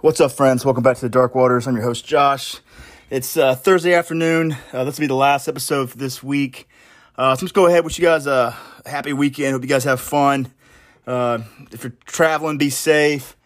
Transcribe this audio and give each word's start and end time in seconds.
What's 0.00 0.20
up, 0.20 0.30
friends? 0.30 0.64
Welcome 0.64 0.84
back 0.84 0.94
to 0.98 1.02
the 1.02 1.08
Dark 1.08 1.34
Waters. 1.34 1.66
I'm 1.66 1.74
your 1.74 1.82
host, 1.82 2.06
Josh. 2.06 2.60
It's 3.10 3.36
uh, 3.36 3.56
Thursday 3.56 3.94
afternoon. 3.94 4.56
Uh, 4.72 4.84
this 4.84 4.96
will 4.96 5.02
be 5.02 5.06
the 5.08 5.16
last 5.16 5.48
episode 5.48 5.90
for 5.90 5.98
this 5.98 6.22
week. 6.22 6.68
Uh, 7.16 7.34
so 7.34 7.44
let's 7.44 7.52
go 7.52 7.66
ahead. 7.66 7.82
Wish 7.82 7.98
you 7.98 8.04
guys 8.04 8.28
a 8.28 8.56
happy 8.86 9.12
weekend. 9.12 9.54
Hope 9.54 9.62
you 9.62 9.68
guys 9.68 9.82
have 9.82 10.00
fun. 10.00 10.52
Uh, 11.04 11.40
if 11.72 11.82
you're 11.82 11.94
traveling, 12.04 12.58
be 12.58 12.70
safe. 12.70 13.36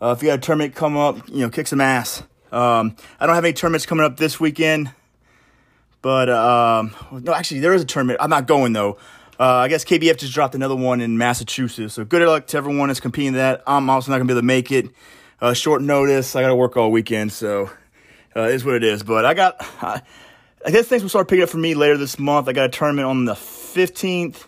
Uh, 0.00 0.14
if 0.16 0.22
you 0.22 0.30
got 0.30 0.38
a 0.38 0.40
tournament 0.40 0.74
come 0.74 0.96
up, 0.96 1.28
you 1.28 1.40
know, 1.40 1.50
kick 1.50 1.66
some 1.66 1.82
ass. 1.82 2.22
Um, 2.52 2.96
I 3.20 3.26
don't 3.26 3.34
have 3.34 3.44
any 3.44 3.52
tournaments 3.52 3.84
coming 3.84 4.06
up 4.06 4.16
this 4.16 4.40
weekend, 4.40 4.90
but 6.00 6.30
um, 6.30 6.94
no, 7.12 7.34
actually, 7.34 7.60
there 7.60 7.74
is 7.74 7.82
a 7.82 7.84
tournament. 7.84 8.18
I'm 8.22 8.30
not 8.30 8.46
going 8.46 8.72
though. 8.72 8.96
Uh, 9.38 9.56
I 9.56 9.68
guess 9.68 9.84
KBF 9.84 10.16
just 10.16 10.32
dropped 10.32 10.54
another 10.54 10.74
one 10.74 11.02
in 11.02 11.18
Massachusetts. 11.18 11.92
So 11.92 12.06
good 12.06 12.26
luck 12.26 12.46
to 12.46 12.56
everyone 12.56 12.88
that's 12.88 12.98
competing 12.98 13.28
in 13.28 13.34
that. 13.34 13.62
I'm 13.66 13.90
also 13.90 14.10
not 14.10 14.16
gonna 14.16 14.26
be 14.28 14.32
able 14.32 14.40
to 14.40 14.46
make 14.46 14.72
it 14.72 14.88
uh, 15.40 15.54
short 15.54 15.82
notice. 15.82 16.34
I 16.36 16.42
got 16.42 16.48
to 16.48 16.56
work 16.56 16.76
all 16.76 16.90
weekend, 16.90 17.32
so 17.32 17.70
uh, 18.34 18.58
what 18.64 18.74
it 18.74 18.84
is. 18.84 19.02
But 19.02 19.24
I 19.24 19.34
got, 19.34 19.56
I, 19.82 20.02
I 20.64 20.70
guess 20.70 20.86
things 20.86 21.02
will 21.02 21.08
start 21.08 21.28
picking 21.28 21.42
up 21.42 21.48
for 21.48 21.58
me 21.58 21.74
later 21.74 21.96
this 21.96 22.18
month. 22.18 22.48
I 22.48 22.52
got 22.52 22.66
a 22.66 22.68
tournament 22.68 23.06
on 23.06 23.24
the 23.24 23.34
15th, 23.34 24.46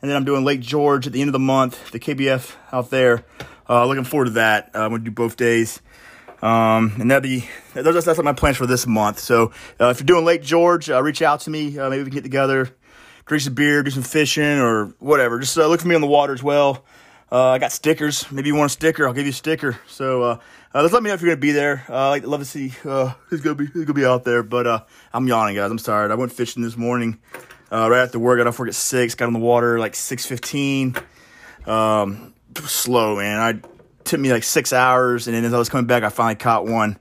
and 0.00 0.10
then 0.10 0.16
I'm 0.16 0.24
doing 0.24 0.44
Lake 0.44 0.60
George 0.60 1.06
at 1.06 1.12
the 1.12 1.20
end 1.20 1.28
of 1.28 1.32
the 1.32 1.38
month, 1.38 1.90
the 1.92 2.00
KBF 2.00 2.54
out 2.72 2.90
there. 2.90 3.24
Uh, 3.68 3.86
looking 3.86 4.04
forward 4.04 4.26
to 4.26 4.30
that. 4.32 4.70
Uh, 4.74 4.80
I'm 4.80 4.90
going 4.90 5.02
to 5.02 5.04
do 5.04 5.14
both 5.14 5.36
days. 5.36 5.80
Um, 6.42 6.94
and 6.98 7.10
that'd 7.10 7.22
be, 7.22 7.46
that's, 7.74 8.06
that's 8.06 8.22
my 8.22 8.32
plans 8.32 8.56
for 8.56 8.66
this 8.66 8.86
month. 8.86 9.18
So 9.18 9.52
uh, 9.78 9.90
if 9.90 10.00
you're 10.00 10.06
doing 10.06 10.24
Lake 10.24 10.42
George, 10.42 10.88
uh, 10.88 11.02
reach 11.02 11.20
out 11.20 11.40
to 11.40 11.50
me. 11.50 11.70
Maybe 11.70 11.98
we 11.98 12.04
can 12.04 12.14
get 12.14 12.22
together, 12.22 12.70
drink 13.26 13.42
some 13.42 13.54
beer, 13.54 13.82
do 13.82 13.90
some 13.90 14.02
fishing, 14.02 14.58
or 14.58 14.86
whatever. 14.98 15.38
Just 15.38 15.56
look 15.56 15.80
for 15.80 15.86
me 15.86 15.94
on 15.94 16.00
the 16.00 16.06
water 16.06 16.32
as 16.32 16.42
well. 16.42 16.84
Uh, 17.32 17.50
I 17.50 17.58
got 17.58 17.70
stickers. 17.70 18.30
Maybe 18.32 18.48
you 18.48 18.56
want 18.56 18.70
a 18.70 18.72
sticker. 18.72 19.06
I'll 19.06 19.12
give 19.12 19.24
you 19.24 19.30
a 19.30 19.34
sticker. 19.34 19.78
So 19.86 20.22
uh, 20.22 20.38
uh, 20.74 20.82
let's 20.82 20.92
let 20.92 21.02
me 21.02 21.08
know 21.10 21.14
if 21.14 21.22
you're 21.22 21.30
gonna 21.30 21.40
be 21.40 21.52
there. 21.52 21.84
I'd 21.88 22.24
love 22.24 22.40
to 22.40 22.46
see 22.46 22.68
who's 22.68 23.40
gonna 23.40 23.54
be 23.54 23.66
who's 23.66 23.84
gonna 23.84 23.94
be 23.94 24.04
out 24.04 24.24
there. 24.24 24.42
But 24.42 24.86
I'm 25.12 25.28
yawning, 25.28 25.54
guys. 25.54 25.70
I'm 25.70 25.78
tired. 25.78 26.10
I 26.10 26.16
went 26.16 26.32
fishing 26.32 26.62
this 26.62 26.76
morning 26.76 27.18
right 27.70 28.02
after 28.02 28.18
work. 28.18 28.38
Got 28.38 28.48
off 28.48 28.58
work 28.58 28.68
at 28.68 28.74
six. 28.74 29.14
Got 29.14 29.26
on 29.26 29.32
the 29.32 29.38
water 29.38 29.78
like 29.78 29.94
six 29.94 30.26
fifteen. 30.26 30.96
Um, 31.66 32.34
slow, 32.64 33.16
man. 33.16 33.38
I 33.38 33.60
took 34.02 34.18
me 34.18 34.32
like 34.32 34.42
six 34.42 34.72
hours, 34.72 35.28
and 35.28 35.36
then 35.36 35.44
as 35.44 35.54
I 35.54 35.58
was 35.58 35.68
coming 35.68 35.86
back, 35.86 36.02
I 36.02 36.08
finally 36.08 36.34
caught 36.34 36.66
one. 36.66 36.98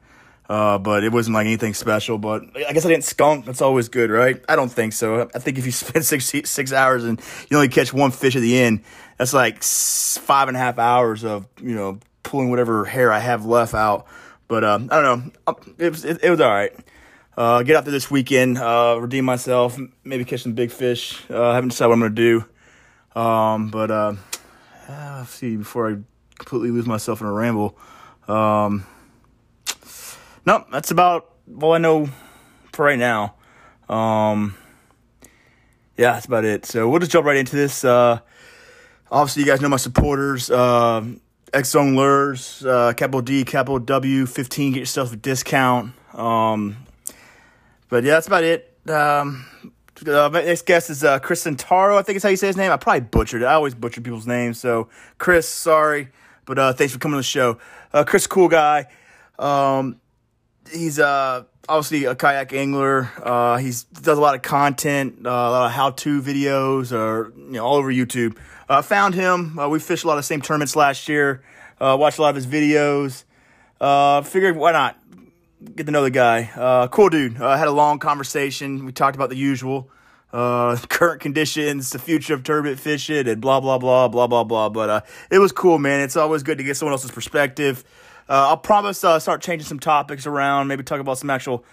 Uh, 0.49 0.79
but 0.79 1.03
it 1.03 1.11
wasn't 1.11 1.35
like 1.35 1.45
anything 1.45 1.75
special. 1.75 2.17
But 2.17 2.43
I 2.55 2.73
guess 2.73 2.83
I 2.83 2.89
didn't 2.89 3.03
skunk. 3.03 3.45
That's 3.45 3.61
always 3.61 3.87
good, 3.87 4.09
right? 4.09 4.43
I 4.49 4.55
don't 4.55 4.71
think 4.71 4.93
so. 4.93 5.29
I 5.35 5.39
think 5.39 5.59
if 5.59 5.65
you 5.65 5.71
spend 5.71 6.03
six 6.03 6.25
six 6.25 6.73
hours 6.73 7.03
and 7.03 7.21
you 7.49 7.57
only 7.57 7.69
catch 7.69 7.93
one 7.93 8.11
fish 8.11 8.35
at 8.35 8.41
the 8.41 8.57
end, 8.59 8.81
that's 9.17 9.33
like 9.33 9.61
five 9.63 10.47
and 10.47 10.57
a 10.57 10.59
half 10.59 10.79
hours 10.79 11.23
of 11.23 11.47
you 11.61 11.75
know 11.75 11.99
pulling 12.23 12.49
whatever 12.49 12.83
hair 12.85 13.11
I 13.11 13.19
have 13.19 13.45
left 13.45 13.75
out. 13.75 14.07
But 14.47 14.63
um, 14.63 14.89
I 14.91 15.01
don't 15.01 15.35
know. 15.47 15.55
It 15.77 15.91
was 15.91 16.03
it, 16.03 16.23
it 16.23 16.29
was 16.31 16.41
all 16.41 16.51
right. 16.51 16.73
Uh, 17.37 17.63
get 17.63 17.77
out 17.77 17.85
there 17.85 17.91
this 17.91 18.11
weekend, 18.11 18.57
uh, 18.57 18.97
redeem 18.99 19.23
myself, 19.23 19.79
maybe 20.03 20.25
catch 20.25 20.41
some 20.41 20.53
big 20.53 20.71
fish. 20.71 21.23
Uh, 21.29 21.51
I 21.51 21.55
haven't 21.55 21.69
decided 21.69 21.89
what 21.89 21.93
I'm 21.93 21.99
gonna 22.01 22.15
do. 22.15 22.45
Um, 23.15 23.69
but 23.69 23.91
uh, 23.91 24.13
let's 24.89 25.29
see 25.35 25.55
before 25.55 25.91
I 25.91 25.97
completely 26.37 26.71
lose 26.71 26.87
myself 26.87 27.21
in 27.21 27.27
a 27.27 27.31
ramble. 27.31 27.77
Um, 28.27 28.85
nope, 30.45 30.67
that's 30.71 30.91
about 30.91 31.33
all 31.61 31.73
I 31.73 31.77
know 31.77 32.09
for 32.73 32.85
right 32.85 32.99
now. 32.99 33.35
Um, 33.87 34.55
yeah, 35.97 36.13
that's 36.13 36.25
about 36.25 36.45
it. 36.45 36.65
So 36.65 36.87
we'll 36.89 36.99
just 36.99 37.11
jump 37.11 37.25
right 37.25 37.37
into 37.37 37.55
this. 37.55 37.83
Uh, 37.83 38.19
obviously, 39.11 39.43
you 39.43 39.47
guys 39.47 39.61
know 39.61 39.69
my 39.69 39.77
supporters. 39.77 40.49
Uh, 40.49 41.03
Zone 41.63 41.95
Lures, 41.95 42.63
uh, 42.65 42.93
capital 42.93 43.21
D, 43.21 43.43
capital 43.43 43.79
W, 43.79 44.25
15, 44.25 44.73
get 44.73 44.79
yourself 44.79 45.11
a 45.11 45.15
discount. 45.15 45.93
Um, 46.13 46.77
but 47.89 48.03
yeah, 48.03 48.11
that's 48.11 48.27
about 48.27 48.43
it. 48.43 48.77
Um, 48.87 49.45
uh, 50.07 50.29
my 50.31 50.43
next 50.43 50.65
guest 50.65 50.89
is 50.89 51.03
uh, 51.03 51.19
Chris 51.19 51.43
Santaro, 51.43 51.97
I 51.97 52.01
think 52.03 52.17
is 52.17 52.23
how 52.23 52.29
you 52.29 52.37
say 52.37 52.47
his 52.47 52.57
name. 52.57 52.71
I 52.71 52.77
probably 52.77 53.01
butchered 53.01 53.41
it. 53.41 53.45
I 53.45 53.53
always 53.53 53.75
butcher 53.75 54.01
people's 54.01 54.27
names. 54.27 54.59
So, 54.59 54.89
Chris, 55.17 55.47
sorry. 55.47 56.09
But 56.45 56.57
uh, 56.57 56.73
thanks 56.73 56.93
for 56.93 56.99
coming 56.99 57.15
to 57.15 57.19
the 57.19 57.23
show. 57.23 57.57
Uh, 57.91 58.03
Chris, 58.03 58.25
cool 58.25 58.47
guy. 58.47 58.87
Um, 59.37 59.99
he's 60.71 60.99
uh, 60.99 61.43
obviously 61.67 62.05
a 62.05 62.15
kayak 62.15 62.53
angler. 62.53 63.09
Uh, 63.21 63.57
he's 63.57 63.83
does 63.83 64.17
a 64.17 64.21
lot 64.21 64.35
of 64.35 64.41
content, 64.41 65.25
uh, 65.25 65.29
a 65.29 65.51
lot 65.51 65.65
of 65.67 65.71
how-to 65.71 66.21
videos, 66.21 66.91
or 66.91 67.33
you 67.37 67.53
know, 67.53 67.65
all 67.65 67.75
over 67.75 67.91
YouTube. 67.91 68.37
Uh, 68.67 68.81
found 68.81 69.15
him. 69.15 69.57
Uh, 69.57 69.67
we 69.69 69.79
fished 69.79 70.03
a 70.03 70.07
lot 70.07 70.17
of 70.17 70.25
same 70.25 70.41
tournaments 70.41 70.75
last 70.75 71.07
year. 71.07 71.43
Uh, 71.79 71.95
watched 71.99 72.19
a 72.19 72.21
lot 72.21 72.29
of 72.29 72.35
his 72.35 72.47
videos. 72.47 73.23
Uh, 73.79 74.21
figured 74.21 74.55
why 74.55 74.71
not 74.71 74.97
get 75.75 75.85
to 75.85 75.91
know 75.91 76.03
the 76.03 76.11
guy. 76.11 76.51
Uh, 76.55 76.87
cool 76.87 77.09
dude. 77.09 77.33
Had 77.37 77.67
a 77.67 77.71
long 77.71 77.99
conversation. 77.99 78.85
We 78.85 78.91
talked 78.91 79.15
about 79.15 79.29
the 79.29 79.37
usual. 79.37 79.89
Uh, 80.31 80.77
current 80.89 81.21
conditions, 81.21 81.89
the 81.89 81.99
future 81.99 82.33
of 82.33 82.43
turbot 82.43 82.79
fishing, 82.79 83.27
and 83.27 83.41
blah 83.41 83.59
blah 83.59 83.77
blah 83.77 84.07
blah 84.07 84.27
blah 84.27 84.43
blah. 84.43 84.69
But 84.69 84.89
uh, 84.89 85.01
it 85.31 85.39
was 85.39 85.51
cool, 85.51 85.79
man. 85.79 86.01
It's 86.01 86.15
always 86.15 86.43
good 86.43 86.59
to 86.59 86.63
get 86.63 86.77
someone 86.77 86.93
else's 86.93 87.11
perspective. 87.11 87.83
Uh, 88.29 88.49
I'll 88.49 88.57
promise 88.57 89.03
uh, 89.03 89.17
start 89.17 89.41
changing 89.41 89.65
some 89.65 89.79
topics 89.79 90.27
around. 90.27 90.67
Maybe 90.67 90.83
talk 90.83 90.99
about 90.99 91.17
some 91.17 91.31
actual 91.31 91.65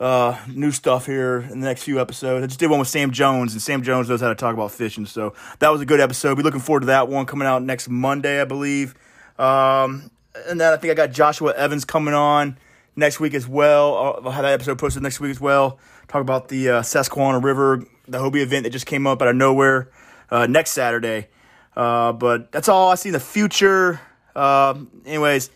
uh, 0.00 0.36
new 0.48 0.72
stuff 0.72 1.06
here 1.06 1.38
in 1.38 1.60
the 1.60 1.66
next 1.66 1.84
few 1.84 2.00
episodes. 2.00 2.42
I 2.42 2.46
just 2.48 2.58
did 2.58 2.68
one 2.68 2.80
with 2.80 2.88
Sam 2.88 3.12
Jones, 3.12 3.52
and 3.52 3.62
Sam 3.62 3.82
Jones 3.82 4.08
knows 4.08 4.20
how 4.20 4.28
to 4.28 4.34
talk 4.34 4.54
about 4.54 4.72
fishing. 4.72 5.06
So 5.06 5.34
that 5.60 5.68
was 5.68 5.80
a 5.80 5.86
good 5.86 6.00
episode. 6.00 6.34
Be 6.34 6.42
looking 6.42 6.60
forward 6.60 6.80
to 6.80 6.86
that 6.86 7.08
one 7.08 7.26
coming 7.26 7.46
out 7.46 7.62
next 7.62 7.88
Monday, 7.88 8.40
I 8.40 8.44
believe. 8.44 8.94
Um, 9.38 10.10
and 10.48 10.60
then 10.60 10.72
I 10.72 10.76
think 10.76 10.90
I 10.90 10.94
got 10.94 11.12
Joshua 11.12 11.54
Evans 11.54 11.84
coming 11.84 12.12
on 12.12 12.58
next 12.96 13.20
week 13.20 13.34
as 13.34 13.46
well. 13.46 14.20
I'll 14.24 14.32
have 14.32 14.42
that 14.42 14.52
episode 14.52 14.78
posted 14.78 15.02
next 15.02 15.20
week 15.20 15.30
as 15.30 15.40
well. 15.40 15.78
Talk 16.08 16.22
about 16.22 16.48
the 16.48 16.70
uh, 16.70 16.82
Susquehanna 16.82 17.38
River, 17.38 17.84
the 18.08 18.18
Hobie 18.18 18.42
event 18.42 18.64
that 18.64 18.70
just 18.70 18.86
came 18.86 19.06
up 19.06 19.22
out 19.22 19.28
of 19.28 19.36
nowhere 19.36 19.90
uh, 20.30 20.46
next 20.46 20.72
Saturday. 20.72 21.28
Uh, 21.76 22.12
but 22.12 22.50
that's 22.50 22.68
all 22.68 22.90
I 22.90 22.96
see 22.96 23.10
in 23.10 23.12
the 23.12 23.20
future. 23.20 24.00
Uh, 24.34 24.74
anyways, 25.06 25.50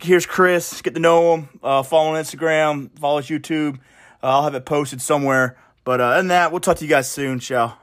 here's 0.00 0.26
Chris. 0.26 0.82
Get 0.82 0.94
to 0.94 1.00
know 1.00 1.34
him. 1.34 1.48
Uh, 1.62 1.82
follow 1.82 2.14
on 2.14 2.22
Instagram. 2.22 2.90
Follow 2.98 3.18
his 3.20 3.26
YouTube. 3.26 3.76
Uh, 4.22 4.28
I'll 4.28 4.42
have 4.44 4.54
it 4.54 4.64
posted 4.64 5.00
somewhere. 5.00 5.56
But 5.84 6.00
uh, 6.00 6.04
other 6.04 6.16
than 6.18 6.28
that, 6.28 6.50
we'll 6.50 6.60
talk 6.60 6.78
to 6.78 6.84
you 6.84 6.90
guys 6.90 7.10
soon. 7.10 7.40
Ciao. 7.40 7.78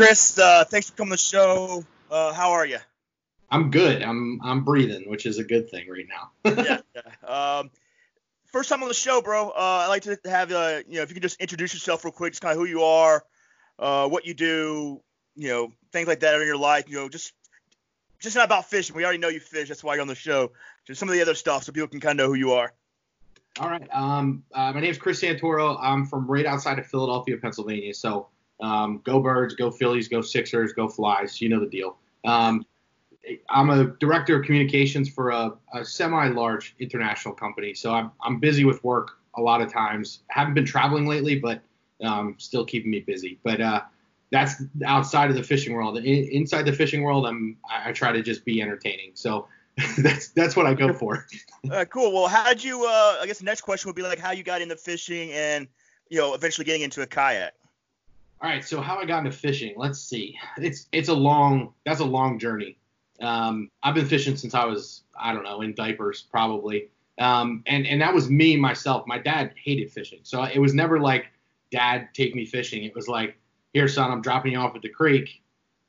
Chris. 0.00 0.38
Uh, 0.38 0.64
thanks 0.64 0.88
for 0.88 0.96
coming 0.96 1.10
to 1.10 1.16
the 1.16 1.18
show. 1.18 1.84
Uh, 2.10 2.32
how 2.32 2.52
are 2.52 2.64
you? 2.64 2.78
I'm 3.50 3.70
good. 3.70 4.02
I'm 4.02 4.40
I'm 4.42 4.64
breathing, 4.64 5.10
which 5.10 5.26
is 5.26 5.36
a 5.36 5.44
good 5.44 5.68
thing 5.68 5.90
right 5.90 6.06
now. 6.08 6.54
yeah. 6.64 6.78
yeah. 6.96 7.58
Um, 7.58 7.70
first 8.46 8.70
time 8.70 8.82
on 8.82 8.88
the 8.88 8.94
show, 8.94 9.20
bro. 9.20 9.50
Uh, 9.50 9.82
I'd 9.84 9.88
like 9.88 10.04
to 10.04 10.18
have 10.24 10.50
uh, 10.52 10.80
you 10.88 10.96
know, 10.96 11.02
if 11.02 11.10
you 11.10 11.14
could 11.14 11.22
just 11.22 11.38
introduce 11.38 11.74
yourself 11.74 12.02
real 12.02 12.12
quick, 12.12 12.32
just 12.32 12.40
kind 12.40 12.52
of 12.52 12.58
who 12.58 12.64
you 12.64 12.82
are, 12.82 13.22
uh, 13.78 14.08
what 14.08 14.24
you 14.24 14.32
do, 14.32 15.02
you 15.36 15.48
know, 15.48 15.70
things 15.92 16.08
like 16.08 16.20
that 16.20 16.40
in 16.40 16.46
your 16.46 16.56
life. 16.56 16.88
You 16.88 16.96
know, 16.96 17.10
just 17.10 17.34
just 18.20 18.36
not 18.36 18.46
about 18.46 18.70
fishing. 18.70 18.96
We 18.96 19.04
already 19.04 19.18
know 19.18 19.28
you 19.28 19.38
fish. 19.38 19.68
That's 19.68 19.84
why 19.84 19.96
you're 19.96 20.02
on 20.02 20.08
the 20.08 20.14
show. 20.14 20.52
Just 20.86 20.98
some 20.98 21.10
of 21.10 21.14
the 21.14 21.20
other 21.20 21.34
stuff, 21.34 21.64
so 21.64 21.72
people 21.72 21.88
can 21.88 22.00
kind 22.00 22.18
of 22.18 22.24
know 22.24 22.28
who 22.32 22.38
you 22.38 22.52
are. 22.52 22.72
All 23.58 23.68
right. 23.68 23.86
Um, 23.92 24.44
uh, 24.54 24.72
my 24.72 24.80
name 24.80 24.92
is 24.92 24.96
Chris 24.96 25.20
Santoro. 25.20 25.76
I'm 25.78 26.06
from 26.06 26.26
right 26.26 26.46
outside 26.46 26.78
of 26.78 26.86
Philadelphia, 26.86 27.36
Pennsylvania. 27.36 27.92
So 27.92 28.28
um, 28.60 29.00
go 29.04 29.20
Birds, 29.20 29.54
go 29.54 29.70
Phillies, 29.70 30.08
go 30.08 30.20
Sixers, 30.20 30.72
go 30.72 30.88
Flies. 30.88 31.40
You 31.40 31.48
know 31.48 31.60
the 31.60 31.66
deal. 31.66 31.96
Um, 32.24 32.64
I'm 33.50 33.70
a 33.70 33.84
director 34.00 34.40
of 34.40 34.46
communications 34.46 35.08
for 35.08 35.30
a, 35.30 35.52
a 35.74 35.84
semi-large 35.84 36.74
international 36.78 37.34
company, 37.34 37.74
so 37.74 37.92
I'm, 37.92 38.10
I'm 38.22 38.40
busy 38.40 38.64
with 38.64 38.82
work 38.82 39.18
a 39.36 39.40
lot 39.40 39.60
of 39.60 39.72
times. 39.72 40.20
Haven't 40.28 40.54
been 40.54 40.64
traveling 40.64 41.06
lately, 41.06 41.38
but 41.38 41.62
um, 42.02 42.34
still 42.38 42.64
keeping 42.64 42.90
me 42.90 43.00
busy. 43.00 43.38
But 43.42 43.60
uh, 43.60 43.82
that's 44.30 44.62
outside 44.84 45.30
of 45.30 45.36
the 45.36 45.42
fishing 45.42 45.74
world. 45.74 45.98
In, 45.98 46.04
inside 46.04 46.62
the 46.62 46.72
fishing 46.72 47.02
world, 47.02 47.26
I'm 47.26 47.56
I, 47.68 47.90
I 47.90 47.92
try 47.92 48.12
to 48.12 48.22
just 48.22 48.44
be 48.44 48.62
entertaining. 48.62 49.12
So 49.14 49.48
that's 49.98 50.28
that's 50.28 50.56
what 50.56 50.66
I 50.66 50.74
go 50.74 50.92
for. 50.92 51.26
uh, 51.70 51.84
cool. 51.86 52.12
Well, 52.12 52.28
how'd 52.28 52.62
you? 52.62 52.86
Uh, 52.86 53.18
I 53.20 53.26
guess 53.26 53.38
the 53.38 53.44
next 53.44 53.62
question 53.62 53.88
would 53.88 53.96
be 53.96 54.02
like 54.02 54.18
how 54.18 54.32
you 54.32 54.42
got 54.42 54.62
into 54.62 54.76
fishing 54.76 55.32
and 55.32 55.68
you 56.08 56.18
know 56.18 56.34
eventually 56.34 56.64
getting 56.64 56.82
into 56.82 57.02
a 57.02 57.06
kayak. 57.06 57.54
All 58.42 58.48
right, 58.48 58.64
so 58.64 58.80
how 58.80 58.98
I 58.98 59.04
got 59.04 59.18
into 59.18 59.36
fishing? 59.36 59.74
Let's 59.76 60.00
see. 60.00 60.38
It's 60.56 60.86
it's 60.92 61.08
a 61.08 61.14
long 61.14 61.74
that's 61.84 62.00
a 62.00 62.04
long 62.04 62.38
journey. 62.38 62.78
Um, 63.20 63.70
I've 63.82 63.94
been 63.94 64.06
fishing 64.06 64.36
since 64.36 64.54
I 64.54 64.64
was 64.64 65.02
I 65.18 65.34
don't 65.34 65.44
know 65.44 65.60
in 65.60 65.74
diapers 65.74 66.22
probably. 66.30 66.88
Um, 67.18 67.62
and 67.66 67.86
and 67.86 68.00
that 68.00 68.14
was 68.14 68.30
me 68.30 68.56
myself. 68.56 69.06
My 69.06 69.18
dad 69.18 69.52
hated 69.62 69.92
fishing, 69.92 70.20
so 70.22 70.42
it 70.44 70.58
was 70.58 70.72
never 70.72 70.98
like, 70.98 71.26
Dad, 71.70 72.08
take 72.14 72.34
me 72.34 72.46
fishing. 72.46 72.84
It 72.84 72.94
was 72.94 73.08
like, 73.08 73.36
here, 73.74 73.86
son, 73.86 74.10
I'm 74.10 74.22
dropping 74.22 74.52
you 74.52 74.58
off 74.58 74.74
at 74.74 74.82
the 74.82 74.88
creek. 74.88 75.42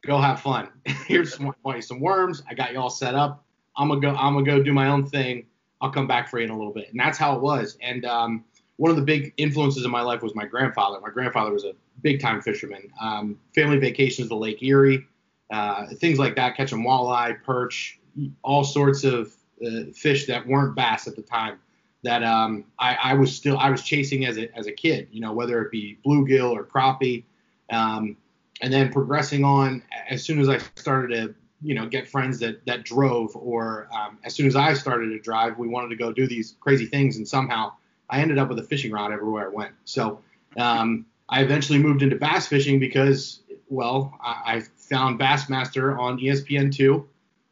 Go 0.06 0.20
have 0.20 0.42
fun. 0.42 0.68
Here's 1.08 1.34
some, 1.34 1.54
some 1.80 2.00
worms. 2.02 2.44
I 2.50 2.54
got 2.54 2.74
you 2.74 2.80
all 2.80 2.90
set 2.90 3.16
up. 3.16 3.46
I'm 3.78 3.88
gonna 3.88 4.02
go. 4.02 4.10
I'm 4.10 4.34
gonna 4.34 4.46
go 4.46 4.62
do 4.62 4.74
my 4.74 4.90
own 4.90 5.08
thing. 5.08 5.46
I'll 5.80 5.90
come 5.92 6.06
back 6.06 6.30
for 6.30 6.38
you 6.40 6.46
in 6.46 6.52
a 6.52 6.58
little 6.58 6.74
bit. 6.74 6.90
And 6.92 7.00
that's 7.00 7.18
how 7.18 7.36
it 7.36 7.42
was. 7.42 7.78
And 7.82 8.06
um, 8.06 8.44
one 8.82 8.90
of 8.90 8.98
the 8.98 9.04
big 9.04 9.32
influences 9.38 9.86
in 9.86 9.92
my 9.92 10.02
life 10.02 10.24
was 10.24 10.34
my 10.34 10.44
grandfather. 10.44 11.00
My 11.02 11.12
grandfather 11.12 11.52
was 11.52 11.66
a 11.66 11.74
big 12.02 12.20
time 12.20 12.42
fisherman. 12.42 12.90
Um, 13.00 13.38
family 13.54 13.78
vacations 13.78 14.30
to 14.30 14.36
Lake 14.36 14.64
Erie, 14.64 15.06
uh, 15.52 15.86
things 16.00 16.18
like 16.18 16.36
that, 16.38 16.58
catching 16.58 16.80
walleye, 16.80 17.44
perch, 17.44 18.00
all 18.44 18.64
sorts 18.64 19.04
of 19.04 19.36
uh, 19.64 19.92
fish 19.94 20.26
that 20.26 20.48
weren't 20.48 20.76
bass 20.76 21.08
at 21.08 21.16
the 21.16 21.22
time 21.22 21.60
that 22.02 22.24
um, 22.24 22.66
I, 22.80 22.98
I, 23.04 23.14
was 23.14 23.36
still 23.36 23.56
I 23.60 23.70
was 23.70 23.84
chasing 23.84 24.26
as 24.26 24.40
a 24.40 24.52
as 24.58 24.66
a 24.66 24.72
kid. 24.72 25.10
You 25.12 25.22
know, 25.22 25.32
whether 25.32 25.62
it 25.62 25.70
be 25.70 26.00
bluegill 26.04 26.50
or 26.50 26.64
crappie, 26.64 27.26
um, 27.70 28.18
and 28.62 28.74
then 28.74 28.92
progressing 28.92 29.44
on. 29.44 29.84
As 30.10 30.24
soon 30.24 30.40
as 30.42 30.50
I 30.50 30.58
started 30.76 31.16
to 31.16 31.36
you 31.62 31.76
know 31.76 31.86
get 31.86 32.08
friends 32.08 32.40
that 32.40 32.66
that 32.66 32.84
drove, 32.84 33.36
or 33.36 33.90
um, 33.94 34.18
as 34.24 34.34
soon 34.34 34.48
as 34.48 34.56
I 34.56 34.74
started 34.74 35.10
to 35.10 35.20
drive, 35.20 35.60
we 35.60 35.68
wanted 35.68 35.90
to 35.90 35.98
go 35.98 36.12
do 36.12 36.26
these 36.26 36.56
crazy 36.60 36.88
things, 36.88 37.18
and 37.18 37.28
somehow 37.28 37.74
I 38.12 38.20
ended 38.20 38.38
up 38.38 38.50
with 38.50 38.60
a 38.60 38.64
fishing 38.64 38.92
rod 38.92 39.12
everywhere 39.12 39.46
I 39.46 39.54
went. 39.54 39.72
So 39.86 40.20
um, 40.58 41.06
I 41.30 41.42
eventually 41.42 41.80
moved 41.80 42.04
into 42.04 42.18
bass 42.18 42.48
fishing 42.48 42.80
because 42.80 43.40
well 43.70 44.18
I, 44.22 44.58
I 44.58 44.62
found 44.76 45.20
Bassmaster 45.20 45.98
on 45.98 46.20
ESPN2, 46.20 47.06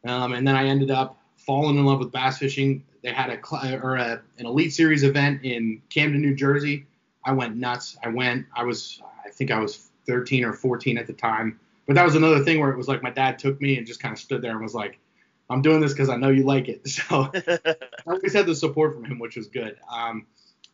um, 0.06 0.32
and 0.34 0.46
then 0.46 0.54
I 0.54 0.66
ended 0.66 0.90
up 0.90 1.18
falling 1.38 1.78
in 1.78 1.84
love 1.84 1.98
with 1.98 2.12
bass 2.12 2.38
fishing. 2.38 2.84
They 3.02 3.12
had 3.12 3.30
a 3.30 3.80
or 3.82 3.96
a, 3.96 4.20
an 4.38 4.46
elite 4.46 4.74
series 4.74 5.02
event 5.02 5.42
in 5.42 5.80
Camden, 5.88 6.20
New 6.20 6.34
Jersey. 6.34 6.86
I 7.24 7.32
went 7.32 7.56
nuts. 7.56 7.96
I 8.04 8.08
went. 8.08 8.46
I 8.54 8.62
was 8.64 9.00
I 9.24 9.30
think 9.30 9.50
I 9.50 9.58
was 9.58 9.90
13 10.06 10.44
or 10.44 10.52
14 10.52 10.98
at 10.98 11.06
the 11.06 11.12
time. 11.14 11.58
But 11.86 11.94
that 11.94 12.04
was 12.04 12.14
another 12.14 12.44
thing 12.44 12.60
where 12.60 12.70
it 12.70 12.76
was 12.76 12.88
like 12.88 13.02
my 13.02 13.10
dad 13.10 13.38
took 13.38 13.60
me 13.60 13.78
and 13.78 13.86
just 13.86 14.00
kind 14.00 14.12
of 14.12 14.18
stood 14.18 14.42
there 14.42 14.52
and 14.52 14.60
was 14.60 14.74
like, 14.74 14.98
"I'm 15.48 15.62
doing 15.62 15.80
this 15.80 15.92
because 15.92 16.10
I 16.10 16.16
know 16.16 16.28
you 16.28 16.44
like 16.44 16.68
it." 16.68 16.82
So 16.88 17.30
I 17.34 17.76
always 18.06 18.34
had 18.34 18.46
the 18.46 18.54
support 18.54 18.94
from 18.94 19.04
him, 19.06 19.18
which 19.18 19.36
was 19.36 19.46
good. 19.46 19.76
Um, 19.90 20.26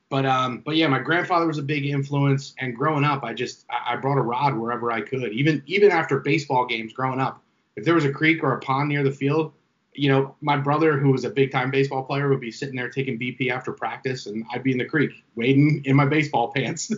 but 0.08 0.24
um, 0.24 0.62
but 0.64 0.76
yeah, 0.76 0.86
my 0.86 1.00
grandfather 1.00 1.46
was 1.46 1.58
a 1.58 1.62
big 1.62 1.84
influence, 1.84 2.54
and 2.58 2.76
growing 2.76 3.04
up, 3.04 3.24
I 3.24 3.34
just 3.34 3.66
I 3.68 3.96
brought 3.96 4.18
a 4.18 4.22
rod 4.22 4.56
wherever 4.56 4.92
I 4.92 5.00
could. 5.00 5.32
Even 5.32 5.62
even 5.66 5.90
after 5.90 6.20
baseball 6.20 6.64
games, 6.66 6.92
growing 6.92 7.20
up, 7.20 7.42
if 7.74 7.84
there 7.84 7.94
was 7.94 8.04
a 8.04 8.12
creek 8.12 8.44
or 8.44 8.52
a 8.52 8.60
pond 8.60 8.88
near 8.88 9.02
the 9.02 9.10
field, 9.10 9.52
you 9.94 10.08
know, 10.08 10.36
my 10.40 10.56
brother, 10.56 10.96
who 10.96 11.10
was 11.10 11.24
a 11.24 11.30
big 11.30 11.50
time 11.50 11.72
baseball 11.72 12.04
player, 12.04 12.28
would 12.28 12.40
be 12.40 12.52
sitting 12.52 12.76
there 12.76 12.88
taking 12.88 13.18
BP 13.18 13.50
after 13.50 13.72
practice, 13.72 14.26
and 14.26 14.44
I'd 14.52 14.62
be 14.62 14.70
in 14.72 14.78
the 14.78 14.84
creek 14.84 15.10
wading 15.34 15.82
in 15.84 15.96
my 15.96 16.06
baseball 16.06 16.52
pants. 16.52 16.88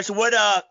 so 0.00 0.14
what 0.14 0.32
uh, 0.32 0.62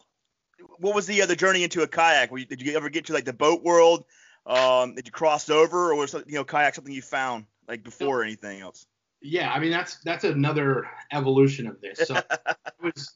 what 0.79 0.95
was 0.95 1.05
the 1.05 1.21
other 1.21 1.35
journey 1.35 1.63
into 1.63 1.83
a 1.83 1.87
kayak? 1.87 2.31
You, 2.31 2.45
did 2.45 2.59
you 2.61 2.75
ever 2.75 2.89
get 2.89 3.05
to 3.05 3.13
like 3.13 3.25
the 3.25 3.33
boat 3.33 3.61
world? 3.63 4.05
Um, 4.47 4.95
did 4.95 5.05
you 5.05 5.11
cross 5.11 5.49
over, 5.51 5.91
or 5.91 5.95
was 5.95 6.13
you 6.13 6.35
know 6.35 6.43
kayak 6.43 6.73
something 6.73 6.93
you 6.93 7.03
found 7.03 7.45
like 7.67 7.83
before 7.83 8.21
or 8.21 8.23
anything 8.23 8.59
else? 8.61 8.87
Yeah, 9.23 9.51
I 9.51 9.59
mean 9.59 9.71
that's 9.71 9.95
that's 9.99 10.25
another 10.25 10.87
evolution 11.11 11.65
of 11.65 11.81
this. 11.81 12.07
So 12.07 12.15
it 12.47 12.57
was, 12.81 13.15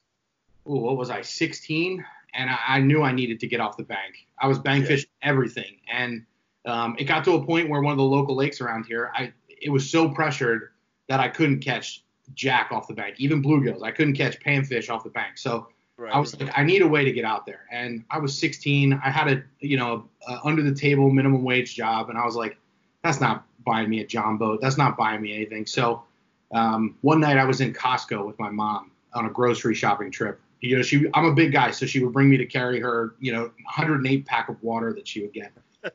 ooh, 0.67 0.79
what 0.79 0.97
was 0.97 1.09
I, 1.09 1.21
16? 1.21 2.03
and 2.33 2.49
I, 2.49 2.57
I, 2.67 2.79
knew 2.79 3.03
I 3.03 3.11
needed 3.11 3.39
to 3.41 3.47
get 3.47 3.59
off 3.59 3.77
the 3.77 3.83
bank. 3.83 4.27
I 4.39 4.47
was 4.47 4.59
bank 4.59 4.83
yeah. 4.83 4.89
fishing 4.89 5.09
everything, 5.21 5.77
and 5.91 6.25
um, 6.65 6.95
it 6.99 7.05
got 7.05 7.23
to 7.25 7.33
a 7.33 7.45
point 7.45 7.69
where 7.69 7.81
one 7.81 7.91
of 7.91 7.97
the 7.97 8.03
local 8.03 8.35
lakes 8.35 8.61
around 8.61 8.85
here, 8.85 9.11
I 9.15 9.33
it 9.49 9.69
was 9.69 9.89
so 9.89 10.09
pressured 10.09 10.69
that 11.09 11.19
I 11.19 11.29
couldn't 11.29 11.59
catch 11.59 12.03
jack 12.35 12.71
off 12.71 12.87
the 12.87 12.93
bank, 12.93 13.15
even 13.19 13.41
bluegills. 13.41 13.83
I 13.83 13.91
couldn't 13.91 14.13
catch 14.13 14.39
panfish 14.39 14.89
off 14.89 15.03
the 15.03 15.09
bank. 15.09 15.37
So 15.37 15.69
right. 15.97 16.13
I 16.13 16.19
was 16.19 16.39
like, 16.39 16.51
I 16.55 16.63
need 16.63 16.81
a 16.81 16.87
way 16.87 17.05
to 17.05 17.11
get 17.11 17.25
out 17.25 17.45
there. 17.45 17.61
And 17.71 18.03
I 18.11 18.19
was 18.19 18.37
16. 18.37 18.93
I 18.93 19.09
had 19.09 19.29
a 19.29 19.43
you 19.59 19.77
know 19.77 20.07
a 20.27 20.39
under 20.43 20.61
the 20.61 20.75
table 20.75 21.09
minimum 21.09 21.43
wage 21.43 21.75
job, 21.75 22.09
and 22.09 22.17
I 22.17 22.25
was 22.25 22.35
like, 22.35 22.57
that's 23.03 23.19
not 23.19 23.45
buying 23.67 23.89
me 23.89 24.01
a 24.01 24.07
John 24.07 24.37
boat. 24.37 24.61
That's 24.61 24.77
not 24.77 24.97
buying 24.97 25.21
me 25.21 25.35
anything. 25.35 25.67
So 25.67 26.03
um, 26.51 26.95
one 27.01 27.19
night 27.19 27.37
I 27.37 27.45
was 27.45 27.61
in 27.61 27.73
Costco 27.73 28.25
with 28.25 28.39
my 28.39 28.49
mom 28.49 28.91
on 29.13 29.25
a 29.25 29.29
grocery 29.29 29.75
shopping 29.75 30.09
trip 30.09 30.39
you 30.61 30.75
know, 30.75 30.81
she 30.81 31.05
I'm 31.13 31.25
a 31.25 31.33
big 31.33 31.51
guy, 31.51 31.71
so 31.71 31.85
she 31.85 32.03
would 32.03 32.13
bring 32.13 32.29
me 32.29 32.37
to 32.37 32.45
carry 32.45 32.79
her, 32.79 33.15
you 33.19 33.31
know, 33.31 33.43
108 33.43 34.25
pack 34.25 34.49
of 34.49 34.61
water 34.63 34.93
that 34.93 35.07
she 35.07 35.21
would 35.21 35.33
get. 35.33 35.51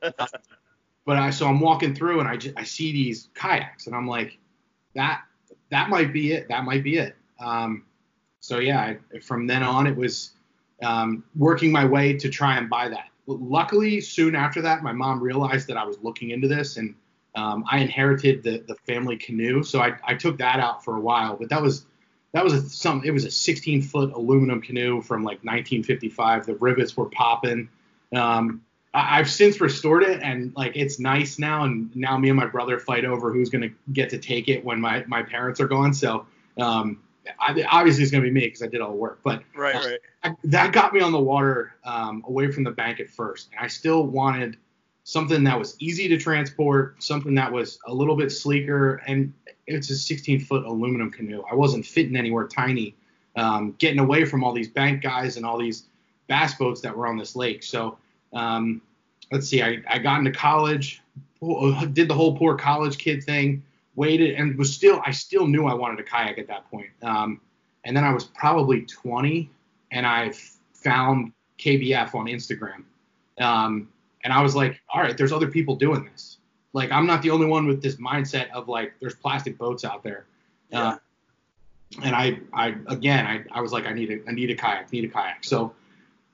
but 1.05 1.17
I 1.17 1.31
so 1.31 1.47
I'm 1.47 1.61
walking 1.61 1.95
through 1.95 2.21
and 2.21 2.29
I 2.29 2.37
just 2.37 2.57
I 2.57 2.65
see 2.65 2.93
these 2.93 3.29
kayaks 3.35 3.87
and 3.87 3.97
I'm 3.97 4.07
like, 4.07 4.39
that 4.95 5.23
that 5.71 5.89
might 5.89 6.13
be 6.13 6.33
it. 6.33 6.49
That 6.49 6.65
might 6.65 6.85
be 6.85 6.99
it. 6.99 7.17
Um, 7.41 7.85
so 8.41 8.59
yeah, 8.59 8.81
I, 8.81 9.19
from 9.21 9.47
then 9.47 9.63
on 9.63 9.87
it 9.87 9.97
was 9.97 10.33
um, 10.83 11.25
working 11.37 11.73
my 11.73 11.85
way 11.85 12.17
to 12.17 12.29
try 12.29 12.57
and 12.57 12.69
buy 12.71 12.89
that. 12.89 13.07
Luckily, 13.27 14.01
soon 14.01 14.35
after 14.35 14.61
that, 14.63 14.83
my 14.83 14.93
mom 14.93 15.23
realized 15.23 15.69
that 15.69 15.77
I 15.77 15.85
was 15.85 15.97
looking 16.03 16.31
into 16.31 16.49
this 16.49 16.77
and 16.77 16.95
um, 17.35 17.65
I 17.71 17.79
inherited 17.79 18.43
the 18.43 18.65
the 18.67 18.75
family 18.87 19.17
canoe, 19.17 19.63
so 19.63 19.81
I, 19.81 19.97
I 20.05 20.15
took 20.15 20.39
that 20.39 20.61
out 20.61 20.85
for 20.85 20.97
a 20.97 21.01
while. 21.01 21.37
But 21.37 21.49
that 21.49 21.63
was 21.63 21.87
that 22.33 22.45
was 22.45 22.53
a, 22.53 22.69
some. 22.69 23.03
It 23.05 23.11
was 23.11 23.25
a 23.25 23.31
16 23.31 23.83
foot 23.83 24.13
aluminum 24.13 24.61
canoe 24.61 25.01
from 25.01 25.23
like 25.23 25.39
1955. 25.45 26.47
The 26.47 26.55
rivets 26.57 26.97
were 26.97 27.07
popping. 27.07 27.69
Um, 28.15 28.63
I, 28.95 29.17
have 29.17 29.31
since 29.31 29.61
restored 29.61 30.03
it 30.03 30.21
and 30.23 30.55
like 30.55 30.73
it's 30.75 30.99
nice 30.99 31.39
now. 31.39 31.65
And 31.65 31.95
now 31.97 32.19
me 32.19 32.29
and 32.29 32.39
my 32.39 32.47
brother 32.47 32.79
fight 32.79 33.07
over 33.07 33.33
who's 33.33 33.49
gonna 33.49 33.71
get 33.93 34.11
to 34.11 34.19
take 34.19 34.49
it 34.49 34.65
when 34.65 34.81
my 34.81 35.05
my 35.07 35.23
parents 35.23 35.61
are 35.61 35.69
gone. 35.69 35.95
So 35.95 36.27
um, 36.59 37.01
I, 37.41 37.65
obviously 37.71 38.03
it's 38.03 38.13
gonna 38.13 38.25
be 38.25 38.31
me 38.31 38.43
because 38.43 38.63
I 38.63 38.67
did 38.67 38.83
all 38.83 38.91
the 38.91 38.97
work. 38.97 39.21
But 39.23 39.43
right, 39.57 39.75
right. 39.75 39.99
I, 40.23 40.35
that 40.45 40.73
got 40.73 40.93
me 40.93 41.01
on 41.01 41.13
the 41.13 41.21
water 41.21 41.75
um, 41.85 42.23
away 42.27 42.51
from 42.53 42.65
the 42.65 42.71
bank 42.71 43.01
at 43.01 43.09
first, 43.09 43.49
and 43.53 43.65
I 43.65 43.69
still 43.69 44.07
wanted 44.07 44.59
something 45.05 45.45
that 45.45 45.59
was 45.59 45.77
easy 45.81 46.09
to 46.09 46.17
transport, 46.17 47.03
something 47.03 47.35
that 47.35 47.53
was 47.53 47.79
a 47.87 47.95
little 47.95 48.17
bit 48.17 48.31
sleeker, 48.31 48.97
and 49.07 49.33
it's 49.67 49.91
a 49.91 49.97
16 49.97 50.41
foot 50.41 50.65
aluminum 50.65 51.11
canoe. 51.11 51.43
I 51.51 51.55
wasn't 51.55 51.85
fitting 51.85 52.17
anywhere 52.17 52.47
tiny, 52.47 52.95
um, 53.37 53.75
getting 53.79 53.99
away 53.99 54.25
from 54.25 54.45
all 54.45 54.53
these 54.53 54.69
bank 54.69 55.03
guys 55.03 55.37
and 55.37 55.45
all 55.45 55.59
these 55.59 55.85
bass 56.29 56.55
boats 56.55 56.81
that 56.83 56.97
were 56.97 57.07
on 57.07 57.17
this 57.17 57.35
lake. 57.35 57.63
So 57.63 57.99
um, 58.33 58.81
let's 59.31 59.49
see, 59.49 59.63
I, 59.63 59.83
I 59.89 59.99
got 59.99 60.19
into 60.19 60.33
college, 60.33 61.03
did 61.93 62.09
the 62.09 62.15
whole 62.15 62.37
poor 62.37 62.57
college 62.57 62.99
kid 62.99 63.25
thing, 63.25 63.63
waited, 63.97 64.37
and 64.37 64.57
was 64.57 64.73
still 64.73 65.03
I 65.05 65.11
still 65.11 65.47
knew 65.47 65.67
I 65.67 65.75
wanted 65.75 65.99
a 66.01 66.05
kayak 66.05 66.39
at 66.39 66.47
that 66.47 66.71
point. 66.71 66.91
Um, 67.03 67.41
and 67.85 67.97
then 67.97 68.05
I 68.05 68.13
was 68.13 68.25
probably 68.25 68.83
20, 68.83 69.51
and 69.91 70.07
I 70.07 70.33
found 70.73 71.33
KBF 71.59 72.15
on 72.15 72.27
Instagram. 72.27 72.85
Um, 73.41 73.89
and 74.25 74.33
I 74.33 74.43
was 74.43 74.55
like, 74.55 74.81
all 74.93 75.01
right, 75.01 75.17
there's 75.17 75.33
other 75.33 75.49
people 75.49 75.77
doing 75.77 76.05
this. 76.05 76.39
Like 76.73 76.91
I'm 76.91 77.07
not 77.07 77.23
the 77.23 77.31
only 77.31 77.47
one 77.47 77.67
with 77.67 77.83
this 77.83 77.97
mindset 77.97 78.51
of 78.51 78.69
like 78.69 78.95
there's 79.01 79.15
plastic 79.15 79.59
boats 79.59 79.85
out 79.85 80.03
there. 80.03 80.27
Yeah. 80.71 80.89
Uh, 80.89 80.97
and 82.03 82.15
I, 82.15 82.39
I 82.55 82.75
again, 82.87 83.27
I, 83.27 83.45
I 83.59 83.61
was 83.61 83.73
like, 83.73 83.87
I 83.87 83.93
need 83.93 84.11
a, 84.11 84.19
I 84.29 84.33
need 84.33 84.51
a 84.51 84.55
kayak, 84.55 84.91
need 84.93 85.05
a 85.05 85.09
kayak. 85.09 85.45
So 85.45 85.75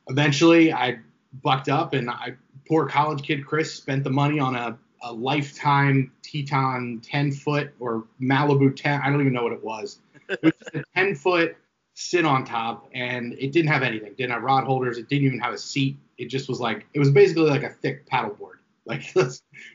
eventually, 0.08 0.72
I 0.72 0.98
bucked 1.42 1.68
up, 1.68 1.94
and 1.94 2.08
I, 2.08 2.34
poor 2.68 2.86
college 2.86 3.22
kid 3.22 3.44
Chris, 3.44 3.74
spent 3.74 4.04
the 4.04 4.10
money 4.10 4.38
on 4.38 4.54
a, 4.54 4.78
a 5.02 5.12
lifetime 5.12 6.12
Teton 6.22 7.00
10 7.04 7.32
foot 7.32 7.72
or 7.80 8.04
Malibu 8.20 8.74
10. 8.74 9.00
I 9.00 9.10
don't 9.10 9.20
even 9.20 9.32
know 9.32 9.42
what 9.42 9.52
it 9.52 9.64
was. 9.64 9.98
It 10.28 10.42
was 10.42 10.52
a 10.74 10.84
10 10.94 11.14
foot 11.16 11.56
sit 12.00 12.24
on 12.24 12.44
top, 12.44 12.88
and 12.94 13.32
it 13.40 13.50
didn't 13.50 13.72
have 13.72 13.82
anything. 13.82 14.14
Didn't 14.16 14.30
have 14.30 14.44
rod 14.44 14.62
holders. 14.62 14.98
It 14.98 15.08
didn't 15.08 15.26
even 15.26 15.40
have 15.40 15.52
a 15.52 15.58
seat. 15.58 15.98
It 16.16 16.26
just 16.26 16.48
was 16.48 16.60
like 16.60 16.86
it 16.94 17.00
was 17.00 17.10
basically 17.10 17.50
like 17.50 17.64
a 17.64 17.70
thick 17.70 18.08
paddleboard. 18.08 18.54
Like, 18.88 19.04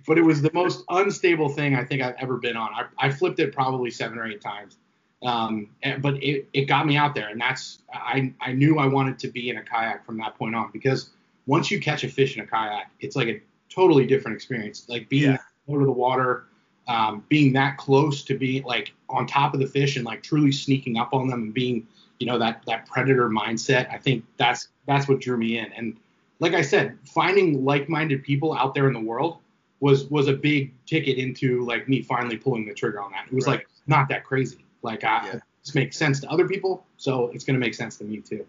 but 0.07 0.17
it 0.17 0.23
was 0.23 0.41
the 0.41 0.49
most 0.55 0.83
unstable 0.89 1.47
thing 1.47 1.75
I 1.75 1.83
think 1.83 2.01
I've 2.01 2.15
ever 2.17 2.37
been 2.37 2.57
on. 2.57 2.71
I, 2.73 2.85
I 2.97 3.11
flipped 3.11 3.39
it 3.39 3.53
probably 3.53 3.91
seven 3.91 4.17
or 4.17 4.25
eight 4.25 4.41
times. 4.41 4.77
Um, 5.21 5.69
and, 5.83 6.01
but 6.01 6.15
it, 6.15 6.49
it 6.51 6.65
got 6.65 6.87
me 6.87 6.97
out 6.97 7.13
there, 7.13 7.27
and 7.27 7.39
that's 7.39 7.83
I 7.93 8.33
I 8.41 8.53
knew 8.53 8.79
I 8.79 8.87
wanted 8.87 9.19
to 9.19 9.27
be 9.27 9.51
in 9.51 9.57
a 9.57 9.61
kayak 9.61 10.03
from 10.03 10.17
that 10.17 10.35
point 10.35 10.55
on 10.55 10.71
because 10.73 11.11
once 11.45 11.69
you 11.69 11.79
catch 11.79 12.03
a 12.03 12.09
fish 12.09 12.35
in 12.35 12.43
a 12.43 12.47
kayak, 12.47 12.89
it's 13.01 13.15
like 13.15 13.27
a 13.27 13.39
totally 13.69 14.07
different 14.07 14.35
experience. 14.35 14.87
Like 14.89 15.09
being 15.09 15.33
yeah. 15.33 15.37
out 15.69 15.79
of 15.79 15.85
the 15.85 15.91
water, 15.91 16.45
um, 16.87 17.23
being 17.29 17.53
that 17.53 17.77
close 17.77 18.23
to 18.23 18.35
being 18.35 18.63
like 18.63 18.93
on 19.09 19.27
top 19.27 19.53
of 19.53 19.59
the 19.59 19.67
fish 19.67 19.95
and 19.95 20.05
like 20.05 20.23
truly 20.23 20.51
sneaking 20.51 20.97
up 20.97 21.13
on 21.13 21.27
them 21.27 21.43
and 21.43 21.53
being 21.53 21.85
you 22.19 22.27
know 22.27 22.39
that 22.39 22.63
that 22.67 22.85
predator 22.85 23.29
mindset. 23.29 23.91
I 23.91 23.97
think 23.97 24.25
that's 24.37 24.69
that's 24.85 25.07
what 25.07 25.19
drew 25.19 25.37
me 25.37 25.57
in. 25.57 25.71
And 25.73 25.97
like 26.39 26.53
I 26.53 26.61
said, 26.61 26.97
finding 27.05 27.63
like-minded 27.63 28.23
people 28.23 28.53
out 28.53 28.73
there 28.73 28.87
in 28.87 28.93
the 28.93 28.99
world 28.99 29.37
was 29.79 30.05
was 30.05 30.27
a 30.27 30.33
big 30.33 30.73
ticket 30.85 31.17
into 31.17 31.65
like 31.65 31.87
me 31.87 32.01
finally 32.01 32.37
pulling 32.37 32.65
the 32.65 32.73
trigger 32.73 33.01
on 33.01 33.11
that. 33.11 33.25
It 33.27 33.33
was 33.33 33.45
right. 33.45 33.57
like 33.57 33.67
not 33.87 34.07
that 34.09 34.23
crazy. 34.23 34.65
Like 34.81 35.03
I, 35.03 35.25
yeah. 35.25 35.39
this 35.63 35.75
makes 35.75 35.97
sense 35.97 36.19
to 36.21 36.29
other 36.29 36.47
people, 36.47 36.85
so 36.97 37.29
it's 37.33 37.43
gonna 37.43 37.59
make 37.59 37.73
sense 37.73 37.97
to 37.97 38.03
me 38.03 38.17
too. 38.17 38.45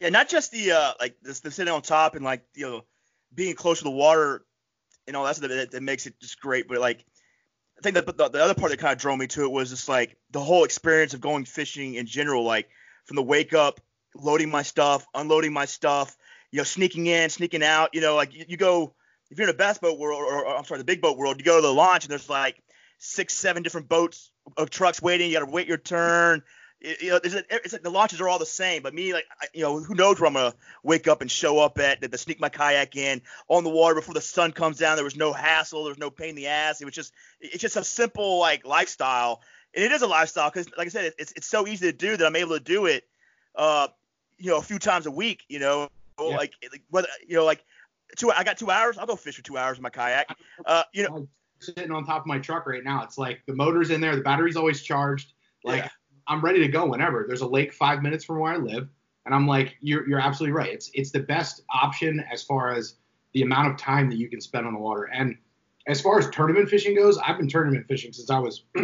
Yeah, 0.00 0.10
not 0.10 0.28
just 0.28 0.52
the 0.52 0.72
uh 0.72 0.92
like 1.00 1.16
the, 1.22 1.38
the 1.42 1.50
sitting 1.50 1.72
on 1.72 1.82
top 1.82 2.16
and 2.16 2.24
like 2.24 2.44
you 2.54 2.66
know 2.66 2.84
being 3.34 3.54
close 3.54 3.78
to 3.78 3.84
the 3.84 3.90
water 3.90 4.44
and 5.06 5.16
all 5.16 5.24
that 5.24 5.36
stuff 5.36 5.50
that, 5.50 5.70
that 5.70 5.82
makes 5.82 6.06
it 6.06 6.18
just 6.20 6.40
great, 6.40 6.68
but 6.68 6.78
like 6.78 7.04
I 7.78 7.82
think 7.82 7.94
that 7.94 8.06
the, 8.06 8.28
the 8.28 8.42
other 8.42 8.54
part 8.54 8.70
that 8.70 8.78
kind 8.78 8.92
of 8.92 8.98
drove 8.98 9.18
me 9.18 9.26
to 9.28 9.44
it 9.44 9.50
was 9.50 9.70
just 9.70 9.88
like 9.88 10.16
the 10.30 10.40
whole 10.40 10.64
experience 10.64 11.14
of 11.14 11.20
going 11.20 11.44
fishing 11.44 11.94
in 11.94 12.06
general, 12.06 12.44
like 12.44 12.68
from 13.04 13.16
the 13.16 13.22
wake 13.22 13.54
up, 13.54 13.80
loading 14.14 14.50
my 14.50 14.62
stuff, 14.62 15.06
unloading 15.14 15.52
my 15.52 15.64
stuff, 15.64 16.16
you 16.50 16.58
know, 16.58 16.64
sneaking 16.64 17.06
in, 17.06 17.30
sneaking 17.30 17.62
out. 17.62 17.90
You 17.92 18.00
know, 18.00 18.16
like 18.16 18.34
you, 18.34 18.44
you 18.48 18.56
go 18.56 18.94
if 19.30 19.38
you're 19.38 19.48
in 19.48 19.54
a 19.54 19.58
bass 19.58 19.78
boat 19.78 19.98
world, 19.98 20.20
or, 20.20 20.44
or, 20.44 20.56
I'm 20.56 20.64
sorry, 20.64 20.78
the 20.78 20.84
big 20.84 21.00
boat 21.00 21.16
world, 21.16 21.38
you 21.38 21.44
go 21.44 21.56
to 21.56 21.62
the 21.62 21.72
launch 21.72 22.04
and 22.04 22.10
there's 22.10 22.28
like 22.28 22.62
six, 22.98 23.34
seven 23.34 23.62
different 23.62 23.88
boats 23.88 24.30
of 24.56 24.70
trucks 24.70 25.02
waiting. 25.02 25.28
You 25.28 25.38
got 25.38 25.44
to 25.44 25.50
wait 25.50 25.66
your 25.66 25.78
turn. 25.78 26.42
You 26.80 27.10
know, 27.10 27.20
it's, 27.24 27.72
like 27.72 27.82
the 27.82 27.90
launches 27.90 28.20
are 28.20 28.28
all 28.28 28.38
the 28.38 28.44
same. 28.44 28.82
But 28.82 28.92
me, 28.92 29.14
like, 29.14 29.24
you 29.54 29.62
know, 29.62 29.80
who 29.80 29.94
knows 29.94 30.20
where 30.20 30.28
I'm 30.28 30.34
gonna 30.34 30.54
wake 30.82 31.08
up 31.08 31.22
and 31.22 31.30
show 31.30 31.58
up 31.58 31.78
at 31.78 32.02
to 32.02 32.18
sneak 32.18 32.40
my 32.40 32.50
kayak 32.50 32.94
in 32.94 33.22
on 33.48 33.64
the 33.64 33.70
water 33.70 33.94
before 33.94 34.12
the 34.12 34.20
sun 34.20 34.52
comes 34.52 34.76
down. 34.78 34.96
There 34.96 35.04
was 35.04 35.16
no 35.16 35.32
hassle. 35.32 35.84
There 35.84 35.92
was 35.92 35.98
no 35.98 36.10
pain 36.10 36.30
in 36.30 36.34
the 36.36 36.48
ass. 36.48 36.82
It 36.82 36.84
was 36.84 36.94
just, 36.94 37.14
it's 37.40 37.62
just 37.62 37.76
a 37.76 37.84
simple 37.84 38.38
like 38.38 38.66
lifestyle, 38.66 39.40
and 39.74 39.84
it 39.84 39.92
is 39.92 40.02
a 40.02 40.06
lifestyle 40.06 40.50
because, 40.50 40.68
like 40.76 40.86
I 40.86 40.90
said, 40.90 41.12
it's 41.18 41.32
it's 41.32 41.46
so 41.46 41.66
easy 41.66 41.90
to 41.90 41.96
do 41.96 42.16
that 42.16 42.26
I'm 42.26 42.36
able 42.36 42.56
to 42.56 42.62
do 42.62 42.86
it, 42.86 43.04
uh, 43.56 43.88
you 44.38 44.50
know, 44.50 44.58
a 44.58 44.62
few 44.62 44.78
times 44.78 45.06
a 45.06 45.10
week. 45.10 45.42
You 45.48 45.58
know, 45.58 45.88
yeah. 46.18 46.36
like, 46.36 46.54
like 46.70 46.82
whether 46.90 47.08
you 47.26 47.36
know, 47.36 47.44
like 47.44 47.64
two. 48.16 48.30
I 48.30 48.44
got 48.44 48.56
two 48.56 48.70
hours. 48.70 48.98
I'll 48.98 49.06
go 49.06 49.16
fish 49.16 49.36
for 49.36 49.42
two 49.42 49.58
hours 49.58 49.78
in 49.78 49.82
my 49.82 49.90
kayak. 49.90 50.28
Uh, 50.64 50.84
you 50.92 51.04
know, 51.04 51.28
sitting 51.60 51.90
on 51.90 52.04
top 52.04 52.22
of 52.22 52.26
my 52.26 52.38
truck 52.38 52.66
right 52.66 52.84
now. 52.84 53.02
It's 53.02 53.18
like 53.18 53.42
the 53.46 53.54
motor's 53.54 53.90
in 53.90 54.00
there, 54.00 54.16
the 54.16 54.22
battery's 54.22 54.56
always 54.56 54.82
charged. 54.82 55.32
Like 55.64 55.84
yeah. 55.84 55.88
I'm 56.26 56.40
ready 56.40 56.60
to 56.60 56.68
go 56.68 56.86
whenever. 56.86 57.24
There's 57.26 57.40
a 57.40 57.46
lake 57.46 57.72
five 57.72 58.02
minutes 58.02 58.24
from 58.24 58.38
where 58.38 58.52
I 58.52 58.56
live, 58.56 58.88
and 59.26 59.34
I'm 59.34 59.46
like, 59.46 59.76
you're 59.80 60.08
you're 60.08 60.20
absolutely 60.20 60.52
right. 60.52 60.72
It's 60.72 60.90
it's 60.94 61.10
the 61.10 61.20
best 61.20 61.62
option 61.72 62.24
as 62.32 62.42
far 62.42 62.72
as 62.72 62.96
the 63.32 63.42
amount 63.42 63.72
of 63.72 63.76
time 63.76 64.08
that 64.10 64.16
you 64.16 64.28
can 64.28 64.40
spend 64.40 64.66
on 64.66 64.74
the 64.74 64.78
water. 64.78 65.04
And 65.04 65.36
as 65.86 66.00
far 66.00 66.18
as 66.18 66.30
tournament 66.30 66.68
fishing 66.68 66.94
goes, 66.94 67.18
I've 67.18 67.36
been 67.38 67.48
tournament 67.48 67.86
fishing 67.88 68.12
since 68.12 68.30
I 68.30 68.38
was 68.38 68.64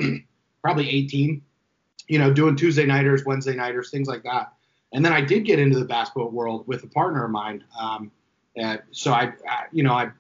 probably 0.63 0.89
18. 0.89 1.43
You 2.09 2.19
know, 2.19 2.33
doing 2.33 2.57
Tuesday 2.57 2.87
nighters, 2.87 3.25
Wednesday 3.25 3.55
nighters, 3.55 3.91
things 3.91 4.09
like 4.09 4.25
that. 4.25 4.53
And 4.93 5.05
then 5.05 5.13
I 5.13 5.21
did 5.21 5.45
get 5.45 5.59
into 5.59 5.79
the 5.79 5.85
boat 5.85 6.33
world 6.33 6.67
with 6.67 6.83
a 6.83 6.89
partner 6.89 7.25
of 7.25 7.31
mine. 7.31 7.63
Um, 7.79 8.11
so 8.91 9.13
I, 9.13 9.33
I, 9.49 9.67
you 9.71 9.85
know, 9.85 9.93
I, 9.93 10.11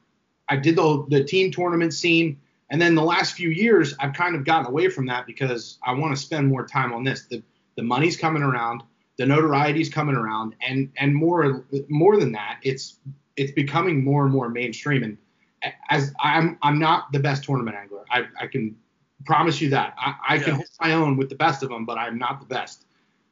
I 0.48 0.56
did 0.56 0.76
the 0.76 1.06
the 1.08 1.24
team 1.24 1.50
tournament 1.50 1.94
scene, 1.94 2.38
and 2.70 2.80
then 2.82 2.94
the 2.94 3.02
last 3.02 3.34
few 3.34 3.50
years 3.50 3.94
I've 4.00 4.12
kind 4.12 4.34
of 4.34 4.44
gotten 4.44 4.66
away 4.66 4.88
from 4.88 5.06
that 5.06 5.26
because 5.26 5.78
I 5.84 5.92
want 5.92 6.14
to 6.14 6.20
spend 6.20 6.48
more 6.48 6.66
time 6.66 6.92
on 6.92 7.04
this. 7.04 7.26
The 7.26 7.42
the 7.76 7.82
money's 7.82 8.16
coming 8.16 8.42
around, 8.42 8.82
the 9.16 9.24
notoriety's 9.24 9.88
coming 9.88 10.16
around, 10.16 10.56
and 10.66 10.90
and 10.96 11.14
more 11.14 11.64
more 11.88 12.18
than 12.18 12.32
that, 12.32 12.58
it's 12.62 12.98
it's 13.36 13.52
becoming 13.52 14.04
more 14.04 14.24
and 14.24 14.32
more 14.32 14.48
mainstream. 14.48 15.04
And 15.04 15.18
as 15.88 16.12
I'm 16.20 16.58
I'm 16.62 16.78
not 16.78 17.12
the 17.12 17.20
best 17.20 17.44
tournament 17.44 17.76
angler, 17.76 18.04
I, 18.10 18.24
I 18.40 18.46
can 18.48 18.76
promise 19.24 19.60
you 19.60 19.70
that. 19.70 19.94
I, 19.98 20.14
I 20.28 20.34
yeah. 20.36 20.42
can 20.42 20.54
hold 20.54 20.68
my 20.80 20.92
own 20.92 21.16
with 21.16 21.28
the 21.28 21.34
best 21.34 21.62
of 21.62 21.68
them, 21.68 21.84
but 21.84 21.98
I'm 21.98 22.18
not 22.18 22.40
the 22.40 22.46
best. 22.46 22.84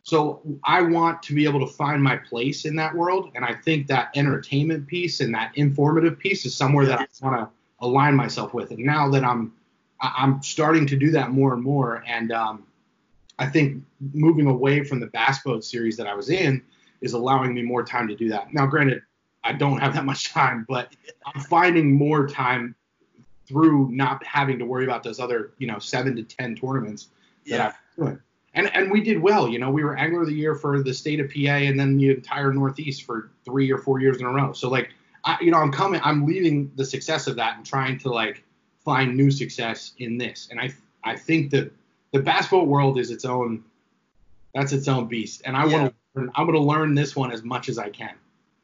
So 0.03 0.41
I 0.65 0.81
want 0.81 1.23
to 1.25 1.35
be 1.35 1.45
able 1.45 1.61
to 1.61 1.73
find 1.73 2.03
my 2.03 2.17
place 2.17 2.65
in 2.65 2.77
that 2.77 2.95
world, 2.95 3.33
and 3.35 3.45
I 3.45 3.55
think 3.55 3.89
that 3.89 4.11
entertainment 4.15 4.87
piece 4.87 5.21
and 5.21 5.35
that 5.35 5.53
informative 5.55 6.19
piece 6.19 6.47
is 6.47 6.55
somewhere 6.57 6.87
that 6.87 7.01
I 7.01 7.07
want 7.21 7.37
to 7.37 7.49
align 7.81 8.15
myself 8.15 8.55
with. 8.55 8.71
And 8.71 8.81
now 8.81 9.11
that 9.11 9.23
I'm 9.23 9.53
I'm 10.01 10.43
starting 10.43 10.87
to 10.87 10.97
do 10.97 11.11
that 11.11 11.31
more 11.31 11.53
and 11.53 11.63
more, 11.63 12.05
and 12.07 12.33
um, 12.33 12.65
I 13.39 13.47
think 13.47 13.83
moving 14.15 14.47
away 14.47 14.83
from 14.83 15.01
the 15.01 15.09
bass 15.09 15.43
boat 15.43 15.65
series 15.65 15.97
that 15.99 16.07
I 16.07 16.15
was 16.15 16.31
in 16.31 16.63
is 17.01 17.13
allowing 17.13 17.53
me 17.55 17.63
more 17.63 17.85
time 17.85 18.09
to 18.09 18.17
do 18.17 18.29
that. 18.31 18.53
Now, 18.55 18.67
granted, 18.67 19.03
I 19.45 19.53
don't 19.53 19.79
have 19.79 19.95
that 19.95 20.05
much 20.05 20.33
time, 20.33 20.65
but 20.69 20.95
I'm 21.27 21.41
finding 21.43 21.93
more 21.95 22.27
time 22.27 22.75
through 23.49 23.91
not 23.91 24.25
having 24.25 24.59
to 24.59 24.65
worry 24.65 24.85
about 24.85 25.03
those 25.03 25.19
other, 25.19 25.53
you 25.59 25.67
know, 25.67 25.79
seven 25.79 26.15
to 26.17 26.23
ten 26.23 26.55
tournaments 26.55 27.09
that 27.47 27.57
yeah. 27.57 27.73
I'm 27.97 28.05
doing 28.05 28.21
and 28.55 28.75
and 28.75 28.91
we 28.91 29.01
did 29.01 29.21
well. 29.21 29.49
You 29.49 29.59
know, 29.59 29.71
we 29.71 29.85
were 29.85 29.97
angler 29.97 30.23
of 30.23 30.27
the 30.27 30.35
year 30.35 30.55
for 30.55 30.83
the 30.83 30.93
state 30.93 31.21
of 31.21 31.31
PA 31.31 31.59
and 31.69 31.79
then 31.79 31.97
the 31.97 32.11
entire 32.11 32.53
Northeast 32.53 33.05
for 33.05 33.31
three 33.45 33.71
or 33.71 33.79
four 33.79 34.01
years 34.01 34.19
in 34.19 34.27
a 34.27 34.31
row. 34.31 34.53
So 34.53 34.69
like, 34.69 34.91
I, 35.25 35.37
you 35.41 35.51
know, 35.51 35.59
I'm 35.59 35.73
coming, 35.73 36.01
I'm 36.03 36.27
leaving 36.27 36.73
the 36.75 36.85
success 36.85 37.27
of 37.27 37.37
that 37.37 37.57
and 37.57 37.65
trying 37.65 37.99
to 38.01 38.11
like 38.11 38.43
find 38.85 39.17
new 39.17 39.31
success 39.31 39.93
in 39.99 40.19
this. 40.19 40.49
And 40.51 40.61
I 40.61 40.71
I 41.05 41.17
think 41.17 41.51
that 41.51 41.73
the 42.13 42.21
basketball 42.21 42.67
world 42.67 42.99
is 42.99 43.11
its 43.11 43.25
own, 43.25 43.63
that's 44.55 44.73
its 44.73 44.89
own 44.89 45.07
beast. 45.07 45.43
And 45.45 45.57
I 45.57 45.67
yeah. 45.67 45.83
want 45.83 45.95
to, 46.17 46.31
I'm 46.35 46.47
going 46.47 46.59
to 46.59 46.65
learn 46.65 46.95
this 46.95 47.15
one 47.15 47.31
as 47.31 47.43
much 47.43 47.69
as 47.69 47.79
I 47.79 47.91
can. 47.91 48.15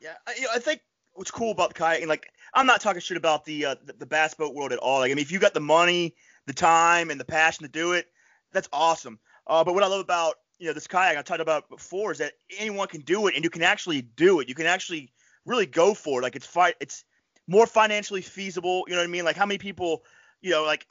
Yeah, 0.00 0.14
I, 0.26 0.34
you 0.34 0.42
know, 0.42 0.48
I 0.52 0.58
think 0.58 0.80
what's 1.14 1.30
cool 1.30 1.50
about 1.50 1.74
kayaking, 1.74 2.06
like 2.06 2.28
I'm 2.52 2.66
not 2.66 2.80
talking 2.80 3.00
shit 3.00 3.16
about 3.16 3.44
the, 3.44 3.66
uh, 3.66 3.74
the 3.84 3.92
the 3.94 4.06
bass 4.06 4.34
boat 4.34 4.54
world 4.54 4.72
at 4.72 4.78
all. 4.78 5.00
Like 5.00 5.10
I 5.10 5.14
mean, 5.14 5.22
if 5.22 5.32
you 5.32 5.38
got 5.38 5.54
the 5.54 5.60
money, 5.60 6.14
the 6.46 6.52
time, 6.52 7.10
and 7.10 7.18
the 7.18 7.24
passion 7.24 7.64
to 7.64 7.70
do 7.70 7.92
it, 7.92 8.06
that's 8.52 8.68
awesome. 8.72 9.18
Uh, 9.46 9.64
but 9.64 9.74
what 9.74 9.82
I 9.82 9.86
love 9.86 10.00
about 10.00 10.36
you 10.58 10.66
know 10.66 10.72
this 10.72 10.86
kayak 10.86 11.16
I 11.16 11.22
talked 11.22 11.40
about 11.40 11.68
before 11.68 12.12
is 12.12 12.18
that 12.18 12.32
anyone 12.58 12.88
can 12.88 13.02
do 13.02 13.26
it, 13.26 13.34
and 13.34 13.44
you 13.44 13.50
can 13.50 13.62
actually 13.62 14.02
do 14.02 14.40
it. 14.40 14.48
You 14.48 14.54
can 14.54 14.66
actually 14.66 15.12
really 15.44 15.66
go 15.66 15.94
for 15.94 16.20
it. 16.20 16.22
Like 16.22 16.36
it's 16.36 16.46
fi- 16.46 16.74
it's 16.80 17.04
more 17.46 17.66
financially 17.66 18.22
feasible. 18.22 18.84
You 18.86 18.94
know 18.94 19.00
what 19.00 19.08
I 19.08 19.10
mean? 19.10 19.24
Like 19.24 19.36
how 19.36 19.46
many 19.46 19.58
people, 19.58 20.04
you 20.40 20.50
know, 20.50 20.64
like 20.64 20.86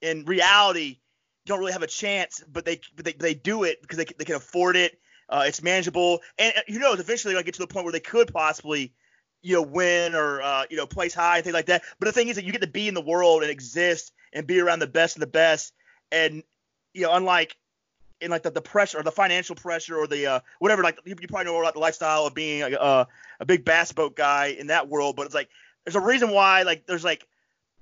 in 0.00 0.24
reality 0.24 0.98
don't 1.46 1.58
really 1.58 1.72
have 1.72 1.82
a 1.82 1.88
chance, 1.88 2.42
but 2.50 2.64
they 2.64 2.80
but 2.94 3.04
they, 3.04 3.12
they 3.12 3.34
do 3.34 3.64
it 3.64 3.80
because 3.82 3.98
they, 3.98 4.06
they 4.18 4.24
can 4.24 4.36
afford 4.36 4.76
it. 4.76 4.98
Uh, 5.28 5.44
it's 5.46 5.62
manageable, 5.62 6.20
and 6.38 6.52
who 6.68 6.78
knows? 6.78 7.00
Eventually, 7.00 7.32
they're 7.32 7.40
gonna 7.40 7.44
get 7.44 7.54
to 7.54 7.60
the 7.60 7.66
point 7.66 7.84
where 7.84 7.92
they 7.92 8.00
could 8.00 8.32
possibly, 8.32 8.92
you 9.42 9.54
know, 9.54 9.62
win 9.62 10.14
or 10.14 10.40
uh, 10.40 10.64
you 10.70 10.76
know, 10.76 10.86
place 10.86 11.14
high 11.14 11.36
and 11.36 11.44
things 11.44 11.54
like 11.54 11.66
that. 11.66 11.82
But 11.98 12.06
the 12.06 12.12
thing 12.12 12.28
is 12.28 12.36
that 12.36 12.44
you 12.44 12.52
get 12.52 12.62
to 12.62 12.68
be 12.68 12.88
in 12.88 12.94
the 12.94 13.00
world 13.00 13.42
and 13.42 13.50
exist 13.50 14.12
and 14.32 14.46
be 14.46 14.60
around 14.60 14.78
the 14.78 14.86
best 14.86 15.16
of 15.16 15.20
the 15.20 15.26
best, 15.26 15.72
and 16.10 16.42
you 16.94 17.02
know, 17.02 17.14
unlike 17.14 17.56
in 18.22 18.30
like 18.30 18.42
the, 18.42 18.50
the 18.50 18.62
pressure 18.62 18.98
or 18.98 19.02
the 19.02 19.10
financial 19.10 19.56
pressure 19.56 19.96
or 19.96 20.06
the 20.06 20.26
uh, 20.26 20.40
whatever 20.60 20.82
like 20.82 20.98
you, 21.04 21.16
you, 21.20 21.28
probably 21.28 21.44
know 21.44 21.60
about 21.60 21.74
the 21.74 21.80
lifestyle 21.80 22.24
of 22.26 22.34
being 22.34 22.62
a, 22.62 22.70
a, 22.70 23.08
a 23.40 23.44
big 23.44 23.64
bass 23.64 23.92
boat 23.92 24.14
guy 24.14 24.46
in 24.46 24.68
that 24.68 24.88
world. 24.88 25.16
But 25.16 25.26
it's 25.26 25.34
like 25.34 25.48
there's 25.84 25.96
a 25.96 26.00
reason 26.00 26.30
why 26.30 26.62
like 26.62 26.86
there's 26.86 27.04
like 27.04 27.26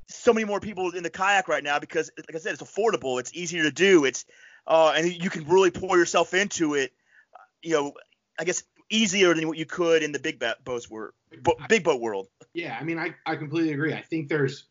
so 0.09 0.33
many 0.33 0.45
more 0.45 0.59
people 0.59 0.91
in 0.91 1.03
the 1.03 1.11
kayak 1.11 1.47
right 1.47 1.63
now 1.63 1.79
because 1.79 2.11
like 2.17 2.35
I 2.35 2.39
said 2.39 2.55
it's 2.55 2.63
affordable. 2.63 3.21
It's 3.21 3.33
easier 3.35 3.63
to 3.65 3.71
do. 3.71 4.05
It's 4.07 4.25
uh, 4.67 4.95
and 4.97 5.13
you 5.13 5.31
can 5.31 5.47
really 5.47 5.71
pour 5.71 5.99
yourself 5.99 6.33
into 6.33 6.75
it. 6.75 6.93
You 7.63 7.75
know 7.75 7.93
I 8.39 8.45
guess 8.45 8.63
easier 8.91 9.35
than 9.35 9.49
what 9.49 9.57
you 9.57 9.67
could 9.67 10.03
in 10.03 10.13
the 10.13 10.19
big 10.19 10.43
boats 10.65 10.91
were 10.91 11.15
big 11.69 11.85
boat 11.85 12.01
world 12.01 12.29
yeah 12.55 12.77
I 12.81 12.85
mean 12.85 12.99
I, 12.99 13.15
I 13.25 13.37
completely 13.37 13.73
agree 13.73 13.95
I 13.95 14.03
think 14.03 14.29
there's 14.29 14.67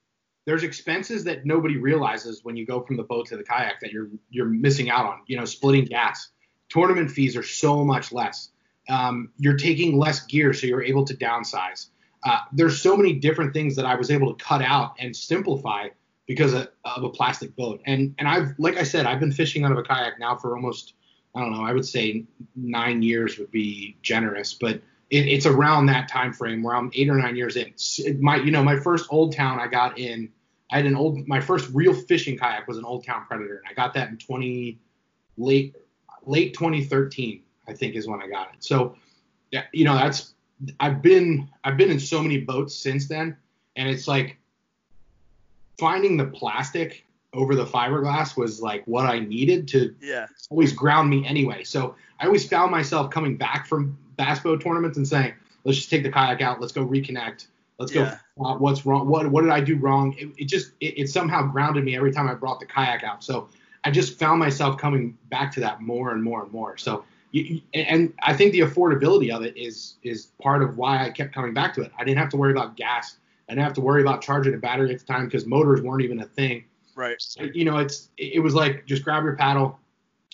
there's 0.49 0.63
expenses 0.63 1.23
that 1.25 1.45
nobody 1.45 1.77
realizes 1.77 2.43
when 2.43 2.57
you 2.57 2.65
go 2.65 2.81
from 2.81 2.97
the 2.97 3.03
boat 3.03 3.27
to 3.27 3.37
the 3.37 3.43
kayak 3.43 3.79
that 3.81 3.91
you're 3.91 4.09
you're 4.31 4.47
missing 4.47 4.89
out 4.89 5.05
on. 5.05 5.19
You 5.27 5.37
know, 5.37 5.45
splitting 5.45 5.85
gas. 5.85 6.29
Tournament 6.69 7.11
fees 7.11 7.37
are 7.37 7.43
so 7.43 7.85
much 7.85 8.11
less. 8.11 8.49
Um, 8.89 9.31
you're 9.37 9.57
taking 9.57 9.99
less 9.99 10.25
gear, 10.25 10.53
so 10.53 10.65
you're 10.65 10.81
able 10.81 11.05
to 11.05 11.15
downsize. 11.15 11.89
Uh, 12.23 12.39
there's 12.51 12.81
so 12.81 12.97
many 12.97 13.13
different 13.13 13.53
things 13.53 13.75
that 13.75 13.85
I 13.85 13.93
was 13.93 14.09
able 14.09 14.33
to 14.33 14.43
cut 14.43 14.63
out 14.63 14.95
and 14.97 15.15
simplify 15.15 15.89
because 16.25 16.53
of, 16.53 16.69
of, 16.83 17.03
a 17.03 17.09
plastic 17.09 17.55
boat. 17.55 17.81
And 17.85 18.15
and 18.17 18.27
I've 18.27 18.57
like 18.57 18.77
I 18.77 18.83
said, 18.83 19.05
I've 19.05 19.19
been 19.19 19.31
fishing 19.31 19.65
out 19.65 19.71
of 19.71 19.77
a 19.77 19.83
kayak 19.83 20.19
now 20.19 20.35
for 20.35 20.55
almost 20.55 20.95
I 21.35 21.41
don't 21.41 21.51
know, 21.51 21.63
I 21.63 21.73
would 21.73 21.85
say 21.85 22.25
nine 22.55 23.01
years 23.01 23.37
would 23.37 23.51
be 23.51 23.97
generous, 24.01 24.53
but 24.53 24.81
it, 25.09 25.27
it's 25.27 25.45
around 25.45 25.87
that 25.87 26.07
time 26.07 26.33
frame 26.33 26.63
where 26.63 26.75
I'm 26.75 26.91
eight 26.93 27.09
or 27.09 27.15
nine 27.15 27.35
years 27.35 27.55
in. 27.55 27.73
My, 28.21 28.37
you 28.37 28.51
know, 28.51 28.63
my 28.63 28.77
first 28.79 29.07
Old 29.09 29.35
Town 29.35 29.59
I 29.59 29.67
got 29.67 29.97
in. 29.99 30.29
I 30.71 30.77
had 30.77 30.85
an 30.85 30.95
old, 30.95 31.27
my 31.27 31.41
first 31.41 31.69
real 31.73 31.93
fishing 31.93 32.37
kayak 32.37 32.67
was 32.67 32.77
an 32.77 32.85
Old 32.85 33.03
Town 33.03 33.25
Predator, 33.27 33.57
and 33.57 33.65
I 33.67 33.73
got 33.73 33.95
that 33.95 34.09
in 34.09 34.17
20 34.17 34.77
late 35.37 35.75
late 36.25 36.53
2013, 36.53 37.41
I 37.67 37.73
think 37.73 37.95
is 37.95 38.07
when 38.07 38.21
I 38.21 38.27
got 38.27 38.53
it. 38.53 38.63
So, 38.63 38.95
yeah, 39.51 39.63
you 39.73 39.83
know, 39.85 39.95
that's 39.95 40.33
I've 40.79 41.01
been 41.01 41.49
I've 41.63 41.77
been 41.77 41.89
in 41.89 41.99
so 41.99 42.21
many 42.21 42.39
boats 42.39 42.75
since 42.75 43.07
then, 43.07 43.35
and 43.75 43.89
it's 43.89 44.07
like 44.07 44.37
finding 45.79 46.17
the 46.17 46.25
plastic 46.25 47.05
over 47.33 47.55
the 47.55 47.65
fiberglass 47.65 48.35
was 48.35 48.61
like 48.61 48.83
what 48.85 49.05
I 49.05 49.19
needed 49.19 49.67
to 49.69 49.95
yeah. 50.01 50.27
always 50.49 50.73
ground 50.73 51.09
me 51.09 51.25
anyway. 51.25 51.63
So 51.63 51.95
I 52.19 52.25
always 52.25 52.47
found 52.47 52.71
myself 52.71 53.11
coming 53.11 53.37
back 53.37 53.67
from 53.67 53.97
bass 54.17 54.39
boat 54.39 54.61
tournaments 54.61 54.97
and 54.97 55.07
saying, 55.07 55.33
let's 55.63 55.77
just 55.77 55.89
take 55.89 56.03
the 56.03 56.11
kayak 56.11 56.41
out, 56.41 56.59
let's 56.59 56.73
go 56.73 56.85
reconnect, 56.85 57.47
let's 57.77 57.93
yeah. 57.93 58.17
go 58.37 58.57
what's 58.57 58.85
wrong, 58.85 59.07
what 59.07 59.29
what 59.29 59.41
did 59.41 59.51
I 59.51 59.61
do 59.61 59.77
wrong? 59.77 60.15
It, 60.17 60.29
it 60.37 60.45
just 60.45 60.71
it, 60.79 60.97
it, 60.97 61.09
somehow 61.09 61.43
grounded 61.43 61.83
me 61.83 61.95
every 61.95 62.11
time 62.11 62.27
I 62.27 62.33
brought 62.33 62.59
the 62.59 62.65
kayak 62.65 63.03
out. 63.03 63.23
So 63.23 63.49
I 63.83 63.91
just 63.91 64.17
found 64.17 64.39
myself 64.39 64.77
coming 64.77 65.17
back 65.29 65.51
to 65.53 65.59
that 65.61 65.81
more 65.81 66.11
and 66.11 66.23
more 66.23 66.43
and 66.43 66.51
more. 66.51 66.77
So 66.77 67.05
you, 67.31 67.61
and 67.75 68.11
I 68.23 68.33
think 68.33 68.53
the 68.53 68.61
affordability 68.61 69.33
of 69.33 69.43
it 69.43 69.55
is 69.55 69.95
is 70.01 70.27
part 70.41 70.63
of 70.63 70.77
why 70.77 71.05
I 71.05 71.11
kept 71.11 71.33
coming 71.33 71.53
back 71.53 71.75
to 71.75 71.81
it. 71.81 71.91
I 71.97 72.03
didn't 72.03 72.17
have 72.17 72.29
to 72.29 72.37
worry 72.37 72.51
about 72.51 72.75
gas. 72.75 73.17
I 73.47 73.53
didn't 73.53 73.63
have 73.63 73.73
to 73.73 73.81
worry 73.81 74.01
about 74.01 74.21
charging 74.21 74.53
a 74.53 74.57
battery 74.57 74.93
at 74.93 74.99
the 74.99 75.05
time 75.05 75.25
because 75.25 75.45
motors 75.45 75.81
weren't 75.81 76.03
even 76.03 76.19
a 76.19 76.25
thing. 76.25 76.65
Right. 76.99 77.21
So, 77.21 77.43
you 77.53 77.63
know, 77.63 77.77
it's 77.77 78.09
it 78.17 78.43
was 78.43 78.53
like 78.53 78.85
just 78.85 79.05
grab 79.05 79.23
your 79.23 79.37
paddle, 79.37 79.79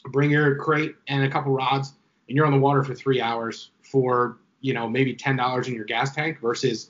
bring 0.06 0.32
your 0.32 0.56
crate 0.56 0.96
and 1.08 1.24
a 1.24 1.30
couple 1.30 1.54
rods, 1.54 1.94
and 2.28 2.36
you're 2.36 2.48
on 2.48 2.52
the 2.52 2.58
water 2.58 2.84
for 2.84 2.96
three 2.96 3.22
hours 3.22 3.70
for 3.84 4.40
you 4.62 4.74
know 4.74 4.90
maybe 4.90 5.14
ten 5.14 5.36
dollars 5.36 5.68
in 5.68 5.76
your 5.76 5.86
gas 5.86 6.16
tank 6.16 6.40
versus 6.40 6.90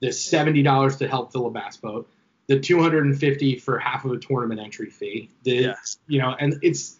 the 0.00 0.12
seventy 0.12 0.62
dollars 0.62 0.96
to 0.98 1.08
help 1.08 1.32
fill 1.32 1.46
a 1.46 1.50
bass 1.50 1.76
boat, 1.76 2.08
the 2.46 2.60
250 2.60 3.58
for 3.58 3.80
half 3.80 4.04
of 4.04 4.12
a 4.12 4.18
tournament 4.18 4.60
entry 4.60 4.90
fee. 4.90 5.28
The 5.42 5.56
Yeah. 5.56 5.74
you 6.06 6.20
know, 6.20 6.36
and 6.38 6.60
it's 6.62 6.96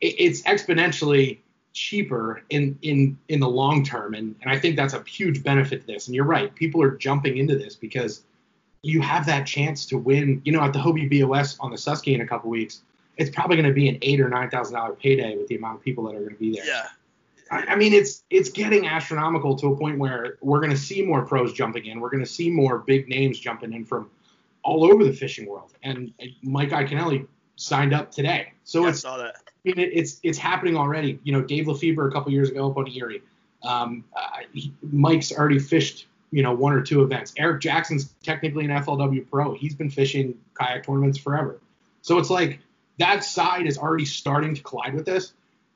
it's 0.00 0.42
exponentially 0.42 1.38
cheaper 1.74 2.42
in 2.50 2.76
in 2.82 3.18
in 3.28 3.38
the 3.38 3.48
long 3.48 3.84
term, 3.84 4.14
and 4.14 4.34
and 4.42 4.50
I 4.50 4.58
think 4.58 4.74
that's 4.74 4.94
a 4.94 5.04
huge 5.04 5.44
benefit 5.44 5.82
to 5.82 5.86
this. 5.86 6.08
And 6.08 6.16
you're 6.16 6.24
right, 6.24 6.52
people 6.52 6.82
are 6.82 6.96
jumping 6.96 7.36
into 7.36 7.56
this 7.56 7.76
because 7.76 8.24
you 8.82 9.00
have 9.00 9.26
that 9.26 9.46
chance 9.46 9.86
to 9.86 9.98
win. 9.98 10.40
You 10.44 10.52
know, 10.52 10.62
at 10.62 10.72
the 10.72 10.78
Hobie 10.78 11.08
BOS 11.08 11.58
on 11.60 11.70
the 11.70 11.76
Susky 11.76 12.14
in 12.14 12.20
a 12.20 12.26
couple 12.26 12.50
weeks, 12.50 12.82
it's 13.16 13.30
probably 13.30 13.56
going 13.56 13.68
to 13.68 13.74
be 13.74 13.88
an 13.88 13.98
eight 14.02 14.20
or 14.20 14.28
nine 14.28 14.50
thousand 14.50 14.74
dollar 14.74 14.94
payday 14.94 15.36
with 15.36 15.48
the 15.48 15.56
amount 15.56 15.78
of 15.78 15.84
people 15.84 16.04
that 16.04 16.14
are 16.14 16.20
going 16.20 16.34
to 16.34 16.36
be 16.36 16.54
there. 16.54 16.64
Yeah. 16.64 16.86
I 17.50 17.64
I 17.68 17.76
mean, 17.76 17.92
it's 17.92 18.24
it's 18.30 18.50
getting 18.50 18.86
astronomical 18.86 19.56
to 19.56 19.68
a 19.68 19.76
point 19.76 19.98
where 19.98 20.38
we're 20.40 20.60
going 20.60 20.70
to 20.70 20.76
see 20.76 21.02
more 21.02 21.24
pros 21.24 21.52
jumping 21.52 21.86
in. 21.86 22.00
We're 22.00 22.10
going 22.10 22.24
to 22.24 22.30
see 22.30 22.50
more 22.50 22.78
big 22.78 23.08
names 23.08 23.38
jumping 23.38 23.72
in 23.72 23.84
from 23.84 24.10
all 24.62 24.84
over 24.84 25.04
the 25.04 25.12
fishing 25.12 25.46
world. 25.46 25.72
And 25.82 26.12
Mike 26.42 26.70
Iaconelli 26.70 27.26
signed 27.56 27.94
up 27.94 28.10
today, 28.10 28.52
so 28.64 28.86
I 28.86 28.90
it's 28.90 29.00
saw 29.00 29.16
that. 29.16 29.36
I 29.36 29.50
mean, 29.64 29.78
it's 29.78 30.20
it's 30.22 30.38
happening 30.38 30.76
already. 30.76 31.18
You 31.24 31.32
know, 31.32 31.42
Dave 31.42 31.66
Lefebre 31.66 32.08
a 32.08 32.12
couple 32.12 32.32
years 32.32 32.50
ago 32.50 32.70
up 32.70 32.76
on 32.76 32.86
Erie. 32.88 33.22
Um, 33.64 34.04
uh, 34.16 34.20
he, 34.52 34.72
Mike's 34.82 35.32
already 35.32 35.58
fished, 35.58 36.06
you 36.30 36.42
know, 36.42 36.52
one 36.52 36.72
or 36.72 36.82
two 36.82 37.02
events. 37.02 37.32
Eric 37.36 37.60
Jackson's 37.60 38.14
technically 38.22 38.64
an 38.64 38.70
FLW 38.70 39.28
pro. 39.30 39.54
He's 39.54 39.74
been 39.74 39.90
fishing 39.90 40.38
kayak 40.54 40.84
tournaments 40.84 41.18
forever. 41.18 41.60
So 42.02 42.18
it's 42.18 42.30
like 42.30 42.60
that 42.98 43.24
side 43.24 43.66
is 43.66 43.78
already 43.78 44.04
starting 44.04 44.54
to 44.54 44.62
collide 44.62 44.94
with 44.94 45.06
this. 45.06 45.32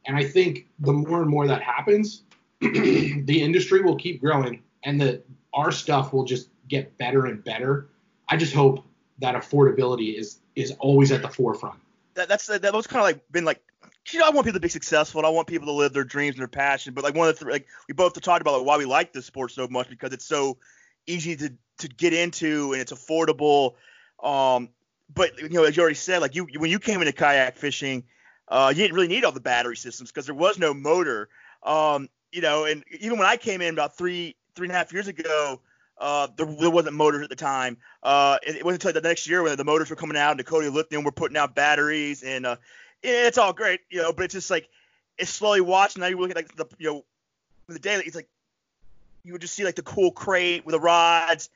And 0.07 0.17
I 0.17 0.25
think 0.25 0.67
the 0.81 0.93
more 0.93 1.23
and 1.23 1.31
more 1.31 1.47
that 1.47 1.63
happens, 1.63 2.23
the 2.61 3.43
industry 3.43 3.83
will 3.83 3.97
keep 3.97 4.21
growing 4.21 4.63
and 4.85 5.01
the 5.01 5.23
our 5.55 5.73
stuff 5.73 6.13
will 6.13 6.25
just 6.25 6.49
get 6.69 6.97
better 6.99 7.27
and 7.27 7.45
better. 7.45 7.89
I 8.29 8.37
just 8.37 8.55
hope 8.55 8.85
that 9.19 9.35
affordability 9.35 10.19
is 10.19 10.39
is 10.57 10.73
always 10.79 11.13
at 11.13 11.23
the 11.23 11.29
forefront. 11.29 11.79
that 12.15 12.29
that's 12.29 12.47
that 12.47 12.73
was 12.73 12.87
kind 12.87 13.01
of 13.01 13.05
like 13.05 13.31
been 13.33 13.45
like 13.45 13.63
you 14.11 14.19
know 14.19 14.27
I 14.27 14.31
want 14.31 14.47
people 14.47 14.59
to 14.59 14.61
be 14.61 14.69
successful 14.69 15.21
and 15.21 15.27
I 15.27 15.31
want 15.31 15.47
people 15.49 15.67
to 15.67 15.73
live 15.73 15.93
their 15.93 16.05
dreams 16.05 16.35
and 16.35 16.41
their 16.41 16.49
passion 16.49 16.95
but 16.95 17.05
like 17.05 17.15
one 17.15 17.29
of 17.29 17.39
the 17.39 17.45
th- 17.45 17.53
like 17.53 17.67
we 17.89 17.95
both 17.95 18.15
have 18.15 18.23
talked 18.23 18.41
about 18.41 18.59
like 18.59 18.67
why 18.67 18.77
we 18.77 18.85
like 18.85 19.13
this 19.13 19.27
sport 19.27 19.53
so 19.53 19.69
much 19.69 19.89
because 19.89 20.13
it's 20.13 20.25
so 20.25 20.59
easy 21.07 21.37
to 21.37 21.53
to 21.79 21.89
get 21.89 22.13
into 22.13 22.73
and 22.73 22.83
it's 22.83 22.93
affordable 22.93 23.75
um 24.23 24.69
but 25.15 25.39
you 25.39 25.49
know 25.51 25.65
as 25.65 25.77
you 25.77 25.83
already 25.83 25.95
said 25.95 26.21
like 26.21 26.35
you 26.35 26.47
when 26.57 26.71
you 26.71 26.79
came 26.79 27.01
into 27.01 27.13
kayak 27.13 27.57
fishing 27.57 28.05
uh 28.49 28.73
you 28.75 28.83
didn't 28.83 28.95
really 28.95 29.09
need 29.09 29.25
all 29.25 29.33
the 29.33 29.41
battery 29.41 29.77
systems 29.77 30.11
because 30.11 30.27
there 30.27 30.35
was 30.35 30.59
no 30.59 30.75
motor 30.75 31.29
um 31.63 32.09
you 32.33 32.41
know 32.41 32.65
and 32.65 32.85
even 33.01 33.19
when 33.19 33.27
I 33.27 33.37
came 33.37 33.61
in 33.61 33.75
about 33.75 33.97
three 33.97 34.37
three 34.55 34.67
and 34.67 34.75
a 34.75 34.77
half 34.77 34.93
years 34.93 35.09
ago 35.09 35.61
uh, 35.99 36.27
there, 36.37 36.47
there 36.47 36.71
wasn't 36.71 36.97
motors 36.97 37.23
at 37.23 37.31
the 37.31 37.37
time. 37.37 37.77
Uh, 38.03 38.37
it, 38.45 38.57
it 38.57 38.65
wasn't 38.65 38.83
until 38.85 39.01
the 39.01 39.07
next 39.09 39.29
year 39.29 39.41
when 39.43 39.57
the 39.57 39.63
motors 39.63 39.89
were 39.89 39.95
coming 39.95 40.17
out 40.17 40.33
and 40.33 40.39
Dakota 40.39 40.69
Lithium 40.69 41.05
were 41.05 41.13
putting 41.13 41.37
out 41.37 41.55
batteries, 41.55 42.25
and 42.25 42.45
uh, 42.45 42.57
it's 43.03 43.39
all 43.39 43.53
great, 43.53 43.81
you 43.91 44.03
know. 44.03 44.13
But 44.13 44.25
it's 44.25 44.35
just 44.35 44.51
like 44.51 44.69
it's 45.19 45.31
slowly 45.31 45.61
watching. 45.61 46.01
Now 46.01 46.07
you 46.09 46.19
look 46.19 46.31
at 46.31 46.37
like 46.37 46.55
the 46.57 46.67
you 46.79 46.89
know 46.91 47.05
the 47.69 47.79
day 47.79 47.95
it's 48.05 48.17
like 48.17 48.29
you 49.25 49.33
would 49.33 49.41
just 49.41 49.55
see 49.55 49.65
like 49.65 49.77
the 49.77 49.83
cool 49.83 50.11
crate 50.11 50.65
with 50.67 50.73
the 50.73 50.81
rods. 50.81 51.49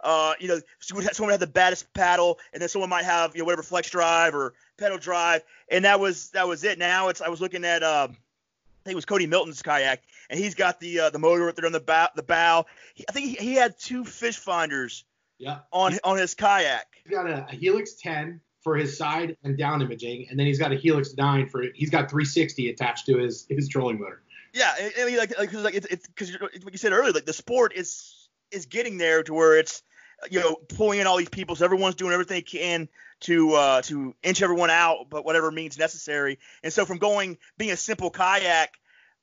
Uh, 0.00 0.34
you 0.38 0.46
know, 0.48 0.60
someone 0.78 1.04
had- 1.04 1.16
someone 1.16 1.30
had 1.32 1.40
the 1.40 1.46
baddest 1.46 1.90
paddle, 1.94 2.38
and 2.52 2.60
then 2.60 2.68
someone 2.68 2.90
might 2.90 3.04
have 3.04 3.34
you 3.34 3.40
know 3.42 3.46
whatever 3.46 3.62
flex 3.62 3.88
drive 3.90 4.34
or 4.34 4.52
pedal 4.76 4.98
drive, 4.98 5.42
and 5.70 5.84
that 5.84 5.98
was 5.98 6.30
that 6.30 6.46
was 6.46 6.64
it. 6.64 6.78
Now 6.78 7.08
it's 7.08 7.20
I 7.22 7.28
was 7.28 7.40
looking 7.40 7.64
at 7.64 7.82
um, 7.82 8.10
I 8.10 8.84
think 8.84 8.92
it 8.92 8.94
was 8.94 9.06
Cody 9.06 9.26
Milton's 9.26 9.62
kayak, 9.62 10.02
and 10.28 10.38
he's 10.38 10.54
got 10.54 10.78
the 10.80 11.00
uh, 11.00 11.10
the 11.10 11.18
motor 11.18 11.48
up 11.48 11.56
there 11.56 11.64
on 11.66 11.72
the 11.72 11.80
bow. 11.80 12.08
The 12.14 12.22
bow. 12.22 12.66
He, 12.94 13.04
I 13.08 13.12
think 13.12 13.26
he, 13.38 13.44
he 13.44 13.54
had 13.54 13.78
two 13.78 14.04
fish 14.04 14.36
finders 14.36 15.04
Yeah. 15.38 15.60
on 15.72 15.98
on 16.04 16.18
his 16.18 16.34
kayak. 16.34 16.86
He's 17.02 17.14
got 17.14 17.28
a, 17.28 17.46
a 17.48 17.54
Helix 17.54 17.94
10 17.94 18.40
for 18.66 18.74
his 18.74 18.98
side 18.98 19.36
and 19.44 19.56
down 19.56 19.80
imaging, 19.80 20.26
and 20.28 20.36
then 20.36 20.44
he's 20.44 20.58
got 20.58 20.72
a 20.72 20.74
Helix 20.74 21.14
9 21.16 21.48
for 21.48 21.66
he's 21.72 21.88
got 21.88 22.10
360 22.10 22.68
attached 22.70 23.06
to 23.06 23.16
his 23.16 23.46
his 23.48 23.68
trolling 23.68 24.00
motor. 24.00 24.24
Yeah, 24.52 24.74
I 24.76 24.92
I 25.02 25.04
mean, 25.04 25.18
like, 25.18 25.38
like, 25.38 25.52
'cause, 25.52 25.62
like 25.62 25.74
it's 25.76 25.86
it's 25.86 26.08
because 26.08 26.32
like 26.40 26.72
you 26.72 26.76
said 26.78 26.90
earlier, 26.92 27.12
like 27.12 27.26
the 27.26 27.32
sport 27.32 27.74
is 27.76 28.28
is 28.50 28.66
getting 28.66 28.98
there 28.98 29.22
to 29.22 29.32
where 29.32 29.56
it's 29.56 29.84
you 30.32 30.40
know 30.40 30.56
pulling 30.56 30.98
in 30.98 31.06
all 31.06 31.16
these 31.16 31.28
people, 31.28 31.54
so 31.54 31.64
everyone's 31.64 31.94
doing 31.94 32.12
everything 32.12 32.38
they 32.38 32.42
can 32.42 32.88
to 33.20 33.52
uh, 33.52 33.82
to 33.82 34.16
inch 34.24 34.42
everyone 34.42 34.70
out, 34.70 35.06
but 35.10 35.24
whatever 35.24 35.52
means 35.52 35.78
necessary. 35.78 36.40
And 36.64 36.72
so 36.72 36.84
from 36.84 36.98
going 36.98 37.38
being 37.58 37.70
a 37.70 37.76
simple 37.76 38.10
kayak, 38.10 38.70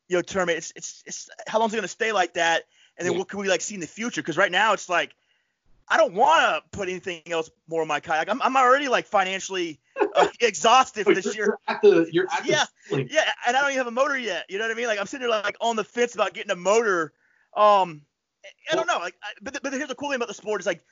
you 0.07 0.15
know, 0.15 0.21
tournament, 0.21 0.59
it's 0.59 0.71
it's, 0.77 1.03
it's 1.05 1.29
how 1.47 1.59
long's 1.59 1.73
it 1.73 1.75
going 1.75 1.81
to 1.83 1.89
stay 1.89 2.13
like 2.13 2.35
that? 2.35 2.63
And 2.97 3.05
then 3.05 3.11
Yeah. 3.11 3.19
what 3.19 3.27
can 3.27 3.39
we 3.39 3.49
like 3.49 3.59
see 3.59 3.75
in 3.75 3.81
the 3.81 3.87
future? 3.87 4.21
Because 4.21 4.37
right 4.37 4.51
now 4.53 4.71
it's 4.71 4.87
like 4.87 5.13
I 5.89 5.97
don't 5.97 6.13
want 6.13 6.41
to 6.41 6.77
put 6.77 6.89
anything 6.89 7.21
else 7.31 7.49
more 7.67 7.81
in 7.81 7.87
my 7.87 7.99
kayak. 7.99 8.29
I'm 8.29 8.41
I'm 8.41 8.55
already 8.55 8.87
like 8.87 9.05
financially 9.05 9.79
uh, 10.15 10.27
exhausted 10.41 11.03
for 11.03 11.13
But 11.13 11.23
this 11.23 11.35
year. 11.35 11.45
you're 11.45 11.59
at 11.67 11.81
the 11.81 12.07
you're 12.11 12.27
at 12.31 12.45
Yeah. 12.45 12.63
the. 12.89 13.05
Yeah, 13.09 13.29
and 13.47 13.55
I 13.57 13.61
don't 13.61 13.71
even 13.71 13.77
have 13.79 13.87
a 13.87 13.91
motor 13.91 14.17
yet. 14.17 14.45
You 14.49 14.57
know 14.57 14.65
what 14.65 14.71
I 14.71 14.75
mean? 14.75 14.87
Like 14.87 14.99
I'm 14.99 15.05
sitting 15.05 15.27
there 15.27 15.41
like 15.43 15.57
on 15.61 15.75
the 15.75 15.83
fence 15.83 16.15
about 16.15 16.33
getting 16.33 16.51
a 16.51 16.55
motor. 16.55 17.13
Um, 17.55 18.01
I 18.71 18.75
don't 18.75 18.87
know. 18.87 18.97
Like, 18.97 19.15
I, 19.23 19.27
but 19.41 19.59
but 19.61 19.73
here's 19.73 19.87
the 19.89 19.95
cool 19.95 20.09
thing 20.09 20.15
about 20.17 20.27
the 20.27 20.33
sport 20.33 20.61
is 20.61 20.67
like, 20.67 20.83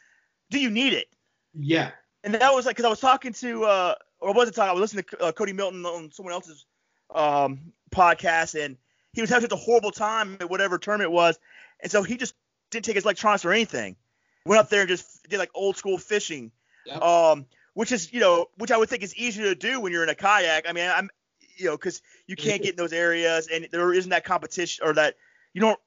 do 0.49 0.60
you 0.60 0.69
need 0.69 0.93
it? 0.93 1.08
Yeah. 1.54 1.91
And 2.23 2.34
that 2.36 2.54
was 2.54 2.65
like 2.65 2.75
because 2.75 2.86
I 2.86 2.89
was 2.89 2.99
talking 2.99 3.34
to 3.34 3.63
uh 3.65 3.95
or 4.19 4.30
I 4.30 4.34
wasn't 4.34 4.56
talking. 4.56 4.69
I 4.69 4.73
was 4.73 4.82
listening 4.82 5.06
to 5.12 5.19
uh, 5.23 5.32
Cody 5.32 5.54
Milton 5.54 5.86
on 5.86 6.12
someone 6.12 6.34
else's 6.34 6.65
um 7.15 7.73
podcast, 7.91 8.63
and 8.63 8.77
he 9.13 9.21
was 9.21 9.30
having 9.30 9.41
such 9.49 9.51
a 9.58 9.62
horrible 9.62 9.91
time 9.91 10.38
at 10.39 10.49
whatever 10.49 10.77
term 10.77 11.01
it 11.01 11.12
was, 11.12 11.39
and 11.82 11.91
so 11.91 12.04
he 12.04 12.17
just 12.17 12.36
didn't 12.69 12.86
take 12.86 12.95
his 12.95 13.04
electronics 13.06 13.43
or 13.43 13.51
anything. 13.51 13.95
Went 14.45 14.60
up 14.60 14.69
there 14.69 14.82
and 14.82 14.89
just 14.89 15.27
did 15.30 15.38
like 15.38 15.51
old 15.54 15.77
school 15.77 15.97
fishing. 15.97 16.51
Yep. 16.86 17.01
Um, 17.01 17.45
which 17.73 17.91
is 17.91 18.12
you 18.12 18.19
know 18.19 18.47
which 18.58 18.71
I 18.71 18.77
would 18.77 18.89
think 18.89 19.04
is 19.04 19.15
easier 19.15 19.45
to 19.45 19.56
do 19.56 19.80
when 19.80 19.91
you're 19.91 20.04
in 20.04 20.10
a 20.10 20.15
kayak. 20.15 20.65
I 20.67 20.73
mean 20.73 20.89
I'm 20.89 21.10
you 21.58 21.65
know 21.65 21.77
because 21.77 22.01
you 22.27 22.36
can't 22.36 22.62
get 22.62 22.71
in 22.71 22.75
those 22.75 22.93
areas 22.93 23.47
and 23.47 23.67
there 23.71 23.93
isn't 23.93 24.10
that 24.10 24.25
competition 24.25 24.86
or 24.86 24.93
that 24.93 25.15
you 25.54 25.62
don't. 25.62 25.80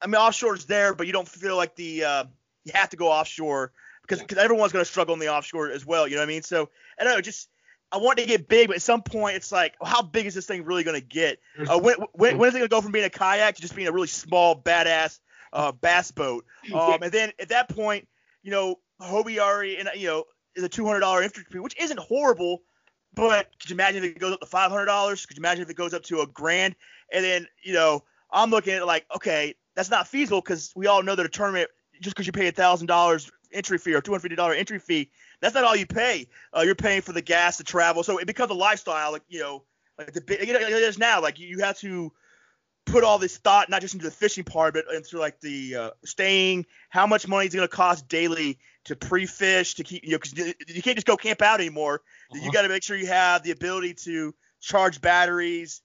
I 0.00 0.06
mean 0.06 0.16
offshore 0.16 0.54
is 0.54 0.66
there, 0.66 0.94
but 0.94 1.06
you 1.06 1.12
don't 1.12 1.28
feel 1.28 1.56
like 1.56 1.76
the 1.76 2.04
uh, 2.04 2.24
you 2.64 2.72
have 2.74 2.90
to 2.90 2.96
go 2.96 3.08
offshore 3.08 3.72
because 4.02 4.18
Yeah. 4.18 4.26
because 4.26 4.44
everyone's 4.44 4.72
going 4.72 4.84
to 4.84 4.90
struggle 4.90 5.14
in 5.14 5.20
the 5.20 5.28
offshore 5.28 5.70
as 5.70 5.84
well. 5.86 6.06
You 6.06 6.16
know 6.16 6.20
what 6.20 6.26
I 6.28 6.32
mean? 6.32 6.42
So 6.42 6.68
I 6.98 7.04
don't 7.04 7.14
know. 7.14 7.20
Just 7.20 7.48
I 7.90 7.98
want 7.98 8.18
to 8.18 8.26
get 8.26 8.48
big, 8.48 8.68
but 8.68 8.76
at 8.76 8.82
some 8.82 9.02
point 9.02 9.36
it's 9.36 9.52
like, 9.52 9.76
well, 9.80 9.90
how 9.90 10.02
big 10.02 10.26
is 10.26 10.34
this 10.34 10.46
thing 10.46 10.64
really 10.64 10.82
going 10.82 11.00
to 11.00 11.06
get? 11.06 11.38
Uh, 11.58 11.78
when, 11.78 11.94
when, 12.12 12.38
when 12.38 12.48
is 12.48 12.54
it 12.54 12.58
going 12.58 12.68
to 12.68 12.74
go 12.74 12.80
from 12.80 12.90
being 12.90 13.04
a 13.04 13.10
kayak 13.10 13.54
to 13.54 13.62
just 13.62 13.76
being 13.76 13.86
a 13.86 13.92
really 13.92 14.08
small, 14.08 14.60
badass 14.60 15.20
uh, 15.54 15.72
bass 15.72 16.10
boat? 16.10 16.44
Um, 16.74 17.02
and 17.02 17.12
then 17.12 17.30
at 17.38 17.50
that 17.50 17.68
point, 17.68 18.08
you 18.42 18.50
know, 18.50 18.76
Hobie 19.00 19.38
already, 19.38 19.76
and 19.76 19.88
you 19.96 20.08
know, 20.08 20.24
is 20.56 20.62
a 20.62 20.68
two 20.68 20.86
hundred 20.86 21.00
dollar 21.00 21.22
entry 21.22 21.44
fee, 21.44 21.58
which 21.58 21.76
isn't 21.78 21.98
horrible. 21.98 22.62
But 23.14 23.48
could 23.60 23.70
you 23.70 23.74
imagine 23.74 24.02
if 24.02 24.16
it 24.16 24.18
goes 24.18 24.32
up 24.32 24.40
to 24.40 24.46
five 24.46 24.70
hundred 24.70 24.86
dollars? 24.86 25.26
Could 25.26 25.36
you 25.36 25.40
imagine 25.42 25.62
if 25.62 25.70
it 25.70 25.76
goes 25.76 25.94
up 25.94 26.02
to 26.04 26.20
a 26.20 26.26
grand? 26.26 26.74
And 27.12 27.24
then 27.24 27.46
you 27.62 27.74
know, 27.74 28.02
I'm 28.30 28.50
looking 28.50 28.72
at 28.72 28.82
it 28.82 28.86
like, 28.86 29.06
okay, 29.14 29.54
that's 29.74 29.90
not 29.90 30.08
feasible 30.08 30.40
because 30.40 30.72
we 30.74 30.86
all 30.86 31.02
know 31.02 31.14
that 31.14 31.26
a 31.26 31.28
tournament, 31.28 31.68
just 32.00 32.16
because 32.16 32.26
you 32.26 32.32
pay 32.32 32.48
a 32.48 32.52
thousand 32.52 32.86
dollars 32.86 33.30
entry 33.52 33.78
fee 33.78 33.94
or 33.94 34.00
two 34.00 34.12
hundred 34.12 34.22
fifty 34.22 34.36
dollar 34.36 34.54
entry 34.54 34.78
fee, 34.78 35.10
that's 35.40 35.54
not 35.54 35.64
all 35.64 35.76
you 35.76 35.86
pay. 35.86 36.28
Uh, 36.56 36.62
you're 36.62 36.74
paying 36.74 37.02
for 37.02 37.12
the 37.12 37.22
gas, 37.22 37.58
the 37.58 37.64
travel, 37.64 38.02
so 38.02 38.18
it 38.18 38.26
becomes 38.26 38.50
a 38.50 38.54
lifestyle. 38.54 39.12
Like 39.12 39.22
you 39.28 39.40
know, 39.40 39.64
like 39.98 40.12
the 40.12 40.38
you 40.46 40.52
know, 40.52 40.60
it 40.60 40.70
is 40.70 40.98
now. 40.98 41.20
Like 41.20 41.38
you, 41.38 41.46
you 41.46 41.58
have 41.60 41.78
to 41.78 42.12
put 42.86 43.04
all 43.04 43.18
this 43.18 43.36
thought 43.38 43.70
not 43.70 43.80
just 43.80 43.94
into 43.94 44.04
the 44.04 44.10
fishing 44.10 44.44
part, 44.44 44.74
but 44.74 44.84
into 44.94 45.18
like 45.18 45.40
the 45.40 45.76
uh, 45.76 45.90
staying, 46.04 46.66
how 46.90 47.06
much 47.06 47.26
money 47.26 47.46
is 47.46 47.54
it 47.54 47.56
going 47.58 47.68
to 47.68 47.74
cost 47.74 48.08
daily 48.08 48.58
to 48.84 48.96
pre-fish, 48.96 49.74
to 49.74 49.84
keep, 49.84 50.04
you 50.04 50.12
know, 50.12 50.18
because 50.18 50.54
you 50.68 50.82
can't 50.82 50.96
just 50.96 51.06
go 51.06 51.16
camp 51.16 51.40
out 51.42 51.60
anymore. 51.60 52.02
You 52.32 52.40
Uh-huh. 52.40 52.50
got 52.52 52.62
to 52.62 52.68
make 52.68 52.82
sure 52.82 52.96
you 52.96 53.06
have 53.06 53.42
the 53.42 53.50
ability 53.50 53.94
to 54.04 54.34
charge 54.60 55.00
batteries. 55.00 55.80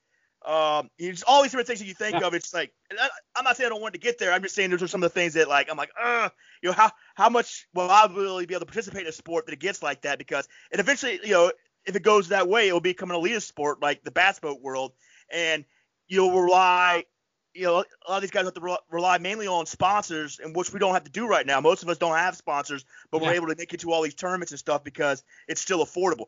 Um, 0.45 0.89
it's 0.97 1.23
all 1.23 1.41
these 1.41 1.51
different 1.51 1.67
things 1.67 1.79
that 1.79 1.85
you 1.85 1.93
think 1.93 2.15
Yeah. 2.15 2.27
of. 2.27 2.33
It's 2.33 2.53
like 2.53 2.73
I, 2.97 3.09
I'm 3.35 3.43
not 3.43 3.57
saying 3.57 3.67
I 3.67 3.69
don't 3.69 3.81
want 3.81 3.93
to 3.93 3.99
get 3.99 4.19
there. 4.19 4.31
I'm 4.31 4.41
just 4.41 4.55
saying 4.55 4.69
those 4.69 4.81
are 4.81 4.87
some 4.87 5.03
of 5.03 5.11
the 5.11 5.13
things 5.19 5.33
that 5.33 5.49
like 5.49 5.69
I'm 5.69 5.77
like, 5.77 5.91
uh, 6.01 6.29
you 6.61 6.69
know, 6.69 6.73
how 6.73 6.91
how 7.15 7.29
much 7.29 7.67
will 7.73 7.89
I 7.89 8.07
really 8.13 8.45
be 8.45 8.53
able 8.53 8.61
to 8.61 8.65
participate 8.65 9.01
in 9.01 9.07
a 9.07 9.13
sport 9.13 9.45
that 9.45 9.53
it 9.53 9.59
gets 9.59 9.83
like 9.83 10.01
that? 10.03 10.17
Because 10.17 10.47
and 10.71 10.79
eventually, 10.79 11.19
you 11.23 11.31
know, 11.31 11.51
if 11.85 11.95
it 11.95 12.03
goes 12.03 12.29
that 12.29 12.47
way, 12.47 12.69
it 12.69 12.73
will 12.73 12.79
become 12.79 13.11
an 13.11 13.17
elitist 13.17 13.43
sport 13.43 13.81
like 13.81 14.03
the 14.03 14.11
bass 14.11 14.39
boat 14.39 14.61
world, 14.61 14.93
and 15.31 15.65
you'll 16.09 16.41
rely. 16.41 17.05
You 17.53 17.65
know, 17.65 17.73
a 17.77 18.11
lot 18.11 18.17
of 18.17 18.21
these 18.21 18.31
guys 18.31 18.45
have 18.45 18.53
to 18.53 18.61
re- 18.61 18.77
rely 18.91 19.17
mainly 19.17 19.47
on 19.47 19.65
sponsors, 19.65 20.39
and 20.39 20.55
which 20.55 20.71
we 20.71 20.79
don't 20.79 20.93
have 20.93 21.03
to 21.05 21.11
do 21.11 21.27
right 21.27 21.45
now. 21.45 21.59
Most 21.61 21.81
of 21.81 21.89
us 21.89 21.97
don't 21.97 22.15
have 22.15 22.35
sponsors, 22.35 22.85
but 23.11 23.21
we're 23.21 23.33
able 23.33 23.47
to 23.47 23.55
make 23.57 23.73
it 23.73 23.79
to 23.79 23.91
all 23.91 24.01
these 24.01 24.13
tournaments 24.13 24.51
and 24.51 24.59
stuff 24.59 24.83
because 24.83 25.23
it's 25.47 25.59
still 25.59 25.83
affordable. 25.83 26.25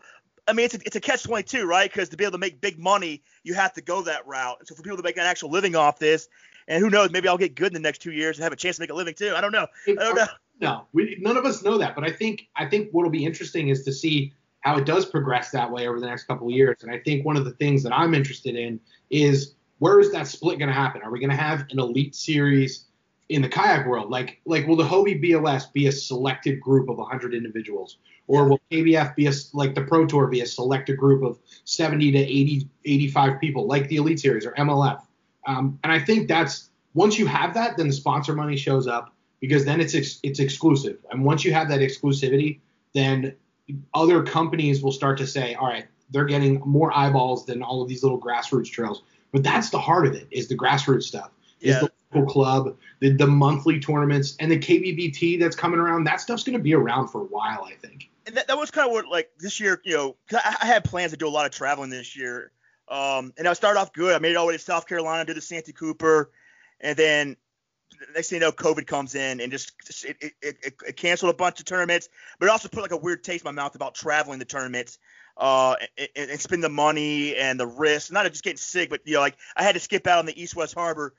I 0.48 0.54
mean, 0.54 0.66
it's 0.66 0.74
a, 0.74 0.80
it's 0.84 0.96
a 0.96 1.00
catch 1.00 1.24
22, 1.24 1.66
right? 1.66 1.92
Because 1.92 2.10
to 2.10 2.18
be 2.18 2.24
able 2.24 2.34
to 2.34 2.38
make 2.40 2.60
big 2.60 2.80
money, 2.80 3.22
you 3.44 3.54
have 3.54 3.74
to 3.74 3.82
go 3.82 4.02
that 4.02 4.26
route. 4.26 4.68
So 4.68 4.74
for 4.74 4.82
people 4.82 4.98
to 4.98 5.04
make 5.04 5.18
an 5.18 5.24
actual 5.24 5.52
living 5.52 5.76
off 5.76 6.00
this, 6.00 6.28
and 6.68 6.84
who 6.84 6.90
knows, 6.90 7.12
maybe 7.12 7.28
I'll 7.28 7.38
get 7.38 7.56
good 7.56 7.68
in 7.68 7.74
the 7.74 7.80
next 7.80 8.00
two 8.00 8.12
years 8.12 8.38
and 8.38 8.44
have 8.44 8.54
a 8.54 8.56
chance 8.56 8.78
to 8.78 8.82
make 8.82 8.90
a 8.90 8.96
living 8.96 9.14
too. 9.14 9.34
I 9.36 9.42
don't 9.42 9.52
know. 9.52 9.68
I 9.88 9.94
don't 9.94 10.16
know. 10.16 10.28
No, 10.60 10.86
we, 10.94 11.18
none 11.20 11.38
of 11.38 11.46
us 11.46 11.64
know 11.64 11.80
that, 11.80 11.96
but 11.96 12.04
I 12.04 12.12
think 12.12 12.48
I 12.56 12.68
think 12.68 12.90
what'll 12.92 13.10
be 13.10 13.26
interesting 13.26 13.70
is 13.70 13.84
to 13.84 13.92
see 13.92 14.32
how 14.60 14.78
it 14.78 14.86
does 14.86 15.08
progress 15.08 15.50
that 15.52 15.72
way 15.72 15.88
over 15.88 16.00
the 16.00 16.06
next 16.06 16.26
couple 16.26 16.48
of 16.48 16.54
years. 16.54 16.84
And 16.84 16.92
I 16.92 17.00
think 17.00 17.26
one 17.26 17.36
of 17.36 17.46
the 17.46 17.52
things 17.54 17.82
that 17.82 17.92
I'm 17.92 18.14
interested 18.14 18.56
in 18.56 18.80
is 19.10 19.56
where 19.82 20.00
is 20.00 20.12
that 20.12 20.28
split 20.28 20.60
going 20.60 20.70
to 20.70 20.76
happen? 20.76 21.02
Are 21.02 21.10
we 21.10 21.20
going 21.20 21.32
to 21.32 21.36
have 21.36 21.66
an 21.72 21.80
elite 21.80 22.14
series 22.14 22.86
in 23.32 23.42
the 23.42 23.50
kayak 23.50 23.88
world. 23.88 24.10
Like 24.10 24.42
like 24.46 24.68
will 24.68 24.76
the 24.76 24.84
Hobie 24.84 25.20
BOS 25.22 25.68
be 25.68 25.88
a 25.88 25.92
selected 25.92 26.60
group 26.60 26.90
of 26.90 26.98
100 26.98 27.34
individuals, 27.34 27.98
or 28.28 28.48
will 28.48 28.60
KBF 28.70 29.16
be 29.16 29.28
a 29.28 29.32
like 29.54 29.74
the 29.74 29.84
Pro 29.84 30.06
Tour 30.06 30.28
be 30.28 30.42
a 30.42 30.46
selected 30.46 30.98
group 30.98 31.24
of 31.24 31.40
70 31.64 32.12
to 32.12 32.18
80 32.20 32.68
85 32.86 33.40
people, 33.40 33.68
like 33.68 33.88
the 33.88 33.96
Elite 33.96 34.20
Series 34.20 34.46
or 34.46 34.52
MLF? 34.52 35.02
Um, 35.48 35.80
and 35.84 35.92
I 35.92 36.00
think 36.00 36.28
that's 36.28 36.70
once 36.94 37.18
you 37.18 37.26
have 37.26 37.54
that, 37.54 37.78
then 37.78 37.88
the 37.88 37.94
sponsor 37.94 38.36
money 38.36 38.58
shows 38.58 38.86
up 38.86 39.16
because 39.40 39.64
then 39.64 39.80
it's 39.80 39.96
ex- 39.96 40.20
it's 40.24 40.40
exclusive. 40.40 40.98
And 41.10 41.24
once 41.24 41.46
you 41.46 41.54
have 41.54 41.70
that 41.70 41.80
exclusivity, 41.80 42.60
then 42.94 43.36
other 43.94 44.24
companies 44.24 44.84
will 44.84 44.92
start 44.92 45.18
to 45.20 45.26
say, 45.26 45.56
all 45.56 45.68
right, 45.68 45.88
they're 46.10 46.26
getting 46.26 46.62
more 46.66 46.96
eyeballs 46.96 47.46
than 47.46 47.64
all 47.64 47.82
of 47.82 47.88
these 47.88 48.04
little 48.04 48.20
grassroots 48.20 48.70
trails. 48.70 49.04
But 49.32 49.44
that's 49.44 49.70
the 49.70 49.80
heart 49.80 50.08
of 50.08 50.14
it 50.14 50.28
is 50.32 50.48
the 50.48 50.58
grassroots 50.58 51.04
stuff. 51.04 51.32
Is 51.62 51.76
Yeah. 51.76 51.80
the 51.82 51.92
local 52.14 52.32
club, 52.32 52.78
the, 53.00 53.12
the 53.14 53.28
monthly 53.28 53.80
tournaments, 53.80 54.36
and 54.40 54.52
the 54.52 54.58
KBBT 54.58 55.40
that's 55.40 55.56
coming 55.56 55.80
around. 55.80 56.04
That 56.06 56.20
stuff's 56.20 56.44
going 56.44 56.58
to 56.58 56.64
be 56.64 56.74
around 56.74 57.08
for 57.10 57.22
a 57.22 57.26
while, 57.26 57.64
I 57.64 57.76
think. 57.76 58.10
and 58.26 58.36
that, 58.36 58.48
that 58.48 58.58
was 58.58 58.72
kind 58.72 58.88
of 58.88 58.94
what 58.94 59.08
like 59.08 59.30
this 59.40 59.60
year, 59.60 59.82
you 59.86 59.96
know, 59.96 60.16
I, 60.34 60.58
I 60.62 60.66
had 60.66 60.84
plans 60.84 61.12
to 61.12 61.18
do 61.18 61.28
a 61.28 61.30
lot 61.30 61.46
of 61.46 61.52
traveling 61.52 61.90
this 61.90 62.16
year. 62.16 62.52
Um, 62.90 63.32
and 63.38 63.48
I 63.48 63.54
started 63.54 63.80
off 63.80 63.94
good. 63.94 64.14
I 64.14 64.20
made 64.20 64.32
it 64.32 64.36
all 64.36 64.46
the 64.46 64.50
way 64.50 64.58
to 64.58 64.60
South 64.64 64.86
Carolina, 64.86 65.24
did 65.24 65.38
the 65.38 65.42
Santee 65.42 65.72
Cooper, 65.72 66.32
and 66.82 66.98
then 66.98 67.38
the 67.92 68.08
next 68.16 68.30
thing 68.30 68.38
you 68.38 68.42
know, 68.42 68.52
COVID 68.52 68.86
comes 68.86 69.16
in 69.16 69.40
and 69.40 69.52
just, 69.52 69.74
just 69.86 70.04
it, 70.06 70.18
it, 70.22 70.34
it, 70.42 70.76
it 70.86 70.98
canceled 70.98 71.34
a 71.34 71.38
bunch 71.38 71.60
of 71.60 71.66
tournaments, 71.66 72.10
but 72.40 72.48
it 72.48 72.50
also 72.50 72.68
put 72.68 72.82
like 72.82 72.92
a 72.92 72.98
weird 72.98 73.24
taste 73.24 73.46
in 73.46 73.56
my 73.56 73.62
mouth 73.62 73.76
about 73.76 73.96
traveling 73.96 74.40
the 74.40 74.46
tournaments, 74.46 74.98
uh, 75.38 75.76
and, 76.16 76.30
and, 76.30 76.40
spend 76.40 76.64
the 76.64 76.70
money 76.70 77.36
and 77.36 77.60
the 77.60 77.68
risk, 77.68 78.12
not 78.12 78.26
just 78.28 78.44
getting 78.44 78.58
sick, 78.58 78.90
but 78.90 79.02
you 79.06 79.16
know, 79.16 79.22
like 79.22 79.38
I 79.56 79.64
had 79.64 79.76
to 79.76 79.80
skip 79.80 80.06
out 80.08 80.20
on 80.20 80.26
the 80.26 80.42
East 80.42 80.56
West 80.56 80.74
Harbor, 80.74 81.14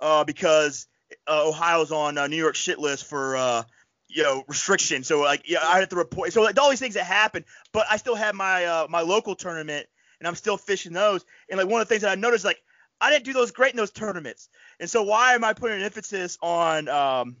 uh, 0.00 0.24
because 0.24 0.86
uh, 1.28 1.48
Ohio's 1.48 1.92
on 1.92 2.18
uh, 2.18 2.26
New 2.26 2.36
York 2.36 2.54
shit 2.54 2.78
list 2.78 3.04
for 3.04 3.36
uh, 3.36 3.62
you 4.08 4.22
know 4.22 4.44
restriction. 4.48 5.04
So 5.04 5.20
like 5.20 5.48
yeah, 5.48 5.58
I 5.62 5.78
had 5.78 5.90
to 5.90 5.96
report. 5.96 6.32
So 6.32 6.42
like 6.42 6.58
all 6.60 6.70
these 6.70 6.80
things 6.80 6.94
that 6.94 7.04
happened, 7.04 7.44
but 7.72 7.86
I 7.90 7.96
still 7.96 8.14
had 8.14 8.34
my 8.34 8.64
uh, 8.64 8.86
my 8.88 9.00
local 9.00 9.34
tournament, 9.34 9.86
and 10.20 10.28
I'm 10.28 10.34
still 10.34 10.56
fishing 10.56 10.92
those. 10.92 11.24
And 11.50 11.58
like 11.58 11.68
one 11.68 11.80
of 11.80 11.88
the 11.88 11.92
things 11.92 12.02
that 12.02 12.12
I 12.12 12.20
noticed, 12.20 12.44
like 12.44 12.62
I 13.00 13.10
didn't 13.10 13.24
do 13.24 13.32
those 13.32 13.50
great 13.50 13.72
in 13.72 13.76
those 13.76 13.90
tournaments. 13.90 14.48
And 14.80 14.88
so 14.88 15.02
why 15.02 15.34
am 15.34 15.44
I 15.44 15.52
putting 15.52 15.78
an 15.78 15.82
emphasis 15.82 16.38
on 16.42 16.88
um, 16.88 17.36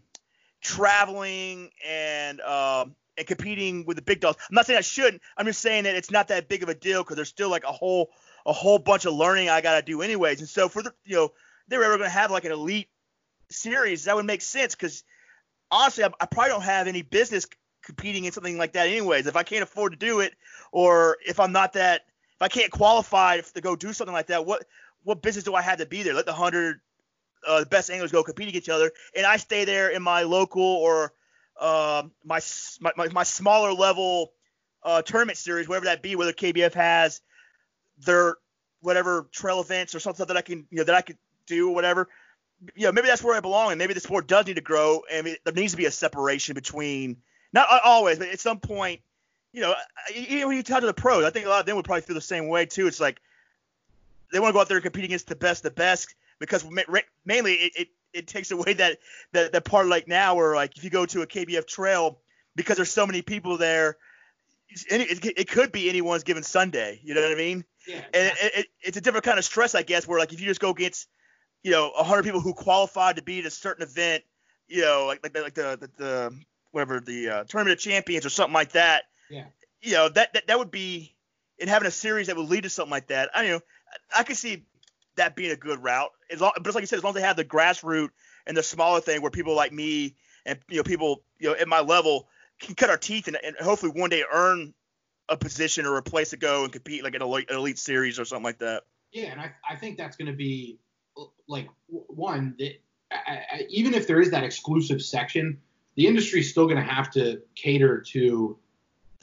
traveling 0.60 1.70
and 1.86 2.40
um, 2.40 2.94
and 3.16 3.26
competing 3.26 3.84
with 3.84 3.96
the 3.96 4.02
big 4.02 4.20
dogs? 4.20 4.38
I'm 4.48 4.54
not 4.54 4.66
saying 4.66 4.78
I 4.78 4.82
shouldn't. 4.82 5.22
I'm 5.36 5.46
just 5.46 5.60
saying 5.60 5.84
that 5.84 5.96
it's 5.96 6.10
not 6.10 6.28
that 6.28 6.48
big 6.48 6.62
of 6.62 6.68
a 6.68 6.74
deal 6.74 7.02
because 7.02 7.16
there's 7.16 7.28
still 7.28 7.50
like 7.50 7.64
a 7.64 7.72
whole 7.72 8.10
a 8.44 8.52
whole 8.52 8.78
bunch 8.78 9.04
of 9.06 9.14
learning 9.14 9.48
I 9.48 9.60
got 9.60 9.76
to 9.76 9.82
do 9.82 10.02
anyways. 10.02 10.40
And 10.40 10.48
so 10.48 10.68
for 10.68 10.82
the 10.82 10.92
you 11.04 11.16
know 11.16 11.32
they 11.68 11.78
were 11.78 11.84
ever 11.84 11.98
to 11.98 12.08
have 12.08 12.30
like 12.30 12.44
an 12.44 12.52
elite 12.52 12.88
series, 13.50 14.04
that 14.04 14.16
would 14.16 14.26
make 14.26 14.42
sense 14.42 14.74
because 14.74 15.04
honestly, 15.70 16.04
I, 16.04 16.10
I 16.20 16.26
probably 16.26 16.50
don't 16.50 16.62
have 16.62 16.86
any 16.86 17.02
business 17.02 17.46
competing 17.82 18.24
in 18.24 18.32
something 18.32 18.58
like 18.58 18.72
that 18.72 18.88
anyways. 18.88 19.26
If 19.26 19.36
I 19.36 19.42
can't 19.42 19.62
afford 19.62 19.92
to 19.92 19.98
do 19.98 20.20
it, 20.20 20.34
or 20.72 21.16
if 21.26 21.40
I'm 21.40 21.52
not 21.52 21.72
that, 21.74 22.02
if 22.34 22.42
I 22.42 22.48
can't 22.48 22.70
qualify 22.70 23.40
to 23.40 23.60
go 23.60 23.76
do 23.76 23.92
something 23.92 24.14
like 24.14 24.26
that, 24.26 24.44
what 24.44 24.64
what 25.04 25.22
business 25.22 25.44
do 25.44 25.54
I 25.54 25.62
have 25.62 25.78
to 25.78 25.86
be 25.86 26.02
there? 26.02 26.14
Let 26.14 26.26
the 26.26 26.32
hundred 26.32 26.80
uh, 27.46 27.60
the 27.60 27.66
best 27.66 27.90
anglers 27.90 28.12
go 28.12 28.22
compete 28.22 28.48
against 28.48 28.68
each 28.68 28.72
other, 28.72 28.90
and 29.14 29.24
I 29.24 29.36
stay 29.36 29.64
there 29.64 29.90
in 29.90 30.02
my 30.02 30.22
local 30.22 30.62
or 30.62 31.12
uh, 31.60 32.04
my, 32.24 32.40
my 32.80 33.08
my 33.08 33.22
smaller 33.22 33.72
level 33.72 34.32
uh, 34.82 35.02
tournament 35.02 35.38
series, 35.38 35.68
whatever 35.68 35.86
that 35.86 36.02
be, 36.02 36.16
whether 36.16 36.32
KBF 36.32 36.74
has 36.74 37.20
their 37.98 38.36
whatever 38.80 39.28
trail 39.32 39.60
events 39.60 39.94
or 39.94 40.00
something 40.00 40.26
that 40.26 40.36
I 40.36 40.42
can 40.42 40.66
you 40.70 40.78
know 40.78 40.84
that 40.84 40.94
I 40.94 41.00
could 41.00 41.18
do 41.46 41.70
or 41.70 41.74
whatever 41.74 42.08
you 42.74 42.86
know, 42.86 42.92
maybe 42.92 43.06
that's 43.06 43.22
where 43.22 43.36
I 43.36 43.40
belong, 43.40 43.72
and 43.72 43.78
maybe 43.78 43.94
the 43.94 44.00
sport 44.00 44.26
does 44.26 44.46
need 44.46 44.54
to 44.56 44.62
grow, 44.62 45.02
and 45.10 45.26
it- 45.26 45.40
there 45.44 45.52
needs 45.52 45.72
to 45.72 45.76
be 45.76 45.84
a 45.84 45.90
separation 45.90 46.54
between 46.54 47.22
not 47.52 47.68
always, 47.84 48.18
but 48.18 48.28
at 48.28 48.40
some 48.40 48.60
point, 48.60 49.02
you 49.52 49.60
know, 49.60 49.74
even 50.14 50.48
when 50.48 50.56
you 50.56 50.62
talk 50.62 50.80
to 50.80 50.86
the 50.86 50.94
pros, 50.94 51.24
I 51.24 51.30
think 51.30 51.46
a 51.46 51.48
lot 51.48 51.60
of 51.60 51.66
them 51.66 51.76
would 51.76 51.84
probably 51.84 52.02
feel 52.02 52.14
the 52.14 52.20
same 52.20 52.48
way 52.48 52.66
too. 52.66 52.86
It's 52.86 53.00
like 53.00 53.20
they 54.32 54.40
want 54.40 54.50
to 54.50 54.52
go 54.54 54.60
out 54.60 54.68
there 54.68 54.76
and 54.76 54.84
compete 54.84 55.04
against 55.04 55.28
the 55.28 55.36
best, 55.36 55.62
the 55.62 55.70
best, 55.70 56.14
because 56.38 56.64
mainly 57.24 57.54
it, 57.54 57.72
it, 57.76 57.88
it 58.16 58.26
takes 58.26 58.50
away 58.50 58.72
that, 58.74 58.98
that 59.32 59.52
that 59.52 59.64
part 59.64 59.86
like 59.86 60.08
now 60.08 60.34
where 60.34 60.54
like 60.54 60.76
if 60.76 60.84
you 60.84 60.90
go 60.90 61.06
to 61.06 61.22
a 61.22 61.26
KBF 61.26 61.66
trail 61.66 62.18
because 62.54 62.76
there's 62.76 62.90
so 62.90 63.06
many 63.06 63.22
people 63.22 63.58
there, 63.58 63.96
any, 64.90 65.04
it, 65.04 65.24
it 65.24 65.48
could 65.48 65.72
be 65.72 65.88
anyone's 65.88 66.24
given 66.24 66.42
Sunday. 66.42 67.00
You 67.04 67.14
know 67.14 67.22
what 67.22 67.32
I 67.32 67.36
mean? 67.36 67.64
Yeah. 67.86 67.96
and 68.14 68.32
it, 68.42 68.52
it, 68.56 68.66
it's 68.80 68.96
a 68.96 69.00
different 69.00 69.24
kind 69.24 69.38
of 69.38 69.44
stress, 69.44 69.74
I 69.74 69.82
guess, 69.82 70.08
where 70.08 70.18
like 70.18 70.32
if 70.32 70.40
you 70.40 70.46
just 70.46 70.60
go 70.60 70.70
against, 70.70 71.08
you 71.62 71.70
know, 71.70 71.90
a 71.96 72.02
hundred 72.02 72.24
people 72.24 72.40
who 72.40 72.54
qualified 72.54 73.16
to 73.16 73.22
be 73.22 73.38
at 73.40 73.46
a 73.46 73.50
certain 73.50 73.82
event, 73.82 74.24
you 74.68 74.82
know, 74.82 75.04
like 75.06 75.20
like, 75.22 75.32
the- 75.32 75.42
like 75.42 75.54
the, 75.54 75.78
the 75.80 75.90
the 76.02 76.40
whatever 76.72 77.00
the 77.00 77.28
uh, 77.28 77.44
tournament 77.44 77.78
of 77.78 77.82
champions 77.82 78.26
or 78.26 78.30
something 78.30 78.54
like 78.54 78.72
that. 78.72 79.04
Yeah. 79.30 79.44
You 79.80 79.92
know, 79.92 80.08
that 80.08 80.32
that, 80.34 80.46
that 80.48 80.58
would 80.58 80.70
be 80.70 81.14
in 81.58 81.68
having 81.68 81.86
a 81.86 81.92
series 81.92 82.26
that 82.26 82.36
would 82.36 82.48
lead 82.48 82.64
to 82.64 82.70
something 82.70 82.90
like 82.90 83.08
that. 83.08 83.30
I 83.34 83.44
you 83.44 83.50
know, 83.52 83.60
I 84.16 84.24
could 84.24 84.36
see 84.36 84.64
that 85.16 85.36
being 85.36 85.50
a 85.52 85.56
good 85.56 85.82
route. 85.82 86.10
As 86.30 86.40
long, 86.40 86.52
but 86.56 86.66
it's 86.66 86.74
like 86.74 86.82
you 86.82 86.86
said, 86.86 86.96
as 86.96 87.04
long 87.04 87.12
as 87.12 87.14
they 87.14 87.26
have 87.26 87.36
the 87.36 87.44
grassroots 87.44 88.10
and 88.46 88.56
the 88.56 88.62
smaller 88.62 89.00
thing 89.00 89.22
where 89.22 89.30
people 89.30 89.54
like 89.54 89.72
me 89.72 90.14
and 90.44 90.58
you 90.68 90.76
know 90.76 90.82
people 90.82 91.22
you 91.38 91.48
know 91.48 91.54
at 91.54 91.68
my 91.68 91.80
level 91.80 92.28
can 92.60 92.74
cut 92.74 92.90
our 92.90 92.96
teeth 92.96 93.28
and, 93.28 93.36
and 93.42 93.56
hopefully 93.56 93.92
one 93.94 94.10
day 94.10 94.24
earn 94.32 94.72
a 95.28 95.36
position 95.36 95.86
or 95.86 95.96
a 95.96 96.02
place 96.02 96.30
to 96.30 96.36
go 96.36 96.64
and 96.64 96.72
compete 96.72 97.02
like 97.02 97.14
an 97.14 97.22
elite, 97.22 97.50
an 97.50 97.56
elite 97.56 97.78
series 97.78 98.18
or 98.18 98.24
something 98.24 98.44
like 98.44 98.58
that. 98.58 98.84
Yeah, 99.12 99.32
and 99.32 99.40
I, 99.40 99.52
I 99.68 99.76
think 99.76 99.98
that's 99.98 100.16
going 100.16 100.30
to 100.30 100.36
be 100.36 100.78
like 101.48 101.68
one 101.88 102.54
that 102.58 102.72
I, 103.10 103.42
I, 103.52 103.66
even 103.68 103.94
if 103.94 104.06
there 104.06 104.20
is 104.20 104.30
that 104.30 104.44
exclusive 104.44 105.02
section, 105.02 105.58
the 105.94 106.06
industry's 106.06 106.50
still 106.50 106.66
going 106.66 106.76
to 106.76 106.82
have 106.82 107.10
to 107.12 107.40
cater 107.54 108.00
to 108.08 108.58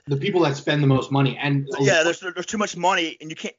the 0.08 0.18
people 0.18 0.42
that 0.42 0.58
spend 0.58 0.84
the 0.84 0.88
most 0.88 1.12
money. 1.12 1.38
And 1.38 1.68
yeah, 1.80 2.04
there's 2.04 2.20
there's 2.20 2.46
too 2.46 2.58
much 2.58 2.76
money 2.76 3.18
and 3.22 3.30
you 3.30 3.36
can't 3.36 3.56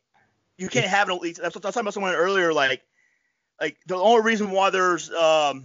you 0.59 0.68
can't 0.68 0.87
have 0.87 1.09
an 1.09 1.16
elite. 1.16 1.38
That's 1.40 1.54
what 1.54 1.64
I 1.64 1.68
was 1.68 1.74
talking 1.74 1.85
about 1.85 1.94
someone 1.94 2.14
earlier. 2.14 2.52
Like 2.52 2.83
like 3.60 3.76
the 3.86 3.96
only 3.96 4.22
reason 4.22 4.50
why 4.50 4.70
there's 4.70 5.10
um 5.10 5.64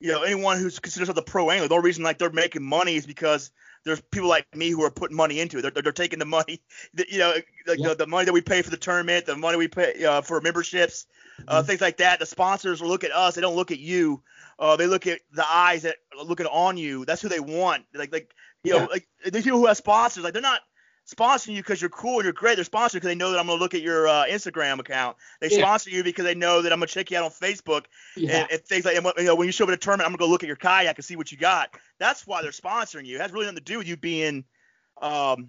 you 0.00 0.10
know 0.12 0.22
anyone 0.22 0.58
who's 0.58 0.78
considers 0.78 1.08
themselves 1.08 1.28
a 1.28 1.30
pro 1.30 1.50
angler, 1.50 1.68
the 1.68 1.74
only 1.74 1.86
reason 1.86 2.02
like 2.04 2.18
they're 2.18 2.30
making 2.30 2.62
money 2.62 2.96
is 2.96 3.06
because 3.06 3.50
there's 3.84 4.00
people 4.00 4.28
like 4.28 4.46
me 4.54 4.70
who 4.70 4.82
are 4.84 4.90
putting 4.90 5.16
money 5.16 5.40
into 5.40 5.58
it. 5.58 5.62
They're, 5.62 5.70
they're, 5.70 5.82
they're 5.82 5.92
taking 5.92 6.18
the 6.20 6.24
money, 6.24 6.60
the, 6.94 7.04
you 7.10 7.18
know, 7.18 7.34
like 7.66 7.78
Yeah. 7.78 7.88
the, 7.90 7.94
the 7.96 8.06
money 8.06 8.26
that 8.26 8.32
we 8.32 8.40
pay 8.40 8.62
for 8.62 8.70
the 8.70 8.76
tournament, 8.76 9.26
the 9.26 9.36
money 9.36 9.56
we 9.56 9.68
pay 9.68 10.04
uh, 10.04 10.20
for 10.20 10.40
memberships, 10.40 11.06
uh, 11.48 11.62
things 11.62 11.80
like 11.80 11.96
that. 11.98 12.20
The 12.20 12.26
sponsors 12.26 12.80
look 12.80 13.04
at 13.04 13.12
us. 13.12 13.34
They 13.34 13.40
don't 13.40 13.56
look 13.56 13.70
at 13.70 13.78
you. 13.78 14.22
Uh, 14.58 14.76
they 14.76 14.86
look 14.86 15.06
at 15.06 15.20
the 15.32 15.44
eyes 15.48 15.82
that 15.82 15.96
are 16.16 16.24
looking 16.24 16.46
on 16.46 16.76
you. 16.76 17.04
That's 17.04 17.20
who 17.22 17.28
they 17.28 17.40
want. 17.40 17.84
Like 17.94 18.12
like 18.12 18.32
you 18.64 18.72
Yeah. 18.72 18.80
know 18.80 18.86
like 18.86 19.08
these 19.24 19.44
people 19.44 19.58
who 19.58 19.66
have 19.66 19.76
sponsors, 19.76 20.22
like 20.22 20.32
they're 20.32 20.42
not 20.42 20.60
sponsoring 21.06 21.54
you 21.54 21.62
because 21.62 21.80
you're 21.80 21.90
cool 21.90 22.16
and 22.16 22.24
you're 22.24 22.32
great. 22.32 22.56
They're 22.56 22.64
sponsoring 22.64 22.94
because 22.94 23.08
they 23.08 23.14
know 23.14 23.32
that 23.32 23.38
I'm 23.40 23.46
gonna 23.46 23.58
look 23.60 23.74
at 23.74 23.82
your 23.82 24.06
uh, 24.08 24.24
Instagram 24.26 24.78
account. 24.78 25.16
They 25.40 25.48
Yeah. 25.50 25.58
sponsor 25.58 25.90
you 25.90 26.04
because 26.04 26.24
they 26.24 26.34
know 26.34 26.62
that 26.62 26.72
I'm 26.72 26.78
gonna 26.78 26.86
check 26.86 27.10
you 27.10 27.18
out 27.18 27.24
on 27.24 27.30
Facebook 27.30 27.84
yeah, 28.16 28.42
and, 28.42 28.52
and 28.52 28.60
things 28.62 28.84
like 28.84 28.96
and 28.96 29.06
you 29.18 29.24
know 29.24 29.34
when 29.34 29.46
you 29.46 29.52
show 29.52 29.64
up 29.64 29.70
at 29.70 29.74
a 29.74 29.78
tournament, 29.78 30.06
I'm 30.06 30.12
gonna 30.12 30.26
go 30.26 30.30
look 30.30 30.42
at 30.44 30.46
your 30.46 30.56
kayak 30.56 30.96
and 30.98 31.04
see 31.04 31.16
what 31.16 31.32
you 31.32 31.38
got. 31.38 31.70
That's 31.98 32.26
why 32.26 32.42
they're 32.42 32.50
sponsoring 32.52 33.04
you. 33.06 33.16
It 33.16 33.20
has 33.20 33.32
really 33.32 33.44
nothing 33.46 33.56
to 33.58 33.62
do 33.64 33.78
with 33.78 33.88
you 33.88 33.96
being 33.96 34.44
um 35.00 35.48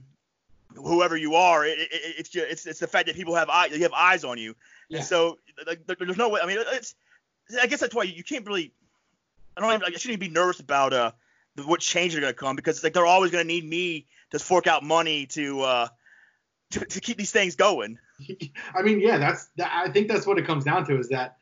whoever 0.75 1.15
you 1.15 1.35
are. 1.35 1.65
It, 1.65 1.77
it, 1.79 1.89
it- 1.93 2.15
it's 2.19 2.29
just, 2.29 2.47
it's 2.51 2.65
it's 2.65 2.79
the 2.79 2.87
fact 2.87 3.07
that 3.07 3.15
people 3.15 3.35
have 3.35 3.49
eye 3.49 3.67
you 3.67 3.83
have 3.83 3.93
eyes 3.93 4.23
on 4.23 4.37
you. 4.37 4.55
Yeah. 4.89 4.97
And 4.99 5.05
so 5.07 5.37
like, 5.67 5.85
there's 5.85 6.17
no 6.17 6.29
way. 6.29 6.41
I 6.41 6.45
mean, 6.47 6.57
it's 6.59 6.95
I 7.61 7.67
guess 7.67 7.79
that's 7.79 7.93
why 7.95 8.03
you 8.03 8.23
can't 8.23 8.45
really. 8.45 8.71
I 9.55 9.61
don't. 9.61 9.69
Even, 9.71 9.83
I 9.83 9.89
shouldn't 9.91 10.05
even 10.13 10.19
be 10.19 10.33
nervous 10.33 10.59
about 10.59 10.93
uh 10.93 11.11
what 11.65 11.79
changes 11.79 12.17
are 12.17 12.21
gonna 12.21 12.33
come 12.33 12.55
because 12.55 12.83
like 12.83 12.93
they're 12.93 13.05
always 13.05 13.29
gonna 13.31 13.43
need 13.43 13.63
me 13.67 14.07
to 14.33 14.39
fork 14.39 14.67
out 14.67 14.83
money 14.83 15.25
to 15.27 15.61
uh 15.61 15.87
to, 16.71 16.79
to 16.79 16.99
keep 16.99 17.17
these 17.17 17.31
things 17.31 17.55
going. 17.55 17.99
I 18.75 18.81
mean, 18.81 18.99
yeah, 18.99 19.17
that's 19.17 19.47
that, 19.57 19.71
I 19.73 19.89
think 19.89 20.07
that's 20.07 20.25
what 20.25 20.37
it 20.37 20.45
comes 20.45 20.65
down 20.65 20.85
to 20.87 20.97
is 20.97 21.07
that 21.09 21.37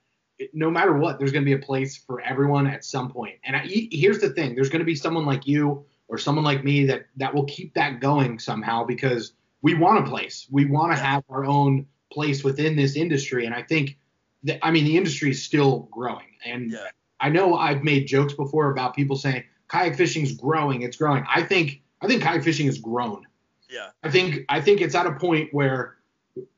no 0.53 0.69
matter 0.69 0.93
what, 0.93 1.17
there's 1.17 1.31
going 1.31 1.43
to 1.43 1.45
be 1.45 1.53
a 1.53 1.65
place 1.65 1.97
for 1.97 2.19
everyone 2.21 2.67
at 2.67 2.83
some 2.83 3.11
point. 3.11 3.35
And 3.43 3.55
I, 3.55 3.61
here's 3.65 4.19
the 4.19 4.29
thing: 4.29 4.55
there's 4.55 4.69
going 4.69 4.79
to 4.79 4.85
be 4.85 4.95
someone 4.95 5.25
like 5.25 5.47
you 5.47 5.85
or 6.07 6.17
someone 6.17 6.43
like 6.43 6.63
me 6.63 6.85
that 6.85 7.05
that 7.17 7.33
will 7.33 7.45
keep 7.45 7.73
that 7.75 8.01
going 8.01 8.39
somehow 8.39 8.83
because 8.83 9.33
we 9.61 9.73
want 9.73 10.05
a 10.05 10.09
place. 10.09 10.47
We 10.51 10.65
want 10.65 10.91
to 10.91 10.97
have 10.97 11.23
our 11.29 11.45
own 11.45 11.85
place 12.11 12.43
within 12.43 12.75
this 12.75 12.95
industry. 12.95 13.45
And 13.45 13.55
I 13.55 13.63
think 13.63 13.97
that 14.43 14.59
I 14.65 14.71
mean 14.71 14.83
the 14.83 14.97
industry 14.97 15.29
is 15.31 15.43
still 15.43 15.87
growing. 15.91 16.27
And 16.45 16.71
Yeah. 16.71 16.87
I 17.21 17.29
know 17.29 17.55
I've 17.55 17.83
made 17.83 18.07
jokes 18.07 18.33
before 18.33 18.71
about 18.71 18.95
people 18.95 19.15
saying 19.15 19.43
kayak 19.69 19.95
fishing's 19.95 20.33
growing. 20.33 20.81
It's 20.81 20.97
growing. 20.97 21.23
I 21.33 21.43
think 21.43 21.81
I 22.01 22.07
think 22.07 22.23
kayak 22.23 22.43
fishing 22.43 22.65
has 22.67 22.77
grown. 22.79 23.25
Yeah. 23.69 23.89
I 24.03 24.09
think 24.09 24.45
I 24.49 24.59
think 24.61 24.81
it's 24.81 24.95
at 24.95 25.05
a 25.05 25.13
point 25.13 25.53
where 25.53 25.97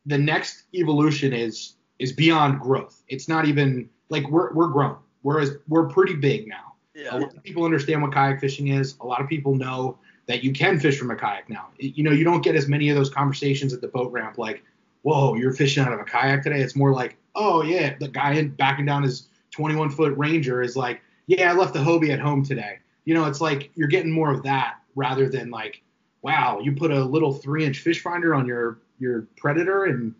the 0.06 0.17
next 0.17 0.63
evolution 0.73 1.34
is 1.34 1.75
is 1.99 2.12
beyond 2.12 2.60
growth. 2.60 3.01
It's 3.08 3.27
not 3.27 3.45
even 3.45 3.89
like 4.10 4.27
we're 4.29 4.53
we're 4.53 4.67
grown. 4.69 4.97
Whereas 5.21 5.51
we're 5.67 5.88
pretty 5.88 6.15
big 6.15 6.47
now. 6.47 6.73
A 6.95 6.99
Yeah. 6.99 7.15
lot 7.15 7.36
of 7.36 7.43
people 7.43 7.63
understand 7.63 8.01
what 8.01 8.12
kayak 8.13 8.39
fishing 8.39 8.67
is. 8.69 8.95
A 9.01 9.06
lot 9.06 9.21
of 9.21 9.27
people 9.27 9.56
know 9.56 9.97
that 10.27 10.43
you 10.43 10.53
can 10.53 10.79
fish 10.79 10.97
from 10.97 11.12
a 11.12 11.15
kayak 11.15 11.49
now. 11.49 11.67
You 11.77 12.03
know, 12.03 12.12
you 12.12 12.23
don't 12.23 12.41
get 12.43 12.56
as 12.56 12.67
many 12.67 12.89
of 12.89 12.95
those 12.95 13.10
conversations 13.10 13.73
at 13.73 13.82
the 13.82 13.88
boat 13.88 14.12
ramp 14.12 14.38
like, 14.38 14.63
"Whoa, 15.01 15.36
you're 15.36 15.53
fishing 15.53 15.84
out 15.84 15.91
of 15.93 15.99
a 15.99 16.03
kayak 16.03 16.43
today." 16.43 16.62
It's 16.62 16.75
more 16.75 16.93
like, 16.93 17.17
"Oh 17.36 17.62
yeah, 17.63 17.95
the 17.99 18.08
guy 18.08 18.34
in 18.34 18.49
backing 18.49 18.86
down 18.86 19.03
his 19.03 19.27
21 19.51 19.89
foot 19.89 20.13
Ranger 20.17 20.62
is 20.62 20.75
like, 20.75 21.01
yeah, 21.27 21.51
I 21.51 21.53
left 21.56 21.73
the 21.73 21.79
Hobie 21.79 22.10
at 22.10 22.19
home 22.19 22.43
today. 22.43 22.79
You 23.06 23.13
know, 23.13 23.25
it's 23.25 23.39
like 23.39 23.69
you're 23.75 23.88
getting 23.88 24.12
more 24.12 24.32
of 24.32 24.43
that 24.43 24.75
rather 24.95 25.29
than 25.29 25.49
like, 25.49 25.82
wow, 26.21 26.60
you 26.60 26.73
put 26.73 26.91
a 26.91 27.03
little 27.03 27.34
three 27.34 27.65
inch 27.65 27.79
fish 27.79 28.01
finder 28.01 28.34
on 28.34 28.45
your 28.45 28.79
your 28.99 29.27
predator 29.38 29.86
and 29.86 30.15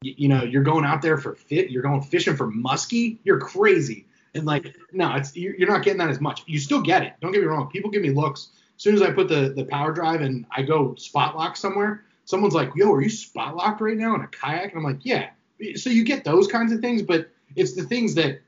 you 0.00 0.28
know 0.28 0.44
you're 0.44 0.62
going 0.62 0.84
out 0.84 1.02
there 1.02 1.18
for 1.18 1.34
fit 1.34 1.70
you're 1.70 1.82
going 1.82 2.00
fishing 2.02 2.36
for 2.36 2.50
muskie? 2.50 3.18
You're 3.24 3.40
crazy. 3.40 4.06
And 4.34 4.44
like 4.44 4.76
no 4.92 5.14
it's 5.14 5.34
you're 5.36 5.68
not 5.68 5.82
getting 5.82 5.98
that 5.98 6.10
as 6.10 6.20
much. 6.20 6.42
You 6.46 6.58
still 6.58 6.82
get 6.82 7.02
it. 7.02 7.14
Don't 7.20 7.32
get 7.32 7.40
me 7.40 7.46
wrong. 7.46 7.68
People 7.68 7.90
give 7.90 8.02
me 8.02 8.10
looks. 8.10 8.48
As 8.76 8.82
soon 8.82 8.94
as 8.94 9.02
i 9.02 9.10
put 9.10 9.28
the 9.28 9.52
the 9.56 9.64
power 9.64 9.92
drive 9.92 10.20
and 10.20 10.46
i 10.50 10.62
go 10.62 10.94
spot 10.94 11.36
lock 11.36 11.56
somewhere 11.56 12.04
someone's 12.24 12.54
like 12.54 12.70
yo 12.76 12.92
are 12.92 13.02
you 13.02 13.08
spot 13.08 13.56
locked 13.56 13.80
right 13.80 13.96
now 13.96 14.14
in 14.14 14.20
a 14.20 14.28
kayak? 14.28 14.72
And 14.72 14.78
i'm 14.78 14.84
like 14.84 15.04
yeah. 15.04 15.30
So 15.74 15.90
you 15.90 16.04
get 16.04 16.24
those 16.24 16.46
kinds 16.46 16.72
of 16.72 16.80
things 16.80 17.02
but 17.02 17.30
it's 17.56 17.74
the 17.74 17.82
things 17.82 18.14
that 18.14 18.40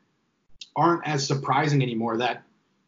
aren't 0.76 1.06
as 1.06 1.26
surprising 1.26 1.82
anymore 1.82 2.16
that 2.18 2.44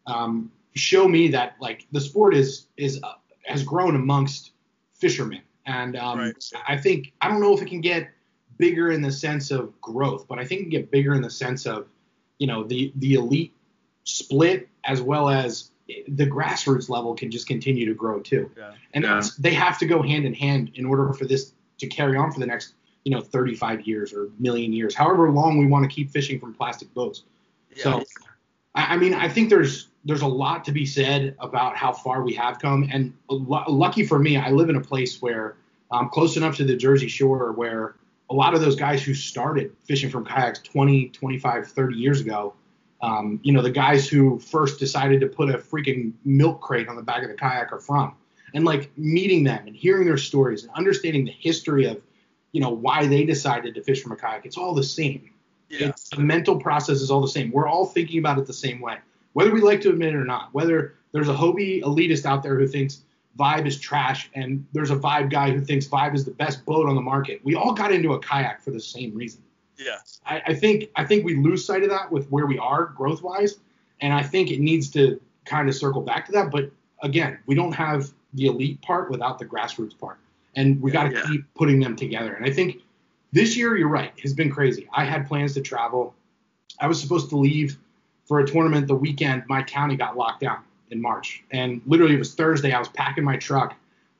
um, 0.06 0.50
show 0.74 1.08
me 1.08 1.28
that 1.28 1.56
like 1.60 1.86
the 1.92 2.00
sport 2.00 2.34
is 2.34 2.66
is 2.76 3.00
uh, 3.02 3.14
has 3.44 3.62
grown 3.62 3.96
amongst 3.96 4.52
fishermen 4.94 5.42
and 5.66 5.96
um, 5.96 6.18
right. 6.18 6.50
I 6.66 6.76
think 6.76 7.12
I 7.20 7.28
don't 7.28 7.40
know 7.40 7.54
if 7.54 7.62
it 7.62 7.68
can 7.68 7.80
get 7.80 8.10
bigger 8.58 8.90
in 8.90 9.02
the 9.02 9.12
sense 9.12 9.50
of 9.50 9.78
growth, 9.80 10.26
but 10.28 10.38
I 10.38 10.44
think 10.44 10.60
it 10.60 10.64
can 10.64 10.70
get 10.70 10.90
bigger 10.90 11.14
in 11.14 11.22
the 11.22 11.30
sense 11.30 11.66
of 11.66 11.88
you 12.38 12.46
know 12.46 12.64
the 12.64 12.92
the 12.96 13.14
elite 13.14 13.54
split 14.04 14.68
as 14.84 15.00
well 15.00 15.28
as 15.28 15.70
the 16.08 16.26
grassroots 16.26 16.88
level 16.88 17.14
can 17.14 17.30
just 17.30 17.46
continue 17.46 17.86
to 17.86 17.94
grow 17.94 18.20
too. 18.20 18.50
Yeah. 18.56 18.72
And 18.94 19.04
yeah. 19.04 19.22
they 19.38 19.54
have 19.54 19.78
to 19.78 19.86
go 19.86 20.02
hand 20.02 20.24
in 20.24 20.34
hand 20.34 20.72
in 20.74 20.84
order 20.84 21.12
for 21.12 21.26
this 21.26 21.52
to 21.78 21.86
carry 21.86 22.16
on 22.16 22.32
for 22.32 22.40
the 22.40 22.46
next 22.46 22.74
you 23.04 23.12
know 23.12 23.20
35 23.20 23.86
years 23.86 24.12
or 24.12 24.30
million 24.38 24.72
years, 24.72 24.94
however 24.94 25.30
long 25.30 25.58
we 25.58 25.66
want 25.66 25.88
to 25.88 25.94
keep 25.94 26.10
fishing 26.10 26.40
from 26.40 26.54
plastic 26.54 26.92
boats. 26.94 27.22
Yeah. 27.76 27.82
So 27.82 28.04
I, 28.74 28.94
I 28.94 28.96
mean 28.96 29.14
I 29.14 29.28
think 29.28 29.50
there's 29.50 29.88
there's 30.04 30.22
a 30.22 30.26
lot 30.26 30.64
to 30.64 30.72
be 30.72 30.84
said 30.84 31.36
about 31.38 31.76
how 31.76 31.92
far 31.92 32.22
we 32.22 32.34
have 32.34 32.58
come. 32.58 32.88
And 32.90 33.14
l- 33.30 33.64
lucky 33.68 34.04
for 34.04 34.18
me, 34.18 34.36
I 34.36 34.50
live 34.50 34.68
in 34.68 34.76
a 34.76 34.80
place 34.80 35.22
where 35.22 35.56
I'm 35.90 36.08
close 36.08 36.36
enough 36.36 36.56
to 36.56 36.64
the 36.64 36.76
Jersey 36.76 37.08
Shore 37.08 37.52
where 37.52 37.94
a 38.30 38.34
lot 38.34 38.54
of 38.54 38.60
those 38.60 38.76
guys 38.76 39.02
who 39.02 39.14
started 39.14 39.72
fishing 39.84 40.10
from 40.10 40.24
kayaks 40.24 40.60
20, 40.60 41.10
25, 41.10 41.68
30 41.68 41.96
years 41.96 42.20
ago, 42.20 42.54
um, 43.02 43.40
you 43.42 43.52
know, 43.52 43.62
the 43.62 43.70
guys 43.70 44.08
who 44.08 44.38
first 44.38 44.78
decided 44.78 45.20
to 45.20 45.26
put 45.26 45.50
a 45.50 45.58
freaking 45.58 46.12
milk 46.24 46.60
crate 46.60 46.88
on 46.88 46.96
the 46.96 47.02
back 47.02 47.22
of 47.22 47.28
the 47.28 47.34
kayak 47.34 47.72
are 47.72 47.80
from. 47.80 48.14
And 48.54 48.64
like 48.64 48.90
meeting 48.96 49.44
them 49.44 49.66
and 49.66 49.76
hearing 49.76 50.06
their 50.06 50.18
stories 50.18 50.62
and 50.62 50.72
understanding 50.74 51.24
the 51.24 51.32
history 51.32 51.86
of, 51.86 52.00
you 52.52 52.60
know, 52.60 52.70
why 52.70 53.06
they 53.06 53.24
decided 53.24 53.74
to 53.74 53.82
fish 53.82 54.02
from 54.02 54.12
a 54.12 54.16
kayak, 54.16 54.46
it's 54.46 54.56
all 54.56 54.74
the 54.74 54.82
same. 54.82 55.30
Yeah. 55.72 55.88
It's, 55.88 56.10
the 56.10 56.20
mental 56.20 56.60
process 56.60 57.00
is 57.00 57.10
all 57.10 57.20
the 57.20 57.28
same. 57.28 57.50
We're 57.50 57.66
all 57.66 57.86
thinking 57.86 58.18
about 58.18 58.38
it 58.38 58.46
the 58.46 58.52
same 58.52 58.80
way 58.80 58.98
whether 59.32 59.52
we 59.52 59.60
like 59.60 59.80
to 59.82 59.90
admit 59.90 60.10
it 60.10 60.16
or 60.16 60.24
not. 60.24 60.52
Whether 60.52 60.94
there's 61.12 61.28
a 61.28 61.34
Hobie 61.34 61.82
elitist 61.82 62.26
out 62.26 62.42
there 62.42 62.58
who 62.58 62.66
thinks 62.66 63.02
Vibe 63.38 63.66
is 63.66 63.78
trash, 63.78 64.30
and 64.34 64.66
there's 64.72 64.90
a 64.90 64.96
Vibe 64.96 65.30
guy 65.30 65.50
who 65.50 65.60
thinks 65.60 65.86
Vibe 65.86 66.14
is 66.14 66.24
the 66.24 66.32
best 66.32 66.64
boat 66.64 66.88
on 66.88 66.94
the 66.94 67.00
market. 67.00 67.40
We 67.44 67.54
all 67.54 67.72
got 67.72 67.92
into 67.92 68.12
a 68.12 68.18
kayak 68.18 68.62
for 68.62 68.70
the 68.70 68.80
same 68.80 69.14
reason. 69.14 69.42
Yeah. 69.78 69.98
I, 70.26 70.42
I 70.48 70.54
think 70.54 70.90
I 70.96 71.04
think 71.04 71.24
we 71.24 71.36
lose 71.36 71.64
sight 71.64 71.82
of 71.82 71.90
that 71.90 72.10
with 72.10 72.28
where 72.28 72.46
we 72.46 72.58
are 72.58 72.86
growth 72.86 73.22
wise, 73.22 73.58
and 74.00 74.12
I 74.12 74.22
think 74.22 74.50
it 74.50 74.60
needs 74.60 74.90
to 74.90 75.20
kind 75.44 75.68
of 75.68 75.74
circle 75.74 76.02
back 76.02 76.26
to 76.26 76.32
that. 76.32 76.50
But 76.50 76.70
again, 77.02 77.38
we 77.46 77.54
don't 77.54 77.72
have 77.72 78.10
the 78.34 78.46
elite 78.46 78.80
part 78.82 79.10
without 79.10 79.38
the 79.38 79.46
grassroots 79.46 79.98
part, 79.98 80.18
and 80.56 80.80
we 80.80 80.90
got 80.90 81.04
to 81.04 81.14
yeah. 81.14 81.22
keep 81.26 81.54
putting 81.54 81.80
them 81.80 81.96
together. 81.96 82.34
And 82.34 82.44
I 82.44 82.50
think 82.50 82.82
this 83.32 83.56
year, 83.56 83.76
you're 83.76 83.88
right, 83.88 84.12
has 84.20 84.34
been 84.34 84.50
crazy. 84.50 84.88
I 84.92 85.04
had 85.04 85.26
plans 85.26 85.54
to 85.54 85.60
travel. 85.60 86.14
I 86.78 86.86
was 86.86 87.00
supposed 87.00 87.30
to 87.30 87.36
leave 87.36 87.78
for 88.26 88.40
a 88.40 88.46
tournament 88.46 88.86
the 88.86 88.94
weekend 88.94 89.44
my 89.48 89.62
county 89.62 89.96
got 89.96 90.16
locked 90.16 90.40
down 90.40 90.62
in 90.90 91.00
March. 91.00 91.42
And 91.50 91.80
literally 91.86 92.14
it 92.14 92.18
was 92.18 92.34
Thursday. 92.34 92.72
I 92.72 92.78
was 92.78 92.88
packing 92.88 93.24
my 93.24 93.36
truck 93.36 93.74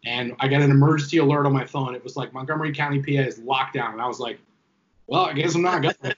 and 0.05 0.35
I 0.41 0.49
got 0.49 0.63
an 0.63 0.71
emergency 0.71 1.19
alert 1.19 1.47
on 1.47 1.53
my 1.53 1.65
phone. 1.65 1.95
It 1.95 2.03
was 2.03 2.17
like 2.17 2.33
Montgomery 2.33 2.73
County, 2.73 3.01
PA 3.01 3.23
is 3.23 3.39
locked 3.39 3.75
down. 3.75 3.93
And 3.93 4.01
I 4.03 4.07
was 4.07 4.19
like, 4.19 4.41
well, 5.07 5.27
I 5.27 5.33
guess 5.35 5.55
I'm 5.55 5.63
not 5.63 5.83
going. 5.83 5.95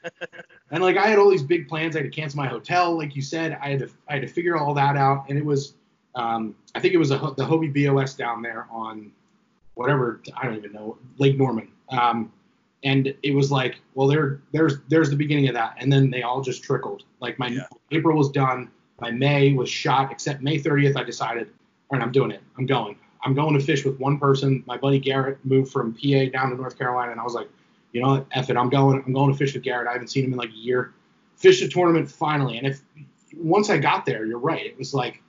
and 0.71 0.83
like 0.83 0.97
I 0.97 1.07
had 1.09 1.19
all 1.19 1.31
these 1.31 1.43
big 1.43 1.69
plans. 1.69 1.97
I 1.97 2.01
had 2.01 2.13
to 2.13 2.17
cancel 2.17 2.39
my 2.39 2.47
hotel, 2.47 2.97
like 2.97 3.17
you 3.17 3.23
said. 3.23 3.59
I 3.61 3.71
had 3.71 3.81
to 3.81 3.91
I 4.09 4.15
had 4.15 4.23
to 4.23 4.29
figure 4.29 4.57
all 4.57 4.73
that 4.75 4.97
out. 4.97 5.29
And 5.29 5.39
it 5.39 5.45
was 5.45 5.75
um, 6.15 6.55
I 6.75 6.81
think 6.81 6.95
it 6.95 6.99
was 6.99 7.11
a, 7.11 7.17
the 7.37 7.45
Hobie 7.45 7.73
BOS 7.73 8.15
down 8.15 8.41
there 8.41 8.69
on 8.71 9.11
whatever 9.75 10.23
I 10.37 10.47
don't 10.47 10.57
even 10.57 10.73
know 10.73 10.97
Lake 11.19 11.37
Norman. 11.37 11.69
Um, 11.89 12.33
and 12.85 13.15
it 13.23 13.35
was 13.35 13.51
like, 13.51 13.81
well, 13.95 14.07
there, 14.07 14.41
there's, 14.53 14.75
there's 14.89 15.09
the 15.11 15.17
beginning 15.17 15.49
of 15.49 15.55
that, 15.55 15.77
and 15.79 15.91
then 15.91 16.11
they 16.11 16.23
all 16.23 16.43
just 16.43 16.63
trickled. 16.63 17.05
Like 17.21 17.39
my 17.39 17.49
yeah. 17.49 17.67
April 17.91 18.17
was 18.17 18.31
done, 18.31 18.71
my 19.01 19.11
May 19.11 19.55
was 19.55 19.71
shot, 19.71 20.13
except 20.13 20.43
May 20.43 20.59
30th, 20.59 20.97
I 20.97 21.03
decided, 21.03 21.49
all 21.91 21.99
right, 21.99 22.05
I'm 22.05 22.13
doing 22.13 22.31
it, 22.31 22.43
I'm 22.59 22.67
going, 22.67 22.97
I'm 23.25 23.35
going 23.35 23.55
to 23.59 23.65
fish 23.65 23.85
with 23.85 23.99
one 23.99 24.19
person. 24.19 24.63
My 24.67 24.77
buddy 24.77 24.99
Garrett 24.99 25.39
moved 25.45 25.73
from 25.73 25.95
PA 25.95 26.27
down 26.31 26.51
to 26.51 26.57
North 26.57 26.79
Carolina, 26.79 27.13
and 27.13 27.21
I 27.21 27.25
was 27.25 27.33
like, 27.33 27.49
you 27.93 28.03
know 28.03 28.09
what, 28.09 28.27
F 28.33 28.51
it, 28.51 28.57
I'm 28.57 28.69
going, 28.69 29.03
I'm 29.07 29.15
going 29.15 29.33
to 29.33 29.39
fish 29.39 29.55
with 29.55 29.63
Garrett. 29.63 29.89
I 29.89 29.93
haven't 29.93 30.09
seen 30.09 30.25
him 30.25 30.33
in 30.33 30.39
like 30.39 30.51
a 30.51 30.57
year. 30.57 30.93
Fished 31.37 31.63
a 31.63 31.69
tournament 31.69 32.11
finally, 32.11 32.59
and 32.59 32.67
if 32.67 32.83
once 33.35 33.71
I 33.71 33.79
got 33.79 34.05
there, 34.05 34.27
you're 34.27 34.39
right, 34.39 34.65
it 34.65 34.77
was 34.77 34.93
like, 34.93 35.23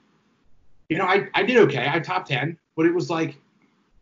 you 0.88 0.98
know, 0.98 1.04
I, 1.04 1.28
I 1.34 1.42
did 1.42 1.56
okay, 1.56 1.88
I 1.90 1.98
top 2.00 2.26
10, 2.26 2.58
but 2.76 2.86
it 2.86 2.94
was 2.94 3.08
like, 3.08 3.36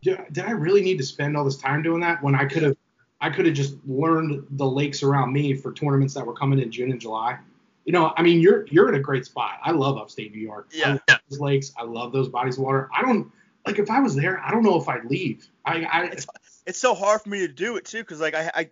did 0.03 0.41
I 0.41 0.51
really 0.51 0.83
need 0.83 0.99
to 0.99 1.05
spend 1.05 1.37
all 1.37 1.45
this 1.45 1.57
time 1.57 1.83
doing 1.83 2.01
that 2.01 2.23
when 2.23 2.35
I 2.35 2.45
could 2.45 2.63
have 2.63 2.77
I 3.25 3.31
could 3.31 3.47
have 3.47 3.55
just 3.55 3.77
learned 3.87 4.47
the 4.51 4.67
lakes 4.67 5.03
around 5.03 5.33
me 5.33 5.55
for 5.55 5.73
tournaments 5.73 6.13
that 6.13 6.27
were 6.27 6.35
coming 6.35 6.59
in 6.59 6.71
June 6.71 6.91
and 6.91 7.01
July. 7.01 7.39
You 7.87 7.93
know, 7.95 8.13
I 8.19 8.23
mean, 8.23 8.39
you're 8.39 8.67
you're 8.67 8.91
in 8.91 8.97
a 8.97 9.01
great 9.01 9.25
spot. 9.25 9.61
I 9.63 9.71
love 9.71 9.97
upstate 9.97 10.31
New 10.35 10.43
York. 10.43 10.69
Yeah. 10.73 10.99
I 11.09 11.19
those 11.31 11.41
lakes. 11.41 11.73
I 11.79 11.85
love 11.85 12.13
those 12.13 12.29
bodies 12.29 12.59
of 12.59 12.65
water. 12.65 12.91
I 12.95 13.01
don't 13.01 13.33
like 13.67 13.79
if 13.79 13.91
I 13.91 14.01
was 14.01 14.15
there. 14.15 14.43
I 14.45 14.51
don't 14.51 14.63
know 14.63 14.79
if 14.79 14.91
I'd 14.91 15.07
leave. 15.07 15.49
I, 15.65 15.85
I 15.85 16.05
it's, 16.05 16.27
it's 16.67 16.79
so 16.79 16.95
hard 16.95 17.23
for 17.23 17.31
me 17.31 17.39
to 17.39 17.49
do 17.49 17.77
it 17.77 17.87
too 17.87 18.01
because 18.01 18.21
like 18.21 18.35
I, 18.35 18.51
I 18.55 18.71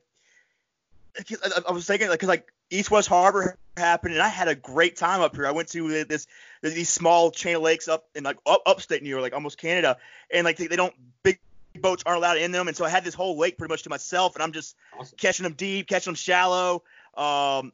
I 1.66 1.72
was 1.72 1.86
thinking 1.86 2.08
like 2.08 2.20
because 2.20 2.28
like 2.28 2.52
East 2.68 2.90
West 2.90 3.08
Harbor 3.08 3.56
happened 3.78 4.12
and 4.12 4.22
I 4.22 4.28
had 4.28 4.48
a 4.48 4.54
great 4.54 4.96
time 4.96 5.22
up 5.22 5.34
here. 5.34 5.46
I 5.46 5.52
went 5.52 5.68
to 5.68 6.04
this 6.04 6.26
these 6.60 6.90
small 6.90 7.30
chain 7.30 7.56
of 7.56 7.62
lakes 7.62 7.88
up 7.88 8.04
in 8.14 8.22
like 8.22 8.36
up, 8.44 8.60
upstate 8.66 9.02
New 9.02 9.08
York, 9.08 9.22
like 9.22 9.32
almost 9.32 9.56
Canada, 9.56 9.96
and 10.30 10.44
like 10.44 10.58
they, 10.58 10.66
they 10.66 10.76
don't 10.76 10.94
big 11.22 11.38
boats 11.80 12.02
aren't 12.04 12.18
allowed 12.18 12.38
in 12.38 12.52
them, 12.52 12.68
and 12.68 12.76
so 12.76 12.84
I 12.84 12.88
had 12.88 13.04
this 13.04 13.14
whole 13.14 13.36
lake 13.38 13.58
pretty 13.58 13.72
much 13.72 13.82
to 13.84 13.90
myself, 13.90 14.34
and 14.34 14.42
I'm 14.42 14.52
just 14.52 14.76
awesome. 14.98 15.16
catching 15.18 15.44
them 15.44 15.54
deep, 15.54 15.88
catching 15.88 16.10
them 16.10 16.16
shallow. 16.16 16.82
Um, 17.16 17.72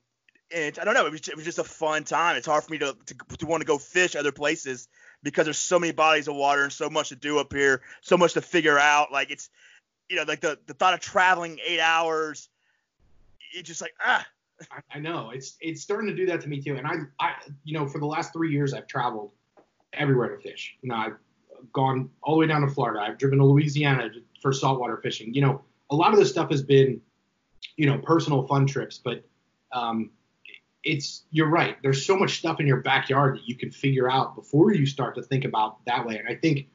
and 0.54 0.78
I 0.78 0.84
don't 0.84 0.94
know, 0.94 1.06
it 1.06 1.12
was, 1.12 1.28
it 1.28 1.36
was 1.36 1.44
just 1.44 1.58
a 1.58 1.64
fun 1.64 2.04
time. 2.04 2.36
It's 2.36 2.46
hard 2.46 2.64
for 2.64 2.72
me 2.72 2.78
to, 2.78 2.96
to, 3.06 3.14
to 3.38 3.46
want 3.46 3.60
to 3.60 3.66
go 3.66 3.78
fish 3.78 4.16
other 4.16 4.32
places 4.32 4.88
because 5.22 5.44
there's 5.44 5.58
so 5.58 5.78
many 5.78 5.92
bodies 5.92 6.28
of 6.28 6.36
water 6.36 6.62
and 6.62 6.72
so 6.72 6.88
much 6.88 7.10
to 7.10 7.16
do 7.16 7.38
up 7.38 7.52
here, 7.52 7.82
so 8.00 8.16
much 8.16 8.34
to 8.34 8.40
figure 8.40 8.78
out. 8.78 9.12
Like 9.12 9.30
it's, 9.30 9.50
you 10.08 10.16
know, 10.16 10.24
like 10.26 10.40
the 10.40 10.58
the 10.66 10.74
thought 10.74 10.94
of 10.94 11.00
traveling 11.00 11.58
eight 11.66 11.80
hours, 11.80 12.48
it's 13.52 13.68
just 13.68 13.80
like 13.80 13.92
ah. 14.00 14.26
I, 14.72 14.96
I 14.96 14.98
know 14.98 15.30
it's 15.30 15.56
it's 15.60 15.82
starting 15.82 16.08
to 16.08 16.16
do 16.16 16.26
that 16.26 16.40
to 16.40 16.48
me 16.48 16.60
too, 16.60 16.76
and 16.76 16.86
I 16.86 16.94
I 17.20 17.34
you 17.64 17.74
know 17.74 17.86
for 17.86 17.98
the 17.98 18.06
last 18.06 18.32
three 18.32 18.50
years 18.50 18.74
I've 18.74 18.86
traveled 18.86 19.30
everywhere 19.92 20.36
to 20.36 20.42
fish. 20.42 20.76
You 20.82 20.88
know 20.88 20.96
I've 20.96 21.16
gone 21.72 22.10
all 22.22 22.34
the 22.34 22.40
way 22.40 22.46
down 22.46 22.62
to 22.62 22.68
Florida. 22.68 23.00
I've 23.00 23.18
driven 23.18 23.38
to 23.38 23.44
Louisiana 23.44 24.10
for 24.40 24.52
saltwater 24.52 24.96
fishing. 24.98 25.34
You 25.34 25.42
know, 25.42 25.62
a 25.90 25.96
lot 25.96 26.12
of 26.12 26.18
this 26.18 26.30
stuff 26.30 26.50
has 26.50 26.62
been, 26.62 27.00
you 27.76 27.86
know, 27.86 27.98
personal 27.98 28.46
fun 28.46 28.66
trips, 28.66 28.98
but 28.98 29.24
um, 29.72 30.10
it's 30.84 31.24
you're 31.30 31.48
right. 31.48 31.76
There's 31.82 32.04
so 32.04 32.16
much 32.16 32.38
stuff 32.38 32.60
in 32.60 32.66
your 32.66 32.78
backyard 32.78 33.36
that 33.36 33.48
you 33.48 33.56
can 33.56 33.70
figure 33.70 34.10
out 34.10 34.34
before 34.34 34.72
you 34.72 34.86
start 34.86 35.14
to 35.16 35.22
think 35.22 35.44
about 35.44 35.84
that 35.86 36.06
way. 36.06 36.18
And 36.18 36.28
I 36.28 36.34
think, 36.34 36.68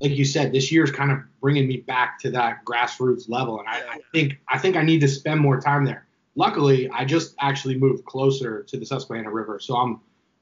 like 0.00 0.12
you 0.12 0.24
said, 0.24 0.52
this 0.52 0.70
year's 0.70 0.90
kind 0.90 1.10
of 1.10 1.18
bringing 1.40 1.66
me 1.66 1.78
back 1.78 2.20
to 2.20 2.30
that 2.30 2.64
grassroots 2.64 3.28
level. 3.28 3.58
And 3.58 3.68
I, 3.68 3.78
I 3.78 3.98
think 4.12 4.38
I 4.48 4.58
think 4.58 4.76
I 4.76 4.82
need 4.82 5.00
to 5.00 5.08
spend 5.08 5.40
more 5.40 5.60
time 5.60 5.84
there. 5.84 6.06
Luckily, 6.36 6.88
I 6.90 7.04
just 7.04 7.34
actually 7.40 7.76
moved 7.76 8.04
closer 8.04 8.62
to 8.62 8.78
the 8.78 8.86
Susquehanna 8.86 9.30
River, 9.30 9.58
so 9.58 9.76
I'm 9.76 10.00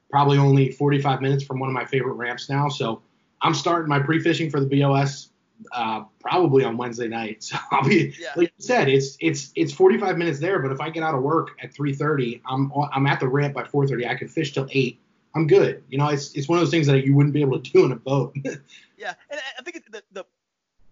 probably 0.09 0.37
only 0.37 0.71
45 0.71 1.21
minutes 1.21 1.43
from 1.43 1.59
one 1.59 1.69
of 1.69 1.73
my 1.73 1.85
favorite 1.85 2.13
ramps 2.13 2.49
now. 2.49 2.69
So 2.69 3.01
I'm 3.41 3.53
starting 3.53 3.89
my 3.89 3.99
pre-fishing 3.99 4.49
for 4.49 4.59
the 4.59 4.81
BOS 4.81 5.29
uh, 5.71 6.03
probably 6.19 6.63
on 6.63 6.77
Wednesday 6.77 7.07
night. 7.07 7.43
So 7.47 7.57
I'll 7.71 7.87
be 7.87 8.13
yeah. 8.19 8.33
like 8.35 8.51
you 8.57 8.63
said, 8.63 8.89
it's 8.89 9.17
it's 9.19 9.51
it's 9.55 9.73
45 9.73 10.17
minutes 10.17 10.39
there, 10.39 10.59
but 10.59 10.71
if 10.71 10.81
I 10.81 10.89
get 10.89 11.03
out 11.03 11.15
of 11.15 11.23
work 11.23 11.51
at 11.61 11.73
3:30, 11.73 12.41
I'm 12.45 12.71
I'm 12.93 13.07
at 13.07 13.19
the 13.19 13.27
ramp 13.27 13.53
by 13.53 13.63
4:30. 13.63 14.07
I 14.07 14.15
can 14.15 14.27
fish 14.27 14.53
till 14.53 14.67
eight. 14.71 14.99
I'm 15.35 15.47
good. 15.47 15.83
You 15.89 15.97
know, 15.97 16.09
it's 16.09 16.33
it's 16.33 16.47
one 16.47 16.57
of 16.57 16.61
those 16.63 16.71
things 16.71 16.87
that 16.87 17.05
you 17.05 17.15
wouldn't 17.15 17.33
be 17.33 17.41
able 17.41 17.59
to 17.59 17.71
do 17.71 17.85
in 17.85 17.91
a 17.91 17.95
boat. 17.95 18.35
yeah, 18.97 19.13
and 19.29 19.39
I 19.59 19.61
think 19.63 19.83
the, 19.91 20.03
the 20.11 20.25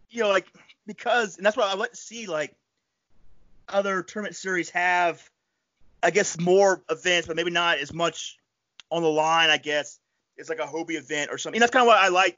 you 0.09 0.21
know 0.21 0.29
like 0.29 0.47
because 0.85 1.37
and 1.37 1.45
that's 1.45 1.57
why 1.57 1.69
I 1.69 1.75
like 1.75 1.91
to 1.91 1.97
see 1.97 2.27
like 2.27 2.55
other 3.67 4.03
tournament 4.03 4.35
series 4.35 4.69
have 4.69 5.29
I 6.03 6.11
guess 6.11 6.39
more 6.39 6.83
events, 6.89 7.27
but 7.27 7.35
maybe 7.35 7.51
not 7.51 7.79
as 7.79 7.93
much 7.93 8.37
on 8.91 9.01
the 9.01 9.09
line. 9.09 9.49
I 9.49 9.57
guess 9.57 9.99
it's 10.37 10.49
like 10.49 10.59
a 10.59 10.65
Hobie 10.65 10.97
event 10.97 11.31
or 11.31 11.37
something. 11.37 11.57
And 11.57 11.61
that's 11.61 11.71
kind 11.71 11.83
of 11.83 11.87
what 11.87 11.97
I 11.97 12.09
like, 12.09 12.37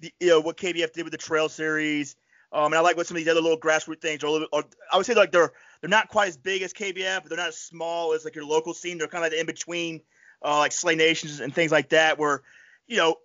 the, 0.00 0.12
you 0.20 0.28
know, 0.28 0.40
what 0.40 0.56
KBF 0.56 0.92
did 0.92 1.04
with 1.04 1.12
the 1.12 1.18
Trail 1.18 1.48
Series. 1.48 2.16
Um, 2.52 2.66
and 2.66 2.74
I 2.74 2.80
like 2.80 2.96
what 2.96 3.06
some 3.06 3.16
of 3.16 3.22
these 3.22 3.30
other 3.30 3.40
little 3.40 3.58
grassroots 3.58 4.00
things 4.00 4.22
are. 4.22 4.46
Or 4.52 4.64
I 4.92 4.96
would 4.96 5.06
say 5.06 5.14
like 5.14 5.32
they're 5.32 5.52
they're 5.80 5.90
not 5.90 6.08
quite 6.08 6.28
as 6.28 6.36
big 6.36 6.62
as 6.62 6.72
KBF, 6.72 7.22
but 7.22 7.28
they're 7.28 7.38
not 7.38 7.48
as 7.48 7.58
small 7.58 8.12
as 8.12 8.24
like 8.24 8.34
your 8.34 8.44
local 8.44 8.74
scene. 8.74 8.98
They're 8.98 9.08
kind 9.08 9.24
of 9.24 9.32
like 9.32 9.40
in 9.40 9.46
between 9.46 10.02
uh, 10.44 10.58
like 10.58 10.72
Slay 10.72 10.94
Nations 10.94 11.40
and 11.40 11.54
things 11.54 11.72
like 11.72 11.88
that, 11.90 12.18
where 12.18 12.42
you 12.86 12.98
know 12.98 13.16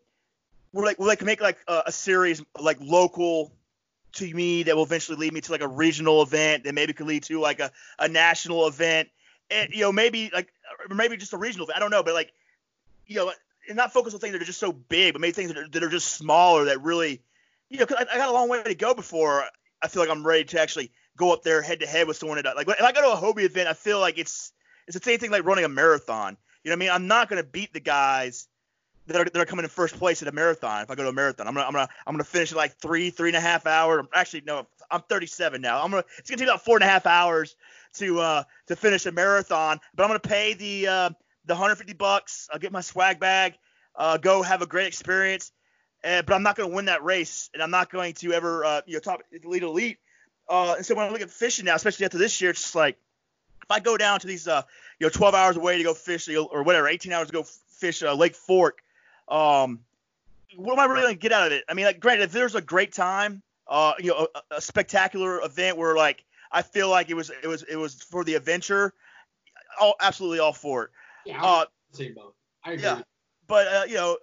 we're 0.71 0.85
like 0.85 0.97
we 0.97 1.05
like 1.05 1.21
make 1.23 1.41
like 1.41 1.57
a, 1.67 1.83
a 1.87 1.91
series 1.91 2.41
like 2.57 2.77
local 2.79 3.51
to 4.13 4.33
me 4.33 4.63
that 4.63 4.75
will 4.75 4.83
eventually 4.83 5.17
lead 5.17 5.33
me 5.33 5.41
to 5.41 5.51
like 5.51 5.61
a 5.61 5.67
regional 5.67 6.21
event 6.21 6.63
that 6.63 6.73
maybe 6.73 6.93
could 6.93 7.07
lead 7.07 7.23
to 7.23 7.39
like 7.39 7.59
a, 7.59 7.71
a 7.99 8.07
national 8.07 8.65
event 8.67 9.09
and 9.51 9.69
you 9.71 9.81
know 9.81 9.91
maybe 9.91 10.29
like 10.33 10.53
maybe 10.89 11.17
just 11.17 11.33
a 11.33 11.37
regional 11.37 11.65
event. 11.65 11.77
I 11.77 11.79
don't 11.79 11.91
know, 11.91 12.03
but 12.03 12.13
like 12.13 12.31
you 13.05 13.17
know 13.17 13.31
and 13.67 13.77
not 13.77 13.93
focus 13.93 14.13
on 14.13 14.19
things 14.19 14.33
that 14.33 14.41
are 14.41 14.45
just 14.45 14.59
so 14.59 14.71
big, 14.71 15.13
but 15.13 15.21
maybe 15.21 15.33
things 15.33 15.53
that 15.53 15.57
are, 15.57 15.67
that 15.67 15.83
are 15.83 15.89
just 15.89 16.13
smaller 16.13 16.65
that 16.65 16.81
really 16.81 17.21
you 17.69 17.79
know 17.79 17.85
cause 17.85 17.97
I, 17.99 18.15
I 18.15 18.17
got 18.17 18.29
a 18.29 18.33
long 18.33 18.49
way 18.49 18.63
to 18.63 18.75
go 18.75 18.93
before 18.93 19.43
I 19.81 19.87
feel 19.87 20.01
like 20.01 20.09
I'm 20.09 20.25
ready 20.25 20.43
to 20.45 20.61
actually 20.61 20.91
go 21.17 21.33
up 21.33 21.43
there 21.43 21.61
head 21.61 21.79
to 21.81 21.87
head 21.87 22.07
with 22.07 22.17
someone 22.17 22.41
that 22.41 22.55
like 22.55 22.67
if 22.69 22.81
I 22.81 22.91
go 22.91 23.01
to 23.01 23.11
a 23.11 23.15
Hobie 23.15 23.43
event, 23.43 23.67
I 23.67 23.73
feel 23.73 23.99
like 23.99 24.17
it's 24.17 24.51
it's 24.87 24.97
the 24.97 25.03
same 25.03 25.19
thing 25.19 25.31
like 25.31 25.45
running 25.45 25.65
a 25.65 25.69
marathon. 25.69 26.37
You 26.63 26.69
know 26.69 26.75
what 26.75 26.77
I 26.77 26.85
mean? 26.85 26.89
I'm 26.91 27.07
not 27.07 27.29
gonna 27.29 27.43
beat 27.43 27.73
the 27.73 27.79
guys 27.79 28.47
that 29.07 29.21
are, 29.21 29.25
that 29.25 29.37
are 29.37 29.45
coming 29.45 29.63
in 29.63 29.69
first 29.69 29.97
place 29.97 30.21
at 30.21 30.27
a 30.27 30.31
marathon. 30.31 30.83
If 30.83 30.91
I 30.91 30.95
go 30.95 31.03
to 31.03 31.09
a 31.09 31.13
marathon, 31.13 31.47
I'm 31.47 31.53
gonna 31.53 31.65
I'm 31.65 31.73
gonna 31.73 31.89
I'm 32.05 32.13
gonna 32.13 32.23
finish 32.23 32.51
in 32.51 32.57
like 32.57 32.77
three 32.77 33.09
three 33.09 33.29
and 33.29 33.37
a 33.37 33.41
half 33.41 33.65
hours. 33.65 34.05
Actually, 34.13 34.41
no, 34.41 34.67
I'm 34.91 35.01
37 35.01 35.61
now. 35.61 35.81
I'm 35.83 35.91
gonna 35.91 36.03
it's 36.17 36.29
gonna 36.29 36.39
take 36.39 36.47
about 36.47 36.63
four 36.63 36.77
and 36.77 36.83
a 36.83 36.87
half 36.87 37.05
hours 37.05 37.55
to 37.95 38.19
uh 38.19 38.43
to 38.67 38.75
finish 38.75 39.05
a 39.05 39.11
marathon. 39.11 39.79
But 39.95 40.03
I'm 40.03 40.09
gonna 40.09 40.19
pay 40.19 40.53
the 40.53 40.87
uh 40.87 41.09
the 41.47 41.53
150 41.53 41.93
bucks. 41.93 42.49
I'll 42.51 42.59
get 42.59 42.71
my 42.71 42.81
swag 42.81 43.19
bag. 43.19 43.57
Uh, 43.95 44.17
go 44.17 44.43
have 44.43 44.61
a 44.61 44.67
great 44.67 44.87
experience. 44.87 45.51
Uh, 46.03 46.21
but 46.21 46.35
I'm 46.35 46.43
not 46.43 46.55
going 46.55 46.69
to 46.69 46.75
win 46.75 46.85
that 46.85 47.03
race, 47.03 47.49
and 47.53 47.63
I'm 47.63 47.71
not 47.71 47.91
going 47.91 48.13
to 48.15 48.33
ever, 48.33 48.63
uh, 48.63 48.81
you 48.85 48.93
know, 48.93 48.99
top 48.99 49.23
elite 49.31 49.63
elite. 49.63 49.97
Uh, 50.47 50.75
and 50.77 50.85
so 50.85 50.95
when 50.95 51.07
I 51.07 51.09
look 51.09 51.21
at 51.21 51.29
fishing 51.29 51.65
now, 51.65 51.75
especially 51.75 52.05
after 52.05 52.19
this 52.19 52.39
year, 52.39 52.51
it's 52.51 52.61
just 52.61 52.75
like 52.75 52.97
if 53.63 53.71
I 53.71 53.79
go 53.79 53.97
down 53.97 54.19
to 54.19 54.27
these, 54.27 54.47
uh, 54.47 54.61
you 54.99 55.07
know, 55.07 55.09
12 55.09 55.33
hours 55.33 55.57
away 55.57 55.77
to 55.77 55.83
go 55.83 55.93
fish 55.93 56.29
or 56.29 56.63
whatever, 56.63 56.87
18 56.87 57.11
hours 57.11 57.27
to 57.27 57.33
go 57.33 57.43
fish 57.43 58.03
uh, 58.03 58.13
Lake 58.13 58.35
Fork, 58.35 58.83
um, 59.27 59.79
what 60.55 60.73
am 60.73 60.79
I 60.79 60.85
really 60.85 61.01
going 61.01 61.15
to 61.15 61.19
get 61.19 61.31
out 61.31 61.47
of 61.47 61.53
it? 61.53 61.63
I 61.67 61.73
mean, 61.73 61.85
like, 61.85 61.99
granted, 61.99 62.25
if 62.25 62.31
there's 62.31 62.55
a 62.55 62.61
great 62.61 62.93
time, 62.93 63.41
you 63.99 64.11
know, 64.11 64.27
a, 64.33 64.55
a 64.55 64.61
spectacular 64.61 65.43
event 65.43 65.77
where 65.77 65.95
like 65.95 66.23
I 66.51 66.61
feel 66.61 66.89
like 66.89 67.09
it 67.09 67.15
was 67.15 67.31
it 67.43 67.47
was 67.47 67.63
it 67.63 67.75
was 67.75 67.95
for 67.95 68.23
the 68.23 68.35
adventure, 68.35 68.93
all 69.79 69.95
absolutely 69.99 70.39
all 70.39 70.53
for 70.53 70.85
it. 70.85 70.89
Yeah, 71.27 71.43
uh, 71.43 71.65
same 71.91 72.13
boat. 72.13 72.35
I 72.63 72.73
agree. 72.73 72.83
Yeah, 72.83 73.01
but 73.47 73.67
uh, 73.67 73.83
you 73.87 73.95
know, 73.95 74.17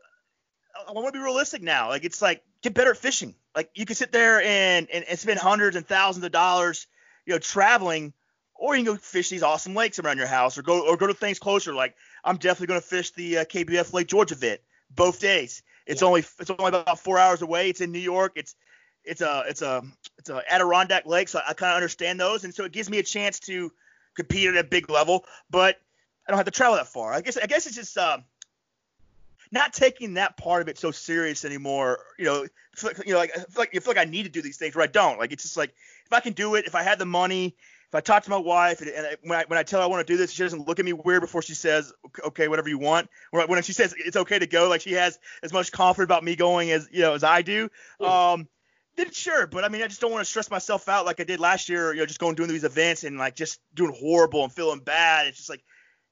I 0.89 0.93
want 0.93 1.07
to 1.09 1.13
be 1.13 1.19
realistic 1.19 1.63
now. 1.63 1.89
Like 1.89 2.05
it's 2.05 2.23
like 2.23 2.43
get 2.63 2.75
better 2.75 2.91
at 2.91 2.97
fishing. 2.97 3.35
Like 3.55 3.71
you 3.75 3.87
can 3.87 3.95
sit 3.95 4.11
there 4.11 4.41
and, 4.41 4.89
and, 4.91 5.05
and 5.05 5.19
spend 5.19 5.39
hundreds 5.39 5.77
and 5.77 5.87
thousands 5.87 6.25
of 6.25 6.33
dollars, 6.33 6.87
you 7.27 7.35
know, 7.35 7.39
traveling, 7.39 8.13
or 8.55 8.75
you 8.75 8.85
can 8.85 8.95
go 8.95 8.99
fish 8.99 9.29
these 9.29 9.43
awesome 9.43 9.75
lakes 9.75 9.99
around 9.99 10.19
your 10.19 10.27
house, 10.27 10.59
or 10.59 10.63
go 10.63 10.89
or 10.89 10.97
go 10.97 11.07
to 11.07 11.15
things 11.15 11.39
closer. 11.39 11.75
Like 11.75 11.95
I'm 12.25 12.37
definitely 12.37 12.69
going 12.69 12.81
to 12.81 12.87
fish 12.87 13.11
the 13.13 13.39
uh, 13.39 13.45
KBF 13.45 13.93
Lake 13.93 14.09
George 14.09 14.33
event 14.33 14.61
both 14.91 15.21
days. 15.21 15.63
It's 15.87 16.01
yeah. 16.01 16.09
only 16.09 16.25
it's 16.41 16.51
only 16.51 16.69
about 16.69 16.99
four 16.99 17.19
hours 17.19 17.43
away. 17.43 17.69
It's 17.69 17.81
in 17.81 17.93
New 17.93 17.99
York. 17.99 18.33
It's 18.37 18.57
it's 19.05 19.21
a 19.21 19.45
it's 19.47 19.63
a 19.63 19.83
it's 20.19 20.31
a 20.31 20.43
Adirondack 20.51 21.07
lake, 21.07 21.29
so 21.29 21.41
I, 21.47 21.53
kind 21.53 21.73
of 21.73 21.77
understand 21.77 22.19
those, 22.19 22.45
and 22.45 22.55
so 22.55 22.65
it 22.65 22.73
gives 22.73 22.89
me 22.89 22.99
a 22.99 23.03
chance 23.03 23.39
to 23.41 23.71
compete 24.15 24.49
at 24.49 24.57
a 24.57 24.65
big 24.65 24.89
level, 24.89 25.25
but 25.51 25.81
I 26.27 26.31
don't 26.31 26.39
have 26.39 26.47
to 26.47 26.51
travel 26.51 26.77
that 26.77 26.89
far. 26.89 27.13
I 27.13 27.21
guess 27.21 27.37
I 27.37 27.47
guess 27.47 27.67
it's 27.67 27.77
just 27.77 27.97
uh, 27.99 28.19
not 29.53 29.73
taking 29.73 30.15
that 30.15 30.37
part 30.37 30.63
of 30.63 30.69
it 30.69 30.79
so 30.79 30.91
serious 30.91 31.45
anymore. 31.45 31.99
You 32.19 32.25
know, 32.25 32.47
you 33.05 33.13
know, 33.13 33.19
like 33.19 33.31
I 33.37 33.41
feel 33.41 33.49
like, 33.57 33.77
I 33.77 33.79
feel 33.79 33.95
like 33.95 34.07
I 34.07 34.11
need 34.11 34.25
to 34.25 34.29
do 34.29 34.43
these 34.43 34.57
things, 34.57 34.75
but 34.75 34.83
I 34.83 34.87
don't. 34.87 35.19
Like 35.19 35.33
it's 35.33 35.43
just 35.43 35.57
like 35.57 35.75
if 36.07 36.13
I 36.13 36.21
can 36.21 36.33
do 36.33 36.55
it, 36.55 36.67
if 36.67 36.75
I 36.75 36.83
had 36.83 36.99
the 36.99 37.07
money, 37.07 37.55
if 37.89 37.95
I 37.95 38.01
talk 38.01 38.25
to 38.25 38.31
my 38.31 38.39
wife 38.39 38.81
and, 38.81 38.91
and 38.91 39.17
when 39.23 39.39
I 39.39 39.45
when 39.47 39.59
I 39.59 39.63
tell 39.63 39.81
her 39.81 39.85
I 39.85 39.87
want 39.89 40.07
to 40.07 40.13
do 40.13 40.17
this, 40.17 40.33
she 40.33 40.43
doesn't 40.43 40.67
look 40.67 40.79
at 40.79 40.85
me 40.85 40.93
weird 40.93 41.21
before 41.21 41.43
she 41.43 41.55
says, 41.55 41.93
okay, 42.25 42.49
whatever 42.49 42.69
you 42.69 42.79
want. 42.79 43.09
When 43.31 43.63
she 43.63 43.73
says 43.73 43.95
it's 43.97 44.17
okay 44.17 44.39
to 44.39 44.47
go, 44.47 44.69
like 44.69 44.81
she 44.81 44.93
has 44.93 45.19
as 45.43 45.53
much 45.53 45.73
confidence 45.73 46.09
about 46.09 46.25
me 46.25 46.37
going 46.37 46.71
as 46.71 46.89
you 46.91 47.03
know 47.03 47.15
as 47.15 47.23
I 47.23 47.43
do. 47.43 47.69
Um, 48.01 48.49
then 48.97 49.11
sure, 49.11 49.47
but 49.47 49.65
I 49.65 49.69
mean, 49.69 49.83
I 49.83 49.89
just 49.89 50.01
don't 50.01 50.13
want 50.13 50.25
to 50.25 50.31
stress 50.31 50.51
myself 50.51 50.89
out 50.89 51.05
like 51.05 51.21
I 51.21 51.25
did 51.25 51.41
last 51.41 51.69
year. 51.69 51.93
You 51.93 52.01
know, 52.01 52.07
just 52.07 52.21
going 52.21 52.35
doing 52.35 52.49
these 52.49 52.65
events 52.65 53.05
and 53.05 53.19
like 53.19 53.35
just 53.35 53.61
doing 53.75 53.95
horrible 53.97 54.45
and 54.45 54.53
feeling 54.53 54.81
bad. 54.81 55.27
It's 55.27 55.37
just 55.37 55.51
like 55.51 55.65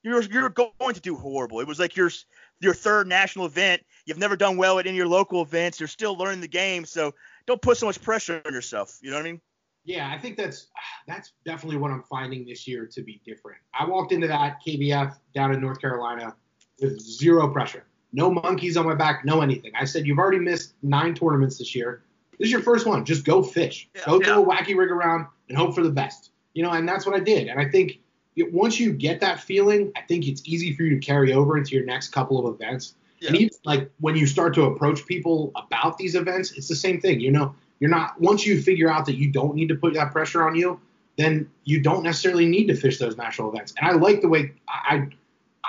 you're 0.03 0.21
you're 0.23 0.49
going 0.49 0.93
to 0.93 1.01
do 1.01 1.15
horrible. 1.15 1.59
It 1.61 1.67
was 1.67 1.79
like 1.79 1.95
your 1.95 2.11
your 2.59 2.73
third 2.73 3.07
national 3.07 3.45
event. 3.45 3.81
You've 4.05 4.17
never 4.17 4.35
done 4.35 4.57
well 4.57 4.79
at 4.79 4.85
any 4.85 4.95
of 4.95 4.97
your 4.97 5.07
local 5.07 5.41
events. 5.41 5.79
You're 5.79 5.87
still 5.87 6.17
learning 6.17 6.41
the 6.41 6.47
game, 6.47 6.85
so 6.85 7.13
don't 7.47 7.61
put 7.61 7.77
so 7.77 7.85
much 7.85 8.01
pressure 8.01 8.41
on 8.45 8.53
yourself. 8.53 8.99
You 9.01 9.11
know 9.11 9.17
what 9.17 9.25
I 9.25 9.31
mean? 9.31 9.41
Yeah, 9.85 10.11
I 10.13 10.17
think 10.17 10.37
that's 10.37 10.67
that's 11.07 11.33
definitely 11.45 11.77
what 11.77 11.91
I'm 11.91 12.03
finding 12.03 12.45
this 12.45 12.67
year 12.67 12.85
to 12.93 13.01
be 13.01 13.21
different. 13.25 13.59
I 13.77 13.85
walked 13.85 14.11
into 14.11 14.27
that 14.27 14.59
KBF 14.65 15.17
down 15.33 15.53
in 15.53 15.61
North 15.61 15.79
Carolina 15.79 16.35
with 16.79 16.99
zero 16.99 17.49
pressure, 17.49 17.85
no 18.11 18.31
monkeys 18.31 18.77
on 18.77 18.85
my 18.85 18.95
back, 18.95 19.25
no 19.25 19.41
anything. 19.41 19.71
I 19.79 19.85
said, 19.85 20.05
"You've 20.05 20.19
already 20.19 20.39
missed 20.39 20.73
nine 20.83 21.13
tournaments 21.13 21.57
this 21.57 21.75
year. 21.75 22.03
This 22.39 22.47
is 22.47 22.51
your 22.51 22.61
first 22.61 22.85
one. 22.85 23.05
Just 23.05 23.25
go 23.25 23.43
fish, 23.43 23.89
yeah, 23.95 24.01
go 24.05 24.19
yeah. 24.19 24.27
do 24.27 24.41
a 24.41 24.45
wacky 24.45 24.75
rig 24.75 24.89
around, 24.89 25.27
and 25.49 25.57
hope 25.57 25.75
for 25.75 25.83
the 25.83 25.91
best." 25.91 26.31
You 26.53 26.63
know, 26.63 26.71
and 26.71 26.87
that's 26.87 27.05
what 27.05 27.15
I 27.15 27.19
did. 27.19 27.47
And 27.47 27.59
I 27.59 27.67
think 27.67 27.99
once 28.37 28.79
you 28.79 28.91
get 28.91 29.19
that 29.21 29.39
feeling, 29.39 29.91
I 29.95 30.01
think 30.01 30.27
it's 30.27 30.41
easy 30.45 30.75
for 30.75 30.83
you 30.83 30.91
to 30.91 31.05
carry 31.05 31.33
over 31.33 31.57
into 31.57 31.75
your 31.75 31.85
next 31.85 32.09
couple 32.09 32.45
of 32.45 32.55
events. 32.55 32.95
Yeah. 33.19 33.29
And 33.29 33.37
even 33.37 33.53
like 33.63 33.91
when 33.99 34.15
you 34.15 34.27
start 34.27 34.53
to 34.55 34.63
approach 34.65 35.05
people 35.05 35.51
about 35.55 35.97
these 35.97 36.15
events, 36.15 36.51
it's 36.51 36.67
the 36.67 36.75
same 36.75 36.99
thing. 36.99 37.19
You 37.19 37.31
know, 37.31 37.55
you're 37.79 37.89
not 37.89 38.19
once 38.19 38.45
you 38.45 38.61
figure 38.61 38.89
out 38.89 39.05
that 39.05 39.17
you 39.17 39.31
don't 39.31 39.55
need 39.55 39.69
to 39.69 39.75
put 39.75 39.93
that 39.93 40.11
pressure 40.11 40.45
on 40.47 40.55
you, 40.55 40.79
then 41.17 41.49
you 41.63 41.79
don't 41.79 42.03
necessarily 42.03 42.45
need 42.45 42.67
to 42.67 42.75
fish 42.75 42.97
those 42.97 43.17
national 43.17 43.53
events. 43.53 43.73
And 43.77 43.87
I 43.87 43.93
like 43.93 44.21
the 44.21 44.29
way 44.29 44.53
I 44.67 45.07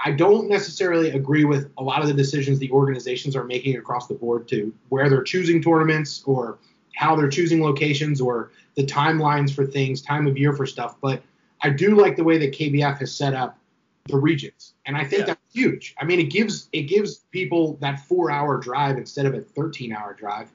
I 0.04 0.10
don't 0.10 0.48
necessarily 0.48 1.10
agree 1.10 1.44
with 1.44 1.70
a 1.78 1.82
lot 1.82 2.02
of 2.02 2.08
the 2.08 2.14
decisions 2.14 2.58
the 2.58 2.70
organizations 2.70 3.36
are 3.36 3.44
making 3.44 3.76
across 3.76 4.06
the 4.06 4.14
board 4.14 4.48
to 4.48 4.72
where 4.88 5.08
they're 5.08 5.22
choosing 5.22 5.62
tournaments 5.62 6.22
or 6.26 6.58
how 6.96 7.16
they're 7.16 7.28
choosing 7.28 7.62
locations 7.62 8.20
or 8.20 8.50
the 8.74 8.84
timelines 8.84 9.54
for 9.54 9.64
things, 9.64 10.02
time 10.02 10.26
of 10.26 10.36
year 10.36 10.52
for 10.52 10.66
stuff, 10.66 10.96
but 11.00 11.22
I 11.64 11.70
do 11.70 11.96
like 11.96 12.16
the 12.16 12.24
way 12.24 12.36
that 12.36 12.52
KBF 12.52 12.98
has 12.98 13.16
set 13.16 13.32
up 13.32 13.58
the 14.06 14.18
regions, 14.18 14.74
and 14.84 14.98
I 14.98 15.04
think 15.04 15.20
yeah. 15.20 15.26
that's 15.28 15.54
huge. 15.54 15.94
I 15.98 16.04
mean, 16.04 16.20
it 16.20 16.24
gives 16.24 16.68
it 16.72 16.82
gives 16.82 17.16
people 17.32 17.78
that 17.80 18.00
four-hour 18.06 18.58
drive 18.58 18.98
instead 18.98 19.24
of 19.24 19.32
a 19.32 19.40
13-hour 19.40 20.12
drive 20.12 20.50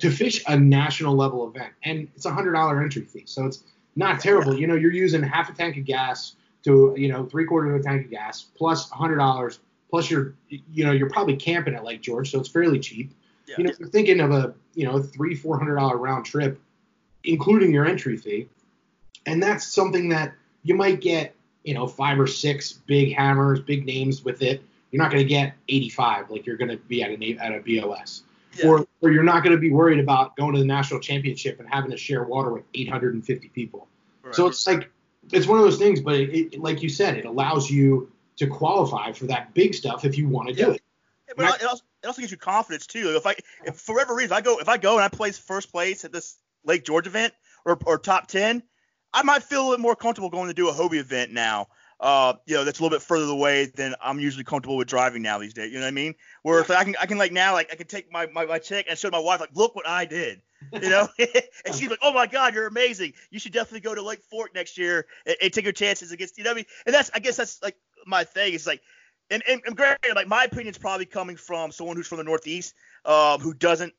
to 0.00 0.10
fish 0.10 0.44
a 0.46 0.58
national 0.58 1.16
level 1.16 1.48
event, 1.48 1.72
and 1.82 2.08
it's 2.14 2.26
a 2.26 2.30
hundred 2.30 2.52
dollar 2.52 2.82
entry 2.82 3.06
fee, 3.06 3.22
so 3.24 3.46
it's 3.46 3.64
not 3.96 4.20
terrible. 4.20 4.52
Yeah. 4.52 4.60
You 4.60 4.66
know, 4.66 4.74
you're 4.74 4.92
using 4.92 5.22
half 5.22 5.48
a 5.48 5.54
tank 5.54 5.78
of 5.78 5.86
gas 5.86 6.36
to 6.64 6.94
you 6.94 7.08
know 7.08 7.24
three 7.24 7.46
quarters 7.46 7.74
of 7.74 7.80
a 7.80 7.82
tank 7.82 8.04
of 8.04 8.10
gas 8.10 8.42
plus 8.54 8.92
a 8.92 8.94
hundred 8.94 9.16
dollars 9.16 9.60
plus 9.88 10.10
you're 10.10 10.34
you 10.48 10.84
know 10.84 10.92
you're 10.92 11.08
probably 11.08 11.36
camping 11.36 11.74
at 11.74 11.84
Lake 11.84 12.02
George, 12.02 12.30
so 12.30 12.38
it's 12.38 12.50
fairly 12.50 12.78
cheap. 12.78 13.14
Yeah. 13.48 13.54
You 13.56 13.64
know, 13.64 13.72
you're 13.78 13.88
thinking 13.88 14.20
of 14.20 14.30
a 14.30 14.52
you 14.74 14.84
know 14.84 15.00
three 15.00 15.34
four 15.34 15.58
hundred 15.58 15.76
dollar 15.76 15.96
round 15.96 16.26
trip, 16.26 16.60
including 17.24 17.72
your 17.72 17.86
entry 17.86 18.18
fee, 18.18 18.46
and 19.24 19.42
that's 19.42 19.66
something 19.66 20.10
that 20.10 20.34
you 20.62 20.74
might 20.74 21.00
get, 21.00 21.34
you 21.64 21.74
know, 21.74 21.86
five 21.86 22.18
or 22.18 22.26
six 22.26 22.72
big 22.72 23.14
hammers, 23.14 23.60
big 23.60 23.86
names 23.86 24.24
with 24.24 24.42
it. 24.42 24.62
You're 24.90 25.02
not 25.02 25.10
going 25.12 25.22
to 25.22 25.28
get 25.28 25.54
85 25.68 26.30
like 26.30 26.46
you're 26.46 26.56
going 26.56 26.70
to 26.70 26.76
be 26.76 27.02
at 27.02 27.10
a 27.10 27.36
at 27.38 27.52
a 27.52 27.60
BOS. 27.60 28.22
Yeah. 28.56 28.66
Or, 28.66 28.86
or 29.00 29.12
you're 29.12 29.22
not 29.22 29.44
going 29.44 29.54
to 29.54 29.60
be 29.60 29.70
worried 29.70 30.00
about 30.00 30.34
going 30.36 30.54
to 30.54 30.58
the 30.58 30.66
national 30.66 30.98
championship 30.98 31.60
and 31.60 31.68
having 31.68 31.92
to 31.92 31.96
share 31.96 32.24
water 32.24 32.52
with 32.52 32.64
850 32.74 33.48
people. 33.50 33.86
Right. 34.24 34.34
So 34.34 34.48
it's 34.48 34.66
like 34.66 34.90
it's 35.30 35.46
one 35.46 35.58
of 35.58 35.64
those 35.64 35.78
things, 35.78 36.00
but 36.00 36.14
it, 36.14 36.54
it, 36.54 36.60
like 36.60 36.82
you 36.82 36.88
said, 36.88 37.16
it 37.16 37.24
allows 37.24 37.70
you 37.70 38.10
to 38.36 38.46
qualify 38.46 39.12
for 39.12 39.26
that 39.26 39.54
big 39.54 39.74
stuff 39.74 40.04
if 40.04 40.18
you 40.18 40.28
want 40.28 40.48
to 40.48 40.54
yeah. 40.54 40.64
do 40.64 40.70
it. 40.72 40.82
Yeah, 41.28 41.34
but 41.36 41.60
it 41.60 41.66
also, 41.66 41.84
it 42.02 42.06
also 42.06 42.20
gives 42.20 42.32
you 42.32 42.38
confidence 42.38 42.86
too. 42.86 43.14
If 43.16 43.26
I, 43.26 43.36
if 43.64 43.76
for 43.76 43.94
whatever 43.94 44.14
reason, 44.14 44.32
I 44.32 44.40
go, 44.40 44.58
if 44.58 44.68
I 44.68 44.78
go 44.78 44.94
and 44.94 45.04
I 45.04 45.08
place 45.08 45.38
first 45.38 45.70
place 45.70 46.04
at 46.04 46.12
this 46.12 46.38
Lake 46.64 46.84
George 46.84 47.06
event 47.06 47.32
or, 47.64 47.78
or 47.86 47.98
top 47.98 48.26
ten, 48.26 48.62
I 49.12 49.22
might 49.22 49.42
feel 49.42 49.62
a 49.62 49.68
little 49.70 49.82
more 49.82 49.96
comfortable 49.96 50.30
going 50.30 50.48
to 50.48 50.54
do 50.54 50.68
a 50.68 50.72
Hobie 50.72 50.98
event 50.98 51.32
now. 51.32 51.68
Uh, 51.98 52.32
you 52.46 52.54
know, 52.54 52.64
that's 52.64 52.78
a 52.78 52.82
little 52.82 52.96
bit 52.96 53.02
further 53.02 53.30
away 53.30 53.66
than 53.66 53.94
I'm 54.00 54.18
usually 54.18 54.44
comfortable 54.44 54.78
with 54.78 54.88
driving 54.88 55.20
now 55.20 55.38
these 55.38 55.52
days. 55.52 55.70
You 55.70 55.78
know 55.78 55.84
what 55.84 55.88
I 55.88 55.92
mean? 55.92 56.14
Where 56.42 56.58
if 56.60 56.70
I 56.70 56.82
can, 56.84 56.96
I 56.98 57.04
can 57.04 57.18
like 57.18 57.30
now, 57.30 57.52
like 57.52 57.68
I 57.70 57.76
can 57.76 57.86
take 57.86 58.10
my, 58.10 58.26
my, 58.26 58.46
my 58.46 58.58
check 58.58 58.86
and 58.88 58.98
show 58.98 59.10
my 59.10 59.18
wife, 59.18 59.40
like, 59.40 59.54
look 59.54 59.74
what 59.74 59.86
I 59.86 60.06
did. 60.06 60.40
You 60.72 60.88
know? 60.88 61.08
and 61.18 61.74
she's 61.74 61.90
like, 61.90 61.98
oh 62.00 62.12
my 62.14 62.26
God, 62.26 62.54
you're 62.54 62.66
amazing. 62.66 63.12
You 63.30 63.38
should 63.38 63.52
definitely 63.52 63.80
go 63.80 63.94
to 63.94 64.00
Lake 64.00 64.22
Fork 64.30 64.54
next 64.54 64.78
year 64.78 65.06
and, 65.26 65.36
and 65.42 65.52
take 65.52 65.64
your 65.64 65.74
chances 65.74 66.10
against, 66.10 66.38
you 66.38 66.44
know 66.44 66.50
what 66.50 66.54
I 66.54 66.56
mean? 66.56 66.66
And 66.86 66.94
that's, 66.94 67.10
I 67.12 67.18
guess 67.18 67.36
that's 67.36 67.62
like 67.62 67.76
my 68.06 68.24
thing. 68.24 68.54
It's 68.54 68.66
like, 68.66 68.80
and, 69.30 69.42
and, 69.46 69.60
and 69.66 69.76
granted, 69.76 70.14
like 70.14 70.26
my 70.26 70.44
opinion 70.44 70.68
is 70.68 70.78
probably 70.78 71.06
coming 71.06 71.36
from 71.36 71.70
someone 71.70 71.96
who's 71.96 72.06
from 72.06 72.18
the 72.18 72.24
Northeast, 72.24 72.74
um, 73.04 73.40
who 73.40 73.52
doesn't, 73.52 73.92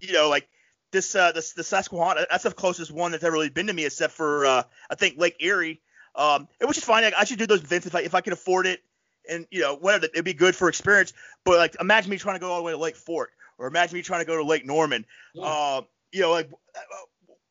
you 0.00 0.12
know, 0.12 0.28
like 0.28 0.48
this 0.92 1.14
uh 1.14 1.32
this 1.32 1.52
the 1.52 1.64
Susquehanna 1.64 2.26
that's 2.30 2.44
the 2.44 2.52
closest 2.52 2.92
one 2.92 3.12
that's 3.12 3.24
ever 3.24 3.32
really 3.32 3.48
been 3.48 3.66
to 3.66 3.72
me 3.72 3.84
except 3.84 4.12
for 4.12 4.46
uh 4.46 4.62
I 4.90 4.94
think 4.94 5.18
Lake 5.18 5.36
Erie. 5.40 5.80
Um, 6.14 6.46
it 6.60 6.66
was 6.66 6.76
just 6.76 6.86
fine. 6.86 7.04
I, 7.04 7.12
I 7.18 7.24
should 7.24 7.38
do 7.38 7.46
those 7.46 7.62
events 7.62 7.86
if 7.86 7.94
I 7.94 8.00
if 8.00 8.14
I 8.14 8.20
can 8.20 8.34
afford 8.34 8.66
it, 8.66 8.80
and 9.28 9.46
you 9.50 9.62
know 9.62 9.76
whatever 9.76 10.04
it'd 10.04 10.24
be 10.24 10.34
good 10.34 10.54
for 10.54 10.68
experience. 10.68 11.12
But 11.44 11.56
like 11.56 11.76
imagine 11.80 12.10
me 12.10 12.18
trying 12.18 12.36
to 12.36 12.40
go 12.40 12.50
all 12.50 12.58
the 12.58 12.64
way 12.64 12.72
to 12.72 12.78
Lake 12.78 12.96
Fork, 12.96 13.30
or 13.58 13.66
imagine 13.66 13.96
me 13.96 14.02
trying 14.02 14.20
to 14.20 14.26
go 14.26 14.36
to 14.36 14.44
Lake 14.44 14.66
Norman. 14.66 15.06
Yeah. 15.34 15.44
Uh, 15.44 15.80
you 16.12 16.20
know 16.20 16.30
like 16.30 16.50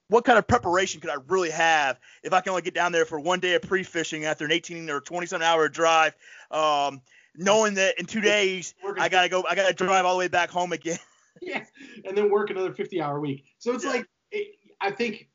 what 0.07 0.25
kind 0.25 0.37
of 0.37 0.45
preparation 0.45 0.99
could 0.99 1.09
I 1.09 1.15
really 1.29 1.51
have 1.51 1.97
if 2.21 2.33
I 2.33 2.41
can 2.41 2.49
only 2.49 2.63
get 2.63 2.73
down 2.73 2.91
there 2.91 3.05
for 3.05 3.17
one 3.19 3.39
day 3.39 3.53
of 3.53 3.61
pre-fishing 3.61 4.25
after 4.25 4.43
an 4.43 4.51
18 4.51 4.89
or 4.89 4.99
20 4.99 5.25
some 5.25 5.41
hour 5.41 5.69
drive? 5.69 6.15
Um, 6.51 7.01
knowing 7.37 7.75
that 7.75 7.97
in 7.97 8.05
two 8.05 8.19
days 8.19 8.75
I 8.99 9.07
gotta 9.07 9.29
go, 9.29 9.45
I 9.49 9.55
gotta 9.55 9.73
drive 9.73 10.05
all 10.05 10.13
the 10.15 10.19
way 10.19 10.27
back 10.27 10.49
home 10.49 10.73
again. 10.73 10.99
yeah, 11.41 11.63
and 12.05 12.17
then 12.17 12.29
work 12.29 12.49
another 12.49 12.73
50 12.73 13.01
hour 13.01 13.19
week. 13.19 13.45
So 13.59 13.73
it's 13.73 13.84
yeah. 13.84 13.91
like, 13.91 14.07
it, 14.32 14.55
I 14.79 14.91
think, 14.91 15.29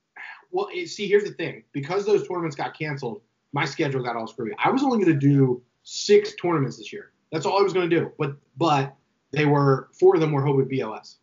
well, 0.51 0.68
it, 0.72 0.88
see, 0.88 1.07
here's 1.07 1.24
the 1.24 1.32
thing 1.32 1.64
because 1.72 2.05
those 2.07 2.26
tournaments 2.26 2.57
got 2.57 2.78
canceled, 2.78 3.22
my 3.53 3.64
schedule 3.64 4.03
got 4.03 4.16
all 4.16 4.26
screwed. 4.26 4.53
Up. 4.53 4.59
I 4.64 4.70
was 4.70 4.82
only 4.82 4.99
going 5.03 5.18
to 5.18 5.26
do 5.26 5.62
six 5.82 6.34
tournaments 6.34 6.76
this 6.76 6.92
year. 6.92 7.12
That's 7.32 7.47
all 7.47 7.59
I 7.59 7.62
was 7.62 7.72
going 7.72 7.88
to 7.88 8.01
do. 8.01 8.12
But, 8.18 8.36
but 8.57 8.94
they 9.32 9.47
were, 9.47 9.88
four 9.99 10.14
of 10.14 10.20
them 10.20 10.32
were 10.32 10.42
Hobie 10.42 10.80
BOS. 10.80 11.18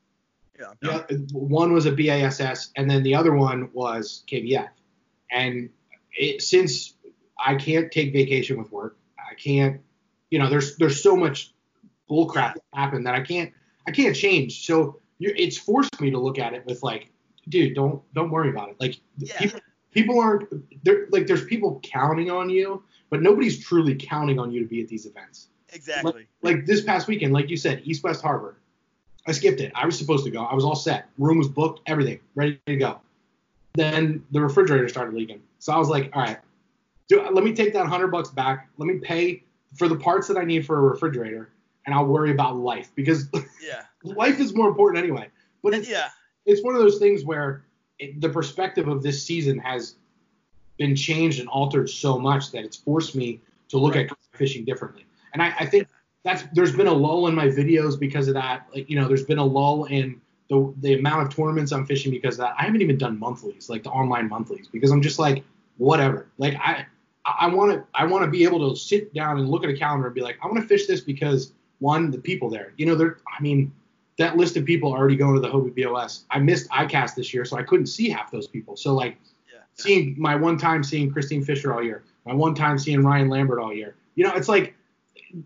Yeah. 0.60 0.72
yeah. 1.10 1.18
One 1.32 1.74
was 1.74 1.86
a 1.86 1.92
BASS, 1.92 2.72
and 2.76 2.90
then 2.90 3.04
the 3.04 3.16
other 3.16 3.34
one 3.34 3.70
was 3.74 4.24
KBF. 4.28 4.70
And 5.32 5.70
it, 6.16 6.42
since 6.42 6.96
I 7.44 7.56
can't 7.56 7.92
take 7.92 8.14
vacation 8.14 8.58
with 8.58 8.72
work, 8.72 8.98
I 9.18 9.34
can't, 9.36 9.82
you 10.30 10.40
know, 10.40 10.50
there's 10.50 10.78
there's 10.78 11.02
so 11.02 11.16
much 11.16 11.54
bullcrap 12.10 12.54
that 12.54 12.64
happened 12.74 13.08
that 13.08 13.16
I 13.16 13.22
can't 13.22 13.52
I 13.88 13.92
can't 13.92 14.16
change. 14.16 14.66
So 14.66 15.00
it's 15.20 15.58
forced 15.58 16.00
me 16.02 16.12
to 16.12 16.20
look 16.20 16.40
at 16.40 16.54
it 16.54 16.66
with 16.66 16.84
like, 16.84 17.10
dude, 17.50 17.76
don't 17.76 18.02
don't 18.14 18.30
worry 18.30 18.50
about 18.50 18.70
it. 18.70 18.76
Like 18.80 19.00
yeah. 19.18 19.38
people 19.40 19.60
people 19.92 20.20
aren't 20.20 20.84
there. 20.84 21.08
Like 21.10 21.28
there's 21.28 21.46
people 21.46 21.80
counting 21.84 22.30
on 22.32 22.50
you, 22.50 22.84
but 23.10 23.22
nobody's 23.22 23.64
truly 23.64 23.96
counting 23.96 24.40
on 24.40 24.52
you 24.52 24.62
to 24.62 24.68
be 24.68 24.82
at 24.82 24.88
these 24.88 25.06
events. 25.06 25.48
Exactly. 25.72 26.28
Like, 26.42 26.56
like 26.56 26.66
this 26.66 26.82
past 26.82 27.08
weekend, 27.08 27.34
like 27.34 27.50
you 27.50 27.58
said, 27.58 27.82
East 27.84 28.04
West 28.04 28.22
Harbor. 28.22 28.58
I 29.26 29.32
skipped 29.32 29.62
it. 29.62 29.72
I 29.74 29.86
was 29.86 29.98
supposed 29.98 30.26
to 30.26 30.32
go. 30.32 30.44
I 30.44 30.54
was 30.54 30.66
all 30.66 30.76
set. 30.76 31.08
Room 31.18 31.38
was 31.38 31.48
booked. 31.48 31.82
Everything 31.88 32.20
ready 32.36 32.60
to 32.66 32.76
go. 32.76 33.00
Then 33.74 34.24
the 34.32 34.42
refrigerator 34.42 34.90
started 34.90 35.16
leaking. 35.16 35.42
So 35.60 35.72
I 35.72 35.78
was 35.78 35.88
like, 35.88 36.12
all 36.14 36.22
right, 36.22 36.40
do, 37.08 37.22
let 37.32 37.44
me 37.44 37.54
take 37.54 37.74
that 37.74 37.88
hundred 37.88 38.10
bucks 38.10 38.30
back. 38.30 38.70
Let 38.78 38.88
me 38.88 39.00
pay 39.00 39.44
for 39.76 39.88
the 39.88 39.96
parts 39.96 40.28
that 40.28 40.38
I 40.38 40.44
need 40.44 40.66
for 40.66 40.78
a 40.78 40.82
refrigerator, 40.82 41.53
and 41.86 41.94
I'll 41.94 42.06
worry 42.06 42.32
about 42.32 42.58
life 42.58 42.92
because 42.96 43.28
yeah, 43.62 43.84
life 44.04 44.40
is 44.40 44.54
more 44.54 44.68
important 44.68 45.04
anyway. 45.04 45.30
But 45.62 45.74
it's, 45.74 45.90
yeah, 45.90 46.10
it's 46.46 46.64
one 46.64 46.76
of 46.76 46.82
those 46.82 47.00
things 47.00 47.24
where 47.24 47.66
it, 48.00 48.20
the 48.20 48.30
perspective 48.30 48.88
of 48.88 49.04
this 49.04 49.24
season 49.24 49.60
has 49.60 49.96
been 50.78 50.96
changed 50.96 51.40
and 51.40 51.48
altered 51.50 51.90
so 51.90 52.18
much 52.18 52.52
that 52.52 52.64
it's 52.64 52.78
forced 52.78 53.16
me 53.16 53.40
to 53.70 53.78
look 53.78 53.96
right. 53.96 54.10
at 54.10 54.18
fishing 54.34 54.66
differently. 54.66 55.06
And 55.34 55.42
I, 55.42 55.54
I 55.60 55.66
think 55.66 55.88
that's 56.24 56.44
there's 56.54 56.76
been 56.76 56.88
a 56.88 56.94
lull 56.94 57.28
in 57.28 57.36
my 57.36 57.48
videos 57.48 58.00
because 58.00 58.28
of 58.28 58.34
that. 58.36 58.68
Like 58.74 58.90
you 58.90 59.00
know, 59.00 59.08
there's 59.08 59.26
been 59.26 59.40
a 59.40 59.46
lull 59.46 59.86
in 59.86 60.20
the 60.50 60.74
the 60.78 60.94
amount 60.96 61.28
of 61.28 61.36
tournaments 61.36 61.72
I'm 61.72 61.86
fishing 61.86 62.12
because 62.12 62.36
of 62.36 62.40
that. 62.40 62.56
I 62.58 62.64
haven't 62.64 62.82
even 62.82 62.98
done 62.98 63.20
monthlies, 63.20 63.70
like 63.70 63.84
the 63.84 63.90
online 63.90 64.30
monthlies, 64.30 64.68
because 64.68 64.92
I'm 64.92 65.02
just 65.02 65.20
like 65.20 65.44
whatever. 65.78 66.28
Like 66.38 66.56
I 66.56 66.86
I 67.26 67.48
want 67.48 67.72
to 67.72 67.84
I 67.94 68.06
want 68.06 68.26
to 68.26 68.32
be 68.32 68.44
able 68.44 68.70
to 68.70 68.80
sit 68.80 69.14
down 69.14 69.40
and 69.40 69.50
look 69.50 69.64
at 69.64 69.70
a 69.70 69.78
calendar 69.78 70.08
and 70.08 70.16
be 70.16 70.22
like 70.22 70.38
I 70.44 70.48
want 70.48 70.62
to 70.62 70.68
fish 70.68 70.88
this 70.88 71.02
because 71.02 71.54
one 71.84 72.10
the 72.10 72.18
people 72.18 72.50
there. 72.50 72.74
You 72.78 72.86
know, 72.86 72.96
there 72.96 73.18
I 73.38 73.42
mean 73.42 73.72
that 74.18 74.38
list 74.38 74.56
of 74.58 74.66
people 74.66 74.92
already 74.92 75.18
going 75.18 75.36
to 75.36 75.42
the 75.42 75.50
Hobie 75.50 75.76
BOS. 75.76 76.26
I 76.32 76.40
missed 76.40 76.70
ICAST 76.70 77.16
this 77.16 77.34
year, 77.34 77.46
so 77.46 77.58
I 77.58 77.64
couldn't 77.64 77.88
see 77.88 78.10
half 78.10 78.32
those 78.32 78.48
people. 78.48 78.78
So 78.78 78.94
like 78.94 79.18
yeah. 79.52 79.60
seeing 79.74 80.16
my 80.18 80.36
one 80.36 80.58
time 80.58 80.84
seeing 80.84 81.12
Christine 81.12 81.44
Fisher 81.44 81.74
all 81.74 81.84
year, 81.84 82.04
my 82.26 82.34
one 82.34 82.56
time 82.56 82.80
seeing 82.80 83.04
Ryan 83.04 83.28
Lambert 83.28 83.60
all 83.60 83.74
year. 83.74 83.96
You 84.16 84.24
know, 84.24 84.34
it's 84.34 84.48
like 84.48 84.76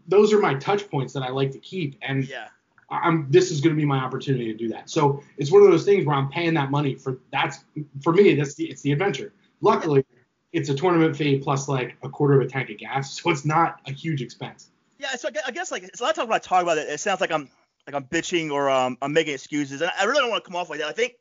those 0.07 0.31
are 0.31 0.39
my 0.39 0.53
touch 0.55 0.89
points 0.89 1.13
that 1.13 1.23
I 1.23 1.29
like 1.29 1.51
to 1.51 1.59
keep. 1.59 1.97
And 2.01 2.27
yeah. 2.27 2.47
I'm 2.89 3.27
this 3.29 3.51
is 3.51 3.59
going 3.59 3.75
to 3.75 3.79
be 3.79 3.85
my 3.85 3.97
opportunity 3.97 4.51
to 4.51 4.57
do 4.57 4.69
that. 4.69 4.89
So 4.89 5.23
it's 5.38 5.51
one 5.51 5.63
of 5.63 5.71
those 5.71 5.85
things 5.85 6.05
where 6.05 6.15
I'm 6.15 6.29
paying 6.29 6.53
that 6.53 6.69
money 6.69 6.95
for 6.95 7.17
that's 7.31 7.65
for 8.03 8.13
me 8.13 8.35
that's 8.35 8.53
the 8.53 8.65
it's 8.65 8.81
the 8.81 8.91
adventure. 8.91 9.33
Luckily, 9.61 10.05
it's 10.53 10.69
a 10.69 10.75
tournament 10.75 11.15
fee 11.15 11.39
plus 11.39 11.67
like 11.67 11.97
a 12.03 12.09
quarter 12.09 12.39
of 12.39 12.47
a 12.47 12.49
tank 12.49 12.69
of 12.69 12.77
gas, 12.77 13.11
so 13.19 13.31
it's 13.31 13.45
not 13.45 13.79
a 13.88 13.91
huge 13.91 14.21
expense. 14.21 14.69
Yeah, 14.97 15.15
so 15.15 15.29
I 15.45 15.51
guess 15.51 15.71
like 15.71 15.83
it's 15.83 15.99
a 15.99 16.03
lot 16.03 16.11
of 16.11 16.15
times 16.15 16.29
when 16.29 16.35
I 16.35 16.39
talk 16.39 16.63
about 16.63 16.77
it, 16.77 16.89
it 16.89 16.99
sounds 16.99 17.21
like 17.21 17.31
I'm 17.31 17.49
like 17.85 17.95
I'm 17.95 18.05
bitching 18.05 18.51
or 18.51 18.69
um, 18.69 18.97
I'm 19.01 19.13
making 19.13 19.33
excuses, 19.33 19.81
and 19.81 19.91
I 19.99 20.05
really 20.05 20.19
don't 20.19 20.29
want 20.29 20.43
to 20.43 20.49
come 20.49 20.55
off 20.55 20.69
like 20.69 20.79
that. 20.79 20.87
I 20.87 20.93
think 20.93 21.13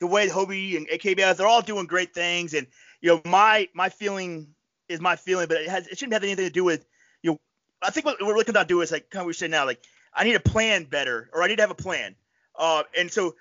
the 0.00 0.06
way 0.06 0.28
Hobie 0.28 0.76
and 0.76 0.86
AKBS 0.88 1.36
they're 1.36 1.46
all 1.46 1.62
doing 1.62 1.86
great 1.86 2.14
things, 2.14 2.54
and 2.54 2.66
you 3.00 3.10
know 3.10 3.22
my 3.24 3.68
my 3.74 3.88
feeling 3.88 4.48
is 4.88 5.00
my 5.00 5.16
feeling, 5.16 5.48
but 5.48 5.58
it 5.58 5.68
has 5.68 5.86
it 5.86 5.98
shouldn't 5.98 6.12
have 6.12 6.24
anything 6.24 6.46
to 6.46 6.52
do 6.52 6.64
with 6.64 6.84
you 7.22 7.32
know 7.32 7.40
I 7.82 7.90
think 7.90 8.06
what 8.06 8.20
we're 8.20 8.36
looking 8.36 8.54
to 8.54 8.64
do 8.64 8.82
is 8.82 8.92
like 8.92 9.08
kind 9.10 9.22
of 9.22 9.26
we 9.26 9.32
say 9.32 9.48
now 9.48 9.64
like 9.64 9.82
I 10.14 10.24
need 10.24 10.34
a 10.34 10.40
plan 10.40 10.84
better 10.84 11.30
or 11.32 11.42
I 11.42 11.48
need 11.48 11.56
to 11.56 11.62
have 11.62 11.70
a 11.70 11.74
plan, 11.74 12.14
uh, 12.58 12.82
and 12.98 13.10
so 13.10 13.34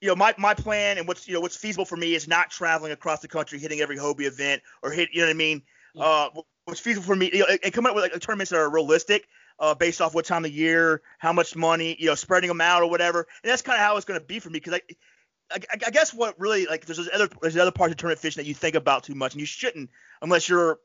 you 0.00 0.08
know, 0.08 0.14
my, 0.14 0.34
my 0.38 0.54
plan 0.54 0.98
and 0.98 1.08
what's 1.08 1.26
you 1.26 1.34
know 1.34 1.40
what's 1.40 1.56
feasible 1.56 1.84
for 1.84 1.96
me 1.96 2.14
is 2.14 2.28
not 2.28 2.50
traveling 2.50 2.92
across 2.92 3.20
the 3.20 3.28
country, 3.28 3.58
hitting 3.58 3.80
every 3.80 3.96
Hobie 3.96 4.26
event 4.26 4.62
or 4.82 4.90
hit 4.90 5.08
you 5.12 5.20
know 5.20 5.26
what 5.26 5.30
I 5.30 5.34
mean. 5.34 5.62
Yeah. 5.94 6.04
Uh, 6.04 6.30
what's 6.68 6.80
feasible 6.80 7.06
for 7.06 7.16
me, 7.16 7.30
you 7.32 7.40
know, 7.40 7.46
and 7.62 7.72
come 7.72 7.86
up 7.86 7.94
with 7.94 8.02
like 8.02 8.20
tournaments 8.20 8.50
that 8.50 8.58
are 8.58 8.70
realistic, 8.70 9.26
uh, 9.58 9.74
based 9.74 10.00
off 10.00 10.14
what 10.14 10.24
time 10.24 10.44
of 10.44 10.50
year, 10.50 11.02
how 11.18 11.32
much 11.32 11.56
money, 11.56 11.96
you 11.98 12.06
know, 12.06 12.14
spreading 12.14 12.48
them 12.48 12.60
out 12.60 12.82
or 12.82 12.90
whatever. 12.90 13.26
And 13.42 13.50
that's 13.50 13.62
kind 13.62 13.76
of 13.76 13.84
how 13.84 13.96
it's 13.96 14.04
going 14.04 14.20
to 14.20 14.26
be 14.26 14.38
for 14.38 14.50
me 14.50 14.60
because 14.60 14.74
I, 14.74 14.80
I, 15.50 15.58
I, 15.86 15.90
guess 15.90 16.12
what 16.12 16.38
really 16.38 16.66
like 16.66 16.84
there's 16.84 17.08
other 17.08 17.28
there's 17.40 17.56
other 17.56 17.70
parts 17.70 17.92
of 17.92 17.96
tournament 17.96 18.20
fishing 18.20 18.42
that 18.42 18.46
you 18.46 18.54
think 18.54 18.74
about 18.74 19.04
too 19.04 19.14
much 19.14 19.32
and 19.32 19.40
you 19.40 19.46
shouldn't 19.46 19.88
unless 20.20 20.48
you're 20.48 20.78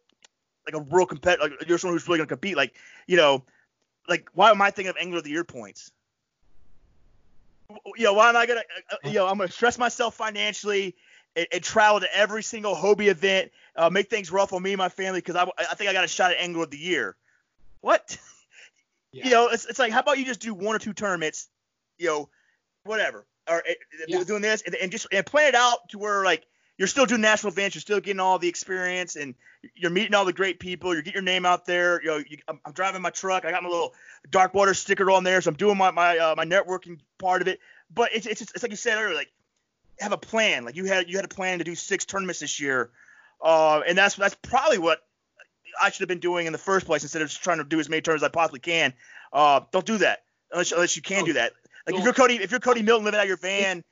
like 0.66 0.76
a 0.76 0.96
real 0.96 1.06
competitor, 1.06 1.50
like 1.50 1.68
you're 1.68 1.78
someone 1.78 1.96
who's 1.96 2.08
really 2.08 2.20
going 2.20 2.28
to 2.28 2.34
compete. 2.34 2.56
Like 2.56 2.74
you 3.06 3.18
know, 3.18 3.44
like 4.08 4.30
why 4.34 4.52
am 4.52 4.62
I 4.62 4.72
thinking 4.72 4.90
of 4.90 4.96
Angler 5.00 5.18
of 5.18 5.26
the 5.26 5.32
Year 5.32 5.44
points? 5.44 5.92
you 7.96 8.04
know, 8.04 8.14
why 8.14 8.30
am 8.30 8.36
I 8.36 8.46
gonna, 8.46 8.60
uh, 8.60 8.96
uh, 8.96 9.10
you 9.10 9.16
know, 9.16 9.28
I'm 9.28 9.38
gonna 9.38 9.52
stress 9.52 9.78
myself 9.78 10.16
financially 10.16 10.96
and, 11.36 11.48
and 11.52 11.64
travel 11.64 12.00
to 12.00 12.16
every 12.16 12.44
single 12.44 12.76
Hobie 12.76 13.08
event, 13.08 13.52
uh, 13.76 13.90
make 13.90 14.10
things 14.10 14.32
rough 14.32 14.54
on 14.54 14.62
me 14.62 14.72
and 14.72 14.78
my 14.78 14.90
family 14.90 15.20
because 15.20 15.36
I, 15.36 15.48
I 15.58 15.76
think 15.76 15.90
I 15.90 15.94
got 15.94 16.04
a 16.04 16.08
shot 16.08 16.32
at 16.32 16.38
Angler 16.38 16.64
of 16.64 16.72
the 16.72 16.78
Year. 16.78 17.16
What? 17.82 18.18
Yeah. 19.16 19.26
You 19.26 19.32
know, 19.32 19.48
it's, 19.50 19.66
it's 19.66 19.78
like, 19.78 19.92
how 19.92 20.00
about 20.00 20.18
you 20.18 20.26
just 20.26 20.40
do 20.40 20.56
one 20.56 20.76
or 20.76 20.80
two 20.80 20.92
tournaments, 20.92 21.48
you 22.00 22.08
know, 22.08 22.30
whatever, 22.84 23.28
or 23.48 23.58
uh, 23.58 23.74
yeah. 24.08 24.24
doing 24.24 24.42
this 24.42 24.64
and, 24.66 24.74
and 24.74 24.92
just 24.92 25.06
and 25.12 25.24
plan 25.24 25.50
it 25.50 25.54
out 25.54 25.88
to 25.90 26.00
where 26.00 26.24
like 26.24 26.48
you're 26.78 26.88
still 26.88 27.06
doing 27.06 27.22
national 27.22 27.52
events, 27.52 27.76
you're 27.76 27.82
still 27.82 28.00
getting 28.00 28.20
all 28.20 28.40
the 28.40 28.48
experience, 28.48 29.16
and 29.16 29.36
you're 29.76 29.92
meeting 29.92 30.16
all 30.16 30.26
the 30.26 30.34
great 30.34 30.60
people. 30.60 30.94
You're 30.94 31.04
getting 31.04 31.18
your 31.18 31.24
name 31.24 31.46
out 31.46 31.66
there. 31.66 32.02
You 32.02 32.08
know, 32.08 32.18
you, 32.18 32.38
I'm, 32.48 32.60
I'm, 32.66 32.74
driving 32.74 33.02
my 33.02 33.12
truck. 33.12 33.46
I 33.46 33.52
got 33.52 33.62
my 33.62 33.70
little 33.70 33.94
dark 34.32 34.54
water 34.54 34.74
sticker 34.74 35.12
on 35.12 35.24
there, 35.24 35.40
so 35.42 35.50
I'm 35.50 35.58
doing 35.58 35.78
my 35.78 35.92
my 35.92 36.18
uh, 36.18 36.34
my 36.36 36.46
networking 36.46 37.00
part 37.20 37.42
of 37.42 37.48
it. 37.48 37.60
But 37.94 38.10
it's, 38.14 38.26
it's 38.26 38.42
it's 38.42 38.64
like 38.64 38.72
you 38.72 38.78
said 38.78 38.98
earlier, 38.98 39.16
like 39.16 39.32
have 40.04 40.12
a 40.12 40.18
plan. 40.18 40.66
Like 40.66 40.76
you 40.76 40.86
had 40.86 41.10
you 41.10 41.18
had 41.18 41.26
a 41.26 41.30
plan 41.30 41.60
to 41.60 41.64
do 41.64 41.76
six 41.76 42.06
tournaments 42.06 42.40
this 42.40 42.60
year, 42.60 42.92
uh, 43.42 43.82
and 43.88 43.98
that's 43.98 44.16
that's 44.16 44.36
probably 44.42 44.78
what 44.78 45.00
I 45.82 45.90
should 45.90 46.02
have 46.02 46.10
been 46.10 46.20
doing 46.20 46.46
in 46.48 46.54
the 46.54 46.60
first 46.60 46.86
place 46.86 47.04
instead 47.04 47.22
of 47.22 47.30
just 47.30 47.44
trying 47.44 47.58
to 47.58 47.64
do 47.64 47.80
as 47.80 47.90
many 47.90 48.02
tournaments 48.02 48.24
as 48.24 48.30
I 48.30 48.32
possibly 48.32 48.60
can. 48.60 48.94
Uh, 49.32 49.62
don't 49.72 49.86
do 49.86 49.98
that 50.00 50.24
unless 50.52 50.72
unless 50.72 50.96
you 50.96 51.02
can 51.02 51.26
do 51.26 51.34
that. 51.34 51.54
Like 51.88 51.98
if 51.98 52.04
you're 52.04 52.14
Cody 52.14 52.36
if 52.36 52.52
you're 52.52 52.60
Cody 52.60 52.82
Milton 52.82 53.06
living 53.06 53.20
out 53.20 53.24
of 53.24 53.28
your 53.28 53.38
van 53.38 53.84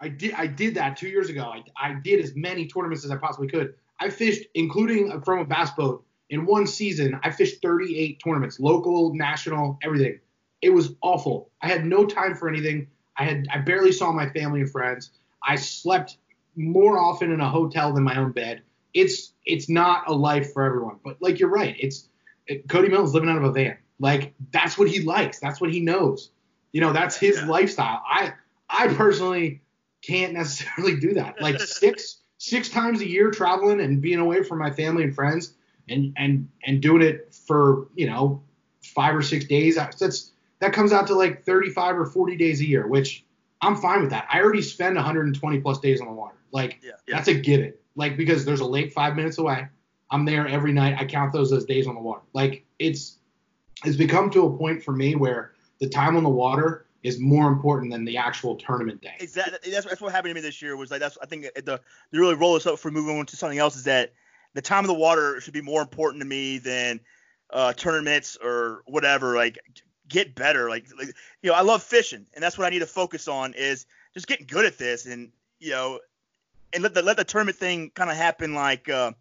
I 0.00 0.08
did 0.08 0.32
I 0.34 0.46
did 0.46 0.74
that 0.76 0.96
two 0.96 1.08
years 1.08 1.28
ago. 1.28 1.42
I, 1.42 1.62
I 1.76 1.94
did 1.94 2.24
as 2.24 2.34
many 2.34 2.66
tournaments 2.66 3.04
as 3.04 3.10
I 3.10 3.16
possibly 3.16 3.48
could. 3.48 3.74
I 4.00 4.08
fished, 4.08 4.46
including 4.54 5.20
from 5.22 5.40
a 5.40 5.44
bass 5.44 5.70
boat, 5.72 6.04
in 6.30 6.46
one 6.46 6.66
season. 6.66 7.20
I 7.22 7.30
fished 7.30 7.60
38 7.60 8.20
tournaments, 8.24 8.58
local, 8.58 9.14
national, 9.14 9.78
everything. 9.82 10.20
It 10.62 10.70
was 10.70 10.94
awful. 11.02 11.50
I 11.60 11.68
had 11.68 11.84
no 11.84 12.06
time 12.06 12.34
for 12.34 12.48
anything. 12.48 12.86
I 13.16 13.24
had 13.24 13.46
I 13.52 13.58
barely 13.58 13.92
saw 13.92 14.10
my 14.12 14.28
family 14.30 14.60
and 14.60 14.70
friends. 14.70 15.10
I 15.42 15.56
slept 15.56 16.16
more 16.56 16.98
often 16.98 17.30
in 17.30 17.40
a 17.40 17.48
hotel 17.48 17.92
than 17.92 18.04
my 18.04 18.16
own 18.16 18.32
bed. 18.32 18.62
It's 18.92 19.32
it's 19.46 19.68
not 19.68 20.08
a 20.08 20.12
life 20.12 20.52
for 20.52 20.64
everyone. 20.64 20.98
But 21.04 21.18
like 21.20 21.38
you're 21.38 21.48
right, 21.48 21.76
it's 21.78 22.08
it, 22.46 22.68
Cody 22.68 22.88
Milton's 22.88 23.14
living 23.14 23.28
out 23.28 23.38
of 23.38 23.44
a 23.44 23.52
van. 23.52 23.78
Like 23.98 24.34
that's 24.52 24.76
what 24.76 24.88
he 24.88 25.02
likes. 25.02 25.38
That's 25.38 25.60
what 25.60 25.70
he 25.70 25.80
knows. 25.80 26.30
You 26.72 26.80
know, 26.80 26.92
that's 26.92 27.16
his 27.16 27.36
yeah. 27.36 27.46
lifestyle. 27.46 28.02
I 28.06 28.34
I 28.68 28.88
personally 28.88 29.62
can't 30.02 30.32
necessarily 30.32 30.98
do 30.98 31.14
that. 31.14 31.40
Like 31.40 31.60
six 31.60 32.18
six 32.38 32.68
times 32.68 33.00
a 33.00 33.08
year 33.08 33.30
traveling 33.30 33.80
and 33.80 34.00
being 34.00 34.18
away 34.18 34.42
from 34.42 34.58
my 34.58 34.70
family 34.70 35.04
and 35.04 35.14
friends 35.14 35.54
and 35.88 36.12
and 36.16 36.48
and 36.64 36.80
doing 36.80 37.02
it 37.02 37.34
for 37.34 37.88
you 37.94 38.08
know 38.08 38.42
five 38.82 39.14
or 39.14 39.22
six 39.22 39.44
days. 39.44 39.76
That's 39.76 40.32
that 40.60 40.72
comes 40.72 40.92
out 40.92 41.06
to 41.08 41.14
like 41.14 41.44
35 41.44 41.98
or 41.98 42.06
40 42.06 42.36
days 42.36 42.60
a 42.60 42.66
year, 42.66 42.86
which 42.86 43.24
I'm 43.62 43.76
fine 43.76 44.00
with 44.00 44.10
that. 44.10 44.26
I 44.30 44.40
already 44.40 44.62
spend 44.62 44.96
120 44.96 45.60
plus 45.60 45.80
days 45.80 46.00
on 46.00 46.06
the 46.06 46.12
water. 46.12 46.36
Like 46.52 46.78
yeah, 46.82 46.92
yeah. 47.06 47.16
that's 47.16 47.28
a 47.28 47.34
given. 47.34 47.74
Like 47.94 48.16
because 48.16 48.44
there's 48.44 48.60
a 48.60 48.66
lake 48.66 48.92
five 48.92 49.16
minutes 49.16 49.38
away. 49.38 49.68
I'm 50.10 50.24
there 50.24 50.46
every 50.48 50.72
night. 50.72 50.96
I 50.98 51.04
count 51.04 51.32
those 51.32 51.52
as 51.52 51.64
days 51.64 51.86
on 51.86 51.94
the 51.94 52.00
water. 52.00 52.22
Like 52.32 52.64
it's 52.78 53.18
it's 53.84 53.96
become 53.96 54.30
to 54.30 54.46
a 54.46 54.56
point 54.56 54.82
for 54.82 54.92
me 54.92 55.14
where 55.14 55.52
the 55.80 55.88
time 55.88 56.16
on 56.16 56.22
the 56.22 56.30
water 56.30 56.86
is 57.02 57.18
more 57.18 57.48
important 57.48 57.90
than 57.92 58.04
the 58.04 58.16
actual 58.16 58.56
tournament 58.56 59.00
day. 59.00 59.14
Exactly. 59.20 59.70
That's, 59.70 59.86
that's 59.86 60.00
what 60.00 60.12
happened 60.12 60.30
to 60.30 60.34
me 60.34 60.40
this 60.40 60.60
year. 60.60 60.76
Was 60.76 60.90
like 60.90 61.00
that's 61.00 61.16
I 61.22 61.26
think 61.26 61.46
the 61.54 61.80
the 62.10 62.18
really 62.18 62.34
roll 62.34 62.56
us 62.56 62.66
up 62.66 62.78
for 62.78 62.90
moving 62.90 63.18
on 63.18 63.26
to 63.26 63.36
something 63.36 63.58
else 63.58 63.76
is 63.76 63.84
that 63.84 64.12
the 64.54 64.62
time 64.62 64.84
of 64.84 64.88
the 64.88 64.94
water 64.94 65.40
should 65.40 65.54
be 65.54 65.62
more 65.62 65.80
important 65.80 66.20
to 66.22 66.26
me 66.26 66.58
than 66.58 67.00
uh, 67.52 67.72
tournaments 67.72 68.36
or 68.42 68.82
whatever. 68.86 69.36
Like 69.36 69.58
get 70.10 70.34
better. 70.34 70.68
Like, 70.68 70.86
like 70.98 71.14
you 71.42 71.50
know 71.50 71.56
I 71.56 71.62
love 71.62 71.82
fishing 71.82 72.26
and 72.34 72.42
that's 72.42 72.58
what 72.58 72.66
I 72.66 72.70
need 72.70 72.80
to 72.80 72.86
focus 72.86 73.28
on 73.28 73.54
is 73.54 73.86
just 74.12 74.26
getting 74.26 74.46
good 74.46 74.66
at 74.66 74.76
this 74.76 75.06
and 75.06 75.30
you 75.58 75.70
know 75.70 76.00
and 76.74 76.82
let 76.82 76.92
the 76.92 77.02
let 77.02 77.16
the 77.16 77.24
tournament 77.24 77.56
thing 77.56 77.90
kind 77.94 78.10
of 78.10 78.16
happen 78.16 78.54
like 78.54 78.88
uh, 78.88 79.12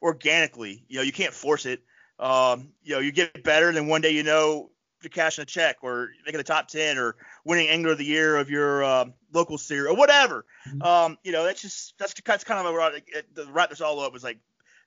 organically. 0.00 0.84
You 0.88 0.98
know 0.98 1.02
you 1.02 1.12
can't 1.12 1.34
force 1.34 1.66
it. 1.66 1.82
um, 2.18 2.68
you 2.82 2.94
know, 2.94 3.00
you 3.00 3.12
get 3.12 3.42
better, 3.42 3.68
and 3.68 3.76
then 3.76 3.86
one 3.86 4.00
day 4.00 4.10
you 4.10 4.22
know 4.22 4.70
you're 5.02 5.10
cashing 5.10 5.42
a 5.42 5.46
check 5.46 5.76
or 5.82 6.10
making 6.24 6.38
the 6.38 6.44
top 6.44 6.68
ten 6.68 6.96
or 6.96 7.16
winning 7.44 7.68
Angler 7.68 7.92
of 7.92 7.98
the 7.98 8.04
Year 8.04 8.36
of 8.36 8.50
your 8.50 8.84
uh, 8.84 9.06
local 9.32 9.58
series 9.58 9.90
or 9.90 9.96
whatever. 9.96 10.44
Mm-hmm. 10.68 10.82
Um, 10.82 11.18
you 11.24 11.32
know, 11.32 11.44
that's 11.44 11.60
just 11.60 11.94
that's 11.98 12.14
that's 12.24 12.44
kind 12.44 12.66
of 12.66 12.74
a, 12.74 13.02
the 13.34 13.52
wrap 13.52 13.70
this 13.70 13.80
all 13.80 14.00
up 14.00 14.12
was 14.12 14.24
like 14.24 14.38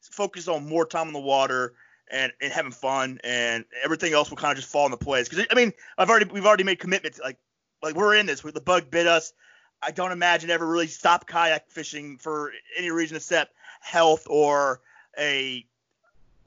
focus 0.01 0.47
on 0.47 0.68
more 0.68 0.86
time 0.86 1.08
on 1.08 1.14
the 1.14 1.20
water 1.20 1.74
and, 2.12 2.32
and 2.41 2.51
having 2.51 2.72
fun, 2.72 3.20
and 3.24 3.66
everything 3.84 4.14
else 4.14 4.30
will 4.30 4.38
kind 4.38 4.51
of 4.51 4.58
just 4.58 4.72
fall 4.72 4.86
into 4.86 4.97
place. 4.97 5.28
Because 5.30 5.45
I 5.49 5.55
mean, 5.55 5.74
I've 5.97 6.10
already 6.10 6.26
we've 6.26 6.45
already 6.45 6.64
made 6.64 6.80
commitments. 6.80 7.20
Like 7.24 7.38
like 7.82 7.95
we're 7.95 8.16
in 8.16 8.26
this. 8.26 8.41
The 8.41 8.62
bug 8.62 8.89
bit 8.89 9.08
us. 9.08 9.34
I 9.82 9.91
don't 9.91 10.12
imagine 10.12 10.49
ever 10.49 10.66
really 10.66 10.88
stop 10.88 11.28
kayak 11.28 11.70
fishing 11.70 12.18
for 12.18 12.51
any 12.78 12.89
reason 12.89 13.18
except 13.18 13.53
health 13.80 14.26
or 14.28 14.82
a 15.18 15.66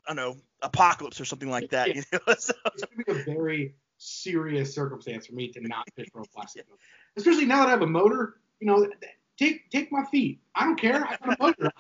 I 0.07 0.15
don't 0.15 0.17
know 0.17 0.37
apocalypse 0.63 1.21
or 1.21 1.25
something 1.25 1.51
like 1.51 1.71
that. 1.71 1.95
You 1.95 2.03
know? 2.13 2.19
so, 2.39 2.53
it's 2.67 2.85
gonna 2.85 3.05
be 3.05 3.13
a 3.13 3.35
very 3.35 3.75
serious 3.99 4.75
circumstance 4.75 5.27
for 5.27 5.35
me 5.35 5.49
to 5.49 5.61
not 5.61 5.89
fish 5.95 6.09
for 6.13 6.23
a 6.23 6.25
plastic 6.25 6.69
boat, 6.69 6.79
especially 7.17 7.47
now 7.47 7.61
that 7.61 7.69
I 7.69 7.71
have 7.71 7.83
a 7.83 7.87
motor. 7.87 8.37
You 8.59 8.67
know, 8.67 8.89
take 9.39 9.71
take 9.71 9.93
my 9.93 10.05
feet. 10.05 10.41
I 10.55 10.65
don't 10.65 10.77
care. 10.77 11.07
I 11.07 11.17
got 11.17 11.39
a 11.39 11.43
motor. 11.43 11.73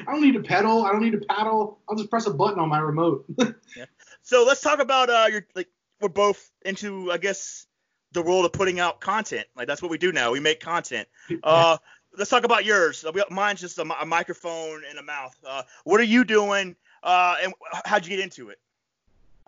I 0.00 0.12
don't 0.12 0.22
need 0.22 0.34
to 0.34 0.42
pedal. 0.42 0.84
I 0.84 0.92
don't 0.92 1.02
need 1.02 1.12
to 1.12 1.20
paddle. 1.28 1.78
I'll 1.88 1.96
just 1.96 2.10
press 2.10 2.26
a 2.26 2.32
button 2.32 2.58
on 2.58 2.68
my 2.68 2.78
remote. 2.78 3.24
yeah. 3.76 3.84
So 4.22 4.44
let's 4.46 4.60
talk 4.60 4.78
about 4.78 5.10
uh, 5.10 5.26
your 5.30 5.46
like 5.54 5.68
we're 6.00 6.08
both 6.08 6.50
into 6.64 7.10
I 7.12 7.18
guess 7.18 7.66
the 8.12 8.22
world 8.22 8.44
of 8.44 8.52
putting 8.52 8.80
out 8.80 9.00
content. 9.00 9.46
Like 9.56 9.66
that's 9.66 9.82
what 9.82 9.90
we 9.90 9.98
do 9.98 10.12
now. 10.12 10.32
We 10.32 10.40
make 10.40 10.60
content. 10.60 11.08
Uh, 11.42 11.76
let's 12.16 12.30
talk 12.30 12.44
about 12.44 12.64
yours. 12.64 13.04
Mine's 13.30 13.60
just 13.60 13.78
a, 13.78 14.00
a 14.00 14.06
microphone 14.06 14.82
and 14.88 14.98
a 14.98 15.02
mouth. 15.02 15.36
Uh, 15.46 15.62
what 15.84 16.00
are 16.00 16.04
you 16.04 16.24
doing? 16.24 16.76
Uh, 17.02 17.36
and 17.42 17.52
how'd 17.84 18.04
you 18.04 18.10
get 18.10 18.20
into 18.20 18.50
it? 18.50 18.58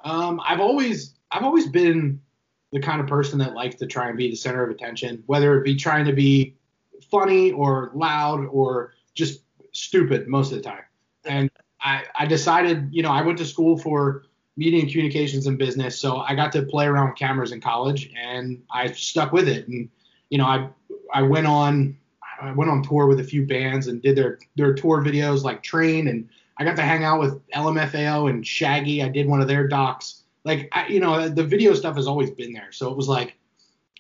Um, 0.03 0.41
I've 0.45 0.61
always 0.61 1.15
I've 1.31 1.45
always 1.45 1.69
been 1.69 2.21
the 2.73 2.81
kind 2.81 3.01
of 3.01 3.07
person 3.07 3.39
that 3.39 3.55
likes 3.55 3.77
to 3.77 3.87
try 3.87 4.09
and 4.09 4.17
be 4.17 4.31
the 4.31 4.37
center 4.37 4.65
of 4.65 4.71
attention, 4.71 5.23
whether 5.27 5.59
it 5.59 5.65
be 5.65 5.77
trying 5.77 6.05
to 6.07 6.13
be 6.13 6.57
funny 7.11 7.53
or 7.53 7.93
loud 7.95 8.47
or 8.47 8.95
just 9.15 9.44
stupid 9.75 10.27
most 10.29 10.53
of 10.53 10.59
the 10.59 10.65
time. 10.65 10.85
And 11.25 11.51
I, 11.81 12.05
I 12.19 12.27
decided, 12.27 12.89
you 12.91 13.03
know, 13.03 13.11
I 13.11 13.23
went 13.23 13.39
to 13.39 13.45
school 13.45 13.77
for 13.77 14.25
media 14.57 14.81
and 14.81 14.91
communications 14.91 15.47
and 15.47 15.59
business, 15.59 15.99
so 15.99 16.19
I 16.19 16.35
got 16.35 16.53
to 16.53 16.63
play 16.63 16.87
around 16.87 17.11
with 17.11 17.19
cameras 17.19 17.53
in 17.53 17.61
college, 17.61 18.11
and 18.17 18.63
I 18.73 18.93
stuck 18.93 19.33
with 19.33 19.49
it. 19.49 19.69
And 19.69 19.89
you 20.31 20.39
know, 20.39 20.47
I 20.47 20.69
I 21.13 21.23
went 21.23 21.47
on 21.47 21.97
I 22.41 22.53
went 22.53 22.71
on 22.71 22.83
tour 22.83 23.07
with 23.07 23.21
a 23.21 23.25
few 23.25 23.47
bands 23.47 23.89
and 23.89 24.01
did 24.01 24.17
their 24.17 24.39
their 24.57 24.75
tour 24.75 25.03
videos 25.03 25.43
like 25.43 25.63
Train, 25.63 26.09
and 26.09 26.29
I 26.57 26.65
got 26.65 26.77
to 26.77 26.83
hang 26.83 27.05
out 27.05 27.21
with 27.21 27.47
LMFAO 27.49 28.31
and 28.31 28.47
Shaggy. 28.47 29.03
I 29.03 29.09
did 29.09 29.27
one 29.27 29.41
of 29.41 29.49
their 29.49 29.67
docs. 29.67 30.23
Like, 30.45 30.69
I, 30.73 30.87
you 30.89 31.01
know, 31.01 31.29
the 31.29 31.43
video 31.43 31.75
stuff 31.75 31.97
has 31.97 32.07
always 32.07 32.31
been 32.31 32.53
there. 32.53 32.71
So 32.71 32.91
it 32.91 32.97
was 32.97 33.09
like, 33.09 33.35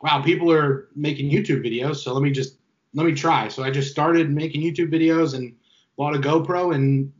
wow, 0.02 0.22
people 0.22 0.52
are 0.52 0.88
making 0.94 1.30
YouTube 1.30 1.64
videos, 1.64 1.96
so 1.96 2.12
let 2.12 2.22
me 2.22 2.30
just 2.30 2.58
let 2.94 3.06
me 3.06 3.12
try. 3.12 3.48
So 3.48 3.64
I 3.64 3.70
just 3.70 3.90
started 3.90 4.30
making 4.30 4.62
YouTube 4.62 4.92
videos 4.92 5.34
and 5.34 5.54
bought 5.96 6.14
a 6.14 6.18
GoPro 6.18 6.74
and 6.74 7.12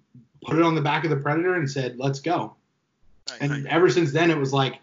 put 0.45 0.57
it 0.57 0.62
on 0.62 0.75
the 0.75 0.81
back 0.81 1.05
of 1.05 1.11
the 1.11 1.16
Predator 1.16 1.55
and 1.55 1.70
said, 1.70 1.99
"Let's 1.99 2.20
go." 2.20 2.57
Nice, 3.29 3.39
and 3.41 3.51
nice. 3.51 3.64
ever 3.68 3.89
since 3.89 4.12
then, 4.12 4.31
it 4.31 4.37
was 4.37 4.53
like, 4.53 4.75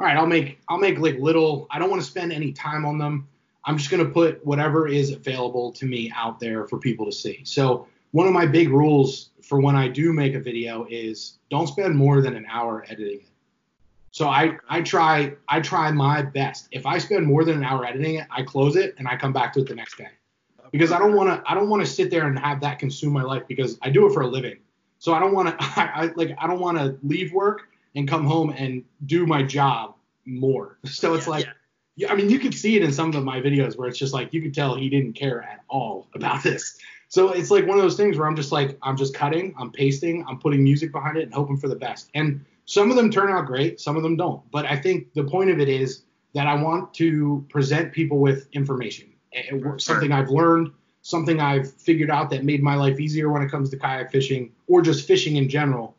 all 0.00 0.06
right, 0.06 0.16
I'll 0.16 0.26
make 0.26 0.58
I'll 0.68 0.78
make 0.78 0.98
like 0.98 1.18
little. 1.18 1.66
I 1.70 1.78
don't 1.78 1.90
want 1.90 2.02
to 2.02 2.08
spend 2.08 2.32
any 2.32 2.52
time 2.52 2.84
on 2.84 2.98
them. 2.98 3.28
I'm 3.64 3.78
just 3.78 3.90
gonna 3.90 4.04
put 4.04 4.44
whatever 4.44 4.88
is 4.88 5.12
available 5.12 5.72
to 5.72 5.86
me 5.86 6.12
out 6.14 6.40
there 6.40 6.66
for 6.66 6.78
people 6.78 7.06
to 7.06 7.12
see. 7.12 7.42
So 7.44 7.86
one 8.10 8.26
of 8.26 8.32
my 8.32 8.46
big 8.46 8.70
rules 8.70 9.30
for 9.42 9.60
when 9.60 9.76
I 9.76 9.88
do 9.88 10.12
make 10.12 10.34
a 10.34 10.40
video 10.40 10.86
is 10.90 11.38
don't 11.50 11.66
spend 11.66 11.96
more 11.96 12.20
than 12.20 12.34
an 12.34 12.46
hour 12.50 12.84
editing 12.88 13.20
it. 13.20 13.26
So 14.10 14.28
I, 14.28 14.58
I 14.68 14.82
try 14.82 15.34
I 15.48 15.60
try 15.60 15.90
my 15.90 16.22
best. 16.22 16.68
If 16.70 16.84
I 16.84 16.98
spend 16.98 17.26
more 17.26 17.44
than 17.44 17.56
an 17.58 17.64
hour 17.64 17.84
editing 17.84 18.16
it, 18.16 18.26
I 18.30 18.42
close 18.42 18.76
it 18.76 18.94
and 18.98 19.08
I 19.08 19.16
come 19.16 19.32
back 19.32 19.52
to 19.54 19.60
it 19.60 19.68
the 19.68 19.74
next 19.74 19.96
day 19.96 20.08
because 20.72 20.90
I 20.90 20.98
don't 20.98 21.14
want 21.14 21.28
to 21.28 21.50
I 21.50 21.54
don't 21.54 21.68
want 21.68 21.84
to 21.84 21.90
sit 21.90 22.10
there 22.10 22.26
and 22.26 22.36
have 22.38 22.60
that 22.62 22.80
consume 22.80 23.12
my 23.12 23.22
life 23.22 23.44
because 23.46 23.78
I 23.82 23.90
do 23.90 24.06
it 24.06 24.12
for 24.12 24.22
a 24.22 24.26
living. 24.26 24.56
So 24.98 25.14
I 25.14 25.20
don't 25.20 25.32
want 25.34 25.48
to 25.48 25.56
I, 25.60 25.90
I, 25.94 26.10
like 26.16 26.34
I 26.38 26.48
don't 26.48 26.58
want 26.58 26.78
to 26.78 26.98
leave 27.04 27.32
work 27.32 27.68
and 27.94 28.08
come 28.08 28.24
home 28.24 28.52
and 28.56 28.82
do 29.06 29.26
my 29.26 29.44
job 29.44 29.94
more. 30.24 30.78
So 30.86 31.14
it's 31.14 31.26
yeah, 31.26 31.30
like 31.30 31.48
yeah. 31.94 32.12
I 32.12 32.16
mean 32.16 32.28
you 32.28 32.40
can 32.40 32.50
see 32.50 32.76
it 32.76 32.82
in 32.82 32.92
some 32.92 33.14
of 33.14 33.22
my 33.22 33.40
videos 33.40 33.76
where 33.76 33.86
it's 33.86 33.98
just 33.98 34.14
like 34.14 34.32
you 34.32 34.42
could 34.42 34.54
tell 34.54 34.74
he 34.74 34.88
didn't 34.88 35.12
care 35.12 35.42
at 35.42 35.60
all 35.68 36.08
about 36.14 36.42
this. 36.42 36.78
So 37.08 37.30
it's 37.30 37.50
like 37.50 37.66
one 37.66 37.76
of 37.76 37.82
those 37.82 37.96
things 37.96 38.16
where 38.16 38.26
I'm 38.26 38.36
just 38.36 38.50
like 38.50 38.78
I'm 38.82 38.96
just 38.96 39.14
cutting, 39.14 39.54
I'm 39.58 39.70
pasting, 39.70 40.24
I'm 40.26 40.38
putting 40.38 40.64
music 40.64 40.90
behind 40.90 41.18
it 41.18 41.24
and 41.24 41.34
hoping 41.34 41.58
for 41.58 41.68
the 41.68 41.76
best. 41.76 42.10
And 42.14 42.44
some 42.64 42.90
of 42.90 42.96
them 42.96 43.10
turn 43.10 43.30
out 43.30 43.44
great, 43.44 43.80
some 43.80 43.96
of 43.96 44.02
them 44.02 44.16
don't. 44.16 44.50
But 44.50 44.64
I 44.64 44.76
think 44.76 45.12
the 45.12 45.24
point 45.24 45.50
of 45.50 45.60
it 45.60 45.68
is 45.68 46.04
that 46.32 46.46
I 46.46 46.54
want 46.54 46.94
to 46.94 47.44
present 47.50 47.92
people 47.92 48.18
with 48.18 48.48
information 48.52 49.11
something 49.78 50.12
I've 50.12 50.30
learned, 50.30 50.72
something 51.02 51.40
I've 51.40 51.72
figured 51.72 52.10
out 52.10 52.30
that 52.30 52.44
made 52.44 52.62
my 52.62 52.74
life 52.76 53.00
easier 53.00 53.30
when 53.30 53.42
it 53.42 53.50
comes 53.50 53.70
to 53.70 53.76
kayak 53.76 54.10
fishing 54.10 54.52
or 54.66 54.82
just 54.82 55.06
fishing 55.06 55.36
in 55.36 55.48
general. 55.48 55.96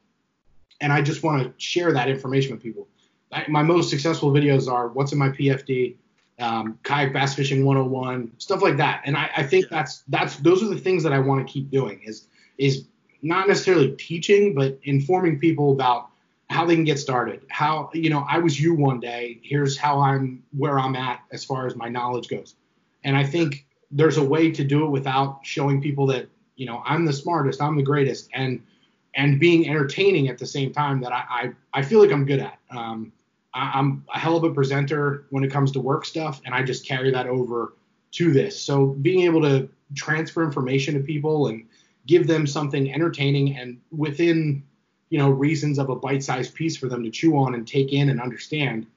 And 0.81 0.91
I 0.91 1.01
just 1.01 1.23
want 1.23 1.43
to 1.43 1.53
share 1.57 1.93
that 1.93 2.09
information 2.09 2.51
with 2.51 2.61
people. 2.61 2.87
I, 3.31 3.45
my 3.47 3.63
most 3.63 3.89
successful 3.89 4.31
videos 4.31 4.71
are 4.71 4.87
what's 4.89 5.11
in 5.11 5.17
my 5.17 5.29
PFD, 5.29 5.95
um, 6.39 6.79
kayak 6.83 7.13
bass 7.13 7.35
fishing 7.35 7.65
101, 7.65 8.31
stuff 8.37 8.61
like 8.61 8.77
that. 8.77 9.01
And 9.05 9.17
I, 9.17 9.29
I 9.37 9.43
think 9.43 9.65
yeah. 9.65 9.77
that's 9.77 10.03
that's 10.07 10.37
those 10.37 10.63
are 10.63 10.67
the 10.67 10.79
things 10.79 11.03
that 11.03 11.13
I 11.13 11.19
want 11.19 11.45
to 11.45 11.51
keep 11.51 11.69
doing 11.69 12.01
is 12.03 12.27
is 12.57 12.85
not 13.21 13.47
necessarily 13.47 13.91
teaching, 13.91 14.53
but 14.53 14.79
informing 14.83 15.39
people 15.39 15.71
about 15.71 16.09
how 16.49 16.65
they 16.65 16.75
can 16.75 16.83
get 16.83 16.99
started. 16.99 17.41
How 17.49 17.89
you 17.93 18.09
know 18.09 18.25
I 18.29 18.39
was 18.39 18.59
you 18.59 18.75
one 18.75 18.99
day. 18.99 19.39
Here's 19.43 19.77
how 19.77 19.99
I'm 19.99 20.43
where 20.55 20.79
I'm 20.79 20.95
at 20.95 21.21
as 21.31 21.43
far 21.43 21.67
as 21.67 21.75
my 21.75 21.89
knowledge 21.89 22.27
goes. 22.27 22.55
And 23.03 23.15
I 23.15 23.23
think 23.23 23.65
there's 23.91 24.17
a 24.17 24.23
way 24.23 24.51
to 24.51 24.63
do 24.63 24.85
it 24.85 24.89
without 24.89 25.39
showing 25.43 25.81
people 25.81 26.07
that, 26.07 26.27
you 26.55 26.65
know, 26.65 26.81
I'm 26.85 27.05
the 27.05 27.13
smartest, 27.13 27.61
I'm 27.61 27.75
the 27.75 27.83
greatest, 27.83 28.29
and 28.33 28.61
and 29.15 29.39
being 29.39 29.69
entertaining 29.69 30.27
at 30.27 30.39
the 30.39 30.45
same 30.45 30.73
time 30.73 31.01
that 31.01 31.11
I 31.11 31.23
I, 31.29 31.51
I 31.73 31.81
feel 31.83 31.99
like 31.99 32.11
I'm 32.11 32.25
good 32.25 32.39
at. 32.39 32.57
Um, 32.71 33.11
I, 33.53 33.79
am 33.79 34.05
a 34.13 34.17
hell 34.17 34.35
of 34.35 34.43
a 34.43 34.51
presenter 34.51 35.25
when 35.29 35.43
it 35.43 35.51
comes 35.51 35.71
to 35.73 35.79
work 35.79 36.05
stuff, 36.05 36.41
and 36.45 36.55
I 36.55 36.63
just 36.63 36.87
carry 36.87 37.11
that 37.11 37.27
over 37.27 37.73
to 38.13 38.31
this. 38.31 38.59
So 38.59 38.87
being 38.87 39.21
able 39.21 39.41
to 39.41 39.69
transfer 39.95 40.43
information 40.43 40.95
to 40.95 40.99
people 41.01 41.47
and 41.47 41.65
give 42.07 42.27
them 42.27 42.47
something 42.47 42.91
entertaining 42.93 43.57
and 43.57 43.79
within 43.91 44.63
you 45.09 45.19
know 45.19 45.29
reasons 45.29 45.77
of 45.77 45.89
a 45.89 45.95
bite-sized 45.95 46.55
piece 46.55 46.75
for 46.75 46.87
them 46.87 47.03
to 47.03 47.09
chew 47.09 47.37
on 47.37 47.53
and 47.53 47.67
take 47.67 47.93
in 47.93 48.09
and 48.09 48.19
understand 48.19 48.87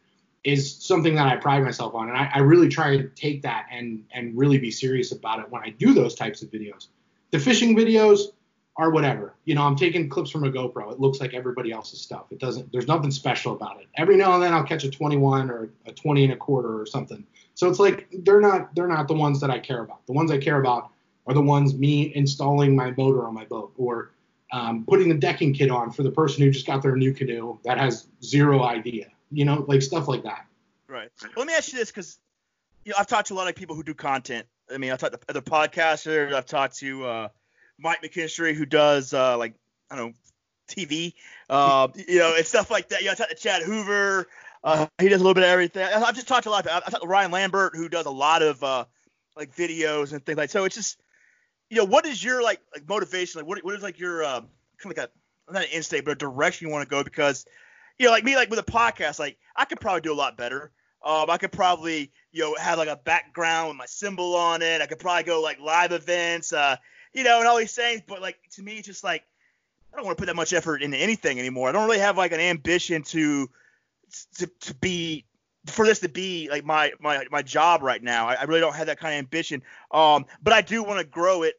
is 0.46 0.76
something 0.76 1.16
that 1.16 1.26
I 1.26 1.36
pride 1.36 1.64
myself 1.64 1.92
on, 1.94 2.08
and 2.08 2.16
I, 2.16 2.30
I, 2.34 2.38
really 2.38 2.68
try 2.68 2.96
to 2.96 3.08
take 3.08 3.42
that 3.42 3.66
and 3.68 4.04
and 4.12 4.38
really 4.38 4.58
be 4.58 4.70
serious 4.70 5.10
about 5.10 5.40
it 5.40 5.50
when 5.50 5.60
I 5.62 5.70
do 5.70 5.92
those 5.92 6.14
types 6.14 6.40
of 6.40 6.50
videos. 6.52 6.86
The 7.32 7.40
fishing 7.40 7.76
videos 7.76 8.20
are 8.76 8.90
whatever, 8.90 9.34
you 9.44 9.56
know. 9.56 9.64
I'm 9.64 9.74
taking 9.74 10.08
clips 10.08 10.30
from 10.30 10.44
a 10.44 10.50
GoPro. 10.50 10.92
It 10.92 11.00
looks 11.00 11.20
like 11.20 11.34
everybody 11.34 11.72
else's 11.72 12.00
stuff. 12.00 12.26
It 12.30 12.38
doesn't. 12.38 12.70
There's 12.70 12.86
nothing 12.86 13.10
special 13.10 13.54
about 13.54 13.80
it. 13.80 13.88
Every 13.96 14.16
now 14.16 14.34
and 14.34 14.42
then 14.42 14.54
I'll 14.54 14.62
catch 14.62 14.84
a 14.84 14.90
21 14.90 15.50
or 15.50 15.68
a 15.84 15.92
20 15.92 16.24
and 16.24 16.32
a 16.32 16.36
quarter 16.36 16.80
or 16.80 16.86
something. 16.86 17.26
So 17.54 17.68
it's 17.68 17.80
like 17.80 18.06
they're 18.12 18.40
not 18.40 18.72
they're 18.76 18.86
not 18.86 19.08
the 19.08 19.14
ones 19.14 19.40
that 19.40 19.50
I 19.50 19.58
care 19.58 19.82
about. 19.82 20.06
The 20.06 20.12
ones 20.12 20.30
I 20.30 20.38
care 20.38 20.60
about 20.60 20.90
are 21.26 21.34
the 21.34 21.42
ones 21.42 21.74
me 21.74 22.14
installing 22.14 22.76
my 22.76 22.92
motor 22.96 23.26
on 23.26 23.34
my 23.34 23.46
boat 23.46 23.72
or 23.76 24.12
um, 24.52 24.84
putting 24.86 25.08
the 25.08 25.16
decking 25.16 25.52
kit 25.52 25.72
on 25.72 25.90
for 25.90 26.04
the 26.04 26.10
person 26.12 26.44
who 26.44 26.52
just 26.52 26.68
got 26.68 26.82
their 26.82 26.94
new 26.94 27.12
canoe 27.12 27.58
that 27.64 27.78
has 27.78 28.06
zero 28.22 28.62
idea 28.62 29.06
you 29.30 29.44
know, 29.44 29.64
like 29.66 29.82
stuff 29.82 30.08
like 30.08 30.22
that. 30.24 30.46
Right. 30.88 31.10
Well, 31.22 31.30
let 31.36 31.46
me 31.46 31.54
ask 31.54 31.72
you 31.72 31.78
this, 31.78 31.90
because 31.90 32.18
you 32.84 32.90
know 32.90 32.96
I've 32.98 33.06
talked 33.06 33.28
to 33.28 33.34
a 33.34 33.36
lot 33.36 33.48
of 33.48 33.54
people 33.54 33.74
who 33.76 33.82
do 33.82 33.94
content. 33.94 34.46
I 34.72 34.78
mean, 34.78 34.92
I've 34.92 34.98
talked 34.98 35.14
to 35.14 35.20
other 35.28 35.40
podcasters. 35.40 36.32
I've 36.32 36.46
talked 36.46 36.78
to 36.78 37.04
uh, 37.04 37.28
Mike 37.78 38.02
McKinstry, 38.02 38.54
who 38.54 38.66
does 38.66 39.12
uh, 39.12 39.36
like 39.38 39.54
I 39.90 39.96
don't 39.96 40.08
know 40.08 40.14
TV, 40.68 41.14
uh, 41.50 41.88
you 42.08 42.18
know, 42.18 42.34
and 42.36 42.46
stuff 42.46 42.70
like 42.70 42.88
that. 42.90 43.00
You 43.00 43.06
know, 43.06 43.12
I 43.12 43.14
talked 43.14 43.30
to 43.30 43.36
Chad 43.36 43.62
Hoover. 43.62 44.26
Uh, 44.64 44.86
he 44.98 45.08
does 45.08 45.20
a 45.20 45.24
little 45.24 45.34
bit 45.34 45.44
of 45.44 45.50
everything. 45.50 45.84
I've 45.84 46.14
just 46.14 46.26
talked 46.26 46.44
to 46.44 46.48
a 46.48 46.52
lot. 46.52 46.66
Of, 46.66 46.72
I've 46.72 46.90
talked 46.90 47.02
to 47.02 47.08
Ryan 47.08 47.30
Lambert, 47.30 47.76
who 47.76 47.88
does 47.88 48.06
a 48.06 48.10
lot 48.10 48.42
of 48.42 48.62
uh, 48.64 48.84
like 49.36 49.54
videos 49.54 50.12
and 50.12 50.24
things 50.24 50.38
like. 50.38 50.50
So 50.50 50.64
it's 50.64 50.74
just, 50.74 51.00
you 51.70 51.76
know, 51.76 51.84
what 51.84 52.06
is 52.06 52.22
your 52.22 52.42
like 52.42 52.60
like 52.74 52.88
motivation? 52.88 53.40
Like, 53.40 53.48
what 53.48 53.64
what 53.64 53.74
is 53.74 53.82
like 53.82 53.98
your 53.98 54.24
uh, 54.24 54.40
kind 54.40 54.50
of 54.84 54.96
like 54.96 54.98
a 54.98 55.52
not 55.52 55.62
an 55.62 55.68
instinct, 55.72 56.04
but 56.04 56.12
a 56.12 56.16
direction 56.16 56.66
you 56.66 56.72
want 56.72 56.82
to 56.82 56.90
go? 56.90 57.04
Because 57.04 57.46
you 57.98 58.06
know, 58.06 58.12
like 58.12 58.24
me, 58.24 58.36
like 58.36 58.50
with 58.50 58.58
a 58.58 58.64
podcast, 58.64 59.18
like 59.18 59.38
I 59.54 59.64
could 59.64 59.80
probably 59.80 60.02
do 60.02 60.12
a 60.12 60.14
lot 60.14 60.36
better. 60.36 60.72
Um, 61.04 61.30
I 61.30 61.38
could 61.38 61.52
probably, 61.52 62.10
you 62.32 62.42
know, 62.42 62.56
have 62.56 62.78
like 62.78 62.88
a 62.88 62.96
background 62.96 63.68
with 63.68 63.76
my 63.76 63.86
symbol 63.86 64.34
on 64.34 64.62
it. 64.62 64.82
I 64.82 64.86
could 64.86 64.98
probably 64.98 65.22
go 65.22 65.40
like 65.40 65.60
live 65.60 65.92
events, 65.92 66.52
uh, 66.52 66.76
you 67.12 67.22
know, 67.22 67.38
and 67.38 67.46
all 67.48 67.56
these 67.56 67.74
things. 67.74 68.02
But 68.06 68.20
like 68.20 68.38
to 68.52 68.62
me, 68.62 68.82
just 68.82 69.04
like 69.04 69.24
I 69.92 69.96
don't 69.96 70.04
want 70.04 70.18
to 70.18 70.20
put 70.20 70.26
that 70.26 70.36
much 70.36 70.52
effort 70.52 70.82
into 70.82 70.96
anything 70.96 71.38
anymore. 71.38 71.68
I 71.68 71.72
don't 71.72 71.86
really 71.86 72.00
have 72.00 72.16
like 72.16 72.32
an 72.32 72.40
ambition 72.40 73.02
to 73.04 73.48
to, 74.38 74.46
to 74.60 74.74
be 74.74 75.24
for 75.66 75.86
this 75.86 76.00
to 76.00 76.08
be 76.08 76.48
like 76.50 76.64
my 76.64 76.92
my 77.00 77.24
my 77.30 77.42
job 77.42 77.82
right 77.82 78.02
now. 78.02 78.26
I, 78.26 78.34
I 78.34 78.42
really 78.44 78.60
don't 78.60 78.74
have 78.74 78.88
that 78.88 78.98
kind 78.98 79.14
of 79.14 79.18
ambition. 79.20 79.62
Um, 79.90 80.26
but 80.42 80.52
I 80.52 80.60
do 80.60 80.82
want 80.82 81.00
to 81.00 81.06
grow 81.06 81.42
it 81.42 81.54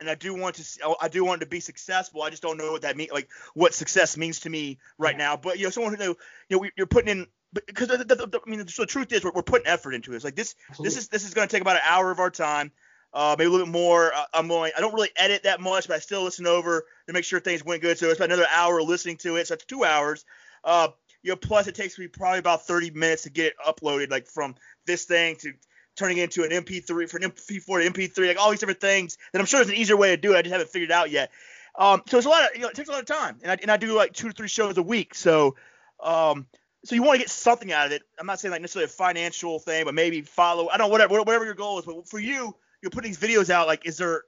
and 0.00 0.10
I 0.10 0.14
do 0.14 0.34
want 0.34 0.56
to 0.56 0.96
I 1.00 1.08
do 1.08 1.24
want 1.24 1.40
to 1.40 1.46
be 1.46 1.60
successful. 1.60 2.22
I 2.22 2.30
just 2.30 2.42
don't 2.42 2.56
know 2.56 2.72
what 2.72 2.82
that 2.82 2.96
means, 2.96 3.12
like 3.12 3.28
what 3.54 3.74
success 3.74 4.16
means 4.16 4.40
to 4.40 4.50
me 4.50 4.78
right 4.98 5.16
now. 5.16 5.36
But 5.36 5.58
you 5.58 5.64
know, 5.64 5.70
someone 5.70 5.94
who 5.94 6.16
you 6.48 6.60
know 6.60 6.68
you're 6.76 6.86
putting 6.86 7.18
in 7.20 7.26
because 7.66 7.88
the, 7.88 7.98
the, 7.98 8.14
the, 8.16 8.40
I 8.44 8.50
mean, 8.50 8.66
so 8.66 8.82
the, 8.82 8.86
truth 8.86 9.12
is 9.12 9.22
we're, 9.22 9.30
we're, 9.32 9.42
putting 9.42 9.66
effort 9.66 9.94
into 9.94 10.10
this. 10.10 10.24
Like 10.24 10.34
this, 10.34 10.56
Absolutely. 10.70 10.88
this 10.88 10.96
is 10.98 11.08
this 11.08 11.24
is 11.24 11.34
going 11.34 11.46
to 11.46 11.52
take 11.52 11.62
about 11.62 11.76
an 11.76 11.82
hour 11.86 12.10
of 12.10 12.18
our 12.18 12.30
time, 12.30 12.72
uh, 13.12 13.36
maybe 13.38 13.48
a 13.48 13.50
little 13.50 13.66
bit 13.66 13.72
more. 13.72 14.12
Uh, 14.12 14.24
I'm 14.34 14.48
going. 14.48 14.72
I 14.76 14.80
don't 14.80 14.94
really 14.94 15.10
edit 15.16 15.44
that 15.44 15.60
much, 15.60 15.88
but 15.88 15.94
I 15.94 16.00
still 16.00 16.22
listen 16.22 16.46
over 16.46 16.84
to 17.06 17.12
make 17.12 17.24
sure 17.24 17.40
things 17.40 17.64
went 17.64 17.82
good. 17.82 17.98
So 17.98 18.08
it's 18.08 18.18
about 18.18 18.30
another 18.30 18.48
hour 18.52 18.82
listening 18.82 19.16
to 19.18 19.36
it. 19.36 19.46
So 19.46 19.54
it's 19.54 19.64
two 19.64 19.84
hours. 19.84 20.24
Uh, 20.64 20.88
you 21.22 21.30
know, 21.30 21.36
plus 21.36 21.66
it 21.66 21.74
takes 21.74 21.98
me 21.98 22.06
probably 22.06 22.38
about 22.38 22.66
30 22.66 22.90
minutes 22.90 23.22
to 23.22 23.30
get 23.30 23.46
it 23.46 23.54
uploaded, 23.66 24.10
like 24.10 24.26
from 24.26 24.54
this 24.86 25.04
thing 25.04 25.36
to 25.36 25.52
turning 25.96 26.18
into 26.18 26.42
an 26.42 26.50
MP3 26.50 27.08
for 27.08 27.16
an 27.16 27.30
MP4 27.30 27.82
to 27.82 27.90
MP3, 27.90 28.28
like 28.28 28.38
all 28.38 28.50
these 28.50 28.60
different 28.60 28.80
things. 28.80 29.18
That 29.32 29.40
I'm 29.40 29.46
sure 29.46 29.58
there's 29.58 29.70
an 29.70 29.76
easier 29.76 29.96
way 29.96 30.10
to 30.10 30.16
do 30.16 30.34
it. 30.34 30.38
I 30.38 30.42
just 30.42 30.52
haven't 30.52 30.70
figured 30.70 30.90
it 30.90 30.94
out 30.94 31.10
yet. 31.10 31.30
Um, 31.76 32.02
so 32.06 32.18
it's 32.18 32.26
a 32.26 32.30
lot 32.30 32.44
of, 32.44 32.50
you 32.54 32.62
know, 32.62 32.68
it 32.68 32.74
takes 32.74 32.88
a 32.88 32.92
lot 32.92 33.00
of 33.00 33.06
time, 33.06 33.38
and 33.42 33.50
I, 33.50 33.58
and 33.60 33.70
I 33.70 33.76
do 33.76 33.94
like 33.94 34.12
two 34.12 34.28
to 34.28 34.34
three 34.34 34.48
shows 34.48 34.78
a 34.78 34.82
week. 34.82 35.14
So, 35.14 35.56
um, 36.00 36.46
so 36.84 36.94
you 36.94 37.02
want 37.02 37.16
to 37.16 37.18
get 37.18 37.30
something 37.30 37.72
out 37.72 37.86
of 37.86 37.92
it. 37.92 38.02
I'm 38.18 38.26
not 38.26 38.38
saying 38.38 38.52
like 38.52 38.60
necessarily 38.60 38.84
a 38.84 38.88
financial 38.88 39.58
thing, 39.58 39.84
but 39.84 39.94
maybe 39.94 40.20
follow. 40.20 40.68
I 40.68 40.76
don't 40.76 40.86
know 40.86 40.92
whatever 40.92 41.18
whatever 41.18 41.44
your 41.44 41.54
goal 41.54 41.78
is. 41.78 41.84
But 41.84 42.08
for 42.08 42.18
you, 42.18 42.54
you're 42.82 42.90
putting 42.90 43.10
these 43.10 43.18
videos 43.18 43.50
out. 43.50 43.66
Like, 43.66 43.86
is 43.86 43.96
there 43.96 44.22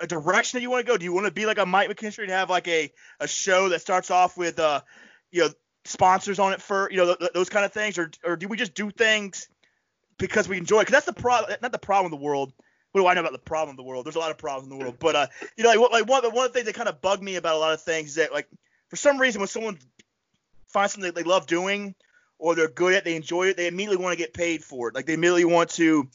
a 0.00 0.06
direction 0.06 0.58
that 0.58 0.62
you 0.62 0.70
want 0.70 0.84
to 0.84 0.92
go? 0.92 0.98
Do 0.98 1.04
you 1.04 1.12
want 1.12 1.26
to 1.26 1.32
be 1.32 1.46
like 1.46 1.58
a 1.58 1.64
Mike 1.64 1.88
McKinstry 1.88 2.24
and 2.24 2.30
have 2.30 2.50
like 2.50 2.68
a 2.68 2.92
a 3.20 3.28
show 3.28 3.68
that 3.70 3.80
starts 3.80 4.10
off 4.10 4.36
with 4.36 4.58
uh, 4.58 4.80
you 5.30 5.44
know, 5.44 5.50
sponsors 5.84 6.38
on 6.38 6.52
it 6.52 6.60
for 6.60 6.90
you 6.90 6.98
know 6.98 7.14
th- 7.14 7.30
those 7.32 7.48
kind 7.48 7.64
of 7.64 7.72
things, 7.72 7.98
or 7.98 8.10
or 8.24 8.36
do 8.36 8.48
we 8.48 8.56
just 8.56 8.74
do 8.74 8.90
things 8.90 9.48
because 10.18 10.48
we 10.48 10.56
enjoy 10.56 10.78
it? 10.78 10.86
Because 10.86 11.04
that's 11.04 11.06
the 11.06 11.20
problem. 11.20 11.56
Not 11.62 11.72
the 11.72 11.78
problem 11.78 12.12
of 12.12 12.18
the 12.18 12.24
world. 12.24 12.52
What 12.92 13.02
do 13.02 13.06
I 13.08 13.14
know 13.14 13.20
about 13.20 13.32
the 13.32 13.38
problem 13.38 13.74
of 13.74 13.76
the 13.76 13.82
world? 13.82 14.06
There's 14.06 14.16
a 14.16 14.20
lot 14.20 14.30
of 14.30 14.38
problems 14.38 14.72
in 14.72 14.78
the 14.78 14.82
world, 14.82 14.96
but 14.98 15.16
uh, 15.16 15.26
you 15.56 15.64
know, 15.64 15.70
like, 15.70 15.90
like 15.92 16.08
one 16.08 16.34
one 16.34 16.46
of 16.46 16.52
the 16.52 16.58
things 16.58 16.66
that 16.66 16.74
kind 16.74 16.88
of 16.88 17.02
bug 17.02 17.22
me 17.22 17.36
about 17.36 17.54
a 17.54 17.58
lot 17.58 17.74
of 17.74 17.82
things 17.82 18.10
is 18.10 18.14
that 18.14 18.32
like 18.32 18.48
for 18.88 18.96
some 18.96 19.18
reason 19.18 19.40
when 19.40 19.48
someone 19.48 19.78
finds 20.68 20.92
something 20.92 21.08
that 21.08 21.14
they 21.14 21.22
love 21.22 21.46
doing 21.46 21.94
or 22.38 22.54
they're 22.54 22.68
good 22.68 22.94
at, 22.94 23.04
they 23.04 23.16
enjoy 23.16 23.48
it, 23.48 23.56
they 23.56 23.66
immediately 23.66 24.02
want 24.02 24.12
to 24.12 24.18
get 24.18 24.32
paid 24.32 24.64
for 24.64 24.88
it. 24.88 24.94
Like 24.94 25.06
they 25.06 25.14
immediately 25.14 25.44
want 25.44 25.70
to, 25.70 26.08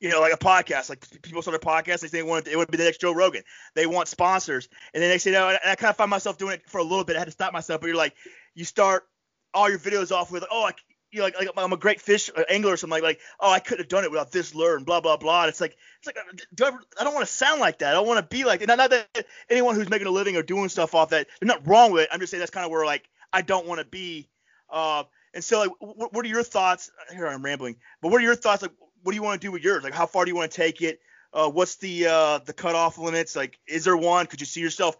you 0.00 0.08
know, 0.08 0.20
like 0.20 0.32
a 0.32 0.38
podcast. 0.38 0.90
Like 0.90 1.22
people 1.22 1.42
start 1.42 1.56
a 1.56 1.66
podcast, 1.66 2.00
they 2.00 2.08
say 2.08 2.18
they 2.18 2.22
want 2.22 2.46
it, 2.46 2.52
it 2.52 2.56
would 2.56 2.70
be 2.70 2.76
the 2.76 2.84
next 2.84 3.00
Joe 3.00 3.12
Rogan. 3.12 3.42
They 3.74 3.86
want 3.86 4.08
sponsors, 4.08 4.68
and 4.94 5.02
then 5.02 5.10
they 5.10 5.18
say 5.18 5.32
no. 5.32 5.48
And 5.48 5.58
I 5.64 5.74
kind 5.74 5.90
of 5.90 5.96
find 5.96 6.10
myself 6.10 6.38
doing 6.38 6.54
it 6.54 6.68
for 6.68 6.78
a 6.78 6.84
little 6.84 7.04
bit. 7.04 7.16
I 7.16 7.20
had 7.20 7.26
to 7.26 7.32
stop 7.32 7.52
myself, 7.52 7.80
but 7.80 7.88
you're 7.88 7.96
like, 7.96 8.14
you 8.54 8.64
start 8.64 9.08
all 9.52 9.68
your 9.68 9.78
videos 9.78 10.12
off 10.12 10.30
with, 10.30 10.44
oh, 10.50 10.66
I, 10.66 10.72
you 11.12 11.18
know, 11.18 11.24
like, 11.24 11.38
like 11.38 11.48
I'm 11.56 11.72
a 11.72 11.76
great 11.76 12.00
fish 12.00 12.30
uh, 12.34 12.42
angler 12.48 12.72
or 12.72 12.76
something 12.76 12.92
like, 12.92 13.02
like 13.02 13.20
oh, 13.40 13.50
I 13.50 13.58
couldn't 13.58 13.84
have 13.84 13.88
done 13.88 14.04
it 14.04 14.10
without 14.10 14.30
this 14.30 14.54
lure 14.54 14.76
and 14.76 14.86
blah 14.86 15.00
blah 15.00 15.16
blah. 15.16 15.42
And 15.42 15.48
it's 15.48 15.60
like, 15.60 15.76
it's 15.98 16.06
like, 16.06 16.16
uh, 16.16 16.36
do 16.54 16.64
I, 16.64 16.70
I 17.00 17.04
don't 17.04 17.14
want 17.14 17.26
to 17.26 17.32
sound 17.32 17.60
like 17.60 17.78
that. 17.78 17.90
I 17.90 17.92
don't 17.92 18.06
want 18.06 18.18
to 18.18 18.36
be 18.36 18.44
like, 18.44 18.66
not, 18.66 18.78
not 18.78 18.90
that 18.90 19.26
anyone 19.48 19.74
who's 19.74 19.88
making 19.88 20.06
a 20.06 20.10
living 20.10 20.36
or 20.36 20.42
doing 20.42 20.68
stuff 20.68 20.94
off 20.94 21.10
that, 21.10 21.26
there's 21.40 21.48
not 21.48 21.66
wrong 21.66 21.92
with 21.92 22.04
it. 22.04 22.08
I'm 22.12 22.20
just 22.20 22.30
saying 22.30 22.40
that's 22.40 22.50
kind 22.50 22.64
of 22.64 22.70
where 22.70 22.86
like 22.86 23.08
I 23.32 23.42
don't 23.42 23.66
want 23.66 23.80
to 23.80 23.86
be. 23.86 24.28
Uh, 24.68 25.04
and 25.34 25.42
so, 25.42 25.60
like, 25.60 25.70
what, 25.78 26.12
what, 26.12 26.24
are 26.24 26.28
your 26.28 26.42
thoughts? 26.42 26.90
Here 27.12 27.26
I'm 27.26 27.44
rambling, 27.44 27.76
but 28.00 28.10
what 28.10 28.20
are 28.20 28.24
your 28.24 28.34
thoughts? 28.34 28.62
Like, 28.62 28.72
what 29.02 29.12
do 29.12 29.16
you 29.16 29.22
want 29.22 29.40
to 29.40 29.46
do 29.46 29.52
with 29.52 29.62
yours? 29.62 29.84
Like, 29.84 29.94
how 29.94 30.06
far 30.06 30.24
do 30.24 30.30
you 30.30 30.36
want 30.36 30.50
to 30.50 30.56
take 30.56 30.82
it? 30.82 31.00
Uh, 31.32 31.48
what's 31.48 31.76
the 31.76 32.06
uh, 32.06 32.38
the 32.38 32.52
cutoff 32.52 32.98
limits? 32.98 33.36
Like, 33.36 33.58
is 33.66 33.84
there 33.84 33.96
one? 33.96 34.26
Could 34.26 34.40
you 34.40 34.46
see 34.46 34.60
yourself 34.60 34.96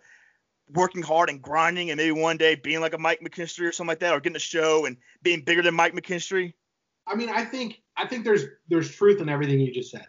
working 0.74 1.02
hard 1.02 1.30
and 1.30 1.40
grinding, 1.40 1.90
and 1.90 1.98
maybe 1.98 2.12
one 2.12 2.36
day 2.36 2.54
being 2.54 2.80
like 2.80 2.94
a 2.94 2.98
Mike 2.98 3.20
McKinstry 3.20 3.68
or 3.68 3.72
something 3.72 3.88
like 3.88 4.00
that, 4.00 4.12
or 4.12 4.20
getting 4.20 4.36
a 4.36 4.40
show 4.40 4.86
and 4.86 4.96
being 5.22 5.42
bigger 5.42 5.62
than 5.62 5.74
Mike 5.74 5.94
McKinstry? 5.94 6.52
I 7.06 7.14
mean, 7.14 7.28
I 7.28 7.44
think 7.44 7.82
I 7.96 8.06
think 8.06 8.24
there's 8.24 8.44
there's 8.68 8.94
truth 8.94 9.20
in 9.20 9.28
everything 9.28 9.60
you 9.60 9.72
just 9.72 9.90
said. 9.90 10.06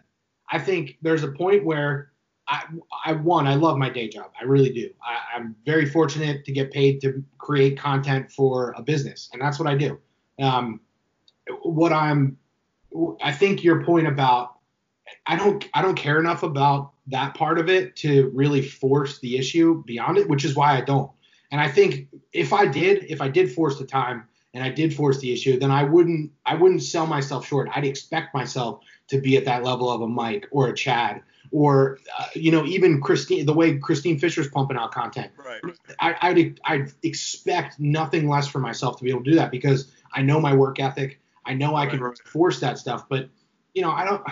I 0.50 0.58
think 0.58 0.98
there's 1.02 1.22
a 1.22 1.28
point 1.28 1.64
where 1.64 2.12
I, 2.48 2.64
I 3.06 3.12
one, 3.12 3.46
I 3.46 3.54
love 3.54 3.78
my 3.78 3.88
day 3.88 4.08
job. 4.08 4.30
I 4.38 4.44
really 4.44 4.72
do. 4.72 4.90
I, 5.02 5.36
am 5.36 5.56
very 5.64 5.86
fortunate 5.86 6.44
to 6.44 6.52
get 6.52 6.70
paid 6.72 7.00
to 7.02 7.24
create 7.38 7.78
content 7.78 8.30
for 8.30 8.74
a 8.76 8.82
business, 8.82 9.30
and 9.32 9.40
that's 9.40 9.58
what 9.58 9.68
I 9.68 9.76
do. 9.76 9.98
Um, 10.40 10.80
what 11.62 11.92
I'm, 11.92 12.36
I 13.22 13.32
think 13.32 13.64
your 13.64 13.84
point 13.84 14.06
about, 14.06 14.58
I 15.26 15.36
don't, 15.36 15.66
I 15.72 15.82
don't 15.82 15.94
care 15.94 16.18
enough 16.20 16.42
about 16.42 16.92
that 17.08 17.34
part 17.34 17.58
of 17.58 17.68
it 17.68 17.96
to 17.96 18.30
really 18.34 18.62
force 18.62 19.18
the 19.18 19.36
issue 19.36 19.82
beyond 19.84 20.18
it, 20.18 20.28
which 20.28 20.44
is 20.44 20.54
why 20.54 20.76
I 20.76 20.80
don't. 20.80 21.10
And 21.50 21.60
I 21.60 21.68
think 21.68 22.08
if 22.32 22.52
I 22.52 22.66
did, 22.66 23.04
if 23.10 23.20
I 23.20 23.28
did 23.28 23.52
force 23.52 23.78
the 23.78 23.84
time 23.84 24.28
and 24.54 24.62
I 24.62 24.70
did 24.70 24.94
force 24.94 25.18
the 25.18 25.32
issue, 25.32 25.58
then 25.58 25.70
I 25.70 25.82
wouldn't, 25.84 26.30
I 26.46 26.54
wouldn't 26.54 26.82
sell 26.82 27.06
myself 27.06 27.46
short. 27.46 27.68
I'd 27.74 27.84
expect 27.84 28.34
myself 28.34 28.80
to 29.08 29.20
be 29.20 29.36
at 29.36 29.44
that 29.44 29.64
level 29.64 29.90
of 29.90 30.00
a 30.00 30.08
Mike 30.08 30.46
or 30.50 30.68
a 30.68 30.74
Chad 30.74 31.22
or 31.52 31.98
uh, 32.18 32.26
you 32.34 32.50
know 32.50 32.64
even 32.64 33.00
Christine 33.00 33.46
the 33.46 33.52
way 33.52 33.78
Christine 33.78 34.18
Fisher's 34.18 34.48
pumping 34.48 34.76
out 34.76 34.92
content. 34.92 35.30
Right. 35.36 35.60
I, 36.00 36.32
would 36.32 36.60
I'd 36.64 36.92
expect 37.02 37.78
nothing 37.78 38.28
less 38.28 38.48
for 38.48 38.58
myself 38.58 38.96
to 38.98 39.04
be 39.04 39.10
able 39.10 39.22
to 39.24 39.30
do 39.30 39.36
that 39.36 39.50
because 39.50 39.92
I 40.12 40.22
know 40.22 40.40
my 40.40 40.54
work 40.54 40.80
ethic. 40.80 41.20
I 41.44 41.54
know 41.54 41.74
I 41.74 41.84
right, 41.86 41.90
can 41.90 42.14
force 42.24 42.60
that 42.60 42.78
stuff, 42.78 43.08
but 43.08 43.28
you 43.74 43.82
know 43.82 43.90
I 43.90 44.04
don't. 44.04 44.24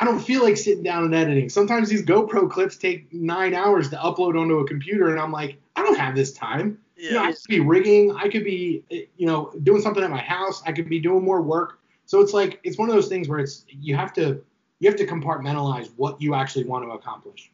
I 0.00 0.06
don't 0.06 0.18
feel 0.18 0.42
like 0.42 0.56
sitting 0.56 0.82
down 0.82 1.04
and 1.04 1.14
editing. 1.14 1.50
Sometimes 1.50 1.90
these 1.90 2.02
GoPro 2.02 2.50
clips 2.50 2.78
take 2.78 3.12
nine 3.12 3.52
hours 3.52 3.90
to 3.90 3.96
upload 3.96 4.40
onto 4.40 4.58
a 4.58 4.66
computer, 4.66 5.10
and 5.10 5.20
I'm 5.20 5.30
like, 5.30 5.58
I 5.76 5.82
don't 5.82 5.98
have 5.98 6.14
this 6.16 6.32
time. 6.32 6.78
Yeah. 6.96 7.08
You 7.08 7.14
know, 7.14 7.24
I 7.24 7.32
could 7.32 7.48
be 7.48 7.60
rigging. 7.60 8.16
I 8.16 8.28
could 8.28 8.44
be, 8.44 8.82
you 8.88 9.26
know, 9.26 9.52
doing 9.62 9.82
something 9.82 10.02
at 10.02 10.10
my 10.10 10.20
house. 10.20 10.62
I 10.64 10.72
could 10.72 10.88
be 10.88 11.00
doing 11.00 11.22
more 11.22 11.42
work. 11.42 11.80
So 12.06 12.20
it's 12.20 12.32
like 12.32 12.60
it's 12.64 12.78
one 12.78 12.88
of 12.88 12.94
those 12.94 13.08
things 13.08 13.28
where 13.28 13.38
it's 13.38 13.64
you 13.68 13.94
have 13.94 14.12
to 14.14 14.42
you 14.80 14.88
have 14.90 14.98
to 14.98 15.06
compartmentalize 15.06 15.90
what 15.96 16.20
you 16.20 16.34
actually 16.34 16.64
want 16.64 16.84
to 16.84 16.90
accomplish. 16.92 17.50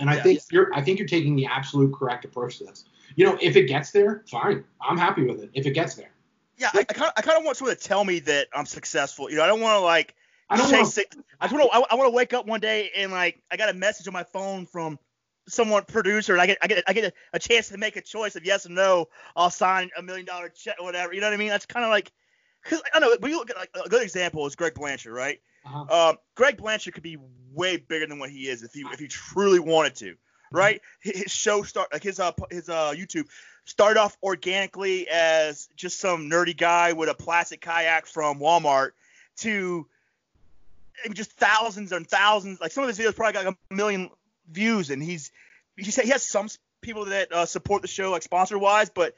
And 0.00 0.08
I 0.08 0.16
yeah, 0.16 0.22
think 0.22 0.40
you're 0.50 0.72
I 0.72 0.82
think 0.82 0.98
you're 0.98 1.08
taking 1.08 1.34
the 1.34 1.46
absolute 1.46 1.92
correct 1.92 2.24
approach 2.24 2.58
to 2.58 2.64
this. 2.64 2.84
You 3.16 3.26
know, 3.26 3.36
if 3.40 3.56
it 3.56 3.64
gets 3.64 3.90
there, 3.90 4.22
fine. 4.30 4.64
I'm 4.80 4.96
happy 4.96 5.24
with 5.24 5.42
it. 5.42 5.50
If 5.52 5.66
it 5.66 5.72
gets 5.72 5.94
there. 5.94 6.10
Yeah, 6.56 6.70
I, 6.72 6.80
I 6.80 6.84
kind 6.84 7.12
I 7.16 7.22
kind 7.22 7.38
of 7.38 7.44
want 7.44 7.56
someone 7.56 7.76
to 7.76 7.82
tell 7.82 8.04
me 8.04 8.20
that 8.20 8.46
I'm 8.54 8.66
successful. 8.66 9.28
You 9.30 9.36
know, 9.36 9.42
I 9.42 9.46
don't 9.48 9.60
want 9.60 9.74
to 9.76 9.80
like 9.80 10.14
I 10.52 10.56
don't 10.56 10.70
want 10.70 10.94
to. 10.94 11.04
I 11.40 11.46
want 11.52 11.72
to. 11.72 11.92
I 11.92 11.94
want 11.94 12.06
to 12.06 12.14
wake 12.14 12.32
up 12.32 12.46
one 12.46 12.60
day 12.60 12.90
and 12.96 13.10
like 13.10 13.42
I 13.50 13.56
got 13.56 13.68
a 13.68 13.74
message 13.74 14.06
on 14.06 14.12
my 14.12 14.24
phone 14.24 14.66
from 14.66 14.98
someone 15.48 15.84
producer 15.84 16.32
and 16.32 16.42
I 16.42 16.46
get 16.46 16.58
I 16.62 16.66
get 16.66 16.84
I 16.86 16.92
get 16.92 17.04
a, 17.04 17.12
a 17.32 17.38
chance 17.38 17.68
to 17.68 17.78
make 17.78 17.96
a 17.96 18.00
choice 18.00 18.36
of 18.36 18.44
yes 18.44 18.66
or 18.66 18.70
no. 18.70 19.08
I'll 19.34 19.50
sign 19.50 19.90
a 19.96 20.02
million 20.02 20.26
dollar 20.26 20.48
check 20.48 20.76
or 20.78 20.84
whatever. 20.84 21.12
You 21.12 21.20
know 21.20 21.28
what 21.28 21.34
I 21.34 21.38
mean? 21.38 21.48
That's 21.48 21.66
kind 21.66 21.84
of 21.84 21.90
like 21.90 22.12
because 22.62 22.82
I 22.92 23.00
know 23.00 23.14
you 23.22 23.36
look 23.38 23.50
at 23.50 23.56
like 23.56 23.70
a 23.84 23.88
good 23.88 24.02
example 24.02 24.46
is 24.46 24.54
Greg 24.54 24.74
Blanchard, 24.74 25.12
right? 25.12 25.40
Uh-huh. 25.64 26.10
Um, 26.10 26.16
Greg 26.36 26.56
Blanchard 26.56 26.94
could 26.94 27.02
be 27.02 27.18
way 27.52 27.76
bigger 27.76 28.06
than 28.06 28.18
what 28.18 28.30
he 28.30 28.48
is 28.48 28.62
if 28.62 28.72
he 28.72 28.82
if 28.92 28.98
he 28.98 29.08
truly 29.08 29.58
wanted 29.58 29.94
to, 29.96 30.14
right? 30.52 30.80
Mm-hmm. 31.06 31.20
His 31.20 31.32
show 31.32 31.62
start 31.62 31.92
like 31.92 32.02
his 32.02 32.20
uh 32.20 32.32
his 32.50 32.68
uh 32.68 32.92
YouTube 32.96 33.26
started 33.64 34.00
off 34.00 34.16
organically 34.22 35.08
as 35.08 35.68
just 35.76 36.00
some 36.00 36.28
nerdy 36.28 36.56
guy 36.56 36.92
with 36.92 37.08
a 37.08 37.14
plastic 37.14 37.60
kayak 37.60 38.06
from 38.06 38.38
Walmart 38.40 38.90
to 39.38 39.86
just 41.14 41.32
thousands 41.32 41.92
and 41.92 42.06
thousands. 42.06 42.60
Like 42.60 42.72
some 42.72 42.84
of 42.84 42.88
his 42.88 42.98
videos 42.98 43.16
probably 43.16 43.42
got 43.42 43.46
a 43.70 43.74
million 43.74 44.10
views, 44.50 44.90
and 44.90 45.02
he's 45.02 45.30
he 45.76 45.90
said 45.90 46.04
he 46.04 46.10
has 46.10 46.22
some 46.22 46.48
people 46.80 47.06
that 47.06 47.32
uh, 47.32 47.46
support 47.46 47.82
the 47.82 47.88
show 47.88 48.10
like 48.10 48.22
sponsor 48.22 48.58
wise, 48.58 48.90
but 48.90 49.14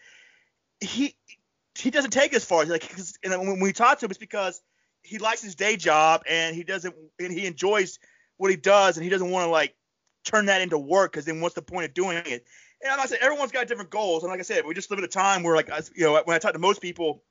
he 0.80 1.14
he 1.78 1.90
doesn't 1.90 2.12
take 2.12 2.34
as 2.34 2.44
far. 2.44 2.64
Like, 2.64 2.88
cause, 2.88 3.18
and 3.24 3.32
when 3.32 3.60
we 3.60 3.72
talk 3.72 3.98
to 3.98 4.04
him, 4.04 4.10
it's 4.10 4.18
because 4.18 4.62
he 5.02 5.18
likes 5.18 5.42
his 5.42 5.54
day 5.54 5.76
job 5.76 6.22
and 6.28 6.54
he 6.54 6.64
doesn't 6.64 6.94
and 7.18 7.32
he 7.32 7.46
enjoys 7.46 7.98
what 8.36 8.50
he 8.50 8.56
does 8.56 8.96
and 8.96 9.04
he 9.04 9.10
doesn't 9.10 9.30
want 9.30 9.46
to 9.46 9.50
like 9.50 9.74
turn 10.24 10.46
that 10.46 10.62
into 10.62 10.78
work 10.78 11.12
because 11.12 11.24
then 11.24 11.40
what's 11.40 11.54
the 11.54 11.62
point 11.62 11.86
of 11.86 11.94
doing 11.94 12.16
it? 12.18 12.46
And 12.82 12.90
like 12.90 13.00
I 13.00 13.06
said, 13.06 13.18
everyone's 13.20 13.52
got 13.52 13.66
different 13.68 13.90
goals. 13.90 14.22
And 14.22 14.30
like 14.30 14.40
I 14.40 14.44
said, 14.44 14.66
we 14.66 14.74
just 14.74 14.90
live 14.90 14.98
in 14.98 15.04
a 15.04 15.08
time 15.08 15.42
where 15.42 15.56
like 15.56 15.70
you 15.94 16.04
know 16.04 16.20
when 16.24 16.34
I 16.34 16.38
talk 16.38 16.52
to 16.52 16.58
most 16.58 16.80
people, 16.80 17.22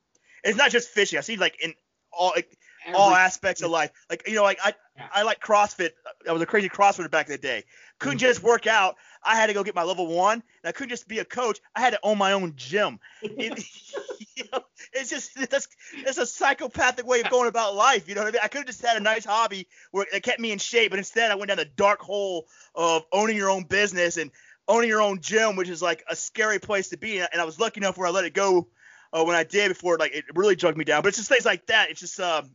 it's 0.43 0.58
not 0.58 0.72
just 0.72 0.89
fishing. 0.89 1.18
I 1.18 1.22
see 1.22 1.38
like 1.38 1.64
in 1.64 1.74
all 2.12 2.34
like, 2.36 2.58
all 2.94 3.14
aspects 3.14 3.62
of 3.62 3.72
life. 3.72 3.92
Like 4.10 4.28
you 4.28 4.36
know, 4.36 4.44
like 4.44 4.60
I 4.64 4.74
yeah. 4.98 5.08
I 5.14 5.24
like 5.24 5.40
CrossFit. 5.40 5.92
I 6.28 6.32
was 6.32 6.42
a 6.42 6.46
crazy 6.46 6.70
CrossFitter 6.70 7.10
back 7.10 7.28
in 7.28 7.32
the 7.32 7.38
day. 7.38 7.64
Couldn't 8.00 8.18
mm-hmm. 8.18 8.28
just 8.28 8.44
work 8.44 8.68
out. 8.68 8.96
I 9.24 9.36
had 9.36 9.48
to 9.48 9.54
go 9.54 9.64
get 9.64 9.76
my 9.76 9.84
level 9.84 10.08
one. 10.08 10.34
And 10.34 10.70
I 10.70 10.72
couldn't 10.72 10.90
just 10.90 11.08
be 11.08 11.20
a 11.20 11.26
coach. 11.26 11.60
I 11.76 11.82
had 11.82 11.92
to 11.92 12.00
own 12.04 12.18
my 12.18 12.34
own 12.34 12.54
gym. 12.56 13.00
It, 13.22 13.64
you 14.36 14.44
know, 14.52 14.62
it's 14.92 15.10
just 15.10 15.36
that's 15.50 15.68
it's 15.94 16.18
a 16.18 16.26
psychopathic 16.26 17.08
way 17.08 17.22
of 17.22 17.30
going 17.30 17.48
about 17.48 17.76
life. 17.76 18.08
You 18.08 18.16
know 18.16 18.22
what 18.22 18.30
I 18.30 18.32
mean? 18.32 18.42
I 18.44 18.48
could 18.48 18.60
have 18.60 18.68
just 18.68 18.82
had 18.82 18.98
a 18.98 19.02
nice 19.02 19.26
hobby 19.26 19.68
where 19.92 20.06
it 20.14 20.24
kept 20.24 20.40
me 20.40 20.52
in 20.52 20.60
shape, 20.60 20.92
but 20.92 21.00
instead 21.00 21.32
I 21.32 21.36
went 21.36 21.50
down 21.50 21.58
the 21.58 21.66
dark 21.66 22.02
hole 22.02 22.48
of 22.76 23.04
owning 23.12 23.38
your 23.38 23.50
own 23.50 23.64
business 23.64 24.18
and 24.18 24.32
owning 24.68 24.90
your 24.90 25.02
own 25.02 25.20
gym, 25.20 25.56
which 25.56 25.70
is 25.70 25.82
like 25.82 26.04
a 26.10 26.16
scary 26.16 26.60
place 26.60 26.90
to 26.90 26.98
be. 26.98 27.20
And 27.20 27.40
I 27.40 27.46
was 27.46 27.60
lucky 27.60 27.80
enough 27.80 27.98
where 27.98 28.08
I 28.08 28.12
let 28.12 28.26
it 28.26 28.34
go 28.34 28.68
uh, 29.12 29.24
when 29.24 29.36
I 29.36 29.44
did 29.44 29.70
before 29.70 29.98
like 29.98 30.14
it 30.14 30.26
really 30.36 30.56
jugged 30.56 30.78
me 30.78 30.86
down. 30.86 31.02
But 31.02 31.10
it's 31.10 31.18
just 31.18 31.30
things 31.30 31.46
like 31.46 31.68
that. 31.68 31.90
It's 31.90 32.00
just 32.00 32.20
um, 32.20 32.52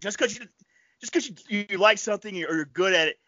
just 0.00 0.18
because 0.18 0.38
you 0.38 0.46
just 1.00 1.12
because 1.12 1.30
you, 1.48 1.66
you 1.68 1.78
like 1.78 1.98
something 1.98 2.34
or 2.44 2.54
you're 2.54 2.64
good 2.64 2.92
at 2.92 3.08
it 3.08 3.18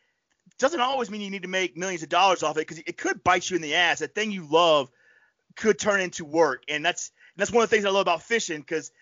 doesn't 0.58 0.80
always 0.80 1.10
mean 1.10 1.20
you 1.20 1.30
need 1.30 1.42
to 1.42 1.48
make 1.48 1.76
millions 1.76 2.02
of 2.02 2.08
dollars 2.08 2.42
off 2.42 2.56
it 2.56 2.66
because 2.66 2.78
it 2.78 2.96
could 2.96 3.22
bite 3.24 3.48
you 3.48 3.56
in 3.56 3.62
the 3.62 3.74
ass. 3.74 4.00
That 4.00 4.14
thing 4.14 4.30
you 4.30 4.46
love 4.48 4.90
could 5.56 5.78
turn 5.78 6.00
into 6.00 6.24
work, 6.24 6.64
and 6.68 6.84
that's 6.84 7.12
and 7.34 7.40
that's 7.40 7.50
one 7.50 7.64
of 7.64 7.70
the 7.70 7.74
things 7.74 7.84
I 7.84 7.90
love 7.90 8.02
about 8.02 8.22
fishing 8.22 8.60
because 8.60 8.92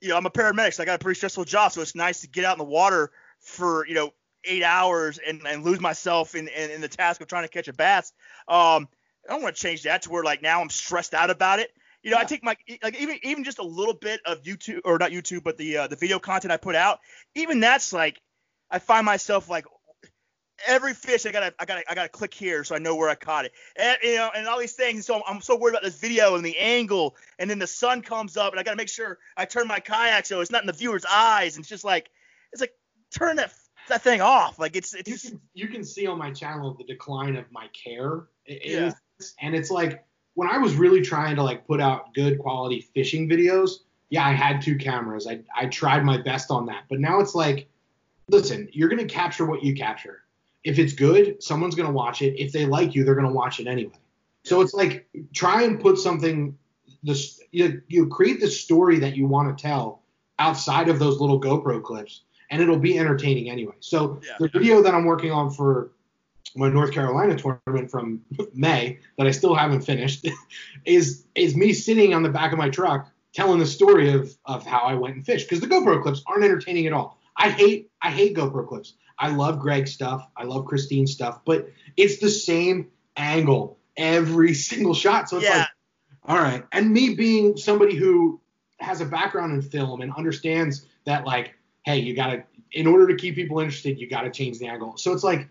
you 0.00 0.08
know 0.08 0.16
I'm 0.16 0.26
a 0.26 0.30
paramedic, 0.30 0.74
so 0.74 0.82
I 0.82 0.86
got 0.86 0.96
a 0.96 1.02
pretty 1.02 1.18
stressful 1.18 1.44
job, 1.44 1.72
so 1.72 1.80
it's 1.80 1.94
nice 1.94 2.20
to 2.20 2.28
get 2.28 2.44
out 2.44 2.54
in 2.54 2.58
the 2.58 2.64
water 2.64 3.10
for 3.40 3.86
you 3.86 3.94
know 3.94 4.12
eight 4.44 4.62
hours 4.62 5.18
and, 5.18 5.42
and 5.46 5.64
lose 5.64 5.80
myself 5.80 6.34
in, 6.34 6.48
in, 6.48 6.70
in 6.70 6.80
the 6.80 6.88
task 6.88 7.20
of 7.20 7.26
trying 7.26 7.44
to 7.44 7.48
catch 7.48 7.68
a 7.68 7.74
bass. 7.74 8.12
Um, 8.48 8.88
I 9.28 9.32
don't 9.32 9.42
want 9.42 9.56
to 9.56 9.62
change 9.62 9.82
that 9.82 10.02
to 10.02 10.10
where 10.10 10.24
like 10.24 10.42
now 10.42 10.60
I'm 10.60 10.70
stressed 10.70 11.12
out 11.12 11.30
about 11.30 11.58
it. 11.58 11.72
You 12.02 12.10
know, 12.10 12.16
yeah. 12.16 12.22
I 12.22 12.24
take 12.26 12.42
my 12.42 12.56
like 12.82 13.00
even 13.00 13.18
even 13.22 13.44
just 13.44 13.58
a 13.58 13.64
little 13.64 13.94
bit 13.94 14.20
of 14.24 14.42
YouTube 14.42 14.80
or 14.84 14.98
not 14.98 15.10
YouTube, 15.10 15.42
but 15.42 15.58
the 15.58 15.78
uh, 15.78 15.86
the 15.86 15.96
video 15.96 16.18
content 16.18 16.52
I 16.52 16.56
put 16.56 16.74
out, 16.74 17.00
even 17.34 17.60
that's 17.60 17.92
like 17.92 18.20
I 18.70 18.78
find 18.78 19.04
myself 19.04 19.50
like 19.50 19.64
every 20.66 20.94
fish 20.94 21.26
I 21.26 21.32
gotta 21.32 21.54
I 21.58 21.64
gotta 21.64 21.82
I 21.90 21.94
gotta 21.94 22.08
click 22.08 22.32
here 22.32 22.64
so 22.64 22.74
I 22.74 22.78
know 22.78 22.96
where 22.96 23.08
I 23.08 23.14
caught 23.14 23.44
it, 23.44 23.52
and 23.76 23.98
you 24.02 24.16
know, 24.16 24.30
and 24.34 24.46
all 24.46 24.58
these 24.58 24.72
things. 24.72 25.06
So 25.06 25.16
I'm, 25.16 25.22
I'm 25.26 25.40
so 25.40 25.56
worried 25.56 25.72
about 25.72 25.82
this 25.82 25.98
video 25.98 26.36
and 26.36 26.44
the 26.44 26.56
angle, 26.56 27.16
and 27.38 27.50
then 27.50 27.58
the 27.58 27.66
sun 27.66 28.02
comes 28.02 28.36
up, 28.36 28.52
and 28.52 28.60
I 28.60 28.62
gotta 28.62 28.76
make 28.76 28.88
sure 28.88 29.18
I 29.36 29.44
turn 29.44 29.66
my 29.66 29.80
kayak 29.80 30.26
so 30.26 30.40
it's 30.40 30.50
not 30.50 30.62
in 30.62 30.66
the 30.66 30.72
viewer's 30.72 31.04
eyes, 31.04 31.56
and 31.56 31.62
it's 31.62 31.68
just 31.68 31.84
like 31.84 32.10
it's 32.52 32.60
like 32.60 32.72
turn 33.10 33.36
that 33.36 33.52
that 33.88 34.02
thing 34.02 34.20
off. 34.20 34.58
Like 34.58 34.76
it's 34.76 34.94
it's 34.94 35.08
you 35.08 35.18
can 35.18 35.40
you 35.54 35.68
can 35.68 35.84
see 35.84 36.06
on 36.06 36.18
my 36.18 36.30
channel 36.30 36.74
the 36.74 36.84
decline 36.84 37.36
of 37.36 37.44
my 37.50 37.68
care. 37.68 38.28
It, 38.46 38.62
yeah. 38.64 38.92
and 39.40 39.54
it's 39.54 39.70
like 39.70 40.04
when 40.40 40.48
I 40.48 40.56
was 40.56 40.74
really 40.74 41.02
trying 41.02 41.36
to 41.36 41.42
like 41.42 41.66
put 41.66 41.82
out 41.82 42.14
good 42.14 42.38
quality 42.38 42.88
fishing 42.94 43.28
videos, 43.28 43.80
yeah, 44.08 44.26
I 44.26 44.32
had 44.32 44.62
two 44.62 44.78
cameras. 44.78 45.26
I 45.26 45.40
I 45.54 45.66
tried 45.66 46.02
my 46.02 46.16
best 46.16 46.50
on 46.50 46.64
that. 46.64 46.84
But 46.88 46.98
now 46.98 47.20
it's 47.20 47.34
like, 47.34 47.68
listen, 48.26 48.66
you're 48.72 48.88
gonna 48.88 49.04
capture 49.04 49.44
what 49.44 49.62
you 49.62 49.74
capture. 49.74 50.22
If 50.64 50.78
it's 50.78 50.94
good, 50.94 51.42
someone's 51.42 51.74
gonna 51.74 51.92
watch 51.92 52.22
it. 52.22 52.40
If 52.40 52.52
they 52.52 52.64
like 52.64 52.94
you, 52.94 53.04
they're 53.04 53.14
gonna 53.14 53.30
watch 53.30 53.60
it 53.60 53.66
anyway. 53.66 53.98
So 54.44 54.62
it's 54.62 54.72
like 54.72 55.06
try 55.34 55.64
and 55.64 55.78
put 55.78 55.98
something 55.98 56.56
this 57.02 57.42
you, 57.50 57.82
you 57.88 58.06
create 58.06 58.40
the 58.40 58.48
story 58.48 58.98
that 59.00 59.14
you 59.14 59.26
want 59.26 59.54
to 59.54 59.62
tell 59.62 60.00
outside 60.38 60.88
of 60.88 60.98
those 60.98 61.20
little 61.20 61.38
GoPro 61.38 61.82
clips 61.82 62.22
and 62.50 62.62
it'll 62.62 62.78
be 62.78 62.98
entertaining 62.98 63.50
anyway. 63.50 63.74
So 63.80 64.22
yeah. 64.26 64.36
the 64.40 64.48
video 64.48 64.80
that 64.80 64.94
I'm 64.94 65.04
working 65.04 65.32
on 65.32 65.50
for 65.50 65.90
my 66.56 66.68
North 66.68 66.92
Carolina 66.92 67.36
tournament 67.36 67.90
from 67.90 68.20
May 68.54 68.98
that 69.18 69.26
I 69.26 69.30
still 69.30 69.54
haven't 69.54 69.82
finished 69.82 70.26
is 70.84 71.24
is 71.34 71.56
me 71.56 71.72
sitting 71.72 72.14
on 72.14 72.22
the 72.22 72.28
back 72.28 72.52
of 72.52 72.58
my 72.58 72.68
truck 72.68 73.10
telling 73.32 73.58
the 73.58 73.66
story 73.66 74.12
of 74.12 74.34
of 74.46 74.66
how 74.66 74.80
I 74.80 74.94
went 74.94 75.16
and 75.16 75.24
fished 75.24 75.48
because 75.48 75.60
the 75.60 75.66
GoPro 75.66 76.02
clips 76.02 76.22
aren't 76.26 76.44
entertaining 76.44 76.86
at 76.86 76.92
all. 76.92 77.18
I 77.36 77.50
hate 77.50 77.90
I 78.02 78.10
hate 78.10 78.36
GoPro 78.36 78.66
clips. 78.66 78.94
I 79.18 79.30
love 79.30 79.58
Greg's 79.58 79.92
stuff. 79.92 80.26
I 80.36 80.44
love 80.44 80.64
Christine's 80.64 81.12
stuff, 81.12 81.40
but 81.44 81.68
it's 81.96 82.18
the 82.18 82.30
same 82.30 82.88
angle 83.16 83.78
every 83.96 84.54
single 84.68 84.94
shot. 84.94 85.28
So 85.28 85.36
it's 85.36 85.46
yeah. 85.46 85.58
like, 85.58 85.68
all 86.24 86.38
right. 86.38 86.64
And 86.72 86.90
me 86.90 87.14
being 87.14 87.56
somebody 87.56 87.96
who 87.96 88.40
has 88.78 89.00
a 89.00 89.06
background 89.06 89.52
in 89.52 89.62
film 89.62 90.00
and 90.00 90.12
understands 90.14 90.86
that 91.04 91.26
like, 91.26 91.54
hey, 91.84 91.98
you 91.98 92.14
gotta 92.14 92.44
in 92.72 92.86
order 92.86 93.06
to 93.08 93.16
keep 93.16 93.34
people 93.34 93.60
interested, 93.60 93.98
you 93.98 94.08
gotta 94.08 94.30
change 94.30 94.58
the 94.58 94.66
angle. 94.66 94.96
So 94.96 95.12
it's 95.12 95.24
like 95.24 95.48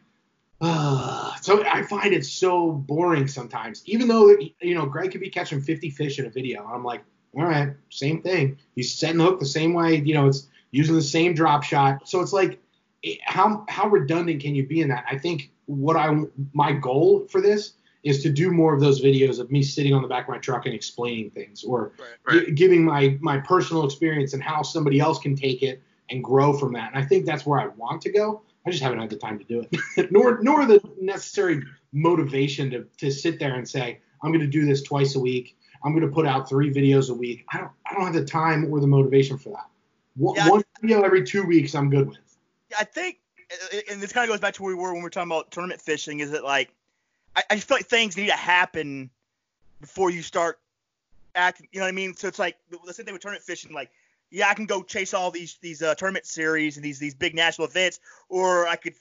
uh, 0.61 1.35
so 1.41 1.63
I 1.65 1.83
find 1.83 2.13
it 2.13 2.25
so 2.25 2.71
boring 2.71 3.27
sometimes. 3.27 3.81
Even 3.85 4.07
though 4.07 4.35
you 4.61 4.75
know 4.75 4.85
Greg 4.85 5.11
could 5.11 5.21
be 5.21 5.29
catching 5.29 5.61
50 5.61 5.89
fish 5.91 6.19
in 6.19 6.25
a 6.25 6.29
video, 6.29 6.65
I'm 6.65 6.83
like, 6.83 7.03
all 7.35 7.43
right, 7.43 7.73
same 7.89 8.21
thing. 8.21 8.57
He's 8.75 8.93
setting 8.93 9.17
the 9.17 9.25
hook 9.25 9.39
the 9.39 9.45
same 9.45 9.73
way. 9.73 9.95
You 9.95 10.13
know, 10.13 10.27
it's 10.27 10.47
using 10.71 10.95
the 10.95 11.01
same 11.01 11.33
drop 11.33 11.63
shot. 11.63 12.07
So 12.07 12.21
it's 12.21 12.33
like, 12.33 12.59
how 13.23 13.65
how 13.69 13.87
redundant 13.87 14.41
can 14.41 14.55
you 14.55 14.65
be 14.65 14.81
in 14.81 14.89
that? 14.89 15.05
I 15.09 15.17
think 15.17 15.51
what 15.65 15.95
I 15.95 16.23
my 16.53 16.73
goal 16.73 17.27
for 17.29 17.41
this 17.41 17.73
is 18.03 18.23
to 18.23 18.29
do 18.29 18.49
more 18.51 18.73
of 18.73 18.79
those 18.79 19.01
videos 19.01 19.39
of 19.39 19.51
me 19.51 19.61
sitting 19.61 19.93
on 19.93 20.01
the 20.01 20.07
back 20.07 20.23
of 20.23 20.29
my 20.29 20.37
truck 20.37 20.65
and 20.65 20.73
explaining 20.73 21.29
things, 21.31 21.63
or 21.63 21.91
right, 21.99 22.35
right. 22.35 22.45
G- 22.47 22.51
giving 22.53 22.83
my 22.83 23.17
my 23.21 23.39
personal 23.39 23.85
experience 23.85 24.33
and 24.33 24.41
how 24.41 24.61
somebody 24.61 24.99
else 24.99 25.19
can 25.19 25.35
take 25.35 25.63
it 25.63 25.81
and 26.09 26.23
grow 26.23 26.53
from 26.57 26.73
that. 26.73 26.93
And 26.93 27.03
I 27.03 27.07
think 27.07 27.25
that's 27.25 27.45
where 27.45 27.59
I 27.59 27.67
want 27.67 28.01
to 28.03 28.11
go. 28.11 28.41
I 28.65 28.71
just 28.71 28.83
haven't 28.83 28.99
had 28.99 29.09
the 29.09 29.15
time 29.15 29.39
to 29.39 29.45
do 29.45 29.65
it, 29.71 30.11
nor 30.11 30.39
nor 30.41 30.65
the 30.65 30.81
necessary 30.99 31.63
motivation 31.91 32.69
to 32.71 32.85
to 32.97 33.11
sit 33.11 33.39
there 33.39 33.55
and 33.55 33.67
say 33.67 33.99
I'm 34.21 34.31
going 34.31 34.41
to 34.41 34.47
do 34.47 34.65
this 34.65 34.81
twice 34.83 35.15
a 35.15 35.19
week. 35.19 35.57
I'm 35.83 35.93
going 35.93 36.05
to 36.05 36.13
put 36.13 36.25
out 36.25 36.49
three 36.49 36.71
videos 36.71 37.09
a 37.09 37.13
week. 37.13 37.45
I 37.51 37.57
don't 37.59 37.71
I 37.85 37.93
don't 37.93 38.03
have 38.03 38.13
the 38.13 38.25
time 38.25 38.71
or 38.71 38.79
the 38.79 38.87
motivation 38.87 39.37
for 39.37 39.49
that. 39.51 39.67
One, 40.17 40.35
yeah, 40.35 40.49
one 40.49 40.63
video 40.81 41.01
every 41.03 41.23
two 41.23 41.45
weeks 41.45 41.73
I'm 41.73 41.89
good 41.89 42.09
with. 42.09 42.17
I 42.77 42.83
think, 42.83 43.19
and 43.89 44.01
this 44.01 44.11
kind 44.11 44.29
of 44.29 44.33
goes 44.33 44.41
back 44.41 44.53
to 44.55 44.63
where 44.63 44.75
we 44.75 44.81
were 44.81 44.89
when 44.89 44.97
we 44.97 45.03
were 45.03 45.09
talking 45.09 45.31
about 45.31 45.51
tournament 45.51 45.79
fishing. 45.81 46.19
Is 46.19 46.31
that 46.31 46.43
like 46.43 46.73
I, 47.35 47.43
I 47.51 47.59
feel 47.59 47.77
like 47.77 47.85
things 47.85 48.17
need 48.17 48.27
to 48.27 48.33
happen 48.33 49.09
before 49.79 50.09
you 50.09 50.21
start 50.21 50.59
acting. 51.35 51.67
You 51.71 51.79
know 51.79 51.85
what 51.85 51.89
I 51.89 51.93
mean? 51.93 52.15
So 52.15 52.27
it's 52.27 52.39
like 52.39 52.57
the 52.69 52.93
same 52.93 53.05
thing 53.05 53.13
with 53.13 53.21
tournament 53.21 53.45
fishing. 53.45 53.71
Like 53.73 53.91
yeah, 54.31 54.49
I 54.49 54.53
can 54.53 54.65
go 54.65 54.83
chase 54.83 55.13
all 55.13 55.31
these 55.31 55.57
these 55.61 55.81
uh, 55.81 55.95
tournament 55.95 56.25
series 56.25 56.77
and 56.77 56.85
these 56.85 56.99
these 56.99 57.15
big 57.15 57.35
national 57.35 57.67
events, 57.67 57.99
or 58.29 58.67
I 58.67 58.75
could 58.75 58.95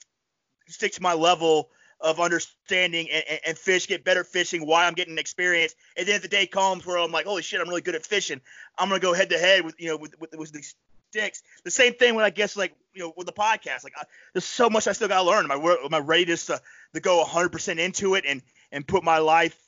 stick 0.68 0.92
to 0.92 1.02
my 1.02 1.14
level 1.14 1.70
of 2.00 2.20
understanding 2.20 3.08
and, 3.10 3.24
and, 3.28 3.40
and, 3.44 3.58
fish, 3.58 3.88
get 3.88 4.04
better 4.04 4.22
fishing 4.22 4.64
while 4.64 4.86
I'm 4.86 4.94
getting 4.94 5.18
experience. 5.18 5.74
And 5.96 6.06
then 6.06 6.14
if 6.14 6.22
the 6.22 6.28
day 6.28 6.46
comes 6.46 6.86
where 6.86 6.96
I'm 6.96 7.10
like, 7.10 7.26
holy 7.26 7.42
shit, 7.42 7.60
I'm 7.60 7.68
really 7.68 7.80
good 7.80 7.96
at 7.96 8.06
fishing, 8.06 8.40
I'm 8.78 8.88
gonna 8.88 9.00
go 9.00 9.12
head 9.12 9.30
to 9.30 9.38
head 9.38 9.64
with 9.64 9.74
you 9.78 9.88
know 9.88 9.96
with 9.96 10.18
with, 10.20 10.34
with 10.36 10.52
these 10.52 10.74
sticks. 11.10 11.42
The 11.64 11.70
same 11.70 11.94
thing 11.94 12.14
when 12.14 12.24
I 12.24 12.30
guess 12.30 12.56
like 12.56 12.74
you 12.94 13.02
know 13.02 13.12
with 13.16 13.26
the 13.26 13.32
podcast. 13.32 13.84
Like 13.84 13.94
I, 13.96 14.04
there's 14.32 14.44
so 14.44 14.70
much 14.70 14.86
I 14.86 14.92
still 14.92 15.08
gotta 15.08 15.28
learn. 15.28 15.44
Am 15.44 15.52
I 15.52 15.76
am 15.84 15.94
I 15.94 15.98
ready 15.98 16.24
just 16.24 16.46
to, 16.46 16.60
to 16.94 17.00
go 17.00 17.24
100% 17.24 17.78
into 17.78 18.14
it 18.14 18.24
and 18.26 18.42
and 18.72 18.86
put 18.86 19.02
my 19.02 19.18
life 19.18 19.58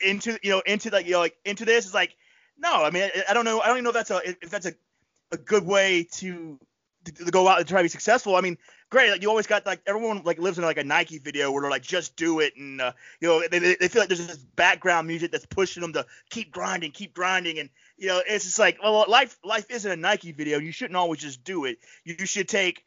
into 0.00 0.38
you 0.42 0.50
know 0.50 0.62
into 0.64 0.90
like 0.90 1.06
you 1.06 1.12
know 1.12 1.20
like 1.20 1.36
into 1.44 1.64
this? 1.64 1.86
Is 1.86 1.94
like 1.94 2.16
no, 2.58 2.84
I 2.84 2.90
mean, 2.90 3.04
I, 3.04 3.30
I 3.30 3.34
don't 3.34 3.44
know. 3.44 3.60
I 3.60 3.66
don't 3.66 3.76
even 3.76 3.84
know 3.84 3.90
if 3.90 3.94
that's 3.94 4.10
a 4.10 4.20
if 4.26 4.50
that's 4.50 4.66
a, 4.66 4.74
a 5.32 5.36
good 5.36 5.64
way 5.64 6.06
to, 6.12 6.58
to, 7.04 7.12
to 7.12 7.30
go 7.30 7.46
out 7.48 7.58
and 7.58 7.68
try 7.68 7.78
to 7.78 7.84
be 7.84 7.88
successful. 7.88 8.36
I 8.36 8.40
mean, 8.40 8.58
great. 8.90 9.10
Like 9.10 9.22
you 9.22 9.28
always 9.28 9.46
got 9.46 9.64
like 9.64 9.80
everyone 9.86 10.22
like 10.24 10.38
lives 10.38 10.58
in 10.58 10.64
like 10.64 10.78
a 10.78 10.84
Nike 10.84 11.18
video 11.18 11.52
where 11.52 11.62
they're 11.62 11.70
like 11.70 11.82
just 11.82 12.16
do 12.16 12.40
it, 12.40 12.54
and 12.56 12.80
uh, 12.80 12.92
you 13.20 13.28
know 13.28 13.42
they, 13.48 13.58
they 13.58 13.88
feel 13.88 14.02
like 14.02 14.08
there's 14.08 14.26
this 14.26 14.36
background 14.36 15.06
music 15.06 15.30
that's 15.30 15.46
pushing 15.46 15.80
them 15.80 15.92
to 15.92 16.06
keep 16.30 16.50
grinding, 16.50 16.90
keep 16.90 17.14
grinding, 17.14 17.58
and 17.58 17.70
you 17.96 18.08
know 18.08 18.20
it's 18.26 18.44
just 18.44 18.58
like 18.58 18.78
well 18.82 19.04
life 19.08 19.38
life 19.44 19.66
isn't 19.70 19.90
a 19.90 19.96
Nike 19.96 20.32
video. 20.32 20.58
You 20.58 20.72
shouldn't 20.72 20.96
always 20.96 21.20
just 21.20 21.44
do 21.44 21.64
it. 21.64 21.78
You, 22.04 22.16
you 22.18 22.26
should 22.26 22.48
take 22.48 22.84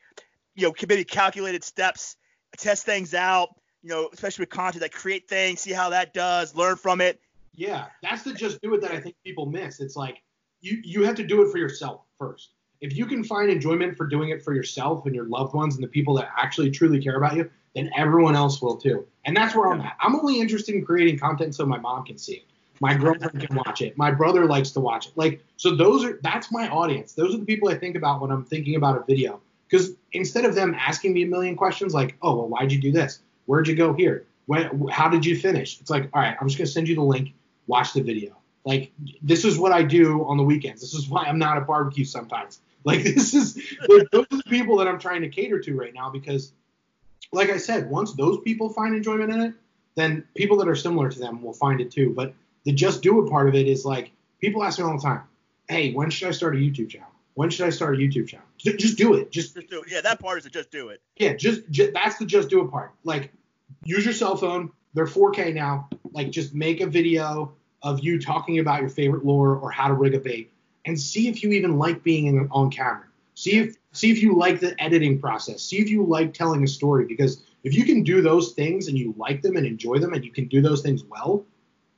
you 0.56 0.68
know 0.68 0.74
maybe 0.88 1.04
calculated 1.06 1.64
steps, 1.64 2.18
test 2.58 2.86
things 2.86 3.14
out. 3.14 3.56
You 3.84 3.90
know, 3.90 4.10
especially 4.14 4.44
with 4.44 4.52
content, 4.52 4.82
that 4.82 4.92
create 4.92 5.28
things, 5.28 5.62
see 5.62 5.72
how 5.72 5.90
that 5.90 6.14
does, 6.14 6.56
learn 6.56 6.76
from 6.76 7.02
it, 7.02 7.20
yeah, 7.54 7.88
that's 8.02 8.24
the 8.24 8.34
just 8.34 8.62
do 8.62 8.74
it 8.74 8.82
that 8.82 8.92
I 8.92 9.00
think 9.00 9.16
people 9.24 9.46
miss. 9.46 9.80
It's 9.80 9.96
like 9.96 10.22
you 10.62 10.80
you 10.84 11.04
have 11.04 11.16
to 11.16 11.24
do 11.26 11.42
it 11.42 11.52
for 11.52 11.58
yourself 11.58 12.02
first. 12.18 12.52
If 12.80 12.96
you 12.96 13.06
can 13.06 13.24
find 13.24 13.52
enjoyment 13.52 13.96
for 13.96 14.08
doing 14.08 14.30
it 14.30 14.42
for 14.42 14.54
yourself 14.54 15.06
and 15.06 15.14
your 15.14 15.26
loved 15.26 15.54
ones 15.54 15.76
and 15.76 15.84
the 15.84 15.88
people 15.88 16.16
that 16.16 16.30
actually 16.36 16.72
truly 16.72 17.00
care 17.02 17.18
about 17.18 17.36
you, 17.36 17.50
then 17.76 17.92
everyone 17.96 18.36
else 18.36 18.62
will 18.62 18.76
too. 18.76 19.06
And 19.26 19.38
that's 19.38 19.56
where 19.56 19.72
I'm 19.72 19.82
at. 19.82 19.96
I'm 20.00 20.16
only 20.16 20.40
interested 20.40 20.74
in 20.74 20.84
creating 20.84 21.20
content 21.20 21.54
so 21.54 21.66
my 21.66 21.78
mom 21.78 22.06
can 22.06 22.18
see 22.18 22.34
it. 22.34 22.44
My 22.80 22.96
girlfriend 22.96 23.40
can 23.40 23.56
watch 23.56 23.82
it. 23.82 23.96
My 23.96 24.10
brother 24.10 24.46
likes 24.46 24.72
to 24.72 24.80
watch 24.80 25.08
it. 25.08 25.14
Like 25.16 25.44
so 25.58 25.76
those 25.76 26.04
are 26.04 26.20
that's 26.24 26.52
my 26.52 26.68
audience. 26.70 27.14
Those 27.14 27.36
are 27.36 27.38
the 27.38 27.46
people 27.46 27.70
I 27.70 27.76
think 27.76 27.96
about 27.96 28.22
when 28.22 28.32
I'm 28.32 28.46
thinking 28.46 28.76
about 28.76 28.98
a 28.98 29.04
video. 29.06 29.42
Because 29.70 29.92
instead 30.14 30.46
of 30.46 30.56
them 30.56 30.74
asking 30.74 31.14
me 31.14 31.24
a 31.24 31.28
million 31.28 31.56
questions 31.56 31.94
like, 31.94 32.18
oh 32.22 32.36
well, 32.36 32.48
why'd 32.48 32.72
you 32.72 32.82
do 32.82 32.92
this? 32.92 33.20
Where'd 33.46 33.68
you 33.68 33.76
go 33.76 33.94
here? 33.94 34.26
When, 34.48 34.88
how 34.90 35.08
did 35.08 35.26
you 35.26 35.38
finish? 35.38 35.80
It's 35.80 35.90
like, 35.90 36.10
all 36.14 36.22
right, 36.22 36.36
I'm 36.42 36.48
just 36.48 36.58
gonna 36.58 36.68
send 36.68 36.88
you 36.88 36.96
the 36.96 37.04
link 37.04 37.34
watch 37.68 37.94
the 37.94 38.02
video. 38.02 38.38
Like 38.66 38.92
this 39.22 39.46
is 39.46 39.58
what 39.58 39.72
I 39.72 39.84
do 39.84 40.26
on 40.26 40.38
the 40.38 40.44
weekends. 40.44 40.82
This 40.82 40.94
is 40.94 41.10
why 41.10 41.24
I'm 41.24 41.40
not 41.40 41.58
at 41.58 41.68
barbecue 41.68 42.06
sometimes. 42.06 42.60
Like 42.84 43.04
this 43.04 43.36
is 43.36 43.58
like, 43.88 44.10
those 44.10 44.26
are 44.32 44.38
the 44.38 44.50
people 44.50 44.78
that 44.78 44.88
I'm 44.88 44.98
trying 44.98 45.22
to 45.22 45.30
cater 45.30 45.60
to 45.60 45.76
right 45.76 45.94
now 45.94 46.10
because, 46.10 46.52
like 47.32 47.52
I 47.52 47.58
said, 47.58 47.92
once 47.92 48.14
those 48.14 48.40
people 48.40 48.70
find 48.70 48.96
enjoyment 48.96 49.32
in 49.32 49.40
it, 49.40 49.54
then 49.94 50.24
people 50.34 50.58
that 50.58 50.68
are 50.68 50.76
similar 50.76 51.08
to 51.08 51.20
them 51.20 51.44
will 51.44 51.54
find 51.54 51.80
it 51.80 51.92
too. 51.92 52.12
But 52.16 52.34
the 52.64 52.72
just 52.72 53.04
do 53.04 53.24
it 53.24 53.30
part 53.30 53.48
of 53.48 53.54
it 53.54 53.68
is 53.68 53.86
like 53.86 54.10
people 54.40 54.64
ask 54.64 54.80
me 54.80 54.86
all 54.86 54.96
the 54.98 55.04
time, 55.04 55.22
"Hey, 55.70 55.94
when 55.94 56.10
should 56.10 56.30
I 56.30 56.32
start 56.32 56.56
a 56.56 56.58
YouTube 56.58 56.90
channel? 56.90 57.12
When 57.36 57.50
should 57.50 57.68
I 57.68 57.70
start 57.70 57.96
a 57.96 57.98
YouTube 57.98 58.28
channel? 58.28 58.46
Just, 58.58 58.98
do 58.98 59.14
it. 59.14 59.32
Just, 59.32 59.56
just 59.56 59.70
do 59.70 59.82
it. 59.82 59.92
Yeah, 59.92 60.02
that 60.02 60.20
part 60.20 60.40
is 60.40 60.44
to 60.44 60.50
just 60.50 60.70
do 60.72 60.90
it. 60.90 61.02
Yeah, 61.18 61.34
just, 61.34 61.70
just 61.70 61.94
that's 61.94 62.18
the 62.18 62.26
just 62.26 62.50
do 62.50 62.62
it 62.62 62.70
part. 62.70 62.94
Like 63.04 63.32
use 63.84 64.04
your 64.06 64.14
cell 64.14 64.36
phone. 64.36 64.72
They're 64.94 65.06
4K 65.06 65.54
now. 65.54 65.90
Like 66.12 66.32
just 66.32 66.54
make 66.54 66.82
a 66.82 66.88
video 66.88 67.54
of 67.82 68.02
you 68.02 68.20
talking 68.20 68.60
about 68.60 68.82
your 68.82 68.90
favorite 68.90 69.26
lure 69.26 69.56
or 69.56 69.72
how 69.72 69.88
to 69.88 69.94
rig 69.94 70.14
a 70.14 70.20
bait 70.20 70.52
and 70.86 71.00
see 71.00 71.28
if 71.28 71.44
you 71.44 71.52
even 71.52 71.78
like 71.78 72.04
being 72.04 72.28
in, 72.28 72.48
on 72.52 72.70
camera. 72.70 73.06
See 73.36 73.58
if 73.58 73.76
see 73.94 74.12
if 74.12 74.22
you 74.22 74.36
like 74.36 74.60
the 74.60 74.80
editing 74.82 75.20
process. 75.20 75.62
See 75.64 75.78
if 75.78 75.90
you 75.90 76.06
like 76.06 76.34
telling 76.34 76.64
a 76.64 76.68
story 76.68 77.06
because 77.06 77.44
if 77.64 77.76
you 77.76 77.86
can 77.86 78.04
do 78.04 78.22
those 78.22 78.54
things 78.54 78.88
and 78.88 78.98
you 78.98 79.14
like 79.18 79.42
them 79.42 79.56
and 79.56 79.66
enjoy 79.66 80.00
them 80.00 80.14
and 80.14 80.24
you 80.24 80.32
can 80.32 80.48
do 80.48 80.62
those 80.62 80.82
things 80.82 81.04
well 81.04 81.46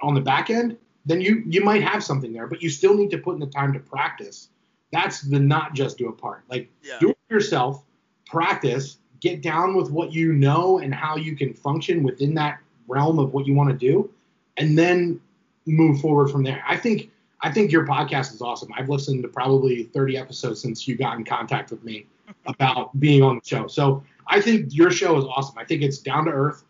on 0.01 0.13
the 0.13 0.21
back 0.21 0.49
end, 0.49 0.77
then 1.05 1.21
you 1.21 1.43
you 1.47 1.63
might 1.63 1.83
have 1.83 2.03
something 2.03 2.33
there, 2.33 2.47
but 2.47 2.61
you 2.61 2.69
still 2.69 2.93
need 2.93 3.11
to 3.11 3.17
put 3.17 3.33
in 3.33 3.39
the 3.39 3.47
time 3.47 3.73
to 3.73 3.79
practice. 3.79 4.49
That's 4.91 5.21
the 5.21 5.39
not 5.39 5.73
just 5.73 5.97
do 5.97 6.09
a 6.09 6.13
part. 6.13 6.43
Like 6.49 6.69
yeah. 6.83 6.99
do 6.99 7.09
it 7.09 7.17
yourself, 7.29 7.83
practice, 8.25 8.97
get 9.19 9.41
down 9.41 9.75
with 9.75 9.89
what 9.89 10.13
you 10.13 10.33
know 10.33 10.79
and 10.79 10.93
how 10.93 11.15
you 11.15 11.35
can 11.35 11.53
function 11.53 12.03
within 12.03 12.33
that 12.35 12.59
realm 12.93 13.19
of 13.19 13.33
what 13.33 13.45
you 13.45 13.53
want 13.53 13.69
to 13.69 13.75
do, 13.75 14.09
and 14.57 14.77
then 14.77 15.19
move 15.65 15.99
forward 15.99 16.29
from 16.29 16.43
there. 16.43 16.63
I 16.67 16.77
think 16.77 17.11
I 17.41 17.51
think 17.51 17.71
your 17.71 17.85
podcast 17.85 18.33
is 18.33 18.41
awesome. 18.41 18.69
I've 18.75 18.89
listened 18.89 19.23
to 19.23 19.29
probably 19.29 19.83
30 19.83 20.17
episodes 20.17 20.61
since 20.61 20.87
you 20.87 20.95
got 20.95 21.17
in 21.17 21.25
contact 21.25 21.71
with 21.71 21.83
me 21.83 22.05
about 22.45 22.97
being 22.99 23.21
on 23.21 23.35
the 23.35 23.41
show. 23.45 23.67
So 23.67 24.03
I 24.27 24.39
think 24.39 24.73
your 24.73 24.91
show 24.91 25.17
is 25.17 25.25
awesome. 25.25 25.57
I 25.57 25.65
think 25.65 25.81
it's 25.81 25.97
down 25.97 26.25
to 26.25 26.31
earth, 26.31 26.63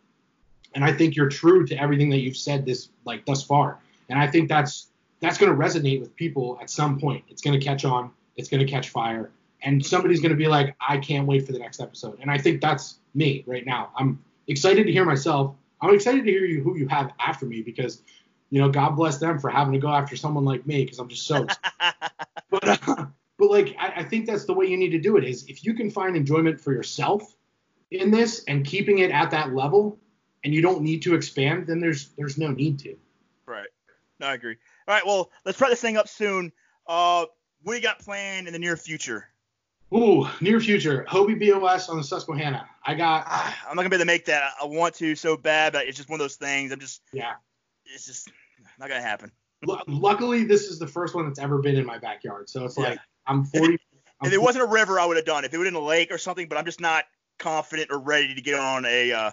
and 0.73 0.83
I 0.83 0.91
think 0.91 1.15
you're 1.15 1.29
true 1.29 1.65
to 1.67 1.75
everything 1.79 2.09
that 2.09 2.19
you've 2.19 2.37
said 2.37 2.65
this 2.65 2.89
like 3.05 3.25
thus 3.25 3.43
far. 3.43 3.79
And 4.09 4.19
I 4.19 4.27
think 4.27 4.49
that's 4.49 4.87
that's 5.19 5.37
going 5.37 5.51
to 5.51 5.57
resonate 5.57 6.01
with 6.01 6.15
people 6.15 6.57
at 6.61 6.69
some 6.69 6.99
point. 6.99 7.23
It's 7.29 7.41
going 7.41 7.57
to 7.57 7.65
catch 7.65 7.85
on. 7.85 8.11
It's 8.35 8.49
going 8.49 8.65
to 8.65 8.69
catch 8.69 8.89
fire, 8.89 9.29
and 9.61 9.85
somebody's 9.85 10.19
going 10.19 10.31
to 10.31 10.37
be 10.37 10.47
like, 10.47 10.75
I 10.81 10.97
can't 10.97 11.27
wait 11.27 11.45
for 11.45 11.51
the 11.51 11.59
next 11.59 11.79
episode. 11.79 12.17
And 12.19 12.31
I 12.31 12.37
think 12.37 12.61
that's 12.61 12.97
me 13.13 13.43
right 13.45 13.65
now. 13.65 13.91
I'm 13.95 14.23
excited 14.47 14.85
to 14.87 14.91
hear 14.91 15.05
myself. 15.05 15.55
I'm 15.83 15.93
excited 15.93 16.25
to 16.25 16.31
hear 16.31 16.45
you 16.45 16.63
who 16.63 16.77
you 16.77 16.87
have 16.87 17.11
after 17.19 17.45
me 17.45 17.61
because 17.61 18.01
you 18.53 18.61
know, 18.61 18.69
God 18.69 18.91
bless 18.91 19.17
them 19.17 19.39
for 19.39 19.49
having 19.49 19.73
to 19.73 19.79
go 19.79 19.87
after 19.87 20.15
someone 20.15 20.45
like 20.45 20.67
me 20.67 20.83
because 20.83 20.99
I'm 20.99 21.07
just 21.07 21.25
so. 21.25 21.47
but 22.51 22.87
uh, 22.87 23.05
but 23.39 23.49
like 23.49 23.75
I, 23.79 23.93
I, 23.95 24.03
think 24.03 24.27
that's 24.27 24.45
the 24.45 24.53
way 24.53 24.67
you 24.67 24.77
need 24.77 24.91
to 24.91 24.99
do 24.99 25.17
it. 25.17 25.23
Is 25.23 25.45
if 25.47 25.65
you 25.65 25.73
can 25.73 25.89
find 25.89 26.15
enjoyment 26.15 26.61
for 26.61 26.71
yourself 26.71 27.35
in 27.89 28.11
this 28.11 28.43
and 28.47 28.63
keeping 28.63 28.99
it 28.99 29.09
at 29.09 29.31
that 29.31 29.55
level, 29.55 29.97
and 30.43 30.53
you 30.53 30.61
don't 30.61 30.83
need 30.83 31.01
to 31.01 31.15
expand, 31.15 31.65
then 31.65 31.79
there's 31.79 32.09
there's 32.09 32.37
no 32.37 32.49
need 32.49 32.77
to. 32.81 32.95
Right. 33.47 33.69
No, 34.19 34.27
I 34.27 34.35
agree. 34.35 34.57
All 34.87 34.93
right. 34.93 35.03
Well, 35.03 35.31
let's 35.45 35.59
wrap 35.59 35.71
this 35.71 35.81
thing 35.81 35.97
up 35.97 36.07
soon. 36.07 36.51
Uh, 36.85 37.25
what 37.63 37.73
do 37.73 37.77
you 37.77 37.83
got 37.83 37.97
planned 37.97 38.45
in 38.45 38.53
the 38.53 38.59
near 38.59 38.77
future? 38.77 39.29
Ooh, 39.95 40.27
near 40.41 40.59
future. 40.59 41.05
Hobie 41.07 41.39
BOS 41.39 41.87
on 41.89 41.97
the 41.97 42.03
Susquehanna. 42.03 42.67
I 42.85 42.95
got. 42.95 43.25
I'm 43.69 43.75
not 43.75 43.83
gonna 43.83 43.89
be 43.89 43.95
able 43.95 44.03
to 44.03 44.05
make 44.05 44.25
that. 44.25 44.53
I 44.61 44.65
want 44.65 44.95
to 44.95 45.15
so 45.15 45.37
bad, 45.37 45.73
but 45.73 45.87
it's 45.87 45.97
just 45.97 46.09
one 46.09 46.19
of 46.19 46.23
those 46.23 46.35
things. 46.35 46.71
I'm 46.71 46.79
just. 46.79 47.01
Yeah. 47.11 47.33
It's 47.85 48.05
just 48.05 48.31
not 48.79 48.89
gonna 48.89 49.01
happen. 49.01 49.31
luckily, 49.87 50.43
this 50.43 50.63
is 50.63 50.79
the 50.79 50.87
first 50.87 51.13
one 51.13 51.27
that's 51.27 51.39
ever 51.39 51.59
been 51.59 51.75
in 51.75 51.85
my 51.85 51.97
backyard, 51.97 52.49
so 52.49 52.65
it's 52.65 52.77
yeah. 52.77 52.89
like 52.89 52.99
I'm 53.27 53.43
40. 53.43 53.73
If 53.73 53.73
it, 53.73 53.81
I'm 54.21 54.27
if 54.27 54.33
it 54.33 54.41
wasn't 54.41 54.63
a 54.63 54.67
river, 54.67 54.99
I 54.99 55.05
would 55.05 55.17
have 55.17 55.25
done. 55.25 55.45
If 55.45 55.53
it 55.53 55.57
was 55.57 55.67
in 55.67 55.75
a 55.75 55.79
lake 55.79 56.11
or 56.11 56.17
something, 56.17 56.47
but 56.47 56.57
I'm 56.57 56.65
just 56.65 56.81
not 56.81 57.05
confident 57.37 57.91
or 57.91 57.99
ready 57.99 58.33
to 58.33 58.41
get 58.41 58.59
on 58.59 58.85
a. 58.85 59.11
Uh, 59.11 59.31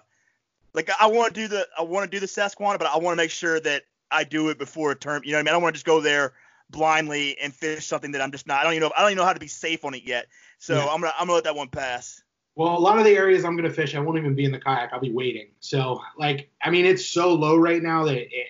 like 0.74 0.90
I 1.00 1.06
want 1.06 1.34
to 1.34 1.40
do 1.40 1.48
the 1.48 1.66
I 1.78 1.82
want 1.82 2.10
to 2.10 2.14
do 2.14 2.20
the 2.20 2.28
Susquehanna, 2.28 2.78
but 2.78 2.88
I 2.88 2.98
want 2.98 3.16
to 3.16 3.22
make 3.22 3.30
sure 3.30 3.58
that 3.60 3.84
I 4.10 4.24
do 4.24 4.50
it 4.50 4.58
before 4.58 4.90
a 4.90 4.96
term. 4.96 5.22
You 5.24 5.32
know 5.32 5.38
what 5.38 5.40
I 5.40 5.42
mean? 5.42 5.48
I 5.48 5.52
don't 5.52 5.62
want 5.62 5.74
to 5.74 5.78
just 5.78 5.86
go 5.86 6.00
there 6.00 6.34
blindly 6.70 7.38
and 7.38 7.54
fish 7.54 7.86
something 7.86 8.12
that 8.12 8.20
I'm 8.20 8.32
just 8.32 8.46
not. 8.46 8.60
I 8.60 8.64
don't 8.64 8.72
even 8.72 8.82
know. 8.82 8.92
I 8.96 9.02
don't 9.02 9.10
even 9.10 9.18
know 9.18 9.26
how 9.26 9.32
to 9.32 9.40
be 9.40 9.48
safe 9.48 9.84
on 9.84 9.94
it 9.94 10.04
yet. 10.04 10.26
So 10.58 10.74
yeah. 10.74 10.86
I'm 10.86 11.00
gonna 11.00 11.12
I'm 11.18 11.26
gonna 11.26 11.34
let 11.34 11.44
that 11.44 11.56
one 11.56 11.68
pass. 11.68 12.22
Well, 12.56 12.76
a 12.76 12.78
lot 12.78 12.98
of 12.98 13.04
the 13.04 13.16
areas 13.16 13.44
I'm 13.44 13.56
gonna 13.56 13.70
fish, 13.70 13.94
I 13.94 14.00
won't 14.00 14.18
even 14.18 14.34
be 14.34 14.44
in 14.44 14.52
the 14.52 14.60
kayak. 14.60 14.92
I'll 14.92 15.00
be 15.00 15.12
waiting. 15.12 15.48
So 15.60 16.00
like, 16.18 16.50
I 16.62 16.70
mean, 16.70 16.84
it's 16.84 17.06
so 17.06 17.32
low 17.32 17.56
right 17.56 17.82
now 17.82 18.04
that 18.04 18.16
it, 18.16 18.48